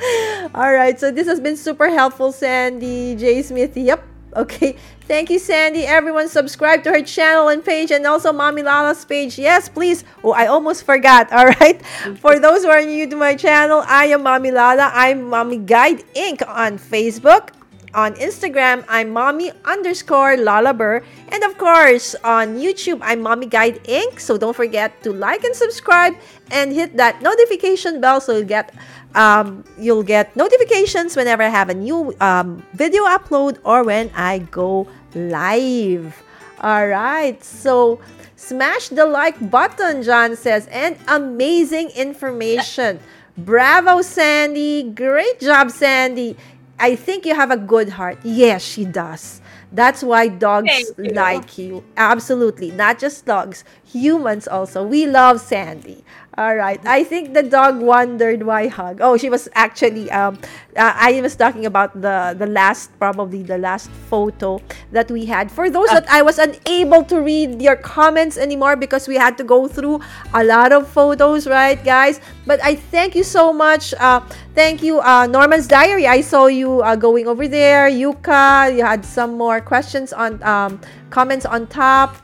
All 0.53 0.74
right, 0.74 0.99
so 0.99 1.12
this 1.12 1.28
has 1.28 1.40
been 1.40 1.58
super 1.58 1.90
helpful, 1.90 2.32
Sandy 2.32 3.16
J. 3.16 3.41
Smith. 3.41 3.78
Yep, 3.78 4.03
Okay, 4.34 4.78
thank 5.08 5.30
you, 5.30 5.40
Sandi. 5.40 5.84
Everyone, 5.84 6.30
subscribe 6.30 6.84
to 6.86 6.91
her 6.91 7.02
channel 7.02 7.49
and 7.49 7.64
page 7.64 7.91
and 7.91 8.06
also 8.08 8.32
Mommy 8.32 8.64
Lala's 8.64 9.03
page. 9.03 9.38
Yes, 9.38 9.68
please. 9.68 10.06
Oh, 10.24 10.32
I 10.32 10.48
almost 10.48 10.86
forgot. 10.86 11.32
All 11.34 11.48
right. 11.48 11.86
For 12.20 12.40
those 12.40 12.64
who 12.64 12.70
are 12.70 12.82
new 12.82 13.10
to 13.10 13.16
my 13.18 13.36
channel, 13.36 13.84
I 13.88 14.06
am 14.06 14.24
Mommy 14.24 14.52
Lala. 14.52 14.90
I'm 14.94 15.30
Mommy 15.30 15.58
Guide 15.58 16.03
Inc. 16.16 16.48
on 16.48 16.80
Facebook. 16.80 17.49
On 17.93 18.13
Instagram, 18.15 18.85
I'm 18.88 19.11
mommy 19.11 19.51
underscore 19.65 20.38
Lalaber. 20.38 21.03
And 21.27 21.43
of 21.43 21.57
course, 21.57 22.15
on 22.23 22.55
YouTube, 22.55 22.99
I'm 23.01 23.22
Mommy 23.22 23.47
Guide 23.47 23.84
Inc. 23.84 24.19
So 24.19 24.38
don't 24.38 24.55
forget 24.55 25.03
to 25.03 25.11
like 25.11 25.43
and 25.43 25.55
subscribe 25.55 26.15
and 26.51 26.72
hit 26.72 26.95
that 26.95 27.22
notification 27.22 27.99
bell 27.99 28.22
so 28.22 28.38
you 28.38 28.45
get 28.45 28.73
um, 29.13 29.65
you'll 29.77 30.03
get 30.03 30.35
notifications 30.35 31.15
whenever 31.15 31.43
I 31.43 31.49
have 31.49 31.69
a 31.69 31.73
new 31.73 32.15
um, 32.22 32.63
video 32.73 33.03
upload 33.03 33.59
or 33.63 33.84
when 33.84 34.09
I 34.15 34.39
go 34.39 34.88
live. 35.13 36.23
All 36.61 36.88
right, 36.88 37.43
so 37.43 37.99
smash 38.35 38.89
the 38.89 39.05
like 39.05 39.35
button, 39.49 40.03
John 40.03 40.35
says, 40.35 40.68
and 40.72 40.95
amazing 41.07 41.89
information. 41.89 42.99
Bravo, 43.38 44.01
Sandi. 44.01 44.84
Great 44.84 45.39
job, 45.39 45.72
Sandi. 45.72 46.38
I 46.82 46.95
think 46.95 47.28
you 47.28 47.36
have 47.36 47.52
a 47.52 47.58
good 47.58 47.90
heart. 47.90 48.18
Yes, 48.24 48.64
she 48.64 48.86
does. 48.86 49.40
That's 49.72 50.03
why 50.03 50.28
dogs 50.30 50.91
you. 50.98 51.14
like 51.14 51.58
you. 51.60 51.84
Absolutely. 51.95 52.72
Not 52.72 52.98
just 52.98 53.24
dogs, 53.24 53.64
humans 53.86 54.48
also. 54.48 54.84
We 54.84 55.06
love 55.06 55.40
Sandi. 55.40 56.03
All 56.38 56.56
right. 56.56 56.80
I 56.88 57.03
think 57.03 57.34
the 57.34 57.44
dog 57.44 57.82
wondered 57.84 58.44
why 58.44 58.68
hug. 58.68 58.99
Oh, 59.03 59.18
she 59.18 59.30
was 59.30 59.49
actually 59.53 60.08
um 60.12 60.40
uh, 60.80 60.95
I 60.95 61.20
was 61.20 61.36
talking 61.36 61.66
about 61.68 61.91
the 61.91 62.32
the 62.40 62.48
last 62.48 62.88
probably 62.99 63.44
the 63.44 63.60
last 63.60 63.91
photo 64.08 64.64
that 64.95 65.12
we 65.12 65.26
had. 65.28 65.52
For 65.52 65.70
those 65.70 65.91
that 65.91 66.08
I 66.08 66.22
was 66.24 66.40
unable 66.40 67.03
to 67.12 67.20
read 67.20 67.62
your 67.62 67.76
comments 67.76 68.40
anymore 68.40 68.78
because 68.80 69.12
we 69.12 69.20
had 69.20 69.36
to 69.40 69.44
go 69.44 69.68
through 69.68 69.99
a 70.34 70.44
lot 70.44 70.72
of 70.72 70.88
photos, 70.88 71.48
right, 71.52 71.76
guys? 71.84 72.22
But 72.48 72.64
I 72.64 72.76
thank 72.80 73.14
you 73.14 73.28
so 73.28 73.52
much. 73.52 73.94
Uh 73.99 74.24
thank 74.56 74.80
you 74.82 75.03
uh 75.03 75.28
Norman's 75.28 75.68
diary. 75.68 76.08
I 76.08 76.22
saw 76.24 76.48
you 76.48 76.80
uh, 76.80 76.95
going 76.95 77.28
over 77.28 77.44
there. 77.44 77.91
Yuka, 77.91 78.72
you 78.72 78.88
had 78.88 79.03
some 79.03 79.36
more 79.36 79.60
questions 79.60 80.16
on 80.16 80.40
um 80.48 80.80
comments 81.12 81.44
on 81.44 81.68
top. 81.68 82.16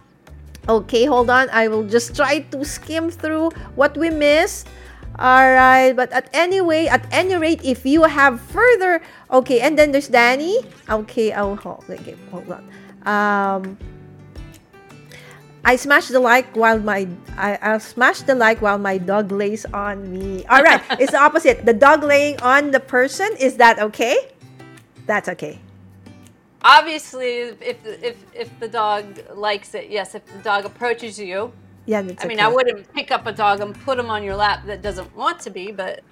Okay, 0.68 1.06
hold 1.06 1.30
on. 1.30 1.50
I 1.52 1.68
will 1.68 1.88
just 1.88 2.16
try 2.16 2.40
to 2.52 2.66
skim 2.66 3.10
through 3.10 3.52
what 3.76 3.96
we 3.96 4.10
missed. 4.10 4.68
All 5.18 5.50
right, 5.50 5.94
but 5.94 6.12
at 6.12 6.30
anyway, 6.34 6.86
at 6.86 7.08
any 7.10 7.36
rate, 7.36 7.62
if 7.64 7.86
you 7.86 8.04
have 8.04 8.40
further, 8.40 9.02
okay, 9.32 9.62
and 9.62 9.80
then 9.80 9.92
there's 9.92 10.10
Danny. 10.10 10.62
Okay, 10.90 11.34
oh, 11.34 11.56
hold, 11.56 11.86
okay, 11.90 12.16
hold 12.30 12.46
on. 12.52 12.62
Um, 13.08 13.78
I 15.66 15.76
smash 15.76 16.10
the 16.10 16.20
like 16.20 16.54
while 16.56 16.78
my 16.78 17.08
I, 17.36 17.58
I'll 17.64 17.80
smash 17.80 18.22
the 18.22 18.36
like 18.36 18.62
while 18.62 18.78
my 18.78 19.00
dog 19.00 19.32
lays 19.32 19.66
on 19.74 20.12
me. 20.12 20.46
All 20.46 20.62
right, 20.62 20.84
it's 21.02 21.14
the 21.14 21.20
opposite. 21.20 21.66
The 21.66 21.74
dog 21.74 22.04
laying 22.04 22.40
on 22.42 22.70
the 22.70 22.80
person. 22.80 23.28
Is 23.40 23.58
that 23.58 23.80
okay? 23.80 24.18
That's 25.08 25.30
okay 25.30 25.62
obviously 26.68 27.40
if 27.62 27.86
if 27.86 28.18
if 28.36 28.60
the 28.60 28.68
dog 28.68 29.06
likes 29.34 29.74
it 29.74 29.90
yes 29.90 30.14
if 30.16 30.26
the 30.26 30.40
dog 30.40 30.66
approaches 30.66 31.18
you 31.18 31.52
yeah 31.86 32.00
i 32.20 32.28
mean 32.28 32.40
i 32.40 32.48
wouldn't 32.48 32.92
pick 32.94 33.10
up 33.10 33.26
a 33.26 33.32
dog 33.32 33.62
and 33.62 33.74
put 33.82 33.98
him 33.98 34.10
on 34.10 34.22
your 34.22 34.36
lap 34.36 34.66
that 34.66 34.82
doesn't 34.82 35.16
want 35.16 35.40
to 35.40 35.50
be 35.50 35.72
but 35.72 36.04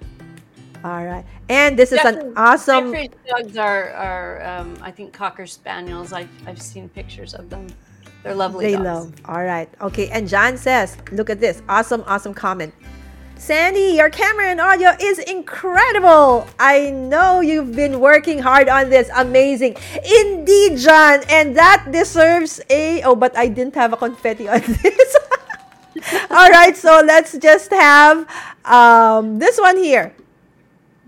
all 0.84 1.04
right. 1.04 1.24
And 1.48 1.76
this 1.76 1.90
is 1.90 1.98
an 2.04 2.32
awesome 2.36 2.92
dogs 3.26 3.56
are 3.56 3.90
are 3.90 4.44
um, 4.44 4.78
i 4.82 4.90
think 4.90 5.12
cocker 5.12 5.46
spaniels. 5.46 6.12
I've, 6.12 6.28
I've 6.46 6.62
seen 6.62 6.88
pictures 6.88 7.34
of 7.34 7.50
them. 7.50 7.66
They're 8.22 8.34
lovely 8.34 8.66
they 8.66 8.72
dogs. 8.72 8.84
love. 8.84 9.12
All 9.24 9.42
right. 9.42 9.68
Okay. 9.80 10.08
And 10.10 10.28
john 10.28 10.56
says 10.56 10.96
look 11.10 11.28
at 11.28 11.40
this. 11.40 11.62
Awesome 11.68 12.04
awesome 12.06 12.34
comment 12.34 12.72
Sandi, 13.38 13.94
your 13.94 14.08
camera 14.10 14.46
and 14.46 14.60
audio 14.60 14.96
is 14.98 15.18
incredible. 15.18 16.48
I 16.58 16.90
know 16.90 17.40
you've 17.40 17.76
been 17.76 18.00
working 18.00 18.38
hard 18.40 18.68
on 18.68 18.88
this. 18.88 19.10
Amazing. 19.14 19.76
Indeed, 20.02 20.78
John. 20.78 21.20
And 21.28 21.54
that 21.56 21.86
deserves 21.92 22.60
a. 22.70 23.02
Oh, 23.02 23.14
but 23.14 23.36
I 23.36 23.48
didn't 23.48 23.74
have 23.74 23.92
a 23.92 23.96
confetti 23.96 24.48
on 24.48 24.60
this. 24.82 25.16
All 26.30 26.50
right, 26.50 26.76
so 26.76 27.02
let's 27.04 27.36
just 27.38 27.70
have 27.70 28.26
um, 28.64 29.38
this 29.38 29.60
one 29.60 29.76
here. 29.76 30.14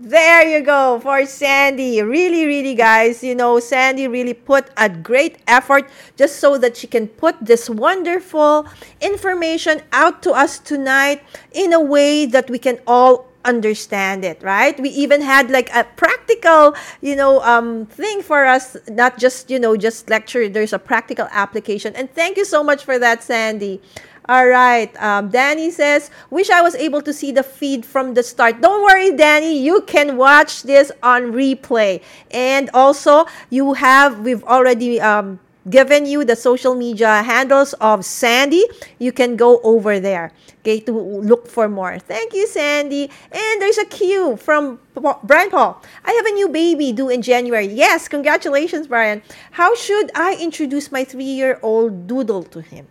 There 0.01 0.47
you 0.47 0.63
go 0.63 0.97
for 1.01 1.25
Sandi. 1.25 2.01
Really, 2.01 2.45
really, 2.45 2.73
guys, 2.73 3.21
you 3.21 3.35
know, 3.35 3.59
Sandi 3.59 4.07
really 4.07 4.33
put 4.33 4.69
a 4.77 4.87
great 4.87 5.39
effort 5.45 5.89
just 6.15 6.37
so 6.37 6.57
that 6.57 6.77
she 6.77 6.87
can 6.87 7.09
put 7.09 7.35
this 7.41 7.69
wonderful 7.69 8.65
information 9.01 9.81
out 9.91 10.23
to 10.23 10.31
us 10.31 10.57
tonight 10.57 11.21
in 11.51 11.73
a 11.73 11.81
way 11.81 12.25
that 12.25 12.49
we 12.49 12.57
can 12.57 12.79
all 12.87 13.27
understand 13.45 14.23
it 14.25 14.41
right? 14.43 14.77
We 14.79 14.89
even 14.89 15.21
had 15.21 15.49
like 15.49 15.73
a 15.73 15.85
practical 15.95 16.75
you 17.01 17.15
know 17.15 17.41
um 17.41 17.85
thing 17.87 18.21
for 18.21 18.45
us 18.45 18.75
not 18.89 19.17
just 19.17 19.49
you 19.49 19.59
know 19.59 19.75
just 19.75 20.09
lecture. 20.09 20.47
There's 20.47 20.73
a 20.73 20.79
practical 20.79 21.27
application. 21.31 21.95
And 21.95 22.13
thank 22.13 22.37
you 22.37 22.45
so 22.45 22.63
much 22.63 22.83
for 22.83 22.99
that 22.99 23.23
sandi 23.23 23.81
all 24.29 24.47
right. 24.47 24.95
Um, 25.01 25.29
Danny 25.29 25.71
says, 25.71 26.11
wish 26.29 26.51
I 26.51 26.61
was 26.61 26.75
able 26.75 27.01
to 27.01 27.11
see 27.11 27.31
the 27.31 27.41
feed 27.41 27.83
from 27.83 28.13
the 28.13 28.21
start. 28.21 28.61
Don't 28.61 28.83
worry, 28.83 29.11
Danny. 29.17 29.57
You 29.57 29.81
can 29.81 30.17
watch 30.17 30.61
this 30.61 30.91
on 31.01 31.33
replay. 31.33 32.03
And 32.29 32.69
also, 32.71 33.25
you 33.49 33.73
have, 33.73 34.19
we've 34.19 34.43
already 34.43 35.01
um, 35.01 35.39
given 35.67 36.05
you 36.05 36.23
the 36.23 36.35
social 36.35 36.75
media 36.75 37.23
handles 37.23 37.73
of 37.81 38.05
Sandi. 38.05 38.63
You 38.99 39.11
can 39.11 39.35
go 39.35 39.61
over 39.63 39.99
there, 39.99 40.31
okay, 40.59 40.79
to 40.81 40.91
look 40.91 41.47
for 41.47 41.67
more. 41.67 41.97
Thank 41.97 42.35
you, 42.35 42.45
Sandi. 42.45 43.09
And 43.31 43.61
there's 43.61 43.79
a 43.79 43.85
cue 43.85 44.37
from 44.37 44.77
Brian 45.23 45.49
Paul. 45.49 45.81
I 46.05 46.11
have 46.11 46.27
a 46.27 46.31
new 46.37 46.49
baby 46.49 46.91
due 46.91 47.09
in 47.09 47.23
January. 47.23 47.65
Yes, 47.65 48.07
congratulations, 48.07 48.85
Brian. 48.85 49.23
How 49.57 49.73
should 49.73 50.11
I 50.13 50.37
introduce 50.39 50.91
my 50.91 51.03
three 51.03 51.23
year 51.23 51.59
old 51.63 52.05
doodle 52.05 52.43
to 52.43 52.61
him? 52.61 52.85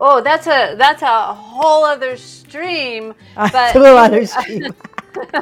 Oh, 0.00 0.20
that's 0.20 0.46
a 0.46 0.74
that's 0.76 1.02
a 1.02 1.34
whole 1.34 1.84
other 1.84 2.16
stream. 2.16 3.14
But 3.34 3.54
a 3.54 3.72
whole 3.72 3.96
other 3.96 4.26
stream. 4.26 4.74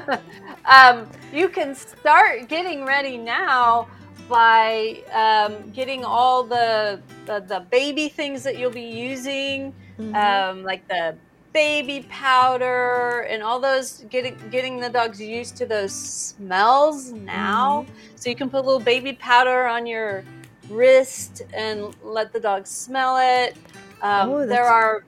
um, 0.65 1.07
you 1.33 1.49
can 1.49 1.75
start 1.75 2.49
getting 2.49 2.85
ready 2.85 3.19
now 3.19 3.89
by 4.29 5.03
um, 5.13 5.71
getting 5.71 6.05
all 6.05 6.43
the, 6.43 7.01
the, 7.27 7.45
the 7.47 7.61
baby 7.71 8.09
things 8.09 8.43
that 8.43 8.59
you'll 8.59 8.71
be 8.71 8.81
using, 8.81 9.73
mm-hmm. 9.99 10.15
um, 10.15 10.65
like 10.65 10.87
the 10.89 11.17
baby 11.53 12.05
powder 12.11 13.21
and 13.31 13.43
all 13.43 13.59
those 13.59 14.05
getting 14.11 14.37
getting 14.51 14.79
the 14.79 14.91
dogs 14.91 15.19
used 15.19 15.57
to 15.57 15.65
those 15.65 15.93
smells 15.93 17.13
now. 17.13 17.83
Mm-hmm. 17.83 18.17
So 18.17 18.31
you 18.31 18.37
can 18.37 18.51
put 18.51 18.59
a 18.59 18.67
little 18.67 18.81
baby 18.81 19.15
powder 19.15 19.67
on 19.67 19.87
your 19.87 20.25
wrist 20.69 21.43
and 21.55 21.95
let 22.03 22.33
the 22.33 22.41
dog 22.41 22.67
smell 22.67 23.17
it. 23.19 23.57
Um, 24.03 24.31
oh, 24.31 24.47
there 24.47 24.65
are 24.65 25.05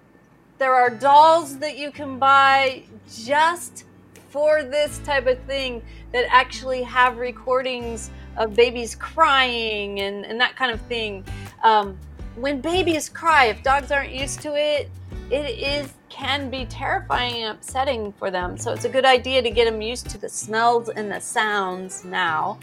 there 0.59 0.75
are 0.75 0.91
dolls 0.91 1.59
that 1.59 1.79
you 1.79 1.91
can 1.91 2.19
buy 2.19 2.83
just 3.13 3.85
for 4.31 4.63
this 4.63 4.99
type 5.01 5.27
of 5.27 5.39
thing 5.41 5.83
that 6.13 6.27
actually 6.31 6.83
have 6.83 7.19
recordings 7.19 8.11
of 8.37 8.55
babies 8.55 8.95
crying 8.95 10.01
and, 10.01 10.25
and 10.27 10.41
that 10.41 10.57
kind 10.57 10.73
of 10.73 10.81
thing. 10.83 11.25
Um, 11.63 11.97
when 12.37 12.61
babies 12.61 13.09
cry, 13.09 13.47
if 13.47 13.63
dogs 13.63 13.91
aren't 13.91 14.13
used 14.13 14.41
to 14.43 14.55
it, 14.55 14.91
it 15.31 15.59
is 15.59 15.93
can 16.09 16.51
be 16.51 16.65
terrifying 16.67 17.43
and 17.43 17.57
upsetting 17.57 18.13
for 18.13 18.31
them. 18.31 18.57
So 18.57 18.73
it's 18.73 18.85
a 18.85 18.89
good 18.89 19.05
idea 19.05 19.43
to 19.43 19.51
get 19.51 19.67
them 19.67 19.81
used 19.81 20.09
to 20.11 20.19
the 20.19 20.29
smells 20.29 20.89
and 20.89 21.11
the 21.11 21.21
sounds 21.21 22.05
now. 22.05 22.59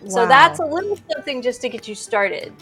Wow. 0.00 0.08
So 0.08 0.26
that's 0.26 0.58
a 0.58 0.64
little 0.64 0.98
something 1.12 1.42
just 1.42 1.60
to 1.60 1.68
get 1.68 1.86
you 1.86 1.94
started. 1.94 2.52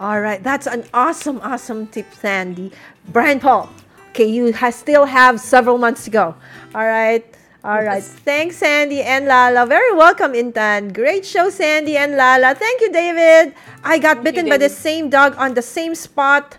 All 0.00 0.20
right, 0.20 0.42
that's 0.42 0.66
an 0.66 0.84
awesome, 0.92 1.40
awesome 1.42 1.86
tip, 1.86 2.12
Sandi. 2.14 2.72
Brian 3.08 3.38
Paul, 3.38 3.70
okay, 4.10 4.26
you 4.26 4.52
still 4.70 5.04
have 5.04 5.38
several 5.38 5.78
months 5.78 6.04
to 6.04 6.10
go. 6.10 6.34
All 6.74 6.86
right. 6.86 7.24
All 7.64 7.80
right. 7.80 8.02
Thanks, 8.02 8.58
Sandi 8.58 9.00
and 9.00 9.24
Lala. 9.24 9.64
Very 9.64 9.94
welcome, 9.96 10.34
Intan. 10.34 10.92
Great 10.92 11.24
show, 11.24 11.48
Sandi 11.48 11.96
and 11.96 12.14
Lala. 12.14 12.54
Thank 12.54 12.82
you, 12.82 12.92
David. 12.92 13.54
I 13.82 13.96
got 13.98 14.20
Thank 14.20 14.24
bitten 14.24 14.46
you, 14.46 14.52
by 14.52 14.58
the 14.58 14.68
same 14.68 15.08
dog 15.08 15.34
on 15.38 15.54
the 15.54 15.62
same 15.62 15.94
spot 15.94 16.58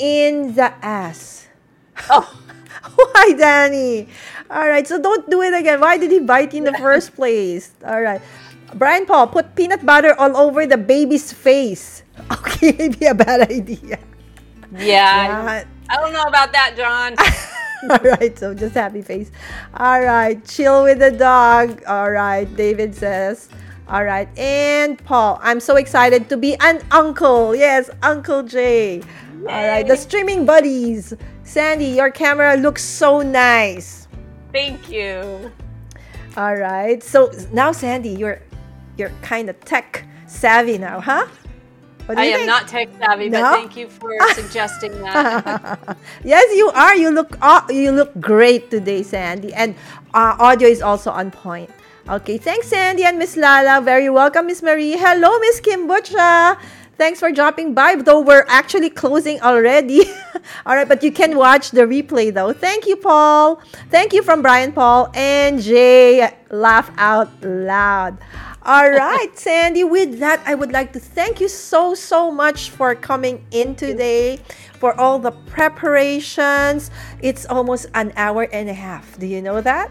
in 0.00 0.54
the 0.56 0.74
ass. 0.82 1.46
Oh. 2.10 2.26
Why, 2.96 3.34
Danny? 3.38 4.08
All 4.50 4.66
right. 4.66 4.84
So 4.84 5.00
don't 5.00 5.30
do 5.30 5.42
it 5.42 5.54
again. 5.54 5.78
Why 5.78 5.96
did 5.96 6.10
he 6.10 6.18
bite 6.18 6.52
you 6.52 6.58
in 6.58 6.72
the 6.72 6.78
first 6.78 7.14
place? 7.18 7.70
All 7.86 8.02
right. 8.02 8.20
Brian 8.74 9.06
Paul, 9.06 9.28
put 9.28 9.54
peanut 9.54 9.86
butter 9.86 10.18
all 10.18 10.36
over 10.36 10.66
the 10.66 10.78
baby's 10.78 11.32
face. 11.32 12.01
Okay, 12.32 12.74
maybe 12.78 13.06
a 13.06 13.14
bad 13.14 13.50
idea. 13.50 13.98
Yeah. 14.76 15.64
I 15.88 15.96
don't 15.96 16.12
know 16.12 16.22
about 16.22 16.52
that, 16.52 16.74
John. 16.76 17.16
All 17.90 17.98
right, 17.98 18.38
so 18.38 18.54
just 18.54 18.74
happy 18.74 19.02
face. 19.02 19.30
All 19.74 20.00
right, 20.00 20.42
chill 20.46 20.84
with 20.84 21.00
the 21.00 21.10
dog. 21.10 21.82
All 21.86 22.10
right, 22.10 22.44
David 22.56 22.94
says. 22.94 23.48
All 23.88 24.04
right, 24.04 24.28
and 24.38 25.02
Paul, 25.04 25.40
I'm 25.42 25.58
so 25.58 25.76
excited 25.76 26.28
to 26.28 26.36
be 26.36 26.54
an 26.60 26.80
uncle. 26.92 27.54
Yes, 27.56 27.90
Uncle 28.02 28.44
Jay. 28.44 28.98
Yay. 28.98 29.02
All 29.48 29.66
right, 29.66 29.86
the 29.86 29.96
streaming 29.96 30.46
buddies. 30.46 31.12
Sandi, 31.42 31.86
your 31.86 32.10
camera 32.10 32.56
looks 32.56 32.84
so 32.84 33.20
nice. 33.20 34.06
Thank 34.52 34.88
you. 34.88 35.50
All 36.36 36.54
right, 36.54 37.02
so 37.02 37.32
now 37.52 37.72
Sandi, 37.72 38.10
you're 38.10 38.40
you're 38.96 39.12
kind 39.22 39.50
of 39.50 39.58
tech 39.64 40.06
savvy 40.26 40.78
now, 40.78 41.00
huh? 41.00 41.26
I 42.08 42.24
am 42.26 42.46
not 42.46 42.68
tech 42.68 42.88
savvy, 42.98 43.28
no? 43.28 43.40
but 43.40 43.52
thank 43.52 43.76
you 43.76 43.88
for 43.88 44.12
suggesting 44.34 44.92
that. 45.02 45.96
yes, 46.24 46.56
you 46.56 46.70
are. 46.70 46.94
You 46.94 47.10
look 47.10 47.36
uh, 47.40 47.62
you 47.70 47.92
look 47.92 48.12
great 48.20 48.70
today, 48.70 49.02
Sandi, 49.02 49.54
and 49.54 49.74
uh, 50.14 50.36
audio 50.38 50.68
is 50.68 50.82
also 50.82 51.10
on 51.10 51.30
point. 51.30 51.70
Okay, 52.08 52.36
thanks, 52.36 52.68
Sandi 52.68 53.04
and 53.04 53.18
Miss 53.18 53.36
Lala. 53.36 53.80
Very 53.80 54.10
welcome, 54.10 54.46
Miss 54.46 54.62
Marie. 54.62 54.96
Hello, 54.98 55.38
Miss 55.38 55.60
Kim 55.60 55.86
Butcha. 55.86 56.58
Thanks 56.98 57.18
for 57.20 57.32
dropping 57.32 57.74
by, 57.74 57.96
though 57.96 58.20
we're 58.20 58.44
actually 58.48 58.90
closing 58.90 59.40
already. 59.40 60.02
All 60.66 60.76
right, 60.76 60.88
but 60.88 61.02
you 61.02 61.10
can 61.10 61.36
watch 61.36 61.70
the 61.70 61.82
replay 61.82 62.32
though. 62.32 62.52
Thank 62.52 62.86
you, 62.86 62.96
Paul. 62.96 63.62
Thank 63.90 64.12
you 64.12 64.22
from 64.22 64.42
Brian 64.42 64.72
Paul 64.72 65.10
and 65.14 65.60
Jay. 65.62 66.28
Laugh 66.50 66.90
out 66.98 67.30
loud. 67.42 68.18
All 68.64 68.88
right, 68.88 69.36
Sandi. 69.36 69.82
With 69.82 70.20
that, 70.20 70.40
I 70.46 70.54
would 70.54 70.70
like 70.70 70.92
to 70.92 71.00
thank 71.00 71.40
you 71.40 71.48
so, 71.48 71.94
so 71.94 72.30
much 72.30 72.70
for 72.70 72.94
coming 72.94 73.44
in 73.50 73.74
today, 73.74 74.38
for 74.78 74.98
all 75.00 75.18
the 75.18 75.32
preparations. 75.32 76.92
It's 77.20 77.44
almost 77.46 77.86
an 77.94 78.12
hour 78.14 78.44
and 78.52 78.68
a 78.68 78.74
half. 78.74 79.18
Do 79.18 79.26
you 79.26 79.42
know 79.42 79.60
that? 79.62 79.90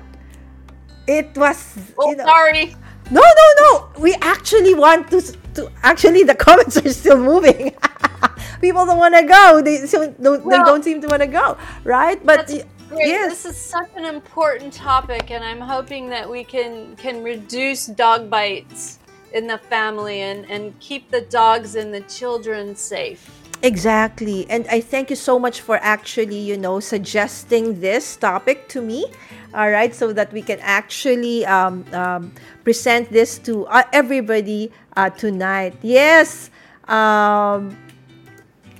It 1.05 1.35
was. 1.35 1.77
Oh, 1.99 2.11
you 2.11 2.15
know, 2.15 2.23
sorry. 2.23 2.75
No, 3.11 3.19
no, 3.21 3.47
no. 3.59 3.89
We 3.99 4.15
actually 4.21 4.73
want 4.73 5.11
to. 5.11 5.21
to 5.55 5.69
actually, 5.83 6.23
the 6.23 6.35
comments 6.47 6.77
are 6.77 6.93
still 6.93 7.17
moving. 7.17 7.75
People 8.61 8.85
don't 8.85 8.99
want 8.99 9.15
to 9.15 9.23
go. 9.23 9.61
They, 9.61 9.85
so, 9.85 10.11
don't, 10.11 10.45
well, 10.45 10.57
they 10.57 10.63
don't 10.63 10.83
seem 10.83 11.01
to 11.01 11.07
want 11.07 11.23
to 11.23 11.27
go, 11.27 11.57
right? 11.83 12.25
But 12.25 12.49
Great. 12.91 13.07
Yes. 13.07 13.43
This 13.43 13.55
is 13.55 13.57
such 13.57 13.89
an 13.95 14.03
important 14.03 14.73
topic, 14.73 15.31
and 15.31 15.45
I'm 15.45 15.61
hoping 15.61 16.09
that 16.09 16.29
we 16.29 16.43
can 16.43 16.93
can 16.97 17.23
reduce 17.23 17.85
dog 17.85 18.29
bites 18.29 18.99
in 19.31 19.47
the 19.47 19.57
family 19.57 20.19
and 20.19 20.43
and 20.51 20.77
keep 20.81 21.09
the 21.09 21.21
dogs 21.21 21.75
and 21.75 21.93
the 21.93 22.01
children 22.01 22.75
safe. 22.75 23.31
Exactly. 23.63 24.45
And 24.49 24.67
I 24.67 24.81
thank 24.81 25.09
you 25.09 25.15
so 25.15 25.39
much 25.39 25.61
for 25.61 25.79
actually, 25.81 26.39
you 26.39 26.57
know, 26.57 26.81
suggesting 26.81 27.79
this 27.79 28.17
topic 28.17 28.67
to 28.75 28.81
me. 28.81 29.05
All 29.53 29.71
right. 29.71 29.95
So 29.95 30.11
that 30.11 30.33
we 30.33 30.41
can 30.41 30.59
actually 30.59 31.45
um, 31.45 31.85
um, 31.93 32.33
present 32.65 33.09
this 33.09 33.39
to 33.47 33.67
uh, 33.67 33.83
everybody 33.93 34.69
uh, 34.97 35.11
tonight. 35.11 35.79
Yes. 35.81 36.51
Um, 36.89 37.77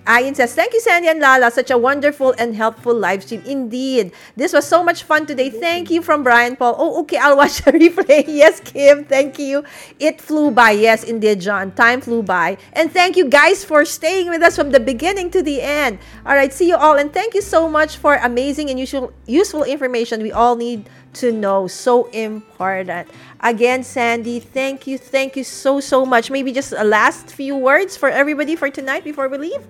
Ayin 0.06 0.36
says, 0.36 0.56
Thank 0.56 0.74
you, 0.74 0.82
Sandi 0.82 1.08
and 1.08 1.20
Lala. 1.20 1.52
Such 1.52 1.70
a 1.70 1.78
wonderful 1.78 2.34
and 2.38 2.56
helpful 2.56 2.94
live 2.94 3.24
stream. 3.24 3.44
Indeed. 3.46 4.12
This 4.36 4.54
was 4.54 4.68
so 4.68 4.84
much 4.84 5.04
fun 5.04 5.26
today. 5.26 5.50
Thank 5.50 5.92
you 5.92 6.02
from 6.02 6.24
Brian 6.24 6.56
Paul. 6.56 6.76
Oh, 6.78 7.02
okay. 7.02 7.18
I'll 7.18 7.38
watch 7.38 7.62
the 7.62 7.72
replay. 7.74 8.26
Yes, 8.28 8.60
Kim. 8.60 9.06
Thank 9.06 9.38
you. 9.38 9.64
It 10.00 10.20
flew 10.20 10.52
by. 10.52 10.72
Yes, 10.72 11.04
indeed, 11.04 11.42
John. 11.42 11.72
Time 11.72 12.02
flew 12.02 12.24
by. 12.24 12.58
And 12.74 12.92
thank 12.92 13.16
you 13.16 13.30
guys 13.30 13.64
for 13.64 13.86
staying 13.86 14.30
with 14.30 14.42
us 14.42 14.56
from 14.56 14.72
the 14.72 14.80
beginning 14.80 15.30
to 15.32 15.44
the 15.44 15.62
end. 15.62 16.00
All 16.26 16.36
right. 16.36 16.52
See 16.52 16.68
you 16.68 16.76
all. 16.76 16.98
And 16.98 17.14
thank 17.14 17.34
you 17.34 17.42
so 17.42 17.70
much 17.70 17.98
for 17.98 18.16
amazing 18.16 18.70
and 18.70 18.80
useful, 18.80 19.14
useful 19.28 19.64
information 19.64 20.24
we 20.24 20.32
all 20.32 20.56
need 20.56 20.90
to 21.14 21.32
know. 21.32 21.68
So 21.68 22.06
important. 22.08 23.10
Again, 23.42 23.84
Sandi, 23.84 24.40
thank 24.40 24.88
you. 24.88 24.98
Thank 24.98 25.36
you 25.36 25.44
so, 25.44 25.80
so 25.80 26.06
much. 26.06 26.32
Maybe 26.32 26.52
just 26.52 26.74
a 26.74 26.84
last 26.84 27.32
few 27.32 27.56
words 27.56 27.98
for 27.98 28.10
everybody 28.10 28.56
for 28.56 28.70
tonight 28.70 29.04
before 29.04 29.28
we 29.28 29.38
leave. 29.38 29.66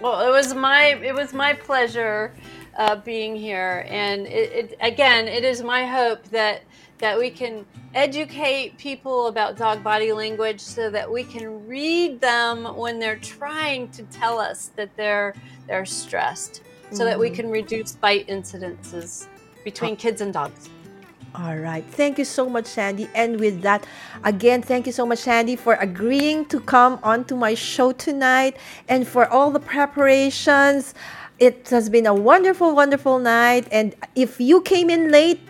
Well, 0.00 0.26
it 0.26 0.30
was 0.30 0.54
my 0.54 0.98
it 1.02 1.14
was 1.14 1.32
my 1.32 1.54
pleasure 1.54 2.34
uh, 2.76 2.96
being 2.96 3.36
here, 3.36 3.86
and 3.88 4.26
it, 4.26 4.52
it, 4.52 4.76
again, 4.80 5.28
it 5.28 5.44
is 5.44 5.62
my 5.62 5.86
hope 5.86 6.22
that 6.24 6.62
that 6.98 7.18
we 7.18 7.30
can 7.30 7.64
educate 7.94 8.76
people 8.76 9.28
about 9.28 9.56
dog 9.56 9.82
body 9.82 10.12
language 10.12 10.60
so 10.60 10.90
that 10.90 11.10
we 11.10 11.22
can 11.24 11.66
read 11.66 12.20
them 12.20 12.64
when 12.76 12.98
they're 12.98 13.18
trying 13.18 13.88
to 13.90 14.02
tell 14.04 14.38
us 14.38 14.72
that 14.76 14.94
they're 14.96 15.34
they're 15.68 15.86
stressed, 15.86 16.56
so 16.56 16.60
mm-hmm. 16.96 17.04
that 17.04 17.18
we 17.18 17.28
mm-hmm. 17.28 17.36
can 17.36 17.50
reduce 17.50 17.92
bite 17.92 18.26
incidences 18.28 19.26
between 19.64 19.94
ah. 19.94 19.96
kids 19.96 20.20
and 20.20 20.32
dogs. 20.32 20.70
All 21.34 21.56
right. 21.56 21.84
Thank 21.84 22.18
you 22.18 22.24
so 22.24 22.48
much, 22.48 22.66
Sandi. 22.66 23.08
And 23.12 23.40
with 23.40 23.60
that, 23.62 23.84
again, 24.22 24.62
thank 24.62 24.86
you 24.86 24.92
so 24.92 25.04
much, 25.04 25.18
Sandi, 25.18 25.56
for 25.56 25.74
agreeing 25.74 26.44
to 26.46 26.60
come 26.60 27.00
onto 27.02 27.34
my 27.34 27.54
show 27.54 27.90
tonight 27.90 28.56
and 28.88 29.06
for 29.06 29.26
all 29.26 29.50
the 29.50 29.58
preparations. 29.58 30.94
It 31.40 31.68
has 31.70 31.88
been 31.88 32.06
a 32.06 32.14
wonderful, 32.14 32.72
wonderful 32.76 33.18
night. 33.18 33.66
And 33.72 33.96
if 34.14 34.40
you 34.40 34.62
came 34.62 34.88
in 34.88 35.10
late, 35.10 35.40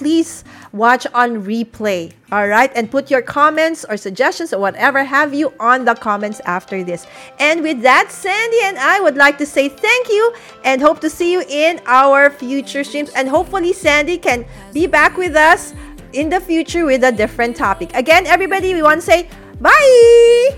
please 0.00 0.44
watch 0.72 1.06
on 1.12 1.44
replay. 1.44 2.10
All 2.32 2.48
right. 2.48 2.72
And 2.74 2.90
put 2.90 3.10
your 3.10 3.20
comments 3.20 3.84
or 3.84 3.98
suggestions 3.98 4.50
or 4.54 4.58
whatever 4.58 5.04
have 5.04 5.34
you 5.34 5.52
on 5.60 5.84
the 5.84 5.94
comments 5.94 6.40
after 6.46 6.82
this. 6.82 7.06
And 7.38 7.60
with 7.62 7.82
that, 7.82 8.10
Sandi 8.10 8.60
and 8.64 8.78
I 8.78 8.98
would 8.98 9.16
like 9.16 9.36
to 9.38 9.46
say 9.46 9.68
thank 9.68 10.08
you 10.08 10.34
and 10.64 10.80
hope 10.80 11.00
to 11.00 11.10
see 11.10 11.32
you 11.32 11.44
in 11.48 11.82
our 11.84 12.30
future 12.30 12.82
streams. 12.82 13.10
And 13.10 13.28
hopefully, 13.28 13.74
Sandi 13.74 14.16
can 14.16 14.46
be 14.72 14.86
back 14.86 15.18
with 15.18 15.36
us 15.36 15.74
in 16.14 16.30
the 16.30 16.40
future 16.40 16.86
with 16.86 17.04
a 17.04 17.12
different 17.12 17.56
topic. 17.56 17.94
Again, 17.94 18.26
everybody, 18.26 18.72
we 18.72 18.82
want 18.82 19.02
to 19.02 19.06
say 19.06 19.28
bye. 19.60 20.56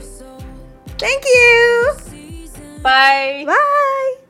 Thank 0.99 1.25
you. 1.25 1.97
Bye. 2.81 3.43
Bye. 3.45 4.22